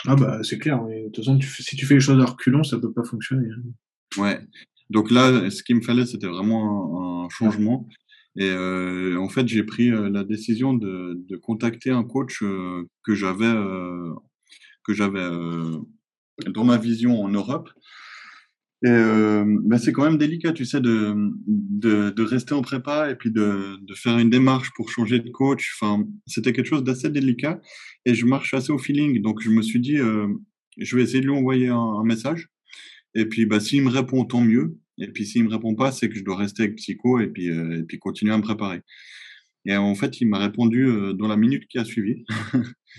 Ah 0.05 0.15
bah 0.15 0.39
c'est 0.43 0.59
clair, 0.59 0.81
mais 0.83 1.03
de 1.03 1.09
toute 1.09 1.25
façon, 1.25 1.39
si 1.41 1.75
tu 1.75 1.85
fais 1.85 1.95
les 1.95 1.99
choses 1.99 2.21
à 2.21 2.25
reculons, 2.25 2.63
ça 2.63 2.79
peut 2.79 2.91
pas 2.91 3.03
fonctionner. 3.03 3.47
Hein. 3.49 4.21
Ouais. 4.21 4.39
Donc 4.89 5.11
là, 5.11 5.49
ce 5.49 5.63
qu'il 5.63 5.75
me 5.75 5.81
fallait, 5.81 6.05
c'était 6.05 6.27
vraiment 6.27 7.23
un, 7.25 7.29
changement. 7.29 7.87
Et 8.37 8.49
euh, 8.49 9.19
en 9.19 9.29
fait, 9.29 9.47
j'ai 9.47 9.63
pris 9.63 9.91
euh, 9.91 10.09
la 10.09 10.23
décision 10.23 10.73
de, 10.73 11.13
de 11.29 11.35
contacter 11.37 11.91
un 11.91 12.03
coach 12.03 12.41
euh, 12.41 12.83
que 13.03 13.13
j'avais 13.13 13.45
euh, 13.45 14.13
que 14.83 14.93
j'avais 14.93 15.27
dans 16.47 16.63
ma 16.63 16.77
vision 16.77 17.21
en 17.21 17.29
Europe 17.29 17.69
et 18.81 18.87
euh, 18.87 19.43
ben 19.65 19.77
c'est 19.77 19.91
quand 19.91 20.05
même 20.05 20.17
délicat, 20.17 20.53
tu 20.53 20.63
sais, 20.63 20.79
de, 20.79 21.13
de, 21.47 22.11
de, 22.11 22.23
rester 22.23 22.53
en 22.53 22.61
prépa 22.61 23.11
et 23.11 23.15
puis 23.15 23.29
de, 23.29 23.75
de 23.81 23.93
faire 23.93 24.17
une 24.17 24.29
démarche 24.29 24.71
pour 24.73 24.89
changer 24.89 25.19
de 25.19 25.29
coach. 25.29 25.75
Enfin, 25.75 26.05
c'était 26.27 26.53
quelque 26.53 26.67
chose 26.67 26.85
d'assez 26.85 27.09
délicat 27.09 27.59
et 28.05 28.13
je 28.13 28.25
marche 28.25 28.53
assez 28.53 28.71
au 28.71 28.77
feeling. 28.77 29.21
Donc, 29.21 29.41
je 29.41 29.49
me 29.49 29.61
suis 29.61 29.81
dit, 29.81 29.97
euh, 29.97 30.27
je 30.77 30.95
vais 30.95 31.03
essayer 31.03 31.19
de 31.19 31.25
lui 31.25 31.35
envoyer 31.35 31.67
un 31.67 32.03
message. 32.05 32.47
Et 33.15 33.25
puis, 33.25 33.45
bah, 33.45 33.59
s'il 33.59 33.83
me 33.83 33.89
répond, 33.89 34.25
tant 34.25 34.41
mieux. 34.41 34.77
Et 34.97 35.07
puis, 35.07 35.25
s'il 35.25 35.43
me 35.45 35.49
répond 35.49 35.75
pas, 35.75 35.91
c'est 35.91 36.09
que 36.09 36.15
je 36.15 36.23
dois 36.23 36.35
rester 36.35 36.63
avec 36.63 36.75
Psycho 36.75 37.19
et 37.19 37.27
puis, 37.27 37.49
euh, 37.49 37.79
et 37.79 37.83
puis 37.83 37.99
continuer 37.99 38.33
à 38.33 38.37
me 38.37 38.43
préparer. 38.43 38.81
Et 39.65 39.75
en 39.75 39.95
fait, 39.95 40.21
il 40.21 40.27
m'a 40.27 40.39
répondu 40.39 40.87
euh, 40.87 41.13
dans 41.13 41.27
la 41.27 41.37
minute 41.37 41.67
qui 41.67 41.79
a 41.79 41.85
suivi. 41.85 42.23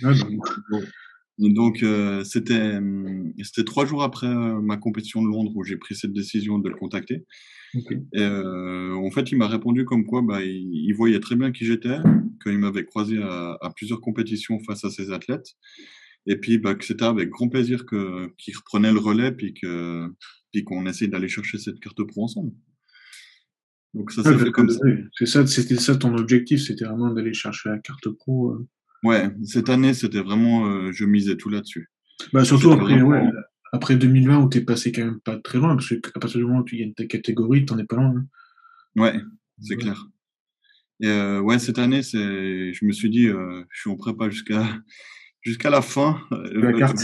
Ah, 0.03 0.13
donc, 1.39 1.83
euh, 1.83 2.25
c'était, 2.25 2.77
hum, 2.77 3.33
c'était 3.43 3.65
trois 3.65 3.87
jours 3.87 4.03
après 4.03 4.29
ma 4.29 4.77
compétition 4.77 5.23
de 5.23 5.29
Londres 5.29 5.53
où 5.55 5.65
j'ai 5.65 5.77
pris 5.77 5.95
cette 5.95 6.13
décision 6.13 6.59
de 6.59 6.69
le 6.69 6.77
contacter. 6.77 7.25
Et, 7.75 8.25
en 8.25 9.11
fait, 9.11 9.31
il 9.31 9.39
m'a 9.39 9.47
répondu 9.47 9.85
comme 9.85 10.05
quoi 10.05 10.23
bah, 10.23 10.43
il, 10.43 10.93
voyait 10.93 11.21
très 11.21 11.37
bien 11.37 11.53
qui 11.53 11.65
j'étais, 11.65 11.99
qu'il 12.43 12.59
m'avait 12.59 12.85
croisé 12.85 13.19
à, 13.23 13.59
à, 13.61 13.71
plusieurs 13.71 14.01
compétitions 14.01 14.59
face 14.67 14.85
à 14.85 14.91
ses 14.91 15.13
athlètes, 15.13 15.55
et 16.27 16.37
puis 16.37 16.59
bah, 16.59 16.75
que 16.75 16.85
c'était 16.85 17.05
avec 17.05 17.31
grand 17.31 17.49
plaisir 17.49 17.87
que, 17.87 18.29
qu'il 18.37 18.57
reprenait 18.57 18.93
le 18.93 18.99
relais, 18.99 19.33
puis, 19.33 19.55
que, 19.55 20.07
puis 20.53 20.65
qu'on 20.65 20.87
essaye 20.87 21.09
d'aller 21.09 21.29
chercher 21.29 21.59
cette 21.59 21.81
carte 21.81 22.03
pro 22.05 22.25
ensemble. 22.25 22.53
Donc 23.95 24.13
ça 24.13 24.23
s'est 24.23 24.39
fait 24.39 24.53
comme 24.53 24.71
ça. 24.71 24.79
C'est 25.19 25.27
ça, 25.27 25.47
c'était 25.47 25.77
ça 25.77 25.97
ton 25.97 26.17
objectif, 26.17 26.63
c'était 26.63 26.85
vraiment 26.85 27.13
d'aller 27.13 27.35
chercher 27.35 27.71
la 27.71 27.79
carte 27.79 28.09
pro. 28.09 28.57
Ouais, 29.03 29.31
cette 29.45 29.69
année, 29.69 29.95
c'était 29.95 30.21
vraiment, 30.21 30.67
euh, 30.67 30.93
je 30.93 31.05
misais 31.05 31.37
tout 31.37 31.49
là-dessus. 31.49 31.91
Bah, 32.33 32.45
surtout 32.45 32.71
après, 32.71 33.01
ouais, 33.01 33.23
après 33.73 33.97
2020 33.97 34.45
où 34.45 34.49
tu 34.49 34.59
es 34.59 34.61
passé 34.61 34.93
quand 34.93 35.05
même 35.05 35.21
pas 35.21 35.39
très 35.39 35.59
loin, 35.59 35.75
parce 35.75 35.89
qu'à 35.89 36.21
partir 36.21 36.39
du 36.39 36.47
moment 36.47 36.61
où 36.61 36.65
tu 36.65 36.77
gagnes 36.77 36.93
ta 36.93 37.07
catégorie, 37.07 37.65
tu 37.65 37.73
n'en 37.73 37.79
es 37.79 37.85
pas 37.85 37.97
loin. 37.97 38.15
Hein. 38.17 38.27
Ouais, 38.97 39.15
c'est 39.61 39.77
clair. 39.77 40.07
Et 41.01 41.09
euh, 41.09 41.41
ouais, 41.41 41.59
cette 41.59 41.79
année, 41.79 42.03
c'est, 42.03 42.75
je 42.75 42.85
me 42.85 42.93
suis 42.93 43.09
dit, 43.09 43.27
euh, 43.27 43.65
je 43.71 43.81
suis 43.81 43.91
en 43.91 43.97
prépa 43.97 44.29
jusqu'à 44.29 44.67
jusqu'à 45.43 45.71
la 45.71 45.83
fin. 45.83 46.21
La 46.53 46.73
carte. 46.73 46.99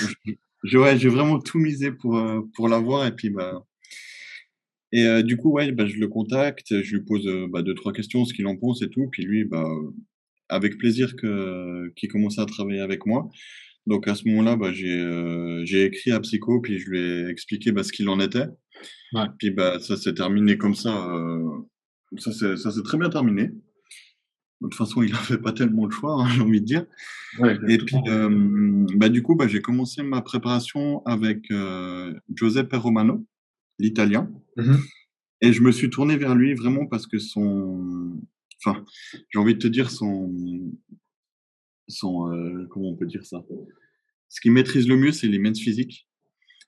ouais, 0.73 0.99
j'ai 0.99 1.09
vraiment 1.09 1.39
tout 1.39 1.59
misé 1.59 1.93
pour 1.93 2.21
pour 2.55 2.69
l'avoir 2.69 3.07
et 3.07 3.15
puis 3.15 3.31
bah 3.31 3.65
et 4.93 5.23
du 5.23 5.37
coup 5.37 5.51
ouais, 5.53 5.73
bah, 5.73 5.87
je 5.87 5.97
le 5.97 6.09
contacte, 6.09 6.83
je 6.83 6.97
lui 6.97 7.05
pose 7.05 7.29
bah, 7.51 7.63
deux 7.63 7.75
trois 7.75 7.93
questions, 7.93 8.25
ce 8.25 8.33
qu'il 8.33 8.47
en 8.47 8.57
pense 8.57 8.83
et 8.83 8.89
tout, 8.89 9.09
puis 9.11 9.25
lui 9.25 9.45
bah 9.45 9.69
avec 10.49 10.79
plaisir 10.79 11.17
que 11.17 11.93
qu'il 11.97 12.09
commençait 12.09 12.41
à 12.41 12.47
travailler 12.47 12.81
avec 12.81 13.07
moi. 13.07 13.31
Donc 13.87 14.09
à 14.09 14.15
ce 14.15 14.29
moment-là, 14.29 14.57
bah, 14.57 14.73
j'ai 14.73 15.01
euh, 15.01 15.65
j'ai 15.65 15.85
écrit 15.85 16.11
à 16.11 16.21
Psycho, 16.21 16.61
puis 16.61 16.79
je 16.79 16.91
lui 16.91 16.99
ai 16.99 17.29
expliqué 17.29 17.73
bah, 17.73 17.85
ce 17.85 17.93
qu'il 17.93 18.09
en 18.09 18.19
était. 18.21 18.47
Ouais. 19.13 19.27
Puis 19.39 19.51
bah, 19.51 19.79
ça 19.79 19.97
s'est 19.97 20.15
terminé 20.15 20.59
comme 20.59 20.75
ça. 20.75 21.09
Euh, 21.13 21.43
ça 22.19 22.33
s'est 22.33 22.83
très 22.83 22.99
bien 22.99 23.11
terminé. 23.11 23.51
De 24.61 24.69
toute 24.69 24.75
façon, 24.75 25.03
il 25.03 25.13
n'avait 25.13 25.39
pas 25.39 25.53
tellement 25.53 25.87
de 25.87 25.93
choix, 25.93 26.15
hein, 26.15 26.29
j'ai 26.35 26.41
envie 26.41 26.61
de 26.61 26.67
dire. 26.67 26.87
Ouais, 27.39 27.59
et 27.69 27.79
puis, 27.79 27.97
euh, 28.09 28.87
bah, 28.95 29.09
du 29.09 29.23
coup, 29.23 29.37
bah, 29.37 29.49
j'ai 29.49 29.61
commencé 29.61 30.03
ma 30.03 30.23
préparation 30.23 31.05
avec 31.05 31.51
euh, 31.51 32.15
Giuseppe 32.35 32.73
Romano, 32.75 33.25
l'italien. 33.79 34.31
Mmh 34.57 34.77
et 35.43 35.53
je 35.53 35.61
me 35.61 35.71
suis 35.71 35.91
tourné 35.91 36.17
vers 36.17 36.35
lui 36.35 36.55
vraiment 36.55 36.87
parce 36.87 37.07
que 37.07 37.19
son, 37.19 38.19
enfin, 38.65 38.85
j'ai 39.31 39.39
envie 39.39 39.55
de 39.55 39.59
te 39.59 39.67
dire 39.67 39.91
son, 39.91 40.35
son 41.89 42.33
euh, 42.33 42.67
comment 42.71 42.89
on 42.91 42.97
peut 42.97 43.07
dire 43.07 43.25
ça? 43.25 43.45
Ce 44.29 44.41
qu'il 44.41 44.53
maîtrise 44.53 44.89
le 44.89 44.97
mieux, 44.97 45.13
c'est 45.13 45.29
les 45.29 45.39
men's 45.39 45.61
physiques. 45.61 46.09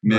Mais 0.02 0.16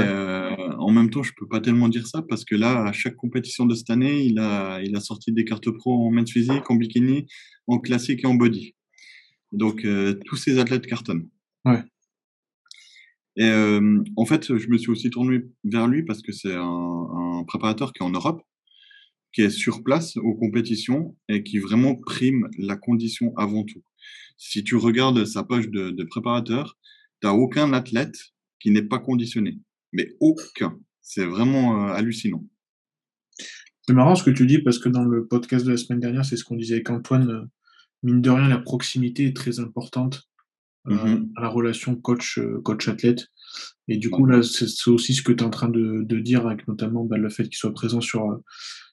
en 0.89 0.91
même 0.91 1.11
temps, 1.11 1.21
je 1.21 1.33
peux 1.37 1.47
pas 1.47 1.61
tellement 1.61 1.87
dire 1.87 2.07
ça 2.07 2.23
parce 2.27 2.43
que 2.43 2.55
là, 2.55 2.83
à 2.83 2.91
chaque 2.91 3.15
compétition 3.15 3.67
de 3.67 3.75
cette 3.75 3.91
année, 3.91 4.23
il 4.25 4.39
a, 4.39 4.81
il 4.81 4.95
a 4.95 4.99
sorti 4.99 5.31
des 5.31 5.45
cartes 5.45 5.69
pro 5.69 6.07
en 6.07 6.09
men's 6.09 6.31
physique, 6.31 6.69
en 6.71 6.75
bikini, 6.75 7.27
en 7.67 7.77
classique 7.77 8.23
et 8.23 8.27
en 8.27 8.33
body. 8.33 8.75
Donc, 9.51 9.85
tous 10.25 10.35
ces 10.35 10.57
athlètes 10.57 10.87
cartonnent. 10.87 11.29
Ouais. 11.63 11.83
Et 13.37 13.51
en 14.17 14.25
fait, 14.25 14.57
je 14.57 14.67
me 14.67 14.79
suis 14.79 14.89
aussi 14.89 15.11
tourné 15.11 15.41
vers 15.63 15.87
lui 15.87 16.03
parce 16.03 16.23
que 16.23 16.31
c'est 16.31 16.55
un, 16.55 16.63
un, 16.63 17.43
préparateur 17.43 17.93
qui 17.93 18.01
est 18.01 18.05
en 18.05 18.09
Europe, 18.09 18.41
qui 19.31 19.41
est 19.43 19.51
sur 19.51 19.83
place 19.83 20.17
aux 20.17 20.33
compétitions 20.33 21.15
et 21.29 21.43
qui 21.43 21.59
vraiment 21.59 21.95
prime 21.95 22.49
la 22.57 22.75
condition 22.75 23.31
avant 23.37 23.63
tout. 23.63 23.83
Si 24.37 24.63
tu 24.63 24.75
regardes 24.75 25.23
sa 25.25 25.43
page 25.43 25.69
de, 25.69 25.91
de 25.91 26.03
préparateur, 26.03 26.79
tu 27.21 27.27
n'as 27.27 27.33
aucun 27.33 27.73
athlète 27.73 28.17
qui 28.59 28.71
n'est 28.71 28.87
pas 28.87 28.99
conditionné. 28.99 29.59
Mais 29.91 30.15
aucun. 30.19 30.77
C'est 31.01 31.25
vraiment 31.25 31.87
hallucinant. 31.87 32.43
C'est 33.87 33.93
marrant 33.93 34.13
ce 34.13 34.23
que 34.23 34.29
tu 34.29 34.45
dis 34.45 34.59
parce 34.59 34.77
que 34.77 34.89
dans 34.89 35.03
le 35.03 35.25
podcast 35.25 35.65
de 35.65 35.71
la 35.71 35.77
semaine 35.77 35.99
dernière, 35.99 36.23
c'est 36.23 36.37
ce 36.37 36.43
qu'on 36.43 36.55
disait 36.55 36.75
avec 36.75 36.89
Antoine. 36.91 37.49
Mine 38.03 38.21
de 38.21 38.29
rien, 38.29 38.47
la 38.47 38.59
proximité 38.59 39.25
est 39.25 39.35
très 39.35 39.59
importante 39.59 40.29
euh, 40.87 40.93
mmh 40.93 41.33
à 41.35 41.41
la 41.41 41.49
relation 41.49 41.95
coach, 41.95 42.37
euh, 42.37 42.61
coach-athlète. 42.63 43.27
Et 43.87 43.97
du 43.97 44.09
coup, 44.09 44.25
là, 44.25 44.43
c'est 44.43 44.89
aussi 44.89 45.13
ce 45.13 45.21
que 45.21 45.31
tu 45.31 45.43
es 45.43 45.47
en 45.47 45.49
train 45.49 45.69
de, 45.69 46.03
de 46.03 46.19
dire, 46.19 46.45
avec 46.45 46.67
notamment 46.67 47.03
bah, 47.03 47.17
le 47.17 47.29
fait 47.29 47.43
qu'il 47.43 47.57
soit 47.57 47.73
présent 47.73 47.99
sur, 47.99 48.39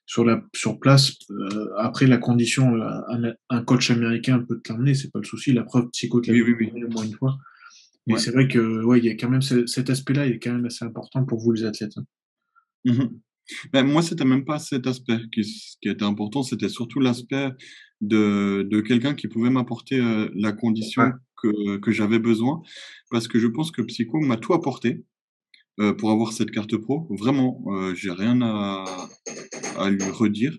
sur, 0.07 0.25
la, 0.25 0.43
sur 0.55 0.81
place. 0.81 1.13
Euh, 1.31 1.69
après, 1.79 2.07
la 2.07 2.19
condition, 2.19 2.75
un, 2.83 3.35
un, 3.51 3.63
coach 3.63 3.91
américain 3.91 4.45
peut 4.49 4.61
te 4.61 4.73
l'emmener, 4.73 4.95
c'est 4.95 5.13
pas 5.13 5.19
le 5.19 5.25
souci. 5.25 5.53
La 5.53 5.63
preuve, 5.63 5.91
psycho 5.91 6.21
oui, 6.27 6.43
oui, 6.43 6.55
oui. 6.59 6.85
au 6.85 6.89
moins 6.89 7.05
une 7.05 7.15
fois. 7.15 7.37
Mais 8.07 8.19
c'est 8.19 8.31
vrai 8.31 8.47
que 8.47 8.85
ouais, 8.85 8.99
il 8.99 9.05
y 9.05 9.09
a 9.09 9.15
quand 9.15 9.29
même 9.29 9.43
cet 9.43 9.91
aspect-là, 9.91 10.27
il 10.27 10.35
est 10.35 10.39
quand 10.39 10.53
même 10.53 10.67
assez 10.67 10.85
important 10.85 11.25
pour 11.25 11.41
vous 11.41 11.53
les 11.53 11.65
athlètes. 11.65 11.97
Hein. 11.97 12.05
Mmh 12.85 13.07
ben, 13.73 13.85
moi, 13.85 14.03
c'était 14.03 14.25
même 14.25 14.45
pas 14.45 14.59
cet 14.59 14.89
aspect 14.89 15.21
qui, 15.33 15.43
qui 15.81 15.89
était 15.89 16.05
important, 16.05 16.43
c'était 16.43 16.69
surtout 16.69 16.99
l'aspect 16.99 17.51
de, 18.01 18.67
de 18.69 18.81
quelqu'un 18.81 19.15
qui 19.15 19.29
pouvait 19.29 19.51
m'apporter 19.51 20.01
la 20.35 20.51
condition 20.51 21.13
que, 21.41 21.77
que 21.77 21.93
j'avais 21.93 22.19
besoin, 22.19 22.61
parce 23.09 23.29
que 23.29 23.39
je 23.39 23.47
pense 23.47 23.71
que 23.71 23.83
Psycho 23.83 24.19
m'a 24.19 24.37
tout 24.37 24.53
apporté 24.53 25.05
euh, 25.79 25.93
pour 25.93 26.11
avoir 26.11 26.33
cette 26.33 26.51
carte 26.51 26.77
pro. 26.77 27.07
Vraiment, 27.11 27.63
euh, 27.69 27.95
j'ai 27.95 28.11
rien 28.11 28.41
à, 28.43 28.85
à 29.79 29.91
lui 29.91 30.03
redire. 30.03 30.57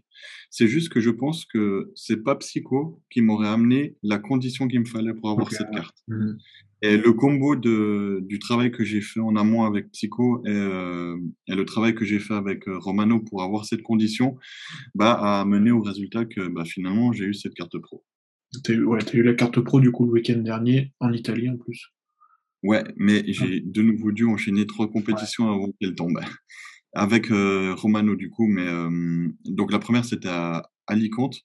C'est 0.50 0.68
juste 0.68 0.88
que 0.88 1.02
je 1.02 1.10
pense 1.10 1.44
que 1.44 1.92
c'est 1.94 2.24
pas 2.24 2.36
Psycho 2.36 3.02
qui 3.10 3.22
m'aurait 3.22 3.50
amené 3.50 3.98
la 4.02 4.18
condition 4.18 4.68
qu'il 4.70 4.80
me 4.80 4.86
fallait 4.86 5.14
pour 5.14 5.30
avoir 5.30 5.52
cette 5.52 5.72
carte. 5.72 5.98
Mmh 6.08 6.36
et 6.82 6.98
le 6.98 7.14
combo 7.14 7.56
de, 7.56 8.20
du 8.24 8.40
travail 8.40 8.72
que 8.72 8.84
j'ai 8.84 9.02
fait 9.02 9.20
en 9.20 9.36
amont 9.36 9.64
avec 9.66 9.92
Psycho 9.92 10.44
et, 10.46 10.50
euh, 10.50 11.18
et 11.48 11.56
le 11.56 11.66
travail 11.66 11.96
que 11.96 12.06
j'ai 12.06 12.20
fait 12.20 12.36
avec 12.36 12.68
euh, 12.68 12.78
Romano 12.78 13.20
pour 13.20 13.42
avoir 13.42 13.66
cette 13.66 13.82
condition 13.82 14.38
bah, 14.94 15.14
a 15.14 15.46
mené 15.46 15.72
au 15.72 15.82
résultat 15.82 16.26
que 16.26 16.48
bah, 16.48 16.66
finalement 16.66 17.14
j'ai 17.14 17.26
eu 17.26 17.34
cette 17.34 17.56
carte 17.56 17.78
pro. 17.80 18.04
Tu 18.64 18.76
as, 18.76 18.80
ouais, 18.80 19.00
eu 19.14 19.24
la 19.24 19.34
carte 19.34 19.60
pro 19.60 19.80
du 19.80 19.92
coup 19.92 20.06
le 20.06 20.12
week-end 20.12 20.38
dernier 20.38 20.94
en 21.00 21.12
Italie 21.12 21.50
en 21.50 21.58
plus. 21.58 21.92
Ouais, 22.64 22.84
mais 22.96 23.24
j'ai 23.28 23.60
de 23.60 23.82
nouveau 23.82 24.12
dû 24.12 24.26
enchaîner 24.26 24.66
trois 24.66 24.90
compétitions 24.90 25.50
avant 25.50 25.72
qu'elle 25.80 25.96
tombe. 25.96 26.20
Avec 26.94 27.32
euh, 27.32 27.74
Romano 27.76 28.16
du 28.16 28.30
coup, 28.30 28.48
mais 28.48 28.68
euh, 28.68 29.28
donc 29.46 29.72
la 29.72 29.80
première 29.80 30.06
c'était 30.06 30.30
à 30.30 30.70
Alicante 30.88 31.38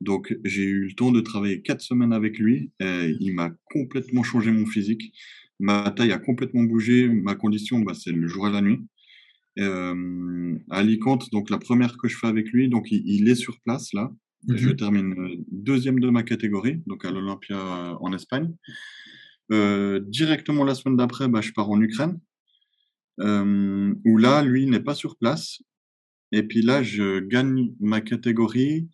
donc, 0.00 0.36
j'ai 0.44 0.62
eu 0.62 0.88
le 0.88 0.92
temps 0.94 1.10
de 1.10 1.20
travailler 1.20 1.62
quatre 1.62 1.80
semaines 1.80 2.12
avec 2.12 2.38
lui. 2.38 2.70
Et 2.80 3.16
il 3.20 3.34
m'a 3.34 3.50
complètement 3.70 4.22
changé 4.22 4.50
mon 4.50 4.66
physique. 4.66 5.12
Ma 5.58 5.90
taille 5.90 6.12
a 6.12 6.18
complètement 6.18 6.64
bougé. 6.64 7.08
Ma 7.08 7.34
condition, 7.34 7.80
bah, 7.80 7.94
c'est 7.94 8.12
le 8.12 8.28
jour 8.28 8.48
et 8.48 8.52
la 8.52 8.60
nuit. 8.60 8.80
Euh, 9.58 10.58
à 10.70 10.78
Alicante, 10.78 11.30
donc 11.32 11.48
la 11.48 11.58
première 11.58 11.96
que 11.96 12.08
je 12.08 12.16
fais 12.18 12.26
avec 12.26 12.50
lui, 12.50 12.68
donc 12.68 12.88
il, 12.90 13.26
est 13.28 13.34
sur 13.34 13.58
place 13.60 13.94
là. 13.94 14.12
Mmh 14.48 14.56
je 14.56 14.70
termine 14.70 15.14
euh, 15.18 15.34
deuxième 15.50 15.98
de 15.98 16.10
ma 16.10 16.22
catégorie, 16.22 16.82
donc 16.86 17.06
à 17.06 17.10
l'Olympia 17.10 17.56
euh, 17.56 17.94
en 18.00 18.12
Espagne. 18.12 18.54
Euh, 19.50 19.98
directement 20.06 20.62
la 20.62 20.74
semaine 20.74 20.96
d'après, 20.96 21.26
bah, 21.26 21.40
je 21.40 21.52
pars 21.52 21.70
en 21.70 21.80
Ukraine, 21.80 22.20
euh, 23.20 23.94
où 24.04 24.18
là, 24.18 24.42
lui 24.42 24.66
n'est 24.66 24.80
pas 24.80 24.94
sur 24.94 25.16
place. 25.16 25.62
Et 26.32 26.42
puis 26.42 26.60
là, 26.60 26.82
je 26.82 27.20
gagne 27.20 27.72
ma 27.80 28.02
catégorie 28.02 28.88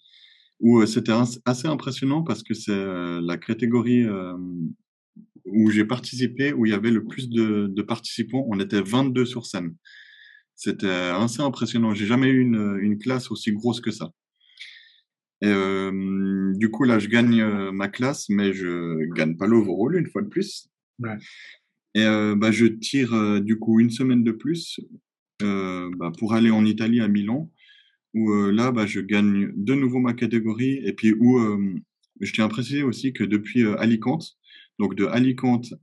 où 0.62 0.86
c'était 0.86 1.12
assez 1.44 1.68
impressionnant 1.68 2.22
parce 2.22 2.42
que 2.42 2.54
c'est 2.54 2.74
la 3.20 3.36
catégorie 3.36 4.06
où 5.44 5.70
j'ai 5.70 5.84
participé, 5.84 6.52
où 6.52 6.64
il 6.64 6.70
y 6.70 6.74
avait 6.74 6.90
le 6.90 7.04
plus 7.04 7.28
de, 7.28 7.66
de, 7.66 7.82
participants. 7.82 8.46
On 8.48 8.58
était 8.60 8.80
22 8.80 9.26
sur 9.26 9.44
scène. 9.44 9.74
C'était 10.54 10.88
assez 10.88 11.42
impressionnant. 11.42 11.94
J'ai 11.94 12.06
jamais 12.06 12.28
eu 12.28 12.40
une, 12.40 12.78
une, 12.80 12.96
classe 12.96 13.30
aussi 13.30 13.52
grosse 13.52 13.80
que 13.80 13.90
ça. 13.90 14.12
Et 15.42 15.48
euh, 15.48 16.52
du 16.54 16.70
coup, 16.70 16.84
là, 16.84 17.00
je 17.00 17.08
gagne 17.08 17.44
ma 17.72 17.88
classe, 17.88 18.28
mais 18.28 18.52
je 18.52 19.12
gagne 19.14 19.36
pas 19.36 19.48
l'overall 19.48 19.96
une 19.96 20.06
fois 20.06 20.22
de 20.22 20.28
plus. 20.28 20.68
Ouais. 21.00 21.18
Et 21.94 22.04
euh, 22.04 22.36
bah, 22.36 22.52
je 22.52 22.66
tire 22.66 23.42
du 23.42 23.58
coup 23.58 23.80
une 23.80 23.90
semaine 23.90 24.22
de 24.22 24.32
plus 24.32 24.80
euh, 25.42 25.90
bah, 25.96 26.12
pour 26.18 26.34
aller 26.34 26.50
en 26.50 26.64
Italie 26.64 27.00
à 27.00 27.08
Milan 27.08 27.50
où 28.14 28.30
euh, 28.32 28.52
là, 28.52 28.72
bah, 28.72 28.86
je 28.86 29.00
gagne 29.00 29.52
de 29.54 29.74
nouveau 29.74 29.98
ma 29.98 30.12
catégorie 30.12 30.80
et 30.84 30.92
puis 30.92 31.12
où 31.12 31.38
euh, 31.38 31.74
je 32.20 32.32
tiens 32.32 32.44
à 32.44 32.48
préciser 32.48 32.82
aussi 32.82 33.12
que 33.12 33.24
depuis 33.24 33.64
euh, 33.64 33.78
Alicante, 33.80 34.36
donc 34.78 34.94
de 34.94 35.06
Alicante 35.06 35.74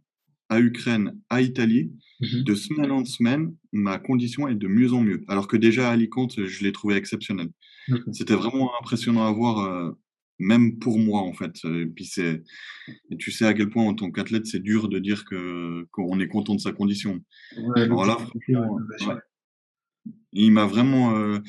à 0.50 0.60
Ukraine 0.60 1.20
à 1.30 1.42
Italie, 1.42 1.92
mmh 2.22 2.44
de 2.44 2.56
semaine 2.56 2.92
en 2.92 3.06
semaine, 3.06 3.56
ma 3.72 3.98
condition 3.98 4.48
est 4.48 4.56
de 4.56 4.68
mieux 4.68 4.94
en 4.94 5.02
mieux. 5.02 5.24
Alors 5.28 5.48
que 5.48 5.56
déjà 5.56 5.90
à 5.90 5.94
Alicante, 5.94 6.46
je 6.46 6.64
l'ai 6.64 6.74
trouvé 6.74 6.96
exceptionnel. 6.96 7.50
C'était 8.12 8.36
vraiment 8.36 8.72
impressionnant 8.82 9.26
à 9.26 9.32
voir, 9.32 9.96
même 10.38 10.80
pour 10.80 11.00
moi 11.00 11.22
en 11.22 11.32
fait. 11.32 11.56
Et 11.64 11.86
puis 11.86 12.04
c'est, 12.06 12.44
tu 13.18 13.32
sais 13.32 13.46
à 13.46 13.54
quel 13.54 13.70
point 13.70 13.86
en 13.86 13.94
tant 13.94 14.12
qu'athlète, 14.12 14.48
c'est 14.48 14.60
dur 14.60 14.90
de 14.90 15.00
dire 15.00 15.24
que 15.24 15.88
qu'on 15.92 16.20
est 16.20 16.28
content 16.28 16.56
de 16.56 16.60
sa 16.60 16.74
condition. 16.74 17.24
Ouais, 17.58 17.84
Alors 17.84 18.06
là, 18.06 18.18
il 20.34 20.52
m'a 20.52 20.66
vraiment 20.66 21.40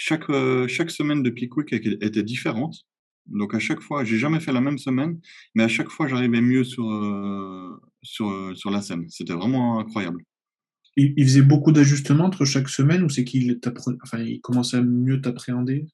chaque, 0.00 0.30
euh, 0.30 0.66
chaque 0.66 0.90
semaine 0.90 1.22
de 1.22 1.28
Pickwick 1.28 1.74
était 1.74 2.22
différente. 2.22 2.86
Donc 3.26 3.54
à 3.54 3.58
chaque 3.58 3.82
fois, 3.82 4.02
j'ai 4.02 4.16
jamais 4.16 4.40
fait 4.40 4.50
la 4.50 4.62
même 4.62 4.78
semaine, 4.78 5.20
mais 5.54 5.62
à 5.62 5.68
chaque 5.68 5.90
fois, 5.90 6.08
j'arrivais 6.08 6.40
mieux 6.40 6.64
sur, 6.64 6.90
euh, 6.90 7.78
sur, 8.02 8.30
euh, 8.30 8.54
sur 8.54 8.70
la 8.70 8.80
scène. 8.80 9.04
C'était 9.10 9.34
vraiment 9.34 9.78
incroyable. 9.78 10.22
Il, 10.96 11.12
il 11.18 11.24
faisait 11.24 11.42
beaucoup 11.42 11.70
d'ajustements 11.70 12.24
entre 12.24 12.46
chaque 12.46 12.70
semaine 12.70 13.02
ou 13.02 13.10
c'est 13.10 13.24
qu'il 13.24 13.60
enfin, 14.02 14.18
il 14.20 14.40
commençait 14.40 14.78
à 14.78 14.82
mieux 14.82 15.20
t'appréhender 15.20 15.86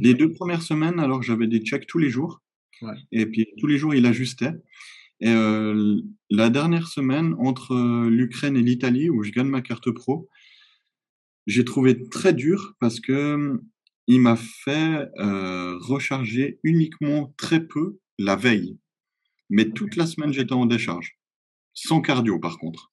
Les 0.00 0.14
deux 0.14 0.32
premières 0.32 0.62
semaines, 0.62 1.00
alors 1.00 1.24
j'avais 1.24 1.48
des 1.48 1.58
checks 1.58 1.88
tous 1.88 1.98
les 1.98 2.10
jours. 2.10 2.40
Ouais. 2.82 2.94
Et 3.10 3.26
puis 3.26 3.48
tous 3.58 3.66
les 3.66 3.78
jours, 3.78 3.96
il 3.96 4.06
ajustait. 4.06 4.54
Et 5.20 5.30
euh, 5.30 6.00
la 6.30 6.50
dernière 6.50 6.86
semaine, 6.86 7.34
entre 7.40 7.74
l'Ukraine 8.08 8.56
et 8.56 8.62
l'Italie, 8.62 9.10
où 9.10 9.24
je 9.24 9.32
gagne 9.32 9.48
ma 9.48 9.60
carte 9.60 9.90
pro, 9.90 10.28
j'ai 11.48 11.64
trouvé 11.64 12.08
très 12.08 12.32
dur 12.32 12.76
parce 12.78 13.00
que 13.00 13.34
hum, 13.34 13.62
il 14.06 14.20
m'a 14.20 14.36
fait 14.36 15.08
euh, 15.18 15.76
recharger 15.78 16.60
uniquement 16.62 17.34
très 17.36 17.66
peu 17.66 17.98
la 18.18 18.36
veille. 18.36 18.78
Mais 19.50 19.70
toute 19.70 19.96
la 19.96 20.06
semaine, 20.06 20.32
j'étais 20.32 20.52
en 20.52 20.66
décharge. 20.66 21.18
Sans 21.74 22.00
cardio, 22.00 22.38
par 22.38 22.58
contre. 22.58 22.90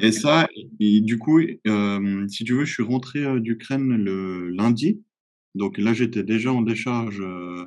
Et 0.00 0.12
ça, 0.12 0.48
et 0.80 1.00
du 1.00 1.18
coup, 1.18 1.40
euh, 1.66 2.28
si 2.28 2.44
tu 2.44 2.54
veux, 2.54 2.64
je 2.64 2.72
suis 2.72 2.82
rentré 2.82 3.24
euh, 3.24 3.40
d'Ukraine 3.40 3.96
le 3.96 4.48
lundi. 4.50 5.02
Donc 5.54 5.78
là, 5.78 5.92
j'étais 5.92 6.24
déjà 6.24 6.52
en 6.52 6.62
décharge. 6.62 7.20
Euh, 7.20 7.66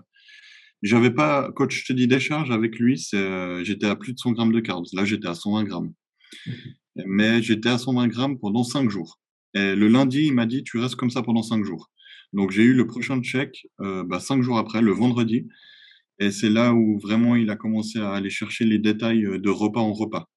J'avais 0.81 1.11
pas, 1.11 1.51
coach, 1.53 1.81
je 1.81 1.85
te 1.85 1.93
dis 1.93 2.07
décharge 2.07 2.51
avec 2.51 2.77
lui, 2.79 2.97
j'étais 2.97 3.87
à 3.87 3.95
plus 3.95 4.13
de 4.13 4.19
100 4.19 4.33
grammes 4.33 4.51
de 4.51 4.59
carbs. 4.59 4.85
Là, 4.93 5.05
j'étais 5.05 5.27
à 5.27 5.35
120 5.35 5.63
grammes. 5.63 5.93
Mais 7.05 7.41
j'étais 7.41 7.69
à 7.69 7.77
120 7.77 8.07
grammes 8.07 8.39
pendant 8.39 8.63
5 8.63 8.89
jours. 8.89 9.19
Et 9.55 9.75
le 9.75 9.87
lundi, 9.87 10.25
il 10.27 10.33
m'a 10.33 10.45
dit, 10.45 10.63
tu 10.63 10.77
restes 10.77 10.95
comme 10.95 11.09
ça 11.09 11.23
pendant 11.23 11.41
cinq 11.41 11.63
jours. 11.63 11.89
Donc 12.33 12.51
j'ai 12.51 12.63
eu 12.63 12.73
le 12.73 12.85
prochain 12.85 13.21
check 13.21 13.67
euh, 13.79 14.03
bah, 14.03 14.19
cinq 14.19 14.41
jours 14.41 14.57
après, 14.57 14.81
le 14.81 14.91
vendredi. 14.91 15.47
Et 16.19 16.31
c'est 16.31 16.49
là 16.49 16.73
où 16.73 16.97
vraiment 16.99 17.35
il 17.35 17.49
a 17.49 17.55
commencé 17.55 17.99
à 17.99 18.11
aller 18.11 18.29
chercher 18.29 18.65
les 18.65 18.79
détails 18.79 19.25
euh, 19.25 19.39
de 19.39 19.49
repas 19.49 19.81
en 19.81 19.93
repas. 19.93 20.29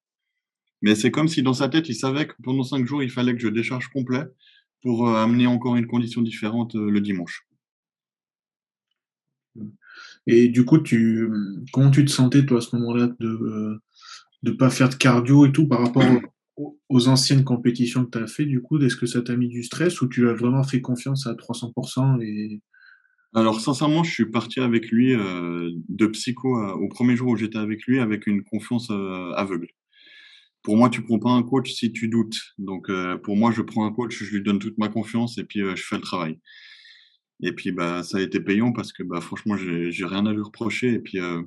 Mais 0.81 0.95
c'est 0.95 1.11
comme 1.11 1.27
si 1.27 1.43
dans 1.43 1.53
sa 1.53 1.69
tête, 1.69 1.89
il 1.89 1.95
savait 1.95 2.27
que 2.27 2.33
pendant 2.43 2.63
cinq 2.63 2.85
jours, 2.85 3.03
il 3.03 3.09
fallait 3.09 3.33
que 3.33 3.41
je 3.41 3.49
décharge 3.49 3.89
complet 3.89 4.23
pour 4.81 5.07
euh, 5.07 5.15
amener 5.15 5.47
encore 5.47 5.75
une 5.75 5.87
condition 5.87 6.21
différente 6.21 6.75
euh, 6.75 6.89
le 6.89 7.01
dimanche. 7.01 7.45
Et 10.27 10.47
du 10.47 10.63
coup, 10.63 10.79
tu, 10.79 11.29
comment 11.73 11.91
tu 11.91 12.05
te 12.05 12.11
sentais, 12.11 12.45
toi, 12.45 12.59
à 12.59 12.61
ce 12.61 12.75
moment-là, 12.77 13.07
de 13.19 13.81
ne 14.43 14.51
pas 14.51 14.69
faire 14.69 14.87
de 14.87 14.95
cardio 14.95 15.45
et 15.45 15.51
tout 15.51 15.67
par 15.67 15.81
rapport 15.81 16.03
aux 16.89 17.07
anciennes 17.07 17.43
compétitions 17.43 18.05
que 18.05 18.17
tu 18.17 18.23
as 18.23 18.27
fait, 18.27 18.45
du 18.45 18.61
coup, 18.61 18.79
est-ce 18.79 18.95
que 18.95 19.05
ça 19.05 19.21
t'a 19.21 19.35
mis 19.35 19.47
du 19.47 19.63
stress 19.63 20.01
ou 20.01 20.07
tu 20.07 20.29
as 20.29 20.33
vraiment 20.33 20.63
fait 20.63 20.81
confiance 20.81 21.27
à 21.27 21.33
300% 21.33 22.21
et... 22.21 22.61
Alors, 23.35 23.59
sincèrement, 23.61 24.03
je 24.03 24.11
suis 24.11 24.25
parti 24.25 24.59
avec 24.59 24.89
lui 24.89 25.13
euh, 25.13 25.69
de 25.87 26.07
psycho 26.07 26.49
au 26.73 26.87
premier 26.89 27.15
jour 27.15 27.29
où 27.29 27.35
j'étais 27.35 27.59
avec 27.59 27.83
lui 27.85 27.99
avec 27.99 28.25
une 28.25 28.43
confiance 28.43 28.89
euh, 28.89 29.31
aveugle. 29.33 29.67
pour 30.63 30.77
moi, 30.77 30.89
tu 30.89 31.03
prends 31.03 31.19
pas 31.19 31.29
un 31.29 31.43
coach 31.43 31.71
si 31.71 31.91
tu 31.91 32.07
doutes. 32.07 32.39
Donc, 32.57 32.89
euh, 32.89 33.17
pour 33.17 33.37
moi, 33.37 33.51
je 33.51 33.61
prends 33.61 33.85
un 33.85 33.91
coach, 33.91 34.23
je 34.23 34.35
lui 34.35 34.41
donne 34.43 34.59
toute 34.59 34.77
ma 34.79 34.89
confiance 34.89 35.37
et 35.37 35.43
puis 35.43 35.61
euh, 35.61 35.75
je 35.75 35.83
fais 35.83 35.95
le 35.95 36.01
travail. 36.01 36.39
Et 37.41 37.53
puis, 37.53 37.71
bah, 37.71 38.03
ça 38.03 38.17
a 38.17 38.21
été 38.21 38.39
payant 38.39 38.73
parce 38.73 38.91
que, 38.91 39.03
bah, 39.03 39.21
franchement, 39.21 39.55
j'ai 39.57 40.05
rien 40.05 40.25
à 40.25 40.33
lui 40.33 40.41
reprocher. 40.41 40.93
Et 40.93 40.99
puis, 40.99 41.19
euh, 41.19 41.41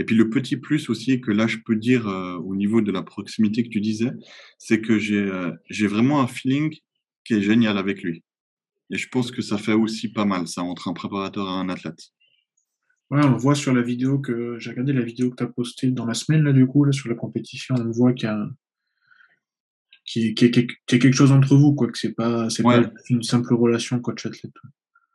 et 0.00 0.04
puis, 0.04 0.16
le 0.16 0.30
petit 0.30 0.56
plus 0.56 0.88
aussi 0.88 1.20
que 1.20 1.30
là, 1.30 1.46
je 1.46 1.58
peux 1.58 1.76
dire 1.76 2.06
au 2.06 2.56
niveau 2.56 2.80
de 2.80 2.90
la 2.90 3.02
proximité 3.02 3.62
que 3.62 3.68
tu 3.68 3.82
disais, 3.82 4.10
c'est 4.56 4.80
que 4.80 4.98
j'ai 4.98 5.86
vraiment 5.86 6.22
un 6.22 6.26
feeling 6.26 6.74
qui 7.22 7.34
est 7.34 7.42
génial 7.42 7.76
avec 7.76 8.02
lui. 8.02 8.24
Et 8.88 8.96
je 8.96 9.08
pense 9.10 9.30
que 9.30 9.42
ça 9.42 9.58
fait 9.58 9.74
aussi 9.74 10.10
pas 10.10 10.24
mal, 10.24 10.48
ça, 10.48 10.62
entre 10.62 10.88
un 10.88 10.94
préparateur 10.94 11.46
et 11.46 11.50
un 11.50 11.68
athlète. 11.68 12.00
Ouais, 13.10 13.22
on 13.22 13.36
voit 13.36 13.54
sur 13.54 13.74
la 13.74 13.82
vidéo 13.82 14.20
que 14.20 14.58
j'ai 14.58 14.70
regardé 14.70 14.94
la 14.94 15.02
vidéo 15.02 15.28
que 15.28 15.36
tu 15.36 15.42
as 15.42 15.48
postée 15.48 15.90
dans 15.90 16.06
la 16.06 16.14
semaine, 16.14 16.44
là, 16.44 16.54
du 16.54 16.66
coup, 16.66 16.84
là, 16.84 16.92
sur 16.92 17.10
la 17.10 17.14
compétition, 17.14 17.74
on 17.78 17.90
voit 17.90 18.14
qu'il 18.14 18.26
y 18.26 18.26
a, 18.26 18.48
quelque 20.86 21.12
chose 21.12 21.30
entre 21.30 21.56
vous, 21.56 21.74
quoi, 21.74 21.88
que 21.88 21.98
c'est 21.98 22.14
pas, 22.14 22.48
c'est 22.48 22.62
pas 22.62 22.90
une 23.10 23.22
simple 23.22 23.52
relation 23.52 24.00
coach-athlète. 24.00 24.54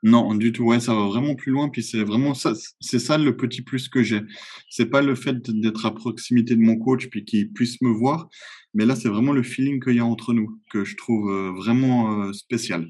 Non, 0.06 0.36
du 0.36 0.52
tout. 0.52 0.66
Ouais, 0.66 0.80
ça 0.80 0.94
va 0.94 1.08
vraiment 1.08 1.34
plus 1.34 1.52
loin. 1.52 1.68
Puis 1.68 1.82
c'est 1.82 2.04
vraiment 2.04 2.36
ça, 2.36 2.54
c'est 2.80 3.00
ça 3.00 3.18
le 3.18 3.36
petit 3.36 3.64
plus 3.64 3.90
que 3.90 4.04
j'ai. 4.04 4.22
C'est 4.70 4.86
pas 4.86 5.02
le 5.02 5.16
fait 5.16 5.36
d'être 5.50 5.88
à 5.88 5.96
proximité 5.96 6.56
de 6.56 6.62
mon 6.62 6.78
coach 6.78 7.08
puis 7.10 7.26
qu'il 7.26 7.52
puisse 7.52 7.82
me 7.82 7.90
voir, 7.90 8.30
mais 8.76 8.86
là 8.86 8.96
c'est 8.96 9.10
vraiment 9.10 9.34
le 9.34 9.42
feeling 9.42 9.84
qu'il 9.84 9.96
y 9.96 10.00
a 10.00 10.06
entre 10.06 10.34
nous 10.34 10.62
que 10.72 10.86
je 10.86 10.96
trouve 10.96 11.32
euh, 11.32 11.52
vraiment 11.54 12.22
euh, 12.22 12.34
spécial. 12.34 12.88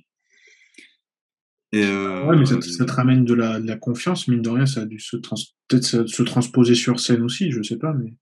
Euh, 1.74 2.26
ouais, 2.26 2.38
mais 2.38 2.46
ça, 2.46 2.58
te 2.58 2.92
ramène 2.92 3.24
de 3.24 3.34
la, 3.34 3.78
confiance, 3.78 4.28
mine 4.28 4.42
de 4.42 4.50
rien, 4.50 4.66
ça 4.66 4.82
a 4.82 4.86
dû 4.86 5.00
se 5.00 5.16
peut-être 5.16 6.08
se 6.08 6.24
transposer 6.24 6.76
sur 6.76 7.00
scène 7.00 7.22
aussi, 7.22 7.50
je 7.50 7.62
sais 7.64 7.78
pas, 7.78 7.94
mais. 7.94 8.14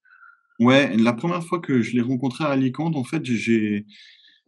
Ouais, 0.60 0.96
la 0.98 1.14
première 1.14 1.44
fois 1.44 1.60
que 1.60 1.82
je 1.82 1.94
l'ai 1.94 2.02
rencontré 2.02 2.44
à 2.44 2.50
Alicante, 2.50 2.96
en 2.96 3.04
fait, 3.04 3.26
j'ai, 3.26 3.88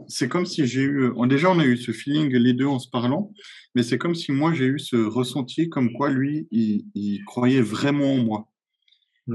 c'est 0.07 0.27
comme 0.27 0.45
si 0.45 0.65
j'ai 0.65 0.81
eu, 0.81 1.11
déjà 1.27 1.49
on 1.49 1.59
a 1.59 1.65
eu 1.65 1.77
ce 1.77 1.91
feeling 1.91 2.33
les 2.33 2.53
deux 2.53 2.65
en 2.65 2.79
se 2.79 2.89
parlant, 2.89 3.31
mais 3.75 3.83
c'est 3.83 3.97
comme 3.97 4.15
si 4.15 4.31
moi 4.31 4.53
j'ai 4.53 4.65
eu 4.65 4.79
ce 4.79 4.95
ressenti 4.95 5.69
comme 5.69 5.93
quoi 5.93 6.09
lui, 6.09 6.47
il, 6.51 7.23
croyait 7.25 7.61
vraiment 7.61 8.13
en 8.13 8.23
moi. 8.23 8.51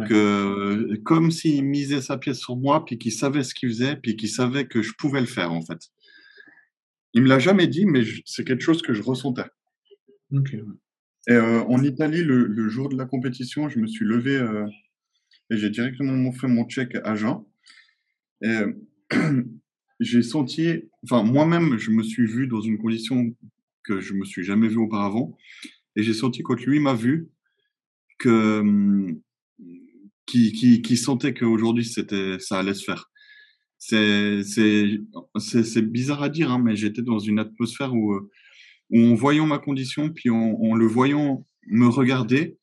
Que, 0.06 0.94
comme 1.02 1.32
s'il 1.32 1.64
misait 1.64 2.00
sa 2.00 2.16
pièce 2.16 2.38
sur 2.38 2.56
moi, 2.56 2.84
puis 2.84 2.96
qu'il 2.96 3.10
savait 3.10 3.42
ce 3.42 3.54
qu'il 3.54 3.70
faisait, 3.70 3.96
puis 3.96 4.14
qu'il 4.14 4.28
savait 4.28 4.66
que 4.66 4.82
je 4.82 4.92
pouvais 4.96 5.20
le 5.20 5.26
faire, 5.26 5.50
en 5.50 5.62
fait. 5.62 5.80
Il 7.12 7.22
me 7.22 7.28
l'a 7.28 7.40
jamais 7.40 7.66
dit, 7.66 7.86
mais 7.86 8.02
c'est 8.24 8.44
quelque 8.44 8.62
chose 8.62 8.82
que 8.82 8.94
je 8.94 9.02
ressentais. 9.02 9.46
Et 11.28 11.32
euh, 11.32 11.62
en 11.64 11.82
Italie, 11.82 12.22
le, 12.22 12.68
jour 12.68 12.88
de 12.88 12.96
la 12.96 13.04
compétition, 13.04 13.68
je 13.68 13.80
me 13.80 13.88
suis 13.88 14.04
levé 14.04 14.36
euh, 14.36 14.66
et 15.50 15.56
j'ai 15.56 15.70
directement 15.70 16.32
fait 16.32 16.46
mon 16.46 16.68
check 16.68 16.96
à 17.02 17.16
jeun. 17.16 17.42
Et 18.42 18.60
j'ai 20.00 20.22
senti, 20.22 20.88
enfin 21.04 21.22
moi-même, 21.22 21.78
je 21.78 21.90
me 21.90 22.02
suis 22.02 22.26
vu 22.26 22.46
dans 22.46 22.60
une 22.60 22.78
condition 22.78 23.36
que 23.84 24.00
je 24.00 24.14
me 24.14 24.24
suis 24.24 24.42
jamais 24.42 24.68
vu 24.68 24.78
auparavant. 24.78 25.36
Et 25.96 26.02
j'ai 26.02 26.14
senti 26.14 26.42
quand 26.42 26.60
lui 26.60 26.80
m'a 26.80 26.94
vu 26.94 27.28
que 28.18 28.62
qui, 30.26 30.52
qui, 30.52 30.82
qui 30.82 30.96
sentait 30.96 31.34
qu'aujourd'hui 31.34 31.84
c'était 31.84 32.38
ça 32.38 32.58
allait 32.58 32.74
se 32.74 32.84
faire. 32.84 33.10
C'est 33.78 34.42
bizarre 35.82 36.22
à 36.22 36.28
dire, 36.28 36.50
hein, 36.50 36.60
mais 36.62 36.76
j'étais 36.76 37.02
dans 37.02 37.18
une 37.18 37.38
atmosphère 37.38 37.94
où 37.94 38.14
en 38.94 39.14
voyant 39.14 39.46
ma 39.46 39.58
condition, 39.58 40.10
puis 40.10 40.30
en, 40.30 40.74
le 40.74 40.86
voyant 40.86 41.46
me 41.66 41.86
regarder, 41.88 42.58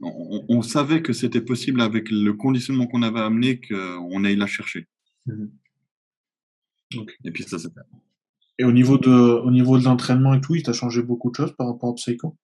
on, 0.00 0.62
savait 0.62 1.02
que 1.02 1.12
c'était 1.12 1.42
possible 1.42 1.80
avec 1.82 2.10
le 2.10 2.32
conditionnement 2.32 2.86
qu'on 2.86 3.02
avait 3.02 3.20
amené 3.20 3.60
qu'on 3.60 4.24
aille 4.24 4.36
la 4.36 4.46
chercher. 4.46 4.88
Et 7.24 7.30
puis 7.30 7.44
ça 7.44 7.58
s'est 7.58 7.68
fait. 7.68 7.98
Et 8.58 8.64
au 8.64 8.72
niveau 8.72 8.98
de, 8.98 9.10
au 9.10 9.50
niveau 9.50 9.78
de 9.78 9.84
l'entraînement 9.84 10.34
et 10.34 10.40
tout, 10.40 10.54
il 10.54 10.62
t'a 10.62 10.72
changé 10.72 11.02
beaucoup 11.02 11.30
de 11.30 11.36
choses 11.36 11.54
par 11.56 11.68
rapport 11.68 11.90
à 11.90 11.94
Psycho? 11.94 12.36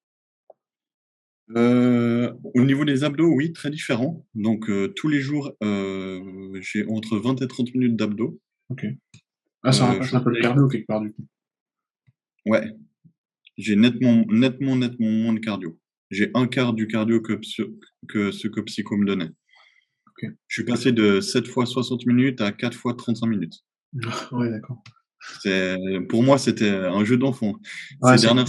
Euh, 1.56 2.32
Au 2.54 2.64
niveau 2.64 2.84
des 2.84 3.04
abdos, 3.04 3.28
oui, 3.28 3.52
très 3.52 3.70
différent. 3.70 4.26
Donc 4.34 4.68
euh, 4.68 4.88
tous 4.96 5.08
les 5.08 5.20
jours, 5.20 5.52
euh, 5.62 6.58
j'ai 6.60 6.86
entre 6.88 7.18
20 7.18 7.42
et 7.42 7.46
30 7.46 7.74
minutes 7.74 7.96
d'abdos. 7.96 8.40
Ok. 8.70 8.86
Ah, 9.62 9.72
ça 9.72 9.86
remplace 9.86 10.14
un 10.14 10.20
peu 10.20 10.30
le 10.30 10.40
cardio 10.40 10.68
quelque 10.68 10.86
part 10.86 11.00
du 11.00 11.12
coup. 11.12 11.26
Ouais, 12.46 12.72
j'ai 13.58 13.76
nettement, 13.76 14.24
nettement, 14.28 14.76
nettement 14.76 15.10
moins 15.10 15.34
de 15.34 15.40
cardio. 15.40 15.78
J'ai 16.10 16.30
un 16.34 16.46
quart 16.46 16.72
du 16.72 16.86
cardio 16.86 17.20
que, 17.20 17.40
que 18.08 18.30
ce 18.30 18.48
que 18.48 18.60
Psycho 18.60 18.96
me 18.96 19.04
donnait. 19.04 19.30
Je 20.22 20.28
suis 20.48 20.64
passé 20.64 20.92
de 20.92 21.20
7 21.20 21.46
fois 21.46 21.66
60 21.66 22.06
minutes 22.06 22.40
à 22.40 22.52
4 22.52 22.76
fois 22.76 22.94
35 22.94 23.26
minutes. 23.26 23.64
Ouais, 24.32 24.50
d'accord. 24.50 24.82
Pour 26.08 26.22
moi, 26.22 26.38
c'était 26.38 26.70
un 26.70 27.04
jeu 27.04 27.16
d'enfant. 27.16 27.54
Ouais, 28.00 28.16
Ces 28.16 28.26
dernières 28.26 28.46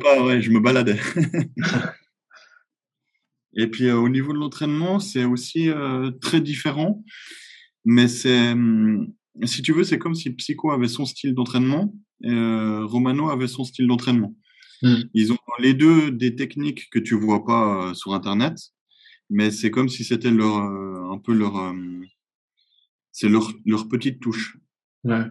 pas, 0.00 0.22
ouais, 0.24 0.40
je 0.40 0.50
me 0.50 0.60
baladais. 0.60 0.98
Et 3.58 3.68
puis, 3.68 3.86
euh, 3.86 3.96
au 3.96 4.08
niveau 4.08 4.32
de 4.32 4.38
l'entraînement, 4.38 4.98
c'est 4.98 5.24
aussi 5.24 5.70
euh, 5.70 6.10
très 6.10 6.40
différent. 6.40 7.02
Mais 7.84 8.06
c'est, 8.08 8.52
hum, 8.52 9.12
si 9.44 9.62
tu 9.62 9.72
veux, 9.72 9.84
c'est 9.84 9.98
comme 9.98 10.14
si 10.14 10.30
Psycho 10.30 10.72
avait 10.72 10.88
son 10.88 11.06
style 11.06 11.34
d'entraînement 11.34 11.94
et 12.22 12.30
euh, 12.30 12.84
Romano 12.84 13.30
avait 13.30 13.48
son 13.48 13.64
style 13.64 13.86
d'entraînement. 13.86 14.34
Mmh. 14.82 14.94
Ils 15.14 15.32
ont 15.32 15.38
les 15.58 15.72
deux 15.72 16.10
des 16.10 16.34
techniques 16.34 16.90
que 16.90 16.98
tu 16.98 17.14
vois 17.14 17.44
pas 17.44 17.94
sur 17.94 18.12
Internet, 18.12 18.58
mais 19.30 19.50
c'est 19.50 19.70
comme 19.70 19.88
si 19.88 20.04
c'était 20.04 20.30
leur, 20.30 20.56
un 21.16 21.18
peu 21.18 21.32
leur, 21.32 21.56
euh, 21.56 21.72
c'est 23.12 23.28
leur, 23.28 23.52
leur 23.64 23.88
petite 23.88 24.20
touche. 24.20 24.58
Ouais. 25.04 25.24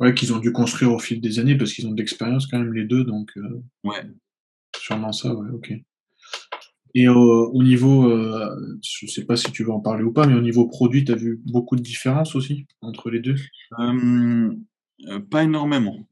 Ouais, 0.00 0.14
qu'ils 0.14 0.32
ont 0.32 0.38
dû 0.38 0.52
construire 0.52 0.92
au 0.92 0.98
fil 0.98 1.20
des 1.20 1.38
années 1.38 1.56
parce 1.56 1.72
qu'ils 1.72 1.86
ont 1.86 1.92
de 1.92 1.98
l'expérience 1.98 2.46
quand 2.46 2.58
même 2.58 2.72
les 2.72 2.84
deux, 2.84 3.04
donc. 3.04 3.32
ouais. 3.84 4.02
Sûrement 4.78 5.12
ça, 5.12 5.34
ouais, 5.34 5.50
ok. 5.50 5.72
Et 6.94 7.08
au 7.08 7.62
niveau, 7.62 8.08
je 8.82 9.06
sais 9.06 9.24
pas 9.24 9.36
si 9.36 9.52
tu 9.52 9.64
veux 9.64 9.72
en 9.72 9.80
parler 9.80 10.02
ou 10.02 10.12
pas, 10.12 10.26
mais 10.26 10.34
au 10.34 10.40
niveau 10.40 10.66
produit, 10.66 11.04
tu 11.04 11.12
as 11.12 11.16
vu 11.16 11.40
beaucoup 11.44 11.76
de 11.76 11.82
différences 11.82 12.34
aussi 12.34 12.66
entre 12.80 13.10
les 13.10 13.20
deux? 13.20 13.36
Pas 15.30 15.42
énormément. 15.42 16.06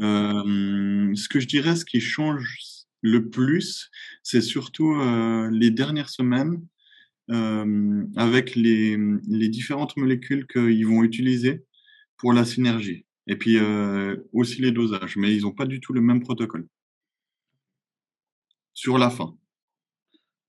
Euh, 0.00 1.14
ce 1.14 1.28
que 1.28 1.40
je 1.40 1.46
dirais, 1.46 1.76
ce 1.76 1.84
qui 1.84 2.00
change 2.00 2.58
le 3.00 3.28
plus, 3.28 3.90
c'est 4.22 4.40
surtout 4.40 4.94
euh, 4.94 5.50
les 5.52 5.70
dernières 5.70 6.10
semaines 6.10 6.60
euh, 7.30 8.04
avec 8.16 8.56
les, 8.56 8.96
les, 9.28 9.48
différentes 9.48 9.96
molécules 9.96 10.46
qu'ils 10.46 10.86
vont 10.86 11.02
utiliser 11.02 11.64
pour 12.22 12.32
la 12.32 12.44
synergie. 12.44 13.04
Et 13.26 13.36
puis 13.36 13.58
aussi 14.32 14.62
les 14.62 14.72
dosages, 14.72 15.16
mais 15.16 15.34
ils 15.34 15.42
n'ont 15.42 15.52
pas 15.52 15.66
du 15.66 15.80
tout 15.80 15.92
le 15.92 16.00
même 16.00 16.20
protocole. 16.20 16.66
Sur 18.74 18.96
la 18.96 19.10
fin. 19.10 19.36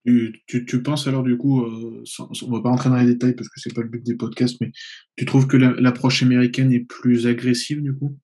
Tu, 0.06 0.66
tu, 0.68 0.84
penses 0.84 1.08
alors 1.08 1.24
du 1.24 1.38
coup, 1.38 1.64
on 1.64 2.04
on 2.44 2.52
va 2.52 2.62
pas 2.62 2.70
rentrer 2.70 2.90
dans 2.90 2.98
les 2.98 3.06
détails 3.06 3.36
parce 3.36 3.50
que 3.50 3.60
c'est 3.60 3.74
pas 3.74 3.82
le 3.82 3.88
but 3.88 4.04
des 4.04 4.16
podcasts, 4.16 4.60
mais 4.62 4.72
tu 5.16 5.26
trouves 5.26 5.48
que 5.48 5.58
l'approche 5.58 6.22
américaine 6.24 6.72
est 6.72 6.86
plus 6.86 7.26
agressive 7.26 7.82
du 7.82 7.96
coup? 7.96 8.20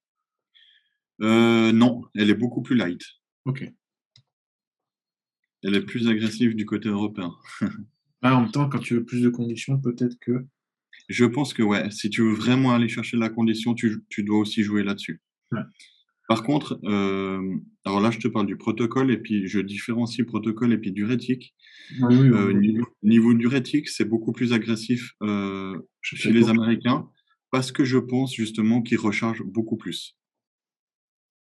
Euh, 1.21 1.71
non, 1.71 2.03
elle 2.15 2.30
est 2.30 2.35
beaucoup 2.35 2.61
plus 2.61 2.76
light. 2.76 3.01
Ok. 3.45 3.67
Elle 5.63 5.76
est 5.76 5.85
plus 5.85 6.07
agressive 6.07 6.55
du 6.55 6.65
côté 6.65 6.89
européen. 6.89 7.34
ah, 8.21 8.35
en 8.35 8.41
même 8.41 8.51
temps, 8.51 8.69
quand 8.69 8.80
tu 8.80 8.93
veux 8.95 9.05
plus 9.05 9.21
de 9.21 9.30
conditions, 9.30 9.80
peut-être 9.80 10.17
que. 10.19 10.45
Je 11.10 11.26
pense 11.26 11.53
que 11.53 11.64
ouais, 11.64 11.90
si 11.91 12.10
tu 12.10 12.22
veux 12.22 12.34
vraiment 12.34 12.72
aller 12.72 12.88
chercher 12.88 13.18
la 13.18 13.30
condition, 13.30 13.73
tu, 13.73 14.03
dois 14.19 14.40
aussi 14.40 14.64
jouer 14.64 14.84
là-dessus. 14.84 15.22
Par 16.27 16.44
contre, 16.44 16.80
euh, 16.84 17.56
alors 17.86 17.99
là, 17.99 18.11
je 18.11 18.19
te 18.19 18.27
parle 18.27 18.45
du 18.45 18.56
protocole 18.56 19.10
et 19.10 19.18
puis 19.18 19.48
je 19.48 19.60
différencie 19.60 20.23
protocole 20.26 20.72
et 20.72 20.77
puis 20.77 20.91
diurétique. 20.91 21.56
Oui, 22.02 22.15
euh, 22.15 22.53
niveau, 22.53 22.88
niveau, 23.02 23.34
diurétique, 23.34 23.90
c'est 23.90 24.06
beaucoup 24.06 24.31
plus 24.31 24.53
agressif 24.53 25.15
chez 26.02 26.31
les 26.31 26.49
Américains 26.49 27.10
parce 27.52 27.72
que 27.72 27.84
je 27.84 27.98
pense 27.98 28.36
justement 28.36 28.84
qu'ils 28.84 28.99
rechargent 28.99 29.44
beaucoup 29.44 29.77
plus. 29.77 30.15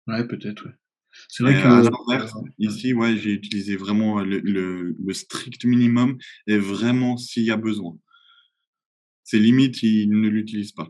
Ouais, 0.08 0.28
peut-être, 0.28 0.66
ouais. 0.66 0.74
C'est 1.30 1.44
vrai 1.44 1.54
que 1.54 1.68
euh, 1.68 2.42
ici, 2.58 2.94
ouais, 2.94 3.16
j'ai 3.18 3.34
utilisé 3.34 3.76
vraiment 3.76 4.22
le, 4.22 4.40
le, 4.40 5.14
strict 5.14 5.64
minimum 5.64 6.18
et 6.48 6.58
vraiment 6.58 7.18
s'il 7.18 7.44
y 7.44 7.52
a 7.52 7.58
besoin. 7.58 7.96
C'est 9.24 9.40
limite, 9.40 9.82
ils 9.84 10.10
ne 10.10 10.28
l'utilisent 10.28 10.74
pas. 10.74 10.90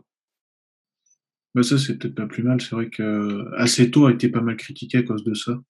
Bah 1.54 1.62
ça, 1.62 1.78
c'est 1.78 1.98
peut-être 1.98 2.16
pas 2.16 2.26
plus 2.26 2.42
mal. 2.42 2.60
C'est 2.60 2.74
vrai 2.74 2.90
que 2.90 3.44
Aceto 3.56 4.06
a 4.06 4.12
été 4.12 4.28
pas 4.28 4.40
mal 4.40 4.56
critiqué 4.56 4.98
à 4.98 5.02
cause 5.02 5.22
de 5.22 5.34
ça. 5.34 5.60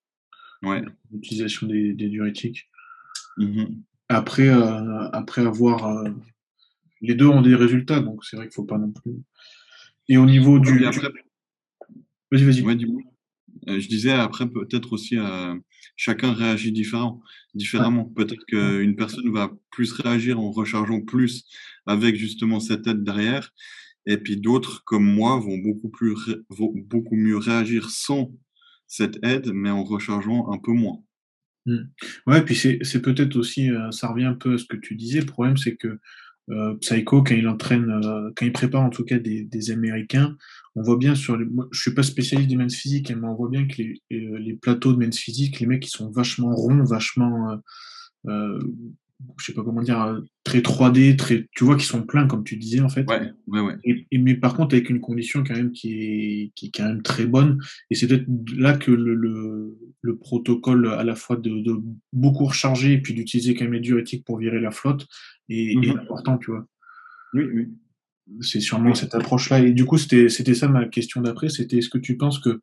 Ouais. 0.62 0.82
L'utilisation 1.12 1.66
des, 1.66 1.92
des 1.92 2.08
diurétiques. 2.08 2.70
Mmh 3.36 3.64
après, 4.08 4.48
euh, 4.48 5.08
après 5.10 5.46
avoir. 5.46 5.86
Euh, 5.86 6.10
les 7.00 7.14
deux 7.14 7.26
ont 7.26 7.42
des 7.42 7.54
résultats, 7.54 8.00
donc 8.00 8.24
c'est 8.24 8.36
vrai 8.36 8.46
qu'il 8.46 8.54
faut 8.54 8.64
pas 8.64 8.78
non 8.78 8.90
plus. 8.90 9.12
Et 10.08 10.16
au 10.16 10.26
niveau 10.26 10.58
du. 10.58 10.84
Vas-y, 12.30 12.44
vas-y. 12.44 12.62
Ouais, 12.62 12.76
du... 12.76 12.86
Euh, 13.68 13.78
je 13.78 13.88
disais 13.88 14.12
après 14.12 14.48
peut-être 14.48 14.92
aussi, 14.92 15.16
chacun 15.96 16.32
réagit 16.32 16.72
différent, 16.72 17.20
différemment. 17.54 18.04
Peut-être 18.16 18.44
qu'une 18.46 18.96
personne 18.96 19.32
va 19.32 19.50
plus 19.70 19.92
réagir 19.92 20.40
en 20.40 20.50
rechargeant 20.50 21.00
plus 21.00 21.44
avec 21.86 22.16
justement 22.16 22.60
cette 22.60 22.86
aide 22.86 23.04
derrière, 23.04 23.50
et 24.06 24.18
puis 24.18 24.36
d'autres, 24.36 24.82
comme 24.84 25.04
moi, 25.04 25.38
vont 25.38 25.58
beaucoup, 25.58 25.88
plus 25.88 26.14
vont 26.50 26.72
beaucoup 26.74 27.16
mieux 27.16 27.38
réagir 27.38 27.90
sans 27.90 28.32
cette 28.86 29.18
aide, 29.24 29.52
mais 29.54 29.70
en 29.70 29.84
rechargeant 29.84 30.50
un 30.52 30.58
peu 30.58 30.72
moins. 30.72 30.98
Mmh. 31.66 31.78
Ouais, 32.26 32.42
puis 32.42 32.54
c'est 32.54 33.00
peut-être 33.00 33.36
aussi, 33.36 33.70
euh, 33.70 33.90
ça 33.90 34.08
revient 34.08 34.24
un 34.24 34.34
peu 34.34 34.54
à 34.54 34.58
ce 34.58 34.66
que 34.66 34.76
tu 34.76 34.96
disais. 34.96 35.20
Le 35.20 35.26
problème, 35.26 35.56
c'est 35.56 35.76
que 35.76 35.98
Psycho, 36.80 37.22
quand 37.22 37.34
il 37.34 37.48
entraîne, 37.48 37.90
euh, 37.90 38.30
quand 38.36 38.44
il 38.44 38.52
prépare 38.52 38.82
en 38.82 38.90
tout 38.90 39.04
cas 39.04 39.18
des, 39.18 39.44
des 39.44 39.70
Américains, 39.70 40.36
on 40.76 40.82
voit 40.82 40.98
bien 40.98 41.14
sur 41.14 41.36
les. 41.36 41.46
Moi, 41.46 41.68
je 41.72 41.80
suis 41.80 41.94
pas 41.94 42.02
spécialiste 42.02 42.50
des 42.50 42.56
men's 42.56 42.74
physique, 42.74 43.10
hein, 43.10 43.18
mais 43.20 43.28
on 43.28 43.34
voit 43.34 43.48
bien 43.48 43.66
que 43.66 43.76
les, 43.78 44.02
les, 44.10 44.54
plateaux 44.54 44.92
de 44.92 44.98
men's 44.98 45.18
physique, 45.18 45.60
les 45.60 45.66
mecs, 45.66 45.86
ils 45.86 45.90
sont 45.90 46.10
vachement 46.10 46.54
ronds, 46.54 46.84
vachement. 46.84 47.58
Euh, 48.26 48.58
je 49.38 49.46
sais 49.46 49.52
pas 49.52 49.62
comment 49.62 49.82
dire, 49.82 50.00
euh, 50.02 50.20
très 50.42 50.60
3D, 50.60 51.16
très, 51.16 51.46
tu 51.54 51.64
vois, 51.64 51.76
qui 51.76 51.86
sont 51.86 52.02
pleins, 52.02 52.26
comme 52.26 52.44
tu 52.44 52.56
disais, 52.56 52.80
en 52.80 52.88
fait. 52.88 53.08
Ouais, 53.08 53.32
ouais, 53.46 53.60
ouais. 53.60 53.74
Et, 53.84 54.18
mais 54.18 54.34
par 54.34 54.54
contre, 54.54 54.74
avec 54.74 54.90
une 54.90 55.00
condition 55.00 55.44
quand 55.44 55.54
même 55.54 55.72
qui 55.72 55.92
est, 55.92 56.52
qui 56.54 56.66
est 56.66 56.70
quand 56.74 56.84
même 56.84 57.02
très 57.02 57.26
bonne. 57.26 57.58
Et 57.90 57.94
c'est 57.94 58.06
peut-être 58.06 58.26
là 58.56 58.76
que 58.76 58.90
le, 58.90 59.14
le, 59.14 59.76
le, 60.00 60.16
protocole, 60.16 60.88
à 60.88 61.04
la 61.04 61.14
fois 61.14 61.36
de, 61.36 61.62
de 61.62 61.76
beaucoup 62.12 62.46
recharger 62.46 62.92
et 62.92 63.00
puis 63.00 63.14
d'utiliser 63.14 63.54
quand 63.54 63.64
même 63.64 63.74
les 63.74 63.80
diurétiques 63.80 64.24
pour 64.24 64.38
virer 64.38 64.60
la 64.60 64.70
flotte, 64.70 65.06
est 65.48 65.76
mhm. 65.76 65.98
important, 65.98 66.38
tu 66.38 66.50
vois. 66.50 66.66
Oui, 67.34 67.44
oui. 67.52 67.68
C'est 68.40 68.60
sûrement 68.60 68.94
cette 68.94 69.14
approche-là. 69.14 69.60
Et 69.60 69.72
du 69.72 69.84
coup, 69.84 69.98
c'était 69.98 70.28
ça 70.28 70.68
ma 70.68 70.86
question 70.86 71.20
d'après. 71.20 71.50
C'était 71.50 71.78
est-ce 71.78 71.90
que 71.90 71.98
tu 71.98 72.16
penses 72.16 72.38
que 72.38 72.60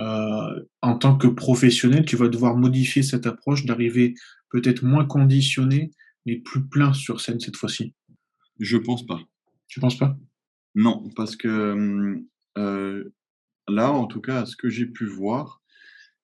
euh, 0.00 0.64
en 0.80 0.98
tant 0.98 1.16
que 1.16 1.26
professionnel, 1.26 2.04
tu 2.04 2.16
vas 2.16 2.28
devoir 2.28 2.56
modifier 2.56 3.02
cette 3.02 3.26
approche, 3.26 3.66
d'arriver 3.66 4.14
peut-être 4.50 4.82
moins 4.82 5.04
conditionné, 5.04 5.90
mais 6.24 6.36
plus 6.36 6.64
plein 6.64 6.94
sur 6.94 7.20
scène 7.20 7.38
cette 7.38 7.56
fois-ci? 7.56 7.94
Je 8.58 8.78
pense 8.78 9.04
pas. 9.04 9.20
Tu 9.68 9.78
penses 9.78 9.98
pas? 9.98 10.16
Non, 10.74 11.10
parce 11.16 11.36
que 11.36 12.16
euh, 12.56 13.14
là, 13.68 13.92
en 13.92 14.06
tout 14.06 14.20
cas, 14.20 14.42
à 14.42 14.46
ce 14.46 14.56
que 14.56 14.68
j'ai 14.68 14.86
pu 14.86 15.06
voir, 15.06 15.62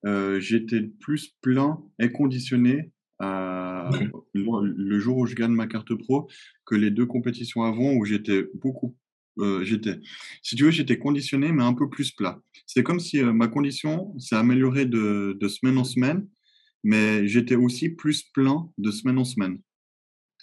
euh, 0.07 0.41
j'étais 0.41 0.83
plus 1.01 1.35
plein 1.43 1.83
et 1.99 2.11
conditionné 2.11 2.91
le, 3.21 4.99
jour 4.99 5.19
où 5.19 5.27
je 5.27 5.35
gagne 5.35 5.53
ma 5.53 5.67
carte 5.67 5.95
pro 5.95 6.29
que 6.65 6.75
les 6.75 6.91
deux 6.91 7.07
compétitions 7.07 7.63
avant 7.63 7.93
où 7.93 8.05
j'étais 8.05 8.47
beaucoup 8.55 8.97
euh, 9.39 9.65
j'étais, 9.65 9.99
si 10.43 10.57
tu 10.57 10.65
veux, 10.65 10.71
j'étais 10.71 10.99
conditionné, 10.99 11.53
mais 11.53 11.63
un 11.63 11.75
peu 11.75 11.89
plus 11.89 12.11
plat. 12.11 12.41
C'est 12.67 12.83
comme 12.83 13.01
si 13.01 13.21
euh, 13.21 13.33
ma 13.33 13.49
condition 13.49 14.19
s'est 14.19 14.37
améliorée 14.37 14.87
de, 14.87 15.37
de, 15.41 15.49
semaine 15.49 15.79
en 15.79 15.85
semaine, 15.85 16.27
mais 16.85 17.27
j'étais 17.27 17.57
aussi 17.57 17.91
plus 17.91 18.23
plein 18.23 18.69
de 18.79 18.91
semaine 18.91 19.19
en 19.19 19.25
semaine. 19.25 19.61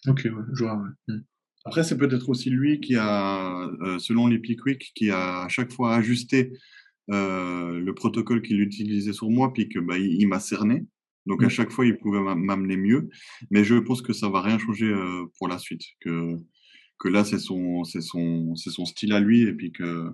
Ok, 0.08 0.22
ouais, 0.26 0.44
je 0.54 0.64
vois. 0.64 0.82
Hmm. 1.08 1.20
Après, 1.66 1.84
c'est 1.84 1.98
peut-être 1.98 2.30
aussi 2.30 2.50
lui 2.50 2.80
qui 2.80 2.96
a, 2.96 3.68
euh, 3.82 4.00
selon 4.00 4.28
les 4.28 4.40
Pickwick, 4.40 4.94
qui 4.96 5.10
a 5.12 5.44
à 5.44 5.50
chaque 5.50 5.72
fois 5.72 5.96
ajusté 5.96 6.54
le 7.10 7.92
protocole 7.92 8.42
qu'il 8.42 8.60
utilisait 8.60 9.14
sur 9.14 9.30
moi, 9.30 9.54
puis 9.54 9.70
que 9.70 9.80
bah, 9.80 9.98
il, 9.98 10.28
m'a 10.28 10.42
cerné. 10.42 10.86
Donc 11.28 11.44
à 11.44 11.48
hmm. 11.48 11.50
chaque 11.50 11.72
fois, 11.72 11.86
il 11.86 11.98
pouvait 11.98 12.20
m'amener 12.20 12.78
mieux. 12.78 13.10
Mais 13.52 13.64
je 13.64 13.76
pense 13.76 14.02
que 14.02 14.14
ça 14.14 14.30
va 14.30 14.42
rien 14.42 14.58
changer 14.58 14.94
pour 15.38 15.48
la 15.48 15.60
suite. 15.60 15.84
Que 16.00 16.38
que 17.00 17.08
là, 17.08 17.24
c'est 17.24 17.40
son, 17.40 17.84
c'est 17.84 18.02
son, 18.02 18.56
c'est 18.56 18.70
son 18.70 18.86
style 18.86 19.14
à 19.14 19.20
lui, 19.20 19.44
et 19.44 19.54
puis 19.54 19.72
que, 19.72 20.10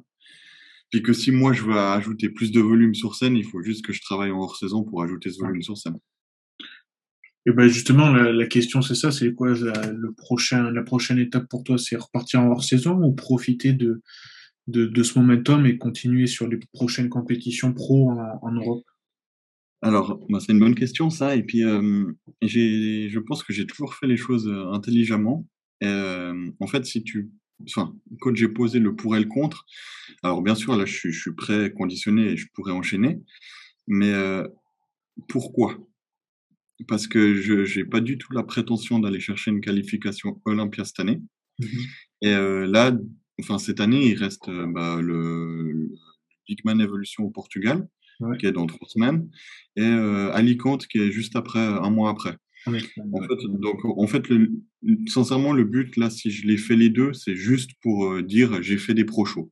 puis 0.90 1.02
que 1.02 1.14
si 1.14 1.32
moi 1.32 1.54
je 1.54 1.64
veux 1.64 1.78
ajouter 1.78 2.30
plus 2.30 2.52
de 2.52 2.60
volume 2.60 2.94
sur 2.94 3.16
scène, 3.16 3.36
il 3.36 3.46
faut 3.46 3.62
juste 3.62 3.86
que 3.86 3.94
je 3.94 4.02
travaille 4.02 4.32
en 4.32 4.40
hors 4.40 4.58
saison 4.58 4.84
pour 4.84 5.02
ajouter 5.04 5.30
ce 5.32 5.40
volume 5.40 5.62
sur 5.62 5.78
scène. 5.78 5.98
Et 7.46 7.52
ben 7.52 7.68
justement, 7.68 8.10
la, 8.10 8.48
question 8.48 8.82
c'est 8.82 8.96
ça, 8.96 9.12
c'est 9.12 9.34
quoi 9.34 9.54
la, 9.54 9.92
le 9.92 10.14
prochain, 10.14 10.72
la 10.72 10.84
prochaine 10.84 11.20
étape 11.20 11.48
pour 11.50 11.64
toi, 11.64 11.78
c'est 11.78 11.98
repartir 11.98 12.42
en 12.42 12.48
hors 12.48 12.64
saison 12.64 13.02
ou 13.04 13.14
profiter 13.14 13.74
de, 13.74 14.02
de, 14.68 14.86
de, 14.86 15.04
ce 15.04 15.20
momentum 15.20 15.66
et 15.66 15.78
continuer 15.78 16.28
sur 16.28 16.48
les 16.48 16.58
prochaines 16.72 17.10
compétitions 17.10 17.74
pro 17.74 18.12
en, 18.12 18.40
en 18.42 18.52
Europe? 18.52 18.86
Alors, 19.84 20.18
bah, 20.30 20.40
c'est 20.40 20.54
une 20.54 20.60
bonne 20.60 20.76
question 20.76 21.10
ça. 21.10 21.36
Et 21.36 21.44
puis, 21.44 21.64
euh, 21.64 22.06
j'ai, 22.42 23.10
je 23.10 23.20
pense 23.20 23.44
que 23.44 23.52
j'ai 23.52 23.68
toujours 23.68 23.94
fait 23.96 24.08
les 24.08 24.16
choses 24.16 24.48
euh, 24.48 24.72
intelligemment. 24.72 25.46
Euh, 25.84 26.50
en 26.62 26.68
fait, 26.68 26.86
si 26.86 27.04
tu 27.04 27.30
enfin, 27.68 27.94
quand 28.22 28.34
j'ai 28.34 28.48
posé 28.48 28.80
le 28.80 28.96
pour 28.96 29.16
et 29.18 29.20
le 29.20 29.28
contre, 29.28 29.66
alors 30.24 30.42
bien 30.42 30.56
sûr, 30.56 30.78
là, 30.78 30.86
je 30.86 30.94
suis, 30.94 31.12
je 31.12 31.20
suis 31.20 31.34
prêt, 31.34 31.72
conditionné 31.74 32.32
et 32.32 32.38
je 32.38 32.48
pourrais 32.54 32.72
enchaîner, 32.72 33.20
mais 33.88 34.12
euh, 34.12 34.48
pourquoi? 35.28 35.78
Parce 36.88 37.08
que 37.08 37.36
je 37.36 37.78
n'ai 37.78 37.86
pas 37.86 38.00
du 38.00 38.18
tout 38.18 38.32
la 38.34 38.44
prétention 38.44 39.00
d'aller 39.00 39.20
chercher 39.20 39.52
une 39.52 39.62
qualification 39.62 40.42
Olympia 40.46 40.86
cette 40.86 41.00
année. 41.02 41.22
Mmh 41.60 41.66
et 42.22 42.32
là, 42.32 42.98
enfin, 43.42 43.58
cette 43.58 43.82
année, 43.82 44.08
il 44.08 44.16
reste 44.16 44.50
bah, 44.50 45.02
le, 45.02 45.90
le 46.48 46.82
Evolution 46.82 47.26
au 47.26 47.30
Portugal, 47.30 47.86
qui 48.40 48.46
est 48.46 48.52
dans 48.52 48.66
trois 48.66 48.88
semaines, 48.88 49.30
et 49.76 49.84
Alicante, 49.84 50.88
qui 50.88 51.00
est 51.00 51.12
juste 51.12 51.36
après, 51.36 51.60
un 51.60 51.90
mois 51.90 52.10
après. 52.10 52.38
En 52.66 52.72
fait, 52.72 53.46
donc, 53.60 53.84
en 53.84 54.08
fait, 54.08 54.24
sincèrement, 55.08 55.54
le 55.54 55.66
but, 55.66 55.98
là, 55.98 56.10
si 56.10 56.32
je 56.32 56.48
l'ai 56.48 56.58
fait 56.58 56.76
les 56.76 56.90
deux, 56.90 57.14
c'est 57.14 57.36
juste 57.36 57.72
pour 57.82 58.06
euh, 58.06 58.24
dire 58.24 58.62
j'ai 58.64 58.78
fait 58.78 58.94
des 58.94 59.04
pro 59.04 59.26
shows. 59.26 59.52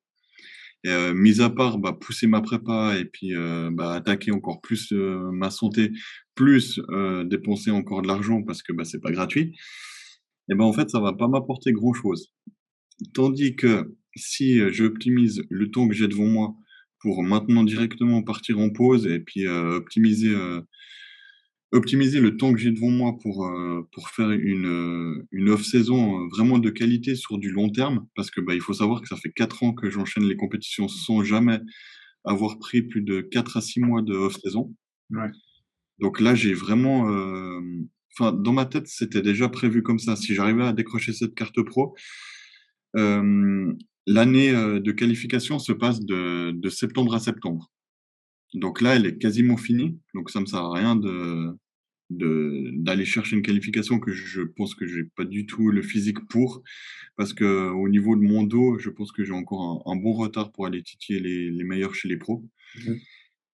Et, 0.83 0.89
euh, 0.89 1.13
mis 1.13 1.41
à 1.41 1.49
part 1.49 1.77
bah, 1.77 1.93
pousser 1.93 2.25
ma 2.25 2.41
prépa 2.41 2.97
et 2.97 3.05
puis 3.05 3.35
euh, 3.35 3.69
bah, 3.71 3.93
attaquer 3.93 4.31
encore 4.31 4.61
plus 4.61 4.91
ma 4.91 5.51
santé, 5.51 5.91
plus 6.35 6.79
dépenser 7.25 7.71
encore 7.71 8.01
de 8.01 8.07
l'argent 8.07 8.41
parce 8.43 8.63
que 8.63 8.71
bah, 8.73 8.85
c'est 8.85 9.01
pas 9.01 9.11
gratuit, 9.11 9.55
et 10.49 10.55
ben 10.55 10.63
en 10.63 10.73
fait, 10.73 10.89
ça 10.89 10.99
va 10.99 11.13
pas 11.13 11.27
m'apporter 11.27 11.71
grand 11.71 11.93
chose. 11.93 12.33
Tandis 13.13 13.55
que 13.55 13.95
si 14.15 14.59
j'optimise 14.71 15.43
le 15.49 15.69
temps 15.69 15.87
que 15.87 15.93
j'ai 15.93 16.07
devant 16.07 16.25
moi 16.27 16.55
pour 17.01 17.23
maintenant 17.23 17.63
directement 17.63 18.21
partir 18.23 18.59
en 18.59 18.69
pause 18.69 19.07
et 19.07 19.19
puis 19.19 19.47
optimiser 19.47 20.35
optimiser 21.71 22.19
le 22.19 22.35
temps 22.37 22.53
que 22.53 22.59
j'ai 22.59 22.71
devant 22.71 22.89
moi 22.89 23.17
pour, 23.21 23.45
euh, 23.45 23.87
pour 23.93 24.09
faire 24.09 24.31
une, 24.31 24.65
euh, 24.65 25.27
une 25.31 25.49
off-saison 25.49 26.19
euh, 26.19 26.27
vraiment 26.29 26.59
de 26.59 26.69
qualité 26.69 27.15
sur 27.15 27.37
du 27.37 27.49
long 27.49 27.69
terme, 27.69 28.07
parce 28.15 28.29
que 28.29 28.41
bah, 28.41 28.53
il 28.53 28.61
faut 28.61 28.73
savoir 28.73 29.01
que 29.01 29.07
ça 29.07 29.15
fait 29.15 29.31
quatre 29.31 29.63
ans 29.63 29.73
que 29.73 29.89
j'enchaîne 29.89 30.25
les 30.25 30.35
compétitions 30.35 30.87
sans 30.87 31.23
jamais 31.23 31.59
avoir 32.25 32.59
pris 32.59 32.81
plus 32.81 33.01
de 33.01 33.21
4 33.21 33.57
à 33.57 33.61
6 33.61 33.79
mois 33.79 34.01
de 34.01 34.13
off-saison. 34.13 34.75
Ouais. 35.11 35.29
Donc 35.99 36.19
là, 36.19 36.35
j'ai 36.35 36.53
vraiment... 36.53 37.07
Enfin, 38.13 38.33
dans 38.33 38.53
ma 38.53 38.65
tête, 38.65 38.87
c'était 38.87 39.21
déjà 39.21 39.49
prévu 39.49 39.81
comme 39.81 39.97
ça. 39.97 40.15
Si 40.15 40.35
j'arrivais 40.35 40.65
à 40.65 40.73
décrocher 40.73 41.13
cette 41.13 41.33
carte 41.33 41.61
pro, 41.63 41.95
l'année 44.07 44.51
de 44.51 44.91
qualification 44.91 45.59
se 45.59 45.71
passe 45.71 46.01
de, 46.01 46.51
de 46.51 46.69
septembre 46.69 47.13
à 47.13 47.19
septembre. 47.19 47.71
Donc 48.53 48.81
là, 48.81 48.95
elle 48.95 49.05
est 49.05 49.17
quasiment 49.17 49.57
finie. 49.57 49.99
Donc 50.13 50.29
ça 50.29 50.41
me 50.41 50.45
sert 50.45 50.59
à 50.59 50.73
rien 50.73 50.95
de 50.95 51.55
d'aller 52.11 53.05
chercher 53.05 53.37
une 53.37 53.41
qualification 53.41 53.99
que 53.99 54.11
je 54.11 54.41
pense 54.41 54.75
que 54.75 54.85
j'ai 54.85 55.03
pas 55.15 55.23
du 55.23 55.45
tout 55.45 55.71
le 55.71 55.81
physique 55.81 56.19
pour 56.27 56.61
parce 57.15 57.33
que 57.33 57.69
au 57.69 57.87
niveau 57.87 58.15
de 58.15 58.21
mon 58.21 58.43
dos 58.43 58.77
je 58.79 58.89
pense 58.89 59.11
que 59.11 59.23
j'ai 59.23 59.33
encore 59.33 59.81
un, 59.85 59.95
bon 59.95 60.11
retard 60.13 60.51
pour 60.51 60.65
aller 60.65 60.83
titiller 60.83 61.19
les, 61.19 61.49
les 61.49 61.63
meilleurs 61.63 61.95
chez 61.95 62.09
les 62.09 62.17
pros 62.17 62.43
mmh 62.75 62.93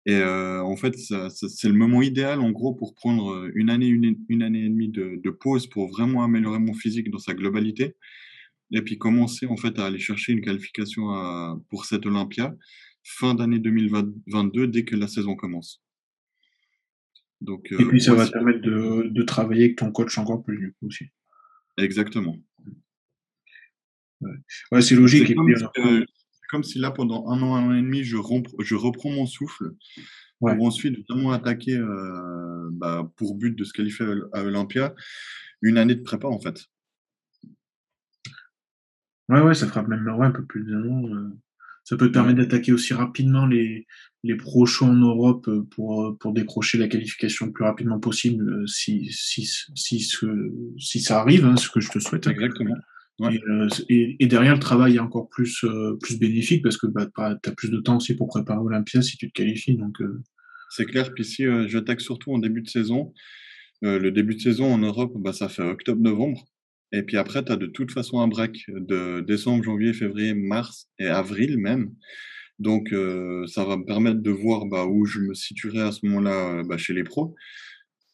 et 0.04 0.16
euh, 0.16 0.60
en 0.64 0.74
fait 0.74 0.96
c'est 0.96 1.68
le 1.68 1.74
moment 1.74 2.02
idéal 2.02 2.40
en 2.40 2.50
gros 2.50 2.74
pour 2.74 2.92
prendre 2.92 3.48
une 3.54 3.70
année 3.70 3.86
une, 3.86 4.16
une 4.28 4.42
année 4.42 4.64
et 4.64 4.68
demie 4.68 4.88
de, 4.88 5.20
de, 5.22 5.30
pause 5.30 5.68
pour 5.68 5.88
vraiment 5.88 6.24
améliorer 6.24 6.58
mon 6.58 6.74
physique 6.74 7.08
dans 7.08 7.20
sa 7.20 7.34
globalité 7.34 7.94
et 8.72 8.82
puis 8.82 8.98
commencer 8.98 9.46
en 9.46 9.56
fait 9.56 9.78
à 9.78 9.86
aller 9.86 9.98
chercher 9.98 10.32
une 10.32 10.40
qualification 10.40 11.10
à, 11.10 11.60
pour 11.68 11.84
cette 11.84 12.06
Olympia 12.06 12.54
fin 13.04 13.34
d'année 13.34 13.58
2022 13.58 14.68
dès 14.68 14.84
que 14.84 14.96
la 14.96 15.08
saison 15.08 15.36
commence. 15.36 15.82
Donc, 17.40 17.72
et 17.72 17.84
puis 17.84 18.00
ça 18.00 18.14
va 18.14 18.26
te 18.26 18.32
permettre 18.32 18.60
de, 18.60 19.08
de, 19.08 19.22
travailler 19.22 19.64
avec 19.64 19.76
ton 19.76 19.90
coach 19.90 20.16
encore 20.16 20.44
plus 20.44 20.58
du 20.58 20.72
coup 20.74 20.86
aussi. 20.86 21.06
Exactement. 21.76 22.38
Ouais, 24.70 24.82
c'est 24.82 24.94
logique. 24.94 25.26
C'est 25.26 25.34
comme, 25.34 25.52
si, 25.52 25.64
comme, 26.50 26.62
si 26.62 26.78
là, 26.78 26.92
pendant 26.92 27.28
un 27.28 27.42
an, 27.42 27.56
un 27.56 27.66
an 27.66 27.74
et 27.74 27.82
demi, 27.82 28.04
je, 28.04 28.16
je 28.60 28.74
reprends 28.76 29.10
mon 29.10 29.26
souffle 29.26 29.72
pour 30.38 30.62
ensuite 30.62 30.98
vraiment 31.08 31.32
attaquer 31.32 31.76
euh, 31.76 32.68
bah, 32.72 33.10
pour 33.16 33.34
but 33.36 33.56
de 33.56 33.64
se 33.64 33.72
qualifier 33.72 34.06
à 34.32 34.42
Olympia 34.42 34.94
une 35.62 35.78
année 35.78 35.94
de 35.94 36.02
prépa 36.02 36.28
en 36.28 36.40
fait. 36.40 36.66
Ouais, 39.28 39.40
ouais, 39.40 39.54
ça 39.54 39.66
fera 39.66 39.82
même 39.82 40.08
un 40.08 40.30
peu 40.30 40.44
plus 40.44 40.64
d'un 40.64 40.88
an. 40.88 41.08
Euh. 41.14 41.30
Ça 41.84 41.96
peut 41.96 42.08
te 42.08 42.12
permettre 42.12 42.38
d'attaquer 42.38 42.72
aussi 42.72 42.94
rapidement 42.94 43.46
les, 43.46 43.86
les 44.22 44.36
pro 44.36 44.66
shows 44.66 44.86
en 44.86 44.94
Europe 44.94 45.48
euh, 45.48 45.66
pour, 45.70 46.04
euh, 46.04 46.16
pour 46.18 46.32
décrocher 46.32 46.78
la 46.78 46.88
qualification 46.88 47.46
le 47.46 47.52
plus 47.52 47.64
rapidement 47.64 47.98
possible 47.98 48.48
euh, 48.48 48.66
si, 48.66 49.08
si, 49.10 49.48
si, 49.74 50.08
si 50.78 51.00
ça 51.00 51.20
arrive, 51.20 51.44
hein, 51.44 51.56
ce 51.56 51.68
que 51.68 51.80
je 51.80 51.90
te 51.90 51.98
souhaite. 51.98 52.26
Exactement. 52.26 52.76
Et, 53.88 54.16
et, 54.18 54.26
derrière, 54.26 54.54
le 54.54 54.60
travail 54.60 54.96
est 54.96 55.00
encore 55.00 55.28
plus, 55.28 55.64
plus 56.00 56.18
bénéfique 56.18 56.62
parce 56.62 56.76
que 56.76 56.88
bah, 56.88 57.06
tu 57.16 57.48
as 57.48 57.52
plus 57.52 57.70
de 57.70 57.78
temps 57.78 57.98
aussi 57.98 58.16
pour 58.16 58.26
préparer 58.26 58.58
Olympia 58.58 59.00
si 59.00 59.16
tu 59.16 59.28
te 59.28 59.32
qualifies. 59.32 59.76
Donc, 59.76 59.98
c'est 60.70 60.86
clair. 60.86 61.12
Puis 61.14 61.22
ici, 61.22 61.44
j'attaque 61.66 62.00
surtout 62.00 62.32
en 62.32 62.38
début 62.38 62.62
de 62.62 62.68
saison. 62.68 63.12
le 63.82 64.10
début 64.10 64.34
de 64.34 64.40
saison 64.40 64.74
en 64.74 64.78
Europe, 64.78 65.12
bah, 65.20 65.32
ça 65.32 65.48
fait 65.48 65.62
octobre-novembre. 65.62 66.44
Et 66.92 67.02
puis 67.02 67.16
après, 67.16 67.44
tu 67.44 67.52
as 67.52 67.56
de 67.56 67.66
toute 67.66 67.92
façon 67.92 68.20
un 68.20 68.28
break 68.28 68.64
de 68.68 69.20
décembre, 69.20 69.64
janvier, 69.64 69.92
février, 69.92 70.34
mars 70.34 70.88
et 70.98 71.06
avril 71.06 71.58
même. 71.58 71.94
Donc, 72.58 72.94
ça 73.48 73.64
va 73.64 73.76
me 73.76 73.84
permettre 73.84 74.20
de 74.20 74.30
voir 74.30 74.66
bah, 74.66 74.86
où 74.86 75.04
je 75.06 75.18
me 75.20 75.34
situerai 75.34 75.80
à 75.80 75.92
ce 75.92 76.06
moment-là 76.06 76.62
bah, 76.64 76.76
chez 76.76 76.92
les 76.92 77.02
pros. 77.02 77.34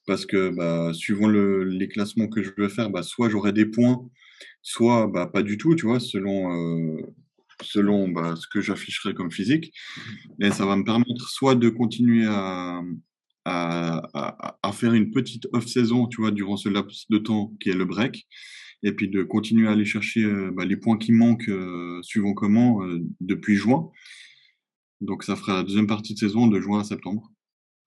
Parce 0.06 0.24
que 0.24 0.50
bah, 0.50 0.92
suivant 0.94 1.26
le, 1.28 1.64
les 1.64 1.88
classements 1.88 2.28
que 2.28 2.42
je 2.42 2.50
veux 2.56 2.68
faire, 2.68 2.88
bah, 2.88 3.02
soit 3.02 3.28
j'aurai 3.28 3.52
des 3.52 3.66
points, 3.66 4.08
soit 4.62 5.12
pas 5.12 5.42
du 5.42 5.58
tout, 5.58 5.74
tu 5.74 5.86
vois, 5.86 6.00
selon, 6.00 6.96
selon 7.62 8.08
bah, 8.08 8.36
ce 8.36 8.46
que 8.46 8.60
j'afficherai 8.60 9.12
comme 9.12 9.32
physique. 9.32 9.72
Et 10.40 10.50
ça 10.50 10.64
va 10.64 10.76
me 10.76 10.84
permettre 10.84 11.28
soit 11.28 11.56
de 11.56 11.68
continuer 11.68 12.26
à, 12.26 12.80
à, 13.44 14.58
à, 14.62 14.72
faire 14.72 14.94
une 14.94 15.10
petite 15.10 15.46
off-saison, 15.52 16.06
tu 16.06 16.20
vois, 16.20 16.30
durant 16.30 16.56
ce 16.56 16.68
laps 16.68 17.06
de 17.10 17.18
temps 17.18 17.52
qui 17.60 17.70
est 17.70 17.74
le 17.74 17.84
break, 17.84 18.26
et 18.82 18.92
puis 18.92 19.08
de 19.08 19.22
continuer 19.22 19.68
à 19.68 19.72
aller 19.72 19.84
chercher 19.84 20.24
bah, 20.52 20.64
les 20.64 20.76
points 20.76 20.98
qui 20.98 21.12
manquent 21.12 21.50
suivant 22.02 22.34
comment 22.34 22.80
depuis 23.20 23.56
juin. 23.56 23.90
Donc 25.00 25.24
ça 25.24 25.36
fera 25.36 25.58
la 25.58 25.62
deuxième 25.62 25.86
partie 25.86 26.14
de 26.14 26.18
saison 26.18 26.46
de 26.46 26.60
juin 26.60 26.80
à 26.80 26.84
septembre. 26.84 27.32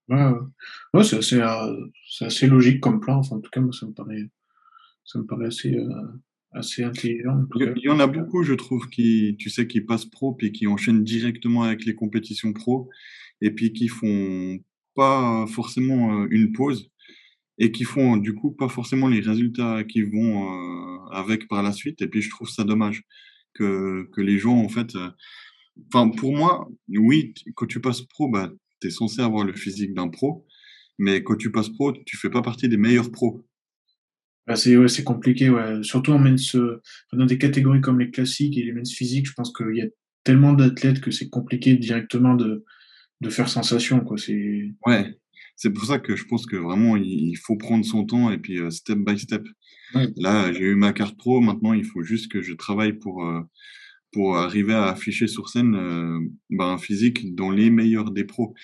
Ouais, 0.10 1.04
c'est 1.04 1.18
assez, 1.18 1.40
euh, 1.40 1.88
assez, 2.20 2.48
logique 2.48 2.82
comme 2.82 3.00
plan. 3.00 3.20
Enfin, 3.20 3.38
en 3.38 3.40
tout 3.40 3.50
cas, 3.50 3.62
moi, 3.62 3.72
ça 3.72 3.86
me 3.86 3.94
paraît, 3.94 4.30
ça 5.06 5.20
me 5.20 5.26
paraît 5.26 5.48
assez, 5.48 5.74
euh, 5.74 5.90
assez 6.52 6.84
intelligent. 6.84 7.48
Il 7.56 7.82
y 7.84 7.90
en 7.90 8.00
a 8.00 8.08
beaucoup, 8.08 8.44
je 8.44 8.54
trouve, 8.54 8.90
qui, 8.90 9.38
tu 9.40 9.50
sais, 9.50 9.68
qui 9.68 9.82
passent 9.82 10.06
pro 10.06 10.34
puis 10.34 10.52
qui 10.52 10.68
enchaînent 10.68 11.04
directement 11.04 11.64
avec 11.64 11.86
les 11.86 11.96
compétitions 11.96 12.52
pro 12.52 12.90
et 13.40 13.52
puis 13.52 13.72
qui 13.72 13.88
font 13.88 14.60
pas 14.96 15.48
forcément 15.48 16.24
euh, 16.24 16.28
une 16.30 16.52
pause 16.52 16.91
et 17.62 17.72
qui 17.72 17.84
font 17.84 18.18
du 18.18 18.34
coup 18.34 18.52
pas 18.52 18.68
forcément 18.68 19.08
les 19.08 19.22
résultats 19.22 19.84
qui 19.84 20.02
vont 20.02 21.10
avec 21.12 21.48
par 21.48 21.64
la 21.64 21.72
suite. 21.72 22.02
Et 22.02 22.08
puis 22.08 22.22
je 22.22 22.30
trouve 22.30 22.50
ça 22.50 22.64
dommage 22.64 23.04
que, 23.54 24.10
que 24.14 24.22
les 24.22 24.38
gens, 24.38 24.58
en 24.58 24.70
fait, 24.70 24.96
Enfin, 25.94 26.10
pour 26.10 26.36
moi, 26.36 26.70
oui, 26.90 27.34
quand 27.56 27.66
tu 27.66 27.80
passes 27.80 28.02
pro, 28.02 28.30
bah, 28.30 28.52
tu 28.82 28.88
es 28.88 28.92
censé 28.92 29.22
avoir 29.22 29.46
le 29.46 29.54
physique 29.54 29.94
d'un 29.94 30.10
pro, 30.10 30.46
mais 31.00 31.24
quand 31.24 31.36
tu 31.36 31.52
passes 31.52 31.70
pro, 31.70 31.94
tu 32.06 32.18
fais 32.18 32.30
pas 32.30 32.42
partie 32.42 32.70
des 32.70 32.78
meilleurs 32.78 33.12
pros. 33.12 33.46
Bah, 34.48 34.56
c'est 34.56 34.76
ouais, 34.76 34.88
compliqué, 35.04 35.50
ouais. 35.50 35.84
surtout 35.84 36.12
en 36.12 36.20
men's, 36.20 36.56
dans 37.14 37.26
des 37.26 37.38
catégories 37.38 37.82
comme 37.82 38.00
les 38.00 38.12
classiques 38.12 38.58
et 38.58 38.64
les 38.64 38.74
men's 38.74 38.92
physiques, 38.92 39.28
je 39.28 39.34
pense 39.34 39.54
qu'il 39.54 39.76
y 39.76 39.82
a 39.82 39.88
tellement 40.24 40.54
d'athlètes 40.54 41.02
que 41.02 41.12
c'est 41.12 41.30
compliqué 41.30 41.76
directement 41.76 42.36
de, 42.36 42.66
de 43.22 43.30
faire 43.30 43.50
sensation. 43.50 44.02
Quoi. 44.02 44.18
Ouais, 44.86 45.16
c'est 45.62 45.70
pour 45.70 45.86
ça 45.86 46.00
que 46.00 46.16
je 46.16 46.26
pense 46.26 46.48
que 46.48 46.56
vraiment 46.56 46.98
il 46.98 47.36
faut 47.36 47.56
prendre 47.56 47.86
son 47.86 48.04
temps 48.04 48.32
et 48.32 48.40
puis 48.40 48.60
euh, 48.60 48.72
step 48.72 48.98
by 48.98 49.20
step. 49.20 49.48
Là, 50.16 50.52
j'ai 50.52 50.64
eu 50.64 50.74
ma 50.74 50.92
carte 50.92 51.16
pro, 51.16 51.40
maintenant 51.40 51.74
il 51.74 51.86
faut 51.86 52.02
juste 52.02 52.32
que 52.32 52.42
je 52.42 52.54
travaille 52.54 52.94
pour, 52.94 53.24
euh, 53.24 53.42
pour 54.12 54.38
arriver 54.38 54.74
à 54.74 54.88
afficher 54.88 55.28
sur 55.28 55.50
scène 55.50 55.76
euh, 55.76 56.20
bah, 56.50 56.66
un 56.66 56.80
physique 56.80 57.36
dans 57.36 57.52
les 57.52 57.70
meilleurs 57.70 58.10
des 58.10 58.24
pros. 58.24 58.56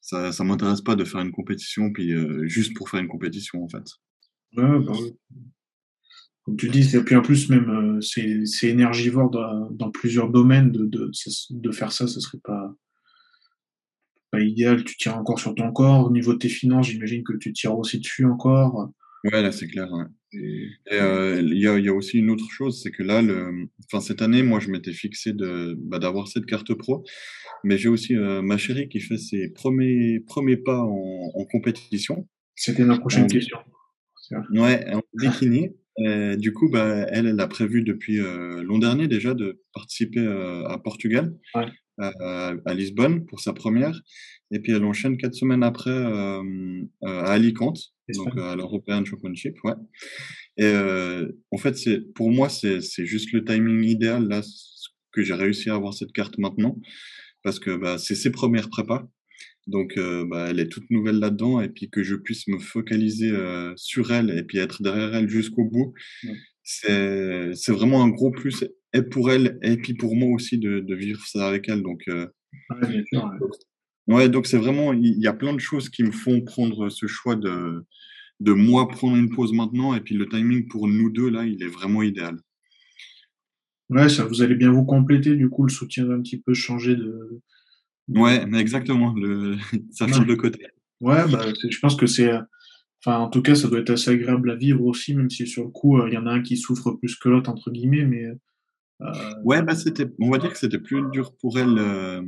Ça 0.00 0.30
ne 0.30 0.44
m'intéresse 0.44 0.82
pas 0.82 0.94
de 0.94 1.02
faire 1.02 1.20
une 1.20 1.32
compétition 1.32 1.92
puis 1.92 2.12
euh, 2.12 2.46
juste 2.46 2.76
pour 2.76 2.90
faire 2.90 3.00
une 3.00 3.08
compétition 3.08 3.64
en 3.64 3.68
fait. 3.68 3.88
Ouais, 4.56 4.78
bah 4.86 4.92
Comme 6.44 6.56
tu 6.56 6.68
dis, 6.68 6.94
et 6.94 7.00
puis 7.00 7.16
en 7.16 7.22
plus 7.22 7.50
même 7.50 7.98
euh, 7.98 8.00
c'est 8.00 8.68
énergivore 8.68 9.30
dans, 9.30 9.68
dans, 9.72 9.90
plusieurs 9.90 10.30
domaines 10.30 10.70
de, 10.70 10.84
de, 10.84 11.10
de, 11.50 11.70
faire 11.72 11.90
ça, 11.90 12.06
ce 12.06 12.20
serait 12.20 12.38
pas 12.44 12.72
pas 14.36 14.42
idéal. 14.42 14.84
Tu 14.84 14.96
tires 14.96 15.16
encore 15.16 15.38
sur 15.38 15.54
ton 15.54 15.72
corps. 15.72 16.06
Au 16.06 16.10
niveau 16.10 16.34
de 16.34 16.38
tes 16.38 16.48
finances, 16.48 16.88
j'imagine 16.88 17.24
que 17.24 17.36
tu 17.36 17.52
tires 17.52 17.76
aussi 17.76 17.98
dessus 17.98 18.24
encore. 18.24 18.90
Ouais, 19.24 19.42
là, 19.42 19.50
c'est 19.50 19.66
clair. 19.66 19.88
Et 20.32 20.68
euh, 20.92 21.40
il 21.40 21.58
y, 21.58 21.66
a, 21.66 21.78
y, 21.78 21.88
a, 21.88 21.94
aussi 21.94 22.18
une 22.18 22.30
autre 22.30 22.48
chose, 22.50 22.82
c'est 22.82 22.90
que 22.90 23.02
là, 23.02 23.22
le, 23.22 23.68
enfin, 23.86 24.00
cette 24.00 24.22
année, 24.22 24.42
moi, 24.42 24.60
je 24.60 24.70
m'étais 24.70 24.92
fixé 24.92 25.32
de, 25.32 25.74
bah, 25.78 25.98
d'avoir 25.98 26.28
cette 26.28 26.46
carte 26.46 26.74
pro, 26.74 27.04
mais 27.64 27.78
j'ai 27.78 27.88
aussi 27.88 28.14
euh, 28.14 28.42
ma 28.42 28.56
chérie 28.56 28.88
qui 28.88 29.00
fait 29.00 29.16
ses 29.16 29.48
premiers, 29.48 30.20
premiers 30.20 30.56
pas 30.56 30.80
en, 30.80 31.32
en 31.34 31.44
compétition. 31.46 32.28
C'était 32.54 32.84
ma 32.84 32.98
prochaine 32.98 33.26
question. 33.26 33.58
Ouais, 34.50 34.84
en 34.92 35.02
bikini. 35.14 35.70
du 36.36 36.52
coup, 36.52 36.68
bah, 36.70 37.06
elle, 37.10 37.26
elle 37.26 37.40
a 37.40 37.48
prévu 37.48 37.82
depuis 37.82 38.20
euh, 38.20 38.62
l'an 38.62 38.78
dernier 38.78 39.08
déjà 39.08 39.34
de 39.34 39.62
participer 39.72 40.26
à 40.66 40.78
Portugal, 40.78 41.34
ouais. 41.54 41.66
À 41.98 42.74
Lisbonne 42.74 43.24
pour 43.26 43.40
sa 43.40 43.52
première. 43.52 44.00
Et 44.52 44.60
puis 44.60 44.72
elle 44.72 44.84
enchaîne 44.84 45.16
quatre 45.16 45.34
semaines 45.34 45.62
après 45.62 45.90
à 47.02 47.32
Alicante 47.32 47.92
donc 48.14 48.36
à 48.38 48.54
l'European 48.56 49.04
Championship, 49.04 49.56
ouais. 49.64 49.74
Et 50.56 50.64
euh, 50.64 51.28
en 51.50 51.58
fait, 51.58 51.76
c'est 51.76 52.00
pour 52.14 52.30
moi, 52.30 52.48
c'est 52.48 52.80
juste 53.06 53.32
le 53.32 53.44
timing 53.44 53.84
idéal 53.84 54.28
là 54.28 54.42
que 55.12 55.22
j'ai 55.22 55.34
réussi 55.34 55.70
à 55.70 55.74
avoir 55.74 55.94
cette 55.94 56.12
carte 56.12 56.38
maintenant, 56.38 56.78
parce 57.42 57.58
que 57.58 57.76
bah, 57.76 57.98
c'est 57.98 58.14
ses 58.14 58.30
premières 58.30 58.68
prépas. 58.68 59.08
Donc, 59.66 59.96
euh, 59.96 60.24
bah, 60.24 60.46
elle 60.50 60.60
est 60.60 60.68
toute 60.68 60.88
nouvelle 60.90 61.18
là-dedans, 61.18 61.60
et 61.60 61.68
puis 61.68 61.90
que 61.90 62.02
je 62.02 62.14
puisse 62.14 62.46
me 62.46 62.58
focaliser 62.58 63.30
euh, 63.30 63.72
sur 63.76 64.12
elle 64.12 64.30
et 64.30 64.44
puis 64.44 64.58
être 64.58 64.82
derrière 64.82 65.14
elle 65.14 65.28
jusqu'au 65.28 65.64
bout, 65.64 65.92
c'est 66.62 67.52
vraiment 67.68 68.02
un 68.02 68.08
gros 68.08 68.30
plus, 68.30 68.64
et 68.96 69.02
pour 69.02 69.30
elle, 69.30 69.58
et 69.62 69.76
puis 69.76 69.94
pour 69.94 70.16
moi 70.16 70.34
aussi 70.34 70.58
de, 70.58 70.80
de 70.80 70.94
vivre 70.94 71.24
ça 71.26 71.48
avec 71.48 71.68
elle. 71.68 71.82
Donc, 71.82 72.02
euh, 72.08 72.26
ouais, 72.70 73.04
Ouais, 74.08 74.28
donc 74.28 74.46
c'est 74.46 74.58
vraiment, 74.58 74.92
il 74.92 75.18
y 75.18 75.26
a 75.26 75.32
plein 75.32 75.52
de 75.52 75.60
choses 75.60 75.88
qui 75.88 76.04
me 76.04 76.12
font 76.12 76.40
prendre 76.40 76.88
ce 76.90 77.06
choix 77.06 77.34
de, 77.34 77.84
de 78.40 78.52
moi 78.52 78.88
prendre 78.88 79.16
une 79.16 79.30
pause 79.30 79.52
maintenant. 79.52 79.94
Et 79.94 80.00
puis 80.00 80.14
le 80.14 80.28
timing 80.28 80.68
pour 80.68 80.86
nous 80.86 81.10
deux, 81.10 81.28
là, 81.28 81.44
il 81.44 81.62
est 81.62 81.68
vraiment 81.68 82.02
idéal. 82.02 82.36
Ouais, 83.88 84.08
ça, 84.08 84.24
vous 84.24 84.42
allez 84.42 84.54
bien 84.54 84.70
vous 84.70 84.84
compléter. 84.84 85.36
Du 85.36 85.48
coup, 85.48 85.64
le 85.64 85.72
soutien 85.72 86.04
va 86.06 86.14
un 86.14 86.22
petit 86.22 86.40
peu 86.40 86.54
changer 86.54 86.94
de. 86.96 87.40
Ouais, 88.08 88.46
mais 88.46 88.60
exactement. 88.60 89.12
Le... 89.14 89.56
ça 89.90 90.06
change 90.06 90.26
de 90.26 90.34
côté. 90.34 90.64
Ouais, 91.00 91.28
bah, 91.30 91.44
je 91.68 91.78
pense 91.80 91.96
que 91.96 92.06
c'est. 92.06 92.30
Enfin, 93.04 93.18
en 93.18 93.28
tout 93.28 93.42
cas, 93.42 93.54
ça 93.54 93.68
doit 93.68 93.80
être 93.80 93.90
assez 93.90 94.10
agréable 94.10 94.50
à 94.50 94.56
vivre 94.56 94.84
aussi, 94.84 95.14
même 95.14 95.30
si 95.30 95.46
sur 95.46 95.64
le 95.64 95.70
coup, 95.70 95.98
euh, 95.98 96.08
il 96.08 96.14
y 96.14 96.16
en 96.16 96.26
a 96.26 96.30
un 96.30 96.42
qui 96.42 96.56
souffre 96.56 96.92
plus 96.92 97.16
que 97.16 97.28
l'autre, 97.28 97.50
entre 97.50 97.70
guillemets. 97.70 98.04
Mais 98.04 98.24
ouais, 99.44 99.62
bah 99.62 99.74
c'était, 99.74 100.06
on 100.20 100.30
va 100.30 100.38
dire 100.38 100.52
que 100.52 100.58
c'était 100.58 100.78
plus 100.78 101.02
dur 101.10 101.34
pour 101.36 101.58
elle 101.58 101.78
euh, 101.78 102.22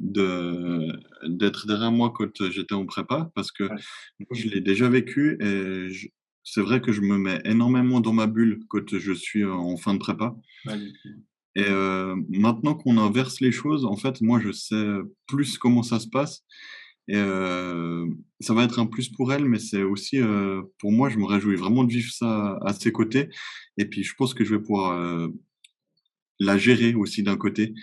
de 0.00 0.88
d'être 1.28 1.66
derrière 1.66 1.92
moi 1.92 2.12
quand 2.14 2.50
j'étais 2.50 2.74
en 2.74 2.86
prépa 2.86 3.30
parce 3.34 3.50
que 3.50 3.68
je 4.30 4.48
l'ai 4.48 4.60
déjà 4.60 4.88
vécu 4.88 5.36
et 5.40 5.88
c'est 6.44 6.60
vrai 6.60 6.80
que 6.80 6.92
je 6.92 7.00
me 7.00 7.18
mets 7.18 7.40
énormément 7.44 8.00
dans 8.00 8.12
ma 8.12 8.26
bulle 8.26 8.60
quand 8.68 8.96
je 8.96 9.12
suis 9.12 9.44
en 9.44 9.76
fin 9.76 9.94
de 9.94 9.98
prépa. 9.98 10.36
et 11.56 11.64
euh, 11.66 12.16
maintenant 12.28 12.74
qu'on 12.74 12.98
inverse 12.98 13.40
les 13.40 13.52
choses, 13.52 13.84
en 13.84 13.96
fait, 13.96 14.20
moi, 14.20 14.40
je 14.40 14.52
sais 14.52 14.86
plus 15.26 15.56
comment 15.56 15.82
ça 15.82 15.98
se 15.98 16.08
passe. 16.08 16.44
Et 17.06 17.16
euh, 17.16 18.06
ça 18.40 18.54
va 18.54 18.64
être 18.64 18.78
un 18.78 18.86
plus 18.86 19.10
pour 19.10 19.32
elle, 19.32 19.44
mais 19.44 19.58
c'est 19.58 19.82
aussi 19.82 20.20
euh, 20.20 20.62
pour 20.78 20.90
moi, 20.90 21.08
je 21.10 21.18
me 21.18 21.26
réjouis 21.26 21.56
vraiment 21.56 21.84
de 21.84 21.92
vivre 21.92 22.12
ça 22.12 22.58
à 22.64 22.72
ses 22.72 22.92
côtés. 22.92 23.28
Et 23.78 23.86
puis, 23.86 24.02
je 24.02 24.14
pense 24.14 24.34
que 24.34 24.44
je 24.44 24.54
vais 24.54 24.62
pouvoir 24.62 25.28
la 26.40 26.58
gérer 26.58 26.94
aussi 26.94 27.22
d'un 27.22 27.36
côté 27.36 27.74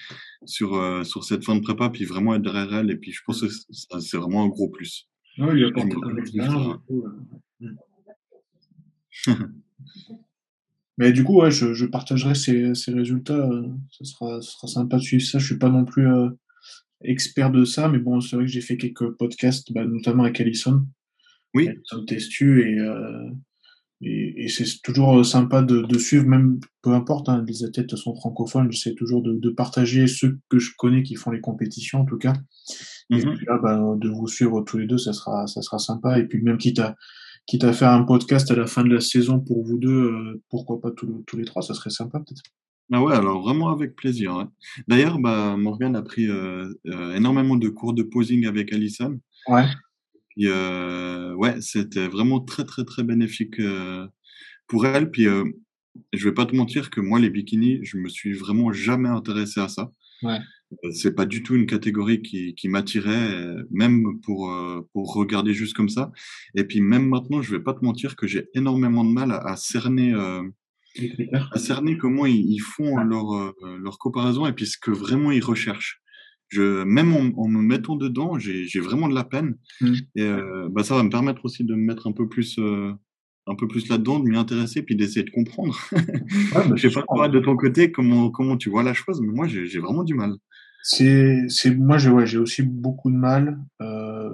sur, 0.45 0.75
euh, 0.75 1.03
sur 1.03 1.23
cette 1.23 1.43
fin 1.43 1.55
de 1.55 1.61
prépa, 1.61 1.89
puis 1.89 2.05
vraiment 2.05 2.35
être 2.35 2.41
derrière 2.41 2.73
elle. 2.73 2.91
Et 2.91 2.97
puis 2.97 3.11
je 3.11 3.21
pense 3.25 3.41
que 3.41 3.47
c'est 3.99 4.17
vraiment 4.17 4.43
un 4.43 4.47
gros 4.47 4.69
plus. 4.69 5.07
Oui, 5.37 5.47
il 5.55 5.65
apporte 5.65 5.87
Mais 10.97 11.11
du 11.13 11.23
coup, 11.23 11.41
ouais, 11.41 11.51
je, 11.51 11.73
je 11.73 11.85
partagerai 11.85 12.35
ces, 12.35 12.75
ces 12.75 12.93
résultats. 12.93 13.47
Euh, 13.49 13.67
ça 13.91 14.05
sera, 14.05 14.41
ça 14.41 14.51
sera 14.51 14.67
sympa 14.67 14.97
de 14.97 15.01
suivre 15.01 15.23
ça. 15.23 15.39
Je 15.39 15.45
suis 15.45 15.57
pas 15.57 15.69
non 15.69 15.85
plus 15.85 16.07
euh, 16.07 16.29
expert 17.03 17.49
de 17.49 17.65
ça, 17.65 17.87
mais 17.87 17.97
bon, 17.97 18.21
c'est 18.21 18.35
vrai 18.35 18.45
que 18.45 18.51
j'ai 18.51 18.61
fait 18.61 18.77
quelques 18.77 19.09
podcasts, 19.11 19.71
bah, 19.73 19.85
notamment 19.85 20.23
avec 20.23 20.39
Alison. 20.41 20.85
Oui. 21.53 21.69
Alison 21.69 22.05
Testu 22.05 22.61
et, 22.61 22.77
et, 24.01 24.45
et 24.45 24.47
c'est 24.47 24.65
toujours 24.83 25.19
euh, 25.19 25.23
sympa 25.23 25.61
de, 25.61 25.81
de, 25.81 25.99
suivre, 25.99 26.25
même 26.25 26.59
peu 26.81 26.91
importe, 26.91 27.29
hein, 27.29 27.43
les 27.47 27.63
athlètes 27.63 27.95
sont 27.95 28.15
francophones, 28.15 28.71
j'essaie 28.71 28.95
toujours 28.95 29.21
de, 29.21 29.33
de, 29.33 29.49
partager 29.49 30.07
ceux 30.07 30.39
que 30.49 30.59
je 30.59 30.71
connais 30.77 31.03
qui 31.03 31.15
font 31.15 31.31
les 31.31 31.41
compétitions 31.41 32.01
en 32.01 32.05
tout 32.05 32.17
cas. 32.17 32.33
Et 33.09 33.15
mm-hmm. 33.15 33.35
puis 33.35 33.45
là, 33.45 33.59
bah, 33.61 33.79
de 33.97 34.09
vous 34.09 34.27
suivre 34.27 34.61
tous 34.61 34.77
les 34.77 34.87
deux, 34.87 34.97
ça 34.97 35.13
sera, 35.13 35.45
ça 35.47 35.61
sera 35.61 35.77
sympa. 35.77 36.19
Et 36.19 36.25
puis 36.25 36.41
même 36.41 36.57
quitte 36.57 36.79
à, 36.79 36.95
quitte 37.45 37.63
à 37.63 37.73
faire 37.73 37.91
un 37.91 38.03
podcast 38.03 38.49
à 38.51 38.55
la 38.55 38.65
fin 38.65 38.83
de 38.83 38.93
la 38.93 39.01
saison 39.01 39.39
pour 39.39 39.63
vous 39.65 39.77
deux, 39.77 39.89
euh, 39.89 40.43
pourquoi 40.49 40.81
pas 40.81 40.91
tous, 40.91 41.23
tous, 41.27 41.37
les 41.37 41.45
trois, 41.45 41.61
ça 41.61 41.73
serait 41.73 41.89
sympa 41.89 42.19
peut-être. 42.19 42.41
Ah 42.93 43.01
ouais, 43.01 43.15
alors 43.15 43.41
vraiment 43.41 43.69
avec 43.69 43.95
plaisir. 43.95 44.33
Hein. 44.33 44.51
D'ailleurs, 44.87 45.17
bah, 45.19 45.55
Morgan 45.57 45.95
a 45.95 46.01
pris 46.01 46.27
euh, 46.27 46.73
euh, 46.87 47.15
énormément 47.15 47.55
de 47.55 47.69
cours 47.69 47.93
de 47.93 48.03
posing 48.03 48.45
avec 48.45 48.73
Alison. 48.73 49.19
Ouais. 49.47 49.65
Puis 50.41 50.49
euh, 50.49 51.35
ouais, 51.35 51.61
c'était 51.61 52.07
vraiment 52.07 52.39
très 52.39 52.63
très 52.65 52.83
très 52.83 53.03
bénéfique 53.03 53.59
euh, 53.59 54.07
pour 54.67 54.87
elle. 54.87 55.11
Puis 55.11 55.27
euh, 55.27 55.43
je 56.13 56.27
vais 56.27 56.33
pas 56.33 56.47
te 56.47 56.55
mentir 56.55 56.89
que 56.89 56.99
moi 56.99 57.19
les 57.19 57.29
bikinis, 57.29 57.77
je 57.83 57.97
me 57.97 58.09
suis 58.09 58.33
vraiment 58.33 58.73
jamais 58.73 59.09
intéressé 59.09 59.59
à 59.59 59.67
ça. 59.67 59.91
Ouais. 60.23 60.39
C'est 60.93 61.13
pas 61.13 61.27
du 61.27 61.43
tout 61.43 61.53
une 61.53 61.67
catégorie 61.67 62.23
qui, 62.23 62.55
qui 62.55 62.69
m'attirait, 62.69 63.53
même 63.69 64.19
pour, 64.23 64.51
euh, 64.51 64.81
pour 64.93 65.13
regarder 65.13 65.53
juste 65.53 65.75
comme 65.75 65.89
ça. 65.89 66.11
Et 66.55 66.63
puis 66.63 66.81
même 66.81 67.07
maintenant, 67.07 67.43
je 67.43 67.51
vais 67.51 67.61
pas 67.61 67.75
te 67.75 67.85
mentir 67.85 68.15
que 68.15 68.25
j'ai 68.25 68.47
énormément 68.55 69.03
de 69.05 69.11
mal 69.11 69.31
à, 69.31 69.45
à 69.45 69.55
cerner, 69.57 70.11
euh, 70.11 70.41
à 71.51 71.59
cerner 71.59 71.99
comment 71.99 72.25
ils, 72.25 72.51
ils 72.51 72.61
font 72.61 72.97
leur, 72.97 73.31
euh, 73.35 73.53
leur 73.79 73.99
comparaison 73.99 74.47
et 74.47 74.53
puis 74.53 74.65
ce 74.65 74.79
que 74.79 74.89
vraiment 74.89 75.31
ils 75.31 75.43
recherchent. 75.43 76.00
Je, 76.51 76.83
même 76.83 77.13
en, 77.13 77.31
en 77.41 77.47
me 77.47 77.61
mettant 77.61 77.95
dedans, 77.95 78.37
j'ai 78.37 78.79
vraiment 78.79 79.07
de 79.07 79.15
la 79.15 79.23
peine. 79.23 79.55
Mm. 79.79 79.93
Et 80.15 80.23
euh, 80.23 80.67
bah, 80.69 80.83
ça 80.83 80.95
va 80.95 81.03
me 81.03 81.09
permettre 81.09 81.45
aussi 81.45 81.63
de 81.63 81.73
me 81.73 81.81
mettre 81.81 82.07
un 82.07 82.11
peu 82.11 82.27
plus, 82.27 82.59
euh, 82.59 82.91
un 83.47 83.55
peu 83.55 83.67
plus 83.67 83.87
là-dedans, 83.89 84.19
de 84.19 84.29
m'y 84.29 84.37
intéresser, 84.37 84.83
puis 84.83 84.95
d'essayer 84.95 85.23
de 85.23 85.31
comprendre. 85.31 85.75
Ouais, 85.93 85.99
bah, 86.53 86.75
Je 86.75 86.89
sais 86.89 86.93
pas 86.93 87.03
toi 87.07 87.29
de 87.29 87.39
ton 87.39 87.55
côté 87.55 87.91
comment 87.91 88.29
comment 88.29 88.57
tu 88.57 88.69
vois 88.69 88.83
la 88.83 88.93
chose, 88.93 89.21
mais 89.21 89.31
moi 89.33 89.47
j'ai 89.47 89.79
vraiment 89.79 90.03
du 90.03 90.13
mal. 90.13 90.35
C'est, 90.83 91.45
moi, 91.77 91.97
j'ai, 91.97 92.09
ouais, 92.09 92.35
aussi 92.37 92.63
beaucoup 92.63 93.11
de 93.11 93.15
mal. 93.15 93.59
Euh, 93.81 94.29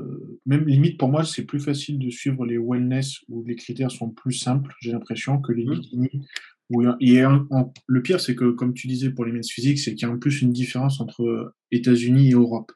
même 0.45 0.65
limite, 0.65 0.97
pour 0.97 1.09
moi, 1.09 1.25
c'est 1.25 1.43
plus 1.43 1.59
facile 1.59 1.99
de 1.99 2.09
suivre 2.09 2.45
les 2.45 2.57
wellness 2.57 3.17
où 3.27 3.43
les 3.45 3.55
critères 3.55 3.91
sont 3.91 4.09
plus 4.09 4.33
simples, 4.33 4.73
j'ai 4.79 4.93
l'impression, 4.93 5.41
que 5.41 5.51
les 5.51 5.65
Mmh. 5.65 5.71
bikinis. 5.71 6.25
Y 6.69 7.19
a 7.19 7.29
un- 7.29 7.71
le 7.87 8.01
pire, 8.01 8.19
c'est 8.19 8.35
que, 8.35 8.51
comme 8.51 8.73
tu 8.73 8.87
disais 8.87 9.09
pour 9.09 9.25
les 9.25 9.31
men's 9.31 9.49
physiques, 9.49 9.79
c'est 9.79 9.95
qu'il 9.95 10.07
y 10.07 10.11
a 10.11 10.13
en 10.13 10.17
plus 10.19 10.41
une 10.41 10.51
différence 10.51 10.99
entre 10.99 11.53
États-Unis 11.71 12.29
et 12.29 12.33
Europe. 12.33 12.71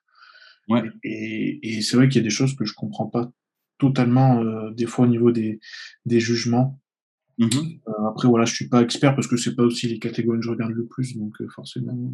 Ouais. 0.70 0.84
Et, 1.04 1.60
et 1.78 1.82
c'est 1.82 1.98
vrai 1.98 2.08
qu'il 2.10 2.18
y 2.22 2.24
a 2.24 2.24
des 2.24 2.30
choses 2.30 2.56
que 2.56 2.66
je 2.66 2.74
comprends 2.74 3.08
pas 3.08 3.32
totalement, 3.80 4.42
euh, 4.44 4.72
des 4.72 4.86
fois 4.86 5.06
au 5.06 5.10
niveau 5.10 5.32
des, 5.32 5.60
des 6.06 6.20
jugements. 6.20 6.80
Mmh 7.40 7.48
Euh, 7.88 8.08
après, 8.10 8.28
voilà, 8.28 8.46
je 8.46 8.54
suis 8.54 8.70
pas 8.70 8.82
expert 8.82 9.16
parce 9.16 9.28
que 9.28 9.38
c'est 9.38 9.56
pas 9.56 9.64
aussi 9.64 9.88
les 9.88 10.00
catégories 10.00 10.40
que 10.40 10.46
je 10.46 10.52
regarde 10.52 10.74
le 10.74 10.86
plus, 10.86 11.18
donc 11.18 11.42
euh, 11.42 11.48
forcément. 11.50 12.14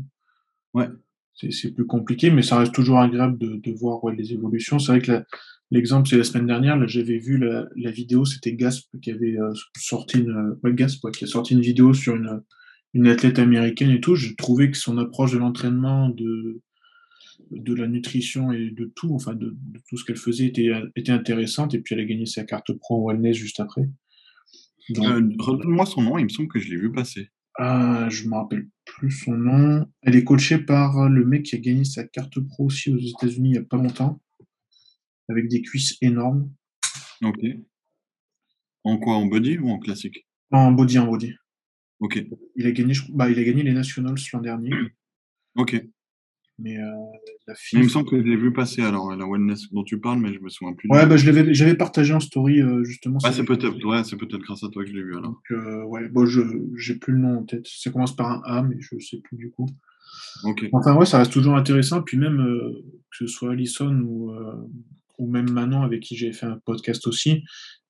Ouais. 0.74 0.88
C'est 1.34 1.52
c'est 1.52 1.72
plus 1.72 1.86
compliqué, 1.86 2.32
mais 2.32 2.42
ça 2.42 2.58
reste 2.60 2.74
toujours 2.74 3.00
agréable 3.00 3.38
de, 3.38 3.58
de 3.58 3.72
voir 3.72 4.04
ouais, 4.04 4.16
les 4.16 4.34
évolutions. 4.34 4.80
C'est 4.80 4.92
vrai 4.94 5.02
que 5.02 5.12
la- 5.12 5.26
l'exemple, 5.72 6.08
c'est 6.08 6.18
la 6.18 6.24
semaine 6.24 6.48
dernière, 6.48 6.78
là, 6.78 6.88
j'avais 6.88 7.18
vu 7.20 7.38
la, 7.38 7.68
la 7.76 7.92
vidéo, 7.92 8.26
c'était 8.26 8.54
Gasp 8.56 8.88
qui 9.02 9.12
avait 9.12 9.38
euh, 9.40 9.54
sorti 9.78 10.20
une, 10.20 10.58
ouais, 10.64 10.74
Gasp, 10.74 11.04
ouais, 11.04 11.12
qui 11.12 11.24
a 11.24 11.28
sorti 11.28 11.54
une 11.54 11.62
vidéo 11.62 11.94
sur 11.94 12.16
une, 12.16 12.42
une 12.94 13.08
athlète 13.08 13.40
américaine 13.40 13.92
et 13.92 14.00
tout. 14.02 14.16
J'ai 14.16 14.36
trouvé 14.36 14.72
que 14.72 14.78
son 14.78 14.98
approche 14.98 15.34
de 15.34 15.38
l'entraînement, 15.38 16.10
de, 16.10 16.62
de 17.52 17.74
la 17.76 17.88
nutrition 17.88 18.52
et 18.52 18.70
de 18.72 18.92
tout, 18.96 19.14
enfin 19.14 19.34
de, 19.34 19.56
de 19.74 19.80
tout 19.90 19.98
ce 19.98 20.06
qu'elle 20.06 20.18
faisait 20.18 20.46
était, 20.48 20.70
était 20.96 21.12
intéressante. 21.12 21.74
Et 21.74 21.80
puis 21.80 21.96
elle 21.96 22.02
a 22.02 22.06
gagné 22.06 22.26
sa 22.26 22.44
carte 22.44 22.72
pro 22.74 23.04
en 23.04 23.08
wellness 23.14 23.36
juste 23.38 23.60
après. 23.60 23.90
Donc, 24.90 25.06
Euh, 25.06 25.30
redonne-moi 25.40 25.86
son 25.86 26.02
nom, 26.02 26.18
il 26.18 26.24
me 26.26 26.30
semble 26.30 26.50
que 26.50 26.60
je 26.60 26.70
l'ai 26.70 26.78
vu 26.78 26.92
passer. 26.92 27.30
ah, 27.60 28.08
je 28.10 28.28
me 28.28 28.36
rappelle 28.36 28.68
plus 28.86 29.12
son 29.12 29.34
nom. 29.34 29.86
Elle 30.02 30.16
est 30.16 30.24
coachée 30.24 30.60
par 30.60 31.10
le 31.10 31.26
mec 31.26 31.44
qui 31.44 31.56
a 31.56 31.60
gagné 31.60 31.84
sa 31.86 32.04
carte 32.06 32.40
pro 32.40 32.66
aussi 32.66 32.92
aux 32.92 32.98
États-Unis 33.00 33.50
il 33.50 33.56
y 33.56 33.58
a 33.58 33.64
pas 33.64 33.78
longtemps, 33.78 34.22
avec 35.30 35.48
des 35.50 35.62
cuisses 35.62 35.98
énormes. 36.02 36.50
OK. 37.24 37.40
En 38.84 38.98
quoi? 38.98 39.16
En 39.16 39.26
body 39.26 39.58
ou 39.58 39.70
en 39.70 39.80
classique? 39.80 40.26
En 40.52 40.72
body, 40.72 41.00
en 41.00 41.08
body. 41.08 41.34
OK. 42.00 42.24
Il 42.56 42.68
a 42.68 42.72
gagné, 42.72 42.94
je- 42.94 43.12
bah, 43.12 43.30
il 43.30 43.38
a 43.40 43.44
gagné 43.44 43.64
les 43.64 43.74
Nationals 43.74 44.16
l'an 44.34 44.40
dernier, 44.42 44.70
OK. 45.56 45.84
mais 46.60 46.78
euh, 46.78 46.92
la 47.48 47.56
fille. 47.56 47.80
il 47.80 47.84
me 47.86 47.90
semble 47.90 48.08
que 48.10 48.18
je 48.18 48.24
l'ai 48.24 48.36
vu 48.38 48.54
passer 48.54 48.82
alors, 48.84 49.16
la 49.16 49.26
wellness 49.28 49.72
dont 49.74 49.84
tu 49.84 50.00
parles, 50.00 50.20
mais 50.20 50.32
je 50.34 50.40
me 50.40 50.50
souviens 50.50 50.74
plus 50.74 50.88
Ouais, 50.92 51.06
bah, 51.08 51.18
je 51.18 51.26
l'avais, 51.30 51.54
j'avais 51.54 51.76
partagé 51.76 52.14
en 52.14 52.20
story 52.20 52.62
euh, 52.62 52.84
justement. 52.84 53.18
Ah, 53.24 53.32
c'est 53.34 53.44
peut-être, 53.46 53.84
ouais, 53.84 54.04
c'est 54.04 54.16
peut-être 54.16 54.42
grâce 54.44 54.64
à 54.64 54.70
toi 54.70 54.84
que 54.84 54.90
je 54.90 54.96
l'ai 54.96 55.04
vu 55.04 55.18
alors. 55.18 55.32
Donc, 55.32 55.52
euh, 55.52 55.84
ouais, 55.86 56.08
bon, 56.10 56.26
je 56.28 56.42
j'ai 56.78 56.96
plus 56.96 57.14
le 57.14 57.20
nom 57.20 57.40
en 57.40 57.44
tête. 57.44 57.66
Ça 57.68 57.90
commence 57.92 58.16
par 58.16 58.32
un 58.32 58.42
A, 58.46 58.62
mais 58.62 58.76
je 58.80 58.98
sais 59.00 59.18
plus 59.24 59.38
du 59.38 59.50
coup. 59.52 59.66
OK. 60.44 60.66
Enfin, 60.72 60.96
ouais, 60.96 61.06
ça 61.08 61.18
reste 61.18 61.34
toujours 61.34 61.56
intéressant. 61.58 62.02
Puis 62.04 62.18
même, 62.18 62.38
que 62.38 63.18
ce 63.18 63.28
soit 63.28 63.52
Alison 63.54 63.94
ou, 64.02 64.32
ou 65.18 65.30
même 65.30 65.50
Manon, 65.52 65.82
avec 65.84 66.02
qui 66.02 66.16
j'ai 66.18 66.34
fait 66.34 66.46
un 66.46 66.60
podcast 66.66 67.08
aussi, 67.08 67.44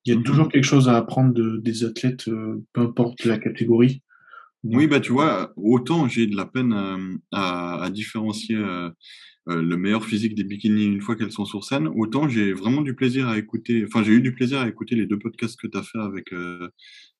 il 0.05 0.09
y 0.13 0.15
a 0.15 0.17
Mhm. 0.17 0.23
toujours 0.23 0.49
quelque 0.49 0.63
chose 0.63 0.89
à 0.89 0.97
apprendre 0.97 1.33
de, 1.33 1.57
des 1.57 1.83
athlètes, 1.85 2.27
euh, 2.27 2.63
peu 2.73 2.81
importe 2.81 3.25
la 3.25 3.37
catégorie. 3.37 4.01
Donc, 4.63 4.79
Oui, 4.79 4.87
bah 4.87 4.99
tu 4.99 5.11
vois, 5.11 5.53
autant 5.55 6.07
j'ai 6.07 6.27
de 6.27 6.35
la 6.35 6.45
peine 6.45 6.73
euh, 6.73 7.15
à, 7.31 7.83
à 7.83 7.89
différencier 7.89 8.55
euh, 8.55 8.89
le 9.47 9.77
meilleur 9.77 10.03
physique 10.05 10.35
des 10.35 10.43
bikinis 10.43 10.85
une 10.85 11.01
fois 11.01 11.15
qu'elles 11.15 11.31
sont 11.31 11.45
sur 11.45 11.63
scène, 11.63 11.87
autant 11.87 12.27
j'ai 12.27 12.53
vraiment 12.53 12.81
du 12.81 12.95
plaisir 12.95 13.27
à 13.29 13.37
écouter, 13.37 13.85
enfin 13.87 14.03
j'ai 14.03 14.13
eu 14.13 14.21
du 14.21 14.33
plaisir 14.33 14.59
à 14.59 14.67
écouter 14.67 14.95
les 14.95 15.05
deux 15.07 15.19
podcasts 15.19 15.59
que 15.59 15.67
tu 15.67 15.77
as 15.77 15.83
fait 15.83 15.99
avec, 15.99 16.27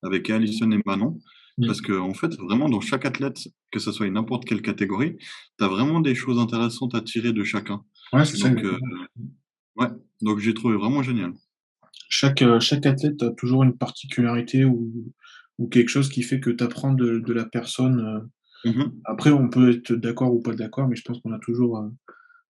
avec 0.03 0.29
Alison 0.29 0.69
et 0.71 0.79
Manon, 0.85 1.19
parce 1.65 1.81
que 1.81 1.93
en 1.93 2.13
fait, 2.13 2.35
vraiment 2.38 2.69
dans 2.69 2.81
chaque 2.81 3.05
athlète, 3.05 3.39
que 3.71 3.79
ce 3.79 3.91
soit 3.93 4.09
n'importe 4.09 4.45
quelle 4.45 4.61
catégorie, 4.61 5.15
tu 5.57 5.63
as 5.65 5.67
vraiment 5.69 6.01
des 6.01 6.15
choses 6.15 6.38
intéressantes 6.39 6.95
à 6.95 7.01
tirer 7.01 7.31
de 7.34 7.43
chacun. 7.45 7.81
ouais, 8.13 8.25
c'est 8.25 8.38
ça. 8.38 8.49
Donc, 8.49 8.63
ouais, 9.77 9.87
donc 10.21 10.39
j'ai 10.39 10.53
trouvé 10.53 10.75
vraiment 10.75 11.03
génial. 11.03 11.33
Chaque, 12.09 12.41
euh, 12.41 12.59
chaque 12.59 12.85
athlète 12.85 13.21
a 13.23 13.31
toujours 13.31 13.63
une 13.63 13.77
particularité 13.77 14.65
ou, 14.65 14.91
ou 15.57 15.67
quelque 15.67 15.89
chose 15.89 16.09
qui 16.09 16.23
fait 16.23 16.39
que 16.39 16.49
tu 16.49 16.63
apprends 16.63 16.93
de, 16.93 17.19
de 17.19 17.33
la 17.33 17.45
personne. 17.45 18.29
euh. 18.65 18.69
Mhm. 18.71 18.91
Après, 19.05 19.31
on 19.31 19.49
peut 19.49 19.71
être 19.71 19.93
d'accord 19.93 20.33
ou 20.33 20.41
pas 20.41 20.53
d'accord, 20.55 20.87
mais 20.87 20.95
je 20.95 21.03
pense 21.03 21.19
qu'on 21.19 21.31
a 21.33 21.39
toujours, 21.39 21.77
euh, 21.77 21.89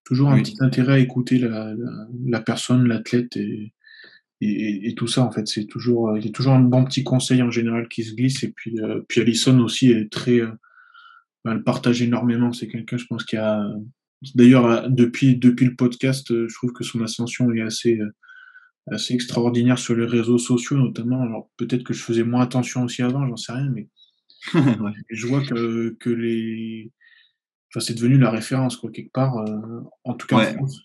toujours 0.04 0.30
un 0.30 0.40
petit 0.42 0.56
intérêt 0.60 0.94
à 0.94 0.98
écouter 0.98 1.38
la, 1.38 1.74
la, 1.74 2.06
la 2.26 2.40
personne, 2.40 2.86
l'athlète 2.86 3.36
et, 3.36 3.72
et, 4.40 4.94
tout 4.94 5.06
ça. 5.06 5.22
En 5.24 5.30
fait, 5.30 5.46
c'est 5.48 5.66
toujours, 5.66 6.16
il 6.16 6.24
y 6.24 6.28
a 6.28 6.32
toujours 6.32 6.52
un 6.52 6.60
bon 6.60 6.84
petit 6.84 7.04
conseil 7.04 7.42
en 7.42 7.50
général 7.50 7.88
qui 7.88 8.04
se 8.04 8.14
glisse. 8.14 8.42
Et 8.44 8.52
puis, 8.52 8.78
euh, 8.80 9.00
puis 9.08 9.20
Alison 9.20 9.58
aussi 9.60 9.90
est 9.90 10.10
très, 10.12 10.40
euh, 10.40 10.52
elle 11.44 11.62
partage 11.62 12.02
énormément. 12.02 12.52
C'est 12.52 12.68
quelqu'un, 12.68 12.96
je 12.98 13.06
pense, 13.06 13.24
qui 13.24 13.36
a. 13.36 13.66
D'ailleurs, 14.34 14.66
euh, 14.66 14.88
depuis, 14.88 15.36
depuis 15.36 15.66
le 15.66 15.76
podcast, 15.76 16.30
euh, 16.30 16.46
je 16.48 16.54
trouve 16.54 16.72
que 16.72 16.84
son 16.84 17.02
ascension 17.02 17.50
est 17.52 17.60
assez, 17.60 17.98
euh, 18.00 18.10
assez 18.90 19.14
extraordinaire 19.14 19.78
sur 19.78 19.94
les 19.94 20.06
réseaux 20.06 20.38
sociaux, 20.38 20.76
notamment. 20.76 21.22
Alors, 21.22 21.50
peut-être 21.56 21.84
que 21.84 21.92
je 21.94 22.02
faisais 22.02 22.24
moins 22.24 22.42
attention 22.42 22.84
aussi 22.84 23.02
avant, 23.02 23.26
j'en 23.28 23.36
sais 23.36 23.52
rien, 23.52 23.70
mais 23.70 23.88
Ouais. 24.80 24.92
je 25.10 25.26
vois 25.26 25.42
que, 25.44 25.96
que 26.00 26.10
les. 26.10 26.90
Enfin, 27.70 27.80
c'est 27.84 27.94
devenu 27.94 28.16
la 28.18 28.30
référence, 28.30 28.76
quoi, 28.76 28.90
quelque 28.90 29.12
part, 29.12 29.36
euh, 29.38 29.80
en 30.04 30.14
tout 30.14 30.26
cas 30.26 30.36
Ouais. 30.38 30.50
en 30.52 30.54
France. 30.54 30.80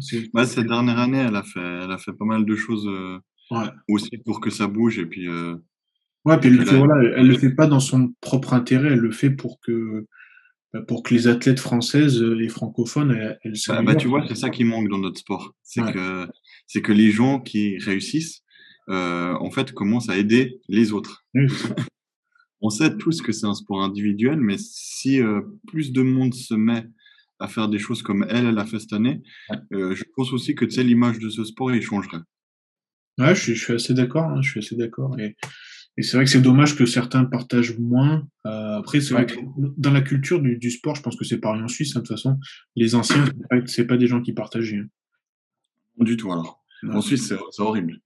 C'est- 0.00 0.30
Bah, 0.32 0.46
cette 0.46 0.66
dernière 0.66 0.98
année, 0.98 1.18
elle 1.18 1.36
a 1.36 1.42
fait, 1.42 1.60
elle 1.60 1.90
a 1.90 1.98
fait 1.98 2.12
pas 2.14 2.24
mal 2.24 2.44
de 2.46 2.56
choses 2.56 2.86
euh, 2.88 3.18
Ouais. 3.50 3.66
aussi 3.88 4.16
pour 4.24 4.40
que 4.40 4.48
ça 4.48 4.66
bouge 4.66 4.98
et 4.98 5.04
puis 5.06 5.28
euh, 5.28 5.54
Ouais, 6.24 6.38
puis 6.38 6.48
elle 6.48 6.56
le 6.56 6.64
fait, 6.64 6.78
voilà, 6.78 6.94
elle, 7.16 7.26
le 7.26 7.36
fait 7.36 7.54
pas 7.54 7.66
dans 7.66 7.80
son 7.80 8.14
propre 8.20 8.54
intérêt, 8.54 8.92
elle 8.92 9.00
le 9.00 9.10
fait 9.10 9.30
pour 9.30 9.60
que, 9.60 10.06
pour 10.88 11.02
que 11.02 11.12
les 11.14 11.26
athlètes 11.28 11.60
françaises 11.60 12.22
et 12.40 12.48
francophones, 12.48 13.10
elles, 13.12 13.38
elles 13.44 13.52
Bah, 13.52 13.58
s'améliorent. 13.58 13.84
bah, 13.94 13.94
tu 13.96 14.08
vois, 14.08 14.24
c'est 14.28 14.34
ça 14.34 14.50
qui 14.50 14.64
manque 14.64 14.88
dans 14.88 14.98
notre 14.98 15.18
sport. 15.18 15.54
C'est 15.62 15.82
Ouais. 15.82 15.92
que, 15.92 16.28
c'est 16.66 16.80
que 16.82 16.92
les 16.92 17.10
gens 17.10 17.40
qui 17.40 17.78
réussissent, 17.78 18.42
euh, 18.88 19.34
en 19.34 19.50
fait, 19.50 19.72
commencent 19.72 20.08
à 20.08 20.16
aider 20.16 20.60
les 20.68 20.92
autres. 20.92 21.24
Oui. 21.34 21.46
On 22.62 22.70
sait 22.70 22.96
tous 22.96 23.20
que 23.22 23.32
c'est 23.32 23.46
un 23.46 23.54
sport 23.54 23.82
individuel, 23.82 24.38
mais 24.40 24.56
si 24.58 25.20
euh, 25.20 25.40
plus 25.66 25.92
de 25.92 26.02
monde 26.02 26.32
se 26.32 26.54
met 26.54 26.86
à 27.40 27.48
faire 27.48 27.68
des 27.68 27.78
choses 27.80 28.02
comme 28.02 28.24
elle, 28.30 28.46
elle 28.46 28.58
a 28.58 28.64
fait 28.64 28.78
cette 28.78 28.92
année, 28.92 29.20
Ouais. 29.50 29.56
euh, 29.74 29.94
je 29.96 30.04
pense 30.16 30.32
aussi 30.32 30.54
que 30.54 30.64
tu 30.64 30.70
sais, 30.72 30.84
l'image 30.84 31.18
de 31.18 31.28
ce 31.28 31.44
sport, 31.44 31.72
il 31.74 31.82
changerait. 31.82 32.20
Ouais, 33.18 33.34
je 33.34 33.52
suis, 33.52 33.72
assez 33.74 33.92
d'accord, 33.94 34.24
hein, 34.24 34.40
je 34.42 34.50
suis 34.50 34.60
assez 34.60 34.76
d'accord. 34.76 35.18
Et, 35.18 35.36
et 35.98 36.02
c'est 36.02 36.16
vrai 36.16 36.24
que 36.24 36.30
c'est 36.30 36.40
dommage 36.40 36.76
que 36.76 36.86
certains 36.86 37.24
partagent 37.24 37.78
moins. 37.78 38.26
Euh, 38.46 38.78
après, 38.78 39.00
c'est 39.00 39.14
vrai 39.14 39.26
que 39.26 39.34
dans 39.76 39.92
la 39.92 40.00
culture 40.00 40.40
du, 40.40 40.56
du 40.56 40.70
sport, 40.70 40.94
je 40.96 41.02
pense 41.02 41.16
que 41.16 41.24
c'est 41.24 41.38
pareil 41.38 41.62
en 41.62 41.68
Suisse, 41.68 41.94
hein, 41.96 42.00
de 42.00 42.06
toute 42.06 42.16
façon, 42.16 42.38
les 42.76 42.94
anciens, 42.94 43.24
c'est 43.66 43.84
pas, 43.84 43.94
pas 43.94 43.98
des 43.98 44.06
gens 44.06 44.22
qui 44.22 44.32
partageaient. 44.32 44.78
hein. 44.78 44.88
Du 45.98 46.16
tout, 46.16 46.32
alors. 46.32 46.64
Ouais. 46.82 46.94
En 46.94 47.00
Suisse, 47.02 47.28
c'est 47.28 47.62
horrible. 47.62 47.98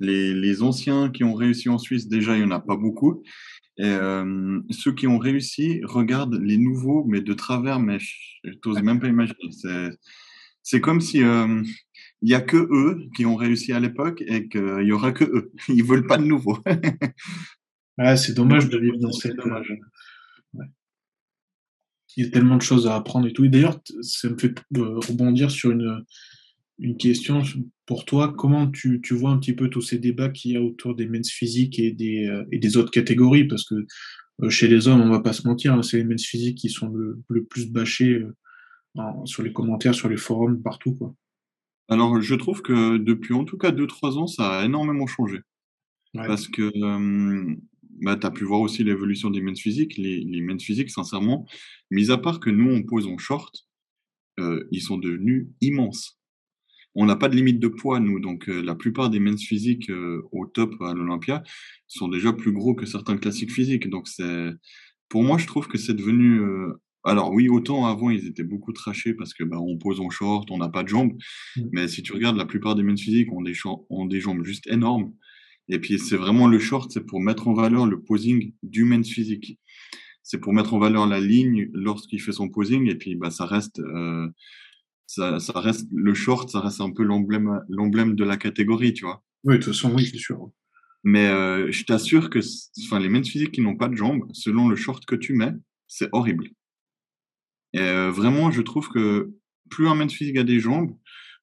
Les, 0.00 0.32
les 0.32 0.62
anciens 0.62 1.10
qui 1.10 1.24
ont 1.24 1.34
réussi 1.34 1.68
en 1.68 1.78
Suisse, 1.78 2.08
déjà, 2.08 2.36
il 2.36 2.44
n'y 2.44 2.46
en 2.46 2.52
a 2.52 2.60
pas 2.60 2.76
beaucoup. 2.76 3.22
Et 3.76 3.84
euh, 3.84 4.60
ceux 4.70 4.92
qui 4.94 5.08
ont 5.08 5.18
réussi 5.18 5.80
regardent 5.82 6.40
les 6.40 6.56
nouveaux, 6.58 7.04
mais 7.06 7.20
de 7.20 7.34
travers, 7.34 7.80
mais 7.80 7.98
je 7.98 8.50
n'ose 8.64 8.80
même 8.82 9.00
pas 9.00 9.08
imaginer. 9.08 9.50
C'est, 9.50 9.90
c'est 10.62 10.80
comme 10.80 11.00
si 11.00 11.22
euh, 11.24 11.60
il 12.24 12.30
y 12.30 12.34
a 12.34 12.40
que 12.40 12.56
eux 12.56 13.04
qui 13.14 13.26
ont 13.26 13.36
réussi 13.36 13.72
à 13.72 13.80
l'époque 13.80 14.22
et 14.26 14.48
qu'il 14.48 14.82
y 14.82 14.92
aura 14.92 15.12
que 15.12 15.24
eux. 15.24 15.52
Ils 15.68 15.84
veulent 15.84 16.06
pas 16.06 16.16
de 16.18 16.24
nouveaux. 16.24 16.58
Ouais, 17.98 18.16
c'est 18.16 18.34
dommage 18.34 18.68
de 18.68 18.78
vivre 18.78 18.98
dans 18.98 19.12
cette. 19.12 19.36
dommage. 19.36 19.70
euh, 19.70 20.58
ouais. 20.58 20.66
Il 22.16 22.24
y 22.24 22.26
a 22.26 22.30
tellement 22.30 22.56
de 22.56 22.62
choses 22.62 22.86
à 22.88 22.96
apprendre 22.96 23.26
et 23.28 23.32
tout. 23.32 23.44
Et 23.44 23.48
d'ailleurs, 23.48 23.80
ça 24.02 24.28
me 24.30 24.36
fait 24.38 24.52
euh, 24.76 24.98
rebondir 24.98 25.50
sur 25.50 25.70
une, 25.70 26.04
une 26.80 26.96
question 26.96 27.42
pour 27.86 28.04
toi. 28.04 28.34
Comment 28.36 28.68
tu, 28.68 29.00
tu 29.00 29.14
vois 29.14 29.30
un 29.30 29.38
petit 29.38 29.52
peu 29.52 29.68
tous 29.70 29.80
ces 29.80 29.98
débats 29.98 30.28
qu'il 30.28 30.52
y 30.52 30.56
a 30.56 30.60
autour 30.62 30.96
des 30.96 31.06
men's 31.06 31.30
physiques 31.30 31.78
et 31.78 31.92
des, 31.92 32.26
euh, 32.26 32.44
et 32.50 32.58
des 32.58 32.76
autres 32.76 32.90
catégories? 32.90 33.44
Parce 33.46 33.64
que 33.64 33.86
chez 34.48 34.66
les 34.66 34.88
hommes, 34.88 35.00
on 35.00 35.10
va 35.10 35.20
pas 35.20 35.32
se 35.32 35.46
mentir, 35.46 35.72
hein, 35.74 35.82
c'est 35.82 35.98
les 35.98 36.04
men's 36.04 36.24
physiques 36.24 36.58
qui 36.58 36.70
sont 36.70 36.88
le, 36.88 37.20
le 37.28 37.44
plus 37.44 37.70
bâchés 37.70 38.14
euh, 38.14 38.34
en- 38.96 39.24
sur 39.26 39.44
les 39.44 39.52
commentaires, 39.52 39.94
sur 39.94 40.08
les 40.08 40.16
forums, 40.16 40.60
partout, 40.62 40.94
quoi. 40.94 41.14
Alors, 41.88 42.20
je 42.20 42.34
trouve 42.34 42.62
que 42.62 42.96
depuis 42.96 43.34
en 43.34 43.44
tout 43.44 43.58
cas 43.58 43.70
2-3 43.70 44.18
ans, 44.18 44.26
ça 44.26 44.60
a 44.60 44.64
énormément 44.64 45.06
changé. 45.06 45.38
Ouais. 46.14 46.26
Parce 46.26 46.48
que 46.48 46.62
euh, 46.62 47.54
bah, 48.00 48.16
tu 48.16 48.26
as 48.26 48.30
pu 48.30 48.44
voir 48.44 48.60
aussi 48.60 48.84
l'évolution 48.84 49.30
des 49.30 49.40
men's 49.40 49.60
physiques. 49.60 49.96
Les, 49.96 50.20
les 50.20 50.40
men's 50.40 50.62
physiques, 50.62 50.90
sincèrement, 50.90 51.46
mis 51.90 52.10
à 52.10 52.18
part 52.18 52.40
que 52.40 52.50
nous, 52.50 52.70
on 52.70 52.82
pose 52.82 53.06
en 53.06 53.18
short, 53.18 53.66
euh, 54.40 54.66
ils 54.70 54.82
sont 54.82 54.98
devenus 54.98 55.48
immenses. 55.60 56.18
On 56.96 57.06
n'a 57.06 57.16
pas 57.16 57.28
de 57.28 57.36
limite 57.36 57.58
de 57.58 57.68
poids, 57.68 58.00
nous. 58.00 58.20
Donc, 58.20 58.48
euh, 58.48 58.62
la 58.62 58.74
plupart 58.74 59.10
des 59.10 59.20
men's 59.20 59.42
physiques 59.42 59.90
euh, 59.90 60.22
au 60.32 60.46
top 60.46 60.74
à 60.80 60.94
l'Olympia 60.94 61.42
sont 61.88 62.08
déjà 62.08 62.32
plus 62.32 62.52
gros 62.52 62.74
que 62.74 62.86
certains 62.86 63.16
classiques 63.16 63.52
physiques. 63.52 63.88
Donc, 63.88 64.08
c'est, 64.08 64.50
pour 65.08 65.22
moi, 65.24 65.38
je 65.38 65.46
trouve 65.46 65.66
que 65.68 65.78
c'est 65.78 65.94
devenu. 65.94 66.40
Alors, 67.04 67.32
oui, 67.32 67.48
autant 67.48 67.86
avant, 67.86 68.10
ils 68.10 68.26
étaient 68.26 68.44
beaucoup 68.44 68.72
trachés 68.72 69.12
parce 69.12 69.34
que 69.34 69.44
bah, 69.44 69.58
on 69.60 69.76
pose 69.76 70.00
en 70.00 70.08
short, 70.08 70.50
on 70.50 70.58
n'a 70.58 70.70
pas 70.70 70.82
de 70.82 70.88
jambes. 70.88 71.12
Mmh. 71.56 71.62
Mais 71.72 71.88
si 71.88 72.02
tu 72.02 72.12
regardes, 72.12 72.36
la 72.36 72.46
plupart 72.46 72.74
des 72.74 72.82
men's 72.82 73.00
physiques 73.00 73.30
ont 73.32 73.42
des, 73.42 73.54
ont 73.90 74.06
des 74.06 74.20
jambes 74.20 74.44
juste 74.44 74.66
énormes. 74.66 75.12
Et 75.68 75.78
puis, 75.78 75.98
c'est 75.98 76.16
vraiment 76.16 76.46
le 76.46 76.58
short, 76.58 76.90
c'est 76.90 77.04
pour 77.04 77.20
mettre 77.20 77.48
en 77.48 77.54
valeur 77.54 77.86
le 77.86 78.00
posing 78.00 78.54
du 78.62 78.84
men's 78.84 79.08
physique. 79.08 79.58
C'est 80.22 80.38
pour 80.38 80.54
mettre 80.54 80.72
en 80.72 80.78
valeur 80.78 81.06
la 81.06 81.20
ligne 81.20 81.68
lorsqu'il 81.74 82.20
fait 82.20 82.32
son 82.32 82.48
posing. 82.48 82.88
Et 82.88 82.94
puis, 82.94 83.14
bah, 83.14 83.30
ça 83.30 83.44
reste, 83.44 83.80
euh, 83.80 84.28
ça, 85.06 85.38
ça, 85.40 85.60
reste 85.60 85.86
le 85.94 86.14
short, 86.14 86.48
ça 86.50 86.60
reste 86.60 86.80
un 86.80 86.90
peu 86.90 87.02
l'emblème, 87.02 87.60
l'emblème 87.68 88.14
de 88.14 88.24
la 88.24 88.38
catégorie, 88.38 88.94
tu 88.94 89.04
vois. 89.04 89.22
Oui, 89.44 89.54
de 89.54 89.62
toute 89.62 89.74
façon, 89.74 89.94
oui, 89.94 90.06
c'est 90.06 90.18
sûr. 90.18 90.50
Mais 91.02 91.26
euh, 91.26 91.70
je 91.70 91.84
t'assure 91.84 92.30
que, 92.30 92.38
enfin, 92.86 92.98
les 92.98 93.10
men's 93.10 93.28
physiques 93.28 93.52
qui 93.52 93.60
n'ont 93.60 93.76
pas 93.76 93.88
de 93.88 93.94
jambes, 93.94 94.24
selon 94.32 94.68
le 94.68 94.76
short 94.76 95.04
que 95.04 95.14
tu 95.14 95.34
mets, 95.34 95.52
c'est 95.86 96.08
horrible. 96.12 96.48
Et 97.74 97.80
euh, 97.80 98.10
vraiment, 98.10 98.50
je 98.52 98.62
trouve 98.62 98.88
que 98.88 99.32
plus 99.68 99.88
un 99.88 100.08
physique 100.08 100.38
a 100.38 100.44
des 100.44 100.60
jambes, 100.60 100.96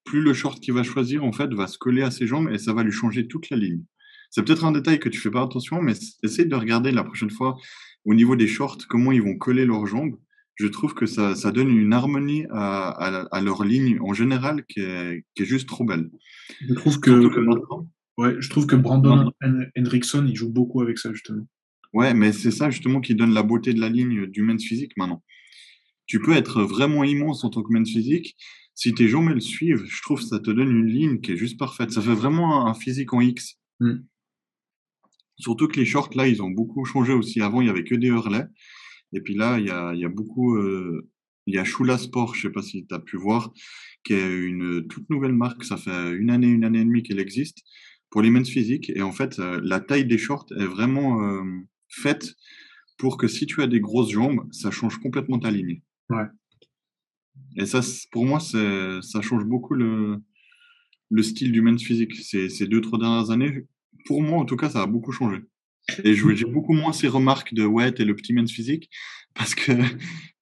plus 0.05 0.21
le 0.21 0.33
short 0.33 0.59
qu'il 0.59 0.73
va 0.73 0.81
choisir, 0.81 1.23
en 1.23 1.33
fait, 1.33 1.53
va 1.53 1.67
se 1.67 1.77
coller 1.77 2.01
à 2.01 2.09
ses 2.09 2.25
jambes 2.25 2.49
et 2.49 2.57
ça 2.57 2.73
va 2.73 2.83
lui 2.83 2.91
changer 2.91 3.27
toute 3.27 3.49
la 3.49 3.57
ligne. 3.57 3.83
C'est 4.29 4.43
peut-être 4.43 4.63
un 4.63 4.71
détail 4.71 4.99
que 4.99 5.09
tu 5.09 5.19
fais 5.19 5.29
pas 5.29 5.43
attention, 5.43 5.81
mais 5.81 5.93
essaye 6.23 6.47
de 6.47 6.55
regarder 6.55 6.91
la 6.91 7.03
prochaine 7.03 7.29
fois 7.29 7.57
au 8.05 8.13
niveau 8.13 8.37
des 8.37 8.47
shorts 8.47 8.77
comment 8.89 9.11
ils 9.11 9.21
vont 9.21 9.37
coller 9.37 9.65
leurs 9.65 9.85
jambes. 9.85 10.15
Je 10.55 10.67
trouve 10.67 10.93
que 10.93 11.05
ça, 11.05 11.35
ça 11.35 11.51
donne 11.51 11.69
une 11.69 11.91
harmonie 11.91 12.45
à, 12.49 12.89
à, 12.89 13.41
leur 13.41 13.63
ligne 13.65 13.99
en 13.99 14.13
général 14.13 14.63
qui 14.65 14.79
est, 14.79 15.25
qui 15.35 15.43
est, 15.43 15.45
juste 15.45 15.67
trop 15.67 15.83
belle. 15.83 16.09
Je 16.61 16.73
trouve 16.75 16.99
que, 16.99 17.11
ouais, 18.17 18.35
je 18.39 18.49
trouve 18.49 18.67
que 18.67 18.75
Brandon 18.75 19.31
Hendrickson 19.77 20.25
il 20.27 20.35
joue 20.35 20.49
beaucoup 20.49 20.81
avec 20.81 20.97
ça 20.97 21.11
justement. 21.11 21.47
Ouais, 21.93 22.13
mais 22.13 22.31
c'est 22.31 22.51
ça 22.51 22.69
justement 22.69 23.01
qui 23.01 23.15
donne 23.15 23.33
la 23.33 23.43
beauté 23.43 23.73
de 23.73 23.81
la 23.81 23.89
ligne 23.89 24.27
du 24.27 24.43
men's 24.43 24.63
physique 24.63 24.95
maintenant. 24.97 25.23
Tu 26.11 26.19
peux 26.19 26.33
être 26.33 26.61
vraiment 26.63 27.05
immense 27.05 27.45
en 27.45 27.49
tant 27.49 27.63
que 27.63 27.71
men's 27.71 27.89
physique. 27.89 28.35
Si 28.75 28.93
tes 28.93 29.07
jambes 29.07 29.29
elles 29.31 29.41
suivent, 29.41 29.85
je 29.85 30.01
trouve 30.01 30.19
que 30.19 30.25
ça 30.25 30.39
te 30.39 30.51
donne 30.51 30.69
une 30.69 30.85
ligne 30.85 31.21
qui 31.21 31.31
est 31.31 31.37
juste 31.37 31.57
parfaite. 31.57 31.89
Ça 31.91 32.01
fait 32.01 32.13
vraiment 32.13 32.67
un 32.67 32.73
physique 32.73 33.13
en 33.13 33.21
X. 33.21 33.55
Hmm. 33.79 33.99
Surtout 35.39 35.69
que 35.69 35.79
les 35.79 35.85
shorts, 35.85 36.09
là, 36.15 36.27
ils 36.27 36.43
ont 36.43 36.49
beaucoup 36.49 36.83
changé 36.83 37.13
aussi. 37.13 37.39
Avant, 37.39 37.61
il 37.61 37.63
n'y 37.63 37.69
avait 37.69 37.85
que 37.85 37.95
des 37.95 38.07
hurlets. 38.07 38.43
Et 39.13 39.21
puis 39.21 39.35
là, 39.35 39.57
il 39.57 39.67
y 39.67 39.69
a, 39.69 39.93
il 39.93 40.01
y 40.01 40.03
a 40.03 40.09
beaucoup. 40.09 40.57
Euh, 40.57 41.09
il 41.47 41.55
y 41.55 41.57
a 41.59 41.63
Shula 41.63 41.97
Sport, 41.97 42.35
je 42.35 42.39
ne 42.39 42.51
sais 42.51 42.53
pas 42.53 42.61
si 42.61 42.85
tu 42.85 42.93
as 42.93 42.99
pu 42.99 43.15
voir, 43.15 43.53
qui 44.03 44.11
est 44.11 44.37
une 44.37 44.85
toute 44.89 45.09
nouvelle 45.09 45.31
marque. 45.31 45.63
Ça 45.63 45.77
fait 45.77 46.11
une 46.11 46.29
année, 46.29 46.47
une 46.47 46.65
année 46.65 46.81
et 46.81 46.83
demie 46.83 47.03
qu'elle 47.03 47.21
existe 47.21 47.59
pour 48.09 48.21
les 48.21 48.29
men's 48.29 48.49
physiques. 48.49 48.91
Et 48.93 49.01
en 49.01 49.13
fait, 49.13 49.39
euh, 49.39 49.61
la 49.63 49.79
taille 49.79 50.05
des 50.05 50.17
shorts 50.17 50.47
est 50.59 50.65
vraiment 50.65 51.23
euh, 51.23 51.41
faite 51.87 52.33
pour 52.97 53.15
que 53.15 53.29
si 53.29 53.45
tu 53.45 53.61
as 53.61 53.67
des 53.67 53.79
grosses 53.79 54.11
jambes, 54.11 54.45
ça 54.51 54.71
change 54.71 54.97
complètement 54.97 55.39
ta 55.39 55.51
ligne. 55.51 55.81
Ouais. 56.11 56.25
Et 57.57 57.65
ça, 57.65 57.81
pour 58.11 58.25
moi, 58.25 58.39
ça 58.39 59.21
change 59.21 59.45
beaucoup 59.45 59.73
le, 59.73 60.17
le 61.09 61.23
style 61.23 61.51
du 61.51 61.61
men's 61.61 61.83
physique. 61.83 62.15
Ces, 62.15 62.49
ces 62.49 62.67
deux, 62.67 62.81
trois 62.81 62.99
dernières 62.99 63.31
années, 63.31 63.65
pour 64.05 64.21
moi, 64.21 64.39
en 64.39 64.45
tout 64.45 64.55
cas, 64.55 64.69
ça 64.69 64.81
a 64.81 64.87
beaucoup 64.87 65.11
changé. 65.11 65.37
Et 66.03 66.13
j'ai 66.13 66.45
beaucoup 66.45 66.73
moins 66.73 66.93
ces 66.93 67.07
remarques 67.07 67.53
de 67.53 67.65
ouais, 67.65 67.91
t'es 67.91 68.05
le 68.05 68.15
petit 68.15 68.33
men's 68.33 68.51
physique 68.51 68.89
parce 69.33 69.55
que 69.55 69.71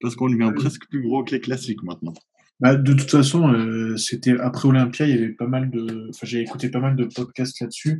parce 0.02 0.16
qu'on 0.16 0.30
devient 0.30 0.52
presque 0.56 0.88
plus 0.90 1.02
gros 1.02 1.24
que 1.24 1.32
les 1.32 1.42
classiques 1.42 1.84
maintenant. 1.84 2.14
Bah, 2.60 2.76
de 2.76 2.94
toute 2.94 3.10
façon, 3.10 3.54
euh, 3.54 3.96
c'était 3.96 4.38
après 4.38 4.68
Olympia, 4.68 5.08
il 5.08 5.16
y 5.16 5.18
avait 5.18 5.30
pas 5.30 5.48
mal 5.48 5.72
de, 5.72 6.10
enfin 6.10 6.26
j'ai 6.26 6.42
écouté 6.42 6.70
pas 6.70 6.82
mal 6.82 6.96
de 6.96 7.06
podcasts 7.06 7.62
là-dessus 7.62 8.00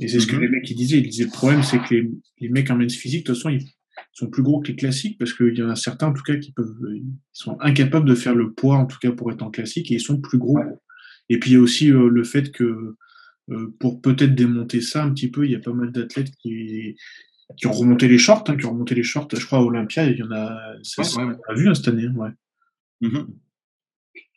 et 0.00 0.08
c'est 0.08 0.20
ce 0.20 0.26
que 0.26 0.36
mm-hmm. 0.36 0.40
les 0.40 0.48
mecs 0.48 0.70
ils 0.70 0.76
disaient. 0.76 0.98
Ils 0.98 1.08
disaient 1.08 1.24
le 1.24 1.30
problème 1.30 1.62
c'est 1.62 1.78
que 1.78 1.94
les, 1.94 2.10
les, 2.40 2.48
mecs 2.48 2.70
en 2.70 2.76
men's 2.76 2.94
physique, 2.94 3.26
de 3.26 3.32
toute 3.32 3.36
façon, 3.36 3.50
ils 3.50 3.66
sont 4.12 4.28
plus 4.28 4.42
gros 4.42 4.60
que 4.60 4.68
les 4.68 4.76
classiques 4.76 5.18
parce 5.18 5.32
qu'il 5.32 5.56
y 5.56 5.62
en 5.62 5.68
a 5.68 5.76
certains 5.76 6.08
en 6.08 6.12
tout 6.12 6.22
cas 6.22 6.36
qui 6.36 6.52
peuvent, 6.52 6.76
ils 6.92 7.04
sont 7.32 7.56
incapables 7.60 8.08
de 8.08 8.14
faire 8.14 8.34
le 8.34 8.52
poids 8.52 8.76
en 8.76 8.86
tout 8.86 8.98
cas 8.98 9.12
pour 9.12 9.30
être 9.30 9.42
en 9.42 9.50
classique 9.50 9.90
et 9.90 9.94
ils 9.94 10.00
sont 10.00 10.20
plus 10.20 10.38
gros. 10.38 10.58
Et 11.28 11.38
puis 11.38 11.50
il 11.50 11.54
y 11.54 11.56
a 11.56 11.60
aussi 11.60 11.90
euh, 11.92 12.08
le 12.08 12.24
fait 12.24 12.52
que 12.52 12.96
euh, 13.50 13.74
pour 13.80 14.00
peut-être 14.02 14.34
démonter 14.34 14.80
ça 14.80 15.04
un 15.04 15.12
petit 15.12 15.30
peu, 15.30 15.44
il 15.44 15.52
y 15.52 15.56
a 15.56 15.60
pas 15.60 15.72
mal 15.72 15.90
d'athlètes 15.90 16.32
qui, 16.42 16.96
qui 17.56 17.66
ont 17.66 17.72
remonté 17.72 18.08
les 18.08 18.18
shorts, 18.18 18.44
hein, 18.48 18.56
qui 18.56 18.66
ont 18.66 18.72
remonté 18.72 18.94
les 18.94 19.02
shorts. 19.02 19.28
Je 19.32 19.44
crois 19.46 19.58
à 19.58 19.62
Olympia, 19.62 20.04
il 20.04 20.18
y 20.18 20.22
en 20.22 20.30
a, 20.32 20.74
ça, 20.82 21.02
ouais, 21.02 21.34
a 21.48 21.54
vu 21.54 21.68
hein, 21.68 21.74
cette 21.74 21.88
année, 21.88 22.08
ouais. 22.08 22.30
Mm-hmm. 23.02 23.26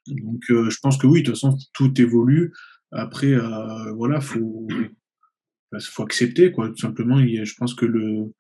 Donc, 0.08 0.44
euh, 0.50 0.70
je 0.70 0.80
pense 0.80 0.98
que 0.98 1.08
oui, 1.08 1.22
de 1.22 1.28
toute 1.28 1.36
façon, 1.36 1.58
tout 1.74 2.00
évolue. 2.00 2.54
Après, 2.92 3.34
euh, 3.34 3.92
voilà, 3.94 4.22
faut, 4.22 4.68
bah, 5.72 5.80
faut 5.82 6.04
accepter, 6.04 6.52
quoi. 6.52 6.70
Tout 6.70 6.78
simplement, 6.78 7.20
il 7.20 7.46
je 7.46 7.56
pense 7.56 7.74
que 7.74 7.86
le, 7.86 8.34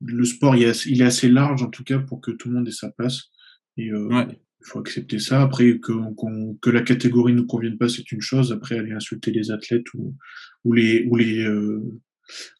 le 0.00 0.24
sport, 0.24 0.56
il 0.56 0.64
est, 0.64 0.86
il 0.86 1.00
est, 1.02 1.04
assez 1.04 1.28
large, 1.28 1.62
en 1.62 1.70
tout 1.70 1.84
cas, 1.84 1.98
pour 1.98 2.20
que 2.20 2.30
tout 2.30 2.48
le 2.48 2.56
monde 2.56 2.68
ait 2.68 2.72
sa 2.72 2.90
place. 2.90 3.24
Et, 3.76 3.90
euh, 3.90 4.24
il 4.62 4.68
faut 4.68 4.78
accepter 4.78 5.18
ça. 5.18 5.42
Après, 5.42 5.78
que, 5.78 5.92
que 6.60 6.70
la 6.70 6.82
catégorie 6.82 7.32
ne 7.32 7.38
nous 7.38 7.46
convienne 7.46 7.78
pas, 7.78 7.88
c'est 7.88 8.12
une 8.12 8.20
chose. 8.20 8.52
Après, 8.52 8.78
aller 8.78 8.92
insulter 8.92 9.32
les 9.32 9.50
athlètes 9.50 9.92
ou, 9.94 10.16
ou 10.64 10.72
les, 10.72 11.06
ou 11.10 11.16
les, 11.16 11.44
euh, 11.44 11.82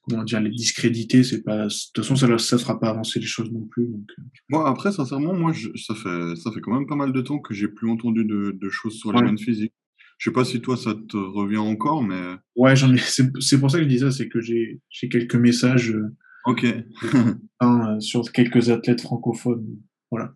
comment 0.02 0.24
dire, 0.24 0.40
les 0.40 0.50
discréditer, 0.50 1.22
c'est 1.22 1.42
pas, 1.42 1.66
de 1.66 1.72
toute 1.72 2.04
façon, 2.04 2.16
ça 2.16 2.26
ne 2.26 2.60
fera 2.60 2.80
pas 2.80 2.90
avancer 2.90 3.20
les 3.20 3.26
choses 3.26 3.50
non 3.52 3.66
plus. 3.66 3.86
Donc... 3.86 4.10
Bon, 4.48 4.60
euh. 4.60 4.64
après, 4.64 4.92
sincèrement, 4.92 5.34
moi, 5.34 5.52
je, 5.52 5.68
ça, 5.76 5.94
fait, 5.94 6.36
ça 6.36 6.50
fait 6.52 6.60
quand 6.60 6.74
même 6.74 6.86
pas 6.86 6.96
mal 6.96 7.12
de 7.12 7.20
temps 7.20 7.38
que 7.38 7.54
j'ai 7.54 7.68
plus 7.68 7.88
entendu 7.88 8.24
de, 8.24 8.56
de 8.60 8.68
choses 8.68 8.98
sur 8.98 9.12
la 9.12 9.22
main 9.22 9.36
physique. 9.36 9.72
Je 10.18 10.30
sais 10.30 10.34
pas 10.34 10.44
si 10.44 10.60
toi, 10.60 10.76
ça 10.76 10.94
te 10.94 11.16
revient 11.16 11.56
encore, 11.56 12.02
mais. 12.02 12.36
Ouais, 12.54 12.76
j'en 12.76 12.94
ai, 12.94 12.98
c'est 12.98 13.58
pour 13.58 13.70
ça 13.70 13.78
que 13.78 13.84
je 13.84 13.88
dis 13.88 13.98
ça, 13.98 14.12
c'est 14.12 14.28
que 14.28 14.40
j'ai 14.40 14.80
quelques 15.10 15.34
messages. 15.34 15.90
Euh, 15.90 16.14
ok. 16.46 16.66
sur 18.00 18.32
quelques 18.32 18.70
athlètes 18.70 19.00
francophones. 19.00 19.78
Voilà. 20.10 20.34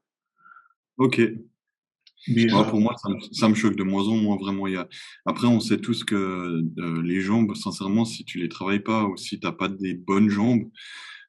Ok. 0.98 1.20
Pour 2.70 2.80
moi, 2.80 2.94
ça 3.32 3.48
me, 3.48 3.54
choque 3.54 3.76
de 3.76 3.84
moins 3.84 4.08
en 4.08 4.16
moins 4.16 4.36
vraiment. 4.36 4.66
Il 4.66 4.74
y 4.74 4.76
a... 4.76 4.88
Après, 5.26 5.46
on 5.46 5.60
sait 5.60 5.78
tous 5.78 6.02
que 6.02 6.14
euh, 6.16 7.02
les 7.02 7.20
jambes, 7.20 7.54
sincèrement, 7.54 8.04
si 8.04 8.24
tu 8.24 8.38
les 8.38 8.48
travailles 8.48 8.80
pas 8.80 9.04
ou 9.04 9.16
si 9.16 9.38
tu 9.38 9.46
n'as 9.46 9.52
pas 9.52 9.68
des 9.68 9.94
bonnes 9.94 10.28
jambes, 10.28 10.68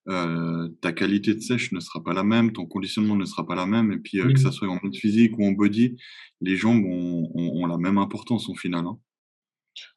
euh, 0.09 0.69
ta 0.81 0.93
qualité 0.93 1.35
de 1.35 1.39
sèche 1.39 1.71
ne 1.71 1.79
sera 1.79 2.03
pas 2.03 2.13
la 2.13 2.23
même, 2.23 2.51
ton 2.51 2.65
conditionnement 2.65 3.15
ne 3.15 3.25
sera 3.25 3.45
pas 3.45 3.55
la 3.55 3.67
même. 3.67 3.91
Et 3.91 3.97
puis, 3.97 4.19
euh, 4.19 4.31
que 4.31 4.39
ça 4.39 4.51
soit 4.51 4.67
en 4.69 4.79
mode 4.81 4.95
physique 4.95 5.37
ou 5.37 5.45
en 5.45 5.51
body, 5.51 5.97
les 6.41 6.55
jambes 6.55 6.83
ont, 6.85 7.65
la 7.67 7.77
même 7.77 7.97
importance 7.97 8.49
au 8.49 8.55
final. 8.55 8.85
Hein. 8.85 8.97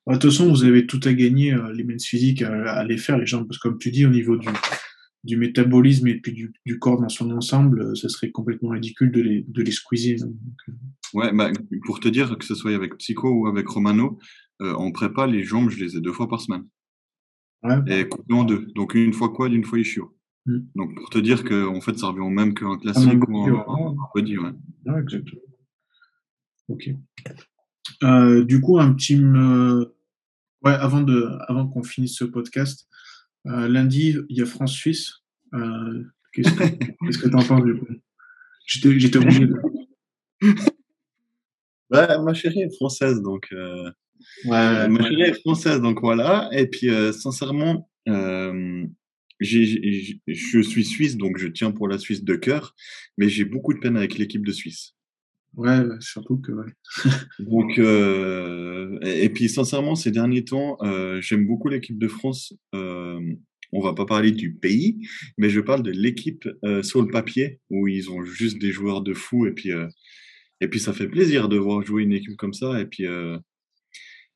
De 0.07 0.15
toute 0.15 0.31
façon, 0.31 0.49
vous 0.49 0.65
avez 0.65 0.87
tout 0.87 1.01
à 1.05 1.13
gagner, 1.13 1.57
les 1.75 1.85
men's 1.85 2.05
physiques, 2.05 2.43
à, 2.43 2.85
les 2.85 2.99
faire, 2.99 3.19
les 3.19 3.27
jambes, 3.27 3.47
parce 3.47 3.59
que 3.59 3.69
comme 3.69 3.79
tu 3.79 3.91
dis, 3.91 4.05
au 4.05 4.11
niveau 4.11 4.37
du, 4.37 4.49
du 5.25 5.37
métabolisme 5.37 6.09
et 6.09 6.19
puis 6.19 6.33
du, 6.33 6.53
du, 6.65 6.79
corps 6.79 7.01
dans 7.01 7.09
son 7.09 7.31
ensemble, 7.31 7.83
euh, 7.83 7.95
ce 7.95 8.09
serait 8.09 8.31
complètement 8.31 8.71
ridicule 8.71 9.13
de 9.13 9.21
les, 9.21 9.45
de 9.47 9.63
les 9.63 9.71
squeezer. 9.71 10.17
Hein, 10.23 10.33
euh. 10.69 10.73
Ouais, 11.13 11.33
bah, 11.33 11.51
pour 11.85 12.01
te 12.01 12.09
dire 12.09 12.37
que 12.39 12.45
ce 12.45 12.55
soit 12.55 12.75
avec 12.75 12.97
Psycho 12.97 13.29
ou 13.29 13.47
avec 13.47 13.69
Romano, 13.69 14.19
euh, 14.63 14.75
en 14.75 14.93
prépa, 14.93 15.27
les 15.27 15.45
jambes, 15.45 15.71
je 15.71 15.83
les 15.83 15.97
ai 15.97 16.01
deux 16.01 16.13
fois 16.13 16.29
par 16.29 16.41
semaine. 16.41 16.65
Ouais. 17.63 17.77
Et 17.89 18.09
coupées 18.09 18.35
en 18.35 18.45
deux. 18.45 18.67
Donc 18.75 18.95
une 18.95 19.13
fois 19.13 19.31
quad, 19.31 19.53
une 19.53 19.65
fois 19.65 19.79
ischio. 19.79 20.17
Mm. 20.47 20.59
Donc 20.75 20.95
pour 20.95 21.11
te 21.11 21.19
dire 21.19 21.45
que 21.45 21.67
en 21.67 21.81
fait, 21.83 21.99
ça 21.99 22.07
revient 22.07 22.21
au 22.21 22.31
même 22.31 22.55
qu'un 22.55 22.79
classique 22.79 23.29
ou 23.29 23.39
un, 23.39 23.95
body. 24.15 24.39
Ouais. 24.39 24.51
ouais. 24.87 25.01
exactement. 25.03 25.43
Ok. 26.69 26.91
Euh, 28.03 28.45
du 28.45 28.61
coup, 28.61 28.79
un 28.79 28.93
petit. 28.93 29.17
Ouais, 30.63 30.73
avant, 30.73 31.01
de, 31.01 31.27
avant 31.49 31.67
qu'on 31.67 31.83
finisse 31.83 32.17
ce 32.17 32.25
podcast, 32.25 32.87
euh, 33.47 33.69
lundi, 33.69 34.17
il 34.29 34.37
y 34.37 34.43
a 34.43 34.47
France-Suisse. 34.47 35.23
Euh, 35.55 36.05
qu'est-ce 36.33 36.51
que 37.19 37.29
tu 37.29 37.35
en 37.35 37.43
penses 37.43 37.65
du 37.65 37.79
coup? 37.79 37.87
J'étais 38.67 39.19
obligé 39.19 39.47
de... 39.47 39.55
bah, 41.91 42.19
ma 42.23 42.35
chérie 42.35 42.63
est 42.63 42.75
française, 42.77 43.21
donc. 43.23 43.49
Euh, 43.53 43.91
ouais, 44.45 44.89
ma 44.89 45.09
chérie 45.09 45.23
est 45.23 45.41
française, 45.41 45.81
donc 45.81 46.01
voilà. 46.01 46.49
Et 46.53 46.67
puis, 46.67 46.91
sincèrement, 47.13 47.91
je 48.07 48.63
suis 50.53 50.85
suisse, 50.85 51.17
donc 51.17 51.39
je 51.39 51.49
tiens 51.49 51.73
pour 51.73 51.89
la 51.89 51.99
Suisse 51.99 52.23
de 52.23 52.37
cœur, 52.37 52.75
mais 53.17 53.29
j'ai 53.29 53.45
beaucoup 53.45 53.75
de 53.75 53.81
peine 53.81 53.97
avec 53.97 54.19
l'équipe 54.19 54.47
de 54.47 54.53
Suisse. 54.53 54.95
Ouais, 55.57 55.81
surtout 55.99 56.39
que. 56.39 56.53
Ouais. 56.53 56.73
donc, 57.41 57.79
et, 59.07 59.29
puis 59.31 59.49
sincèrement, 59.49 59.95
ces 59.95 60.11
derniers 60.11 60.45
temps, 60.45 60.79
j'aime 61.21 61.47
beaucoup 61.47 61.69
l'équipe 61.69 61.99
de 61.99 62.09
France 62.09 62.55
on 63.73 63.81
va 63.81 63.95
pas 63.95 64.07
parler 64.07 64.33
du 64.33 64.55
pays, 64.55 65.07
mais 65.39 65.51
je 65.51 65.61
parle 65.61 65.83
de 65.83 65.91
l'équipe 65.91 66.49
euh, 66.65 66.83
sur 66.83 67.03
le 67.03 67.09
papier 67.09 67.61
où 67.71 67.89
ils 67.89 68.11
ont 68.11 68.25
juste 68.25 68.59
des 68.59 68.73
joueurs 68.73 69.03
de 69.03 69.15
fou 69.15 69.47
et 69.47 69.53
puis 69.53 69.73
euh, 69.73 69.87
et 70.61 70.69
puis 70.69 70.81
ça 70.81 70.93
fait 70.93 71.09
plaisir 71.09 71.49
de 71.49 71.57
voir 71.57 71.85
jouer 71.85 72.03
une 72.03 72.13
équipe 72.13 72.37
comme 72.37 72.53
ça 72.53 72.81
et 72.81 72.87
puis 72.87 73.07
euh, 73.07 73.39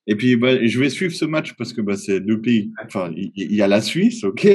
Et 0.06 0.16
puis, 0.16 0.36
bah, 0.36 0.64
je 0.64 0.78
vais 0.78 0.90
suivre 0.90 1.14
ce 1.14 1.24
match 1.24 1.54
parce 1.56 1.72
que 1.72 1.80
bah, 1.80 1.96
c'est 1.96 2.20
deux 2.20 2.40
pays. 2.40 2.70
Enfin, 2.84 3.10
il 3.16 3.54
y, 3.54 3.62
a 3.62 3.68
la 3.68 3.80
Suisse, 3.80 4.22
ok. 4.24 4.46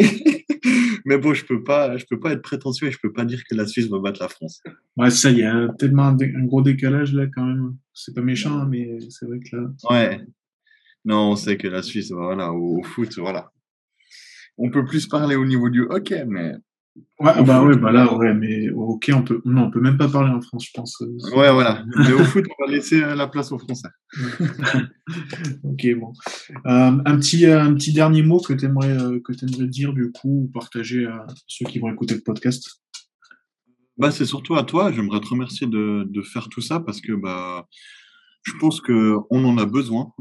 Mais 1.10 1.18
bon, 1.18 1.34
je 1.34 1.44
peux 1.44 1.64
pas, 1.64 1.98
je 1.98 2.06
peux 2.06 2.20
pas 2.20 2.34
être 2.34 2.44
prétentieux 2.44 2.88
et 2.88 2.92
je 2.92 3.00
peux 3.02 3.12
pas 3.12 3.26
dire 3.26 3.42
que 3.50 3.56
la 3.56 3.66
Suisse 3.66 3.88
va 3.88 3.98
battre 3.98 4.22
la 4.22 4.28
France. 4.28 4.62
Ouais, 4.96 5.10
ça, 5.10 5.32
il 5.32 5.40
y 5.40 5.44
a 5.44 5.68
tellement 5.80 6.04
un, 6.04 6.46
gros 6.46 6.62
décalage 6.62 7.16
là 7.16 7.26
quand 7.34 7.46
même. 7.46 7.76
C'est 7.96 8.14
pas 8.14 8.22
méchant, 8.22 8.68
mais 8.68 9.00
c'est 9.10 9.26
vrai 9.26 9.40
que 9.40 9.56
là. 9.56 9.72
Ouais. 9.90 10.22
Non, 11.06 11.32
on 11.32 11.36
sait 11.36 11.58
que 11.58 11.68
la 11.68 11.82
Suisse, 11.82 12.12
voilà, 12.12 12.54
au, 12.54 12.84
foot, 12.84 13.18
voilà. 13.18 13.52
On 14.60 14.70
peut 14.70 14.86
plus 14.86 15.08
parler 15.08 15.36
au 15.36 15.48
niveau 15.48 15.72
du 15.72 15.82
hockey, 15.82 16.26
mais 16.28 16.54
Ouais, 17.20 17.44
bah 17.44 17.62
ouais, 17.62 17.76
bah 17.76 17.92
là, 17.92 18.14
ouais, 18.14 18.34
mais 18.34 18.70
ok, 18.70 19.12
on 19.14 19.24
peut, 19.24 19.42
non, 19.44 19.64
on 19.64 19.72
peut 19.72 19.82
même 19.82 19.98
pas 19.98 20.08
parler 20.08 20.32
en 20.32 20.42
France, 20.42 20.68
je 20.68 20.72
pense. 20.74 21.00
Ouais, 21.36 21.52
voilà. 21.52 21.84
Mais 21.98 22.14
au 22.14 22.24
foot, 22.24 22.46
on 22.48 22.66
va 22.66 22.72
laisser 22.72 23.04
euh, 23.04 23.14
la 23.14 23.28
place 23.28 23.52
aux 23.52 23.60
Français. 23.60 23.90
ok, 25.64 25.88
bon. 26.00 26.14
Euh, 26.66 26.98
un 27.06 27.18
petit, 27.18 27.46
euh, 27.46 27.62
un 27.62 27.74
petit 27.74 27.92
dernier 27.92 28.24
mot 28.24 28.40
que 28.40 28.54
tu 28.54 28.66
aimerais, 28.66 28.96
que 29.22 29.34
aimerais 29.44 29.68
dire 29.68 29.94
du 29.94 30.12
coup, 30.12 30.44
ou 30.44 30.52
partager 30.54 31.06
à 31.08 31.28
ceux 31.46 31.66
qui 31.66 31.80
vont 31.80 31.92
écouter 31.92 32.16
le 32.16 32.22
podcast? 32.22 32.82
Bah, 33.98 34.12
c'est 34.12 34.26
surtout 34.26 34.56
à 34.56 34.64
toi. 34.64 34.92
J'aimerais 34.94 35.20
te 35.20 35.28
remercier 35.28 35.68
de, 35.68 36.08
de, 36.10 36.22
faire 36.22 36.48
tout 36.48 36.62
ça 36.62 36.80
parce 36.80 37.02
que 37.02 37.12
bah, 37.12 37.68
je 38.44 38.54
pense 38.62 38.80
que 38.80 39.18
on 39.30 39.44
en 39.44 39.58
a 39.58 39.66
besoin 39.66 40.14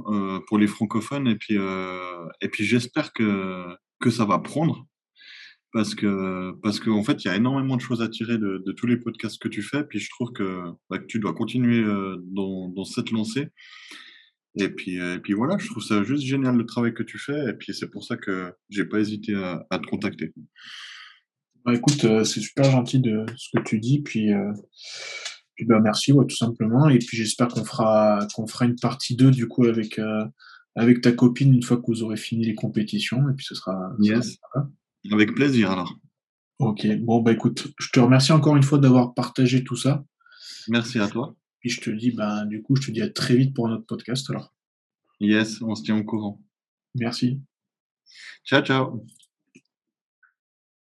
pour 0.49 0.59
les 0.59 0.67
francophones 0.67 1.29
et 1.29 1.37
puis, 1.37 1.57
et 2.41 2.49
puis 2.49 2.65
j'espère 2.65 3.13
que 3.13 3.67
que 4.01 4.11
ça 4.11 4.25
va 4.25 4.39
prendre 4.39 4.87
parce 5.73 5.95
que 5.95 6.53
parce 6.63 6.81
qu'en 6.81 6.99
en 6.99 7.05
fait, 7.05 7.25
il 7.25 7.29
y 7.29 7.31
a 7.31 7.37
énormément 7.37 7.77
de 7.77 7.81
choses 7.81 8.01
à 8.03 8.09
tirer 8.09 8.39
de, 8.39 8.63
de, 8.65 8.73
tous 8.73 8.87
les 8.87 8.97
podcasts 8.97 9.41
que 9.41 9.49
tu 9.49 9.63
fais. 9.63 9.85
Puis 9.85 9.99
je 9.99 10.09
trouve 10.11 10.33
que, 10.33 10.63
bah, 10.89 10.99
que 10.99 11.07
tu 11.07 11.19
dois 11.19 11.35
continuer 11.35 11.81
euh, 11.81 12.17
dans, 12.33 12.69
dans, 12.69 12.85
cette 12.85 13.11
lancée. 13.11 13.49
Et 14.57 14.71
puis, 14.71 14.99
euh, 14.99 15.17
et 15.17 15.19
puis 15.19 15.35
voilà, 15.35 15.57
je 15.59 15.67
trouve 15.69 15.83
ça 15.83 16.03
juste 16.05 16.25
génial 16.25 16.57
le 16.57 16.65
travail 16.65 16.95
que 16.95 17.03
tu 17.03 17.19
fais. 17.19 17.51
Et 17.51 17.53
puis 17.53 17.75
c'est 17.75 17.91
pour 17.91 18.05
ça 18.05 18.17
que 18.17 18.53
j'ai 18.71 18.87
pas 18.87 18.99
hésité 18.99 19.35
à, 19.35 19.67
à, 19.71 19.79
te 19.79 19.87
contacter. 19.87 20.33
Bah, 21.65 21.75
écoute, 21.75 22.03
euh, 22.05 22.25
c'est 22.25 22.41
super 22.41 22.65
gentil 22.65 23.01
de 23.01 23.27
ce 23.37 23.51
que 23.55 23.63
tu 23.63 23.79
dis. 23.79 24.01
Puis, 24.01 24.31
puis 25.55 25.67
bah, 25.67 25.81
merci, 25.81 26.13
ouais, 26.13 26.25
tout 26.27 26.37
simplement. 26.37 26.89
Et 26.89 26.99
puis 26.99 27.17
j'espère 27.19 27.49
qu'on 27.49 27.65
fera 27.65 28.27
qu'on 28.35 28.47
fera 28.47 28.65
une 28.65 28.77
partie 28.77 29.17
2 29.17 29.31
du 29.31 29.49
coup 29.49 29.67
avec 29.67 30.01
avec 30.77 31.03
ta 31.03 31.13
copine 31.13 31.53
une 31.53 31.63
fois 31.63 31.77
que 31.77 31.87
vous 31.89 32.03
aurez 32.03 32.17
fini 32.17 32.47
les 32.47 32.55
compétitions. 32.55 33.29
Et 33.29 33.35
puis 33.35 33.45
ce 33.45 33.55
sera. 33.55 33.93
Yes. 34.01 34.39
Avec 35.11 35.35
plaisir 35.35 35.71
alors. 35.71 35.99
Ok, 36.59 36.87
bon 36.99 37.21
bah 37.21 37.33
écoute, 37.33 37.69
je 37.79 37.89
te 37.91 38.01
remercie 38.01 38.33
encore 38.33 38.57
une 38.57 38.63
fois 38.63 38.79
d'avoir 38.79 39.15
partagé 39.15 39.63
tout 39.63 39.77
ça. 39.77 40.05
Merci 40.69 40.99
à 40.99 41.09
toi. 41.09 41.37
Et 41.65 41.69
je 41.69 41.81
te 41.81 41.91
dis, 41.91 42.13
bah, 42.13 42.45
du 42.45 42.63
coup, 42.63 42.77
je 42.77 42.87
te 42.87 42.91
dis 42.91 43.03
à 43.03 43.09
très 43.09 43.37
vite 43.37 43.55
pour 43.55 43.69
notre 43.69 43.87
podcast 43.87 44.29
alors. 44.31 44.55
Yes, 45.21 45.61
on 45.63 45.75
se 45.75 45.83
tient 45.83 45.99
au 45.99 46.05
courant. 46.05 46.41
Merci. 46.95 47.41
Ciao, 48.45 48.63
ciao. 48.63 49.05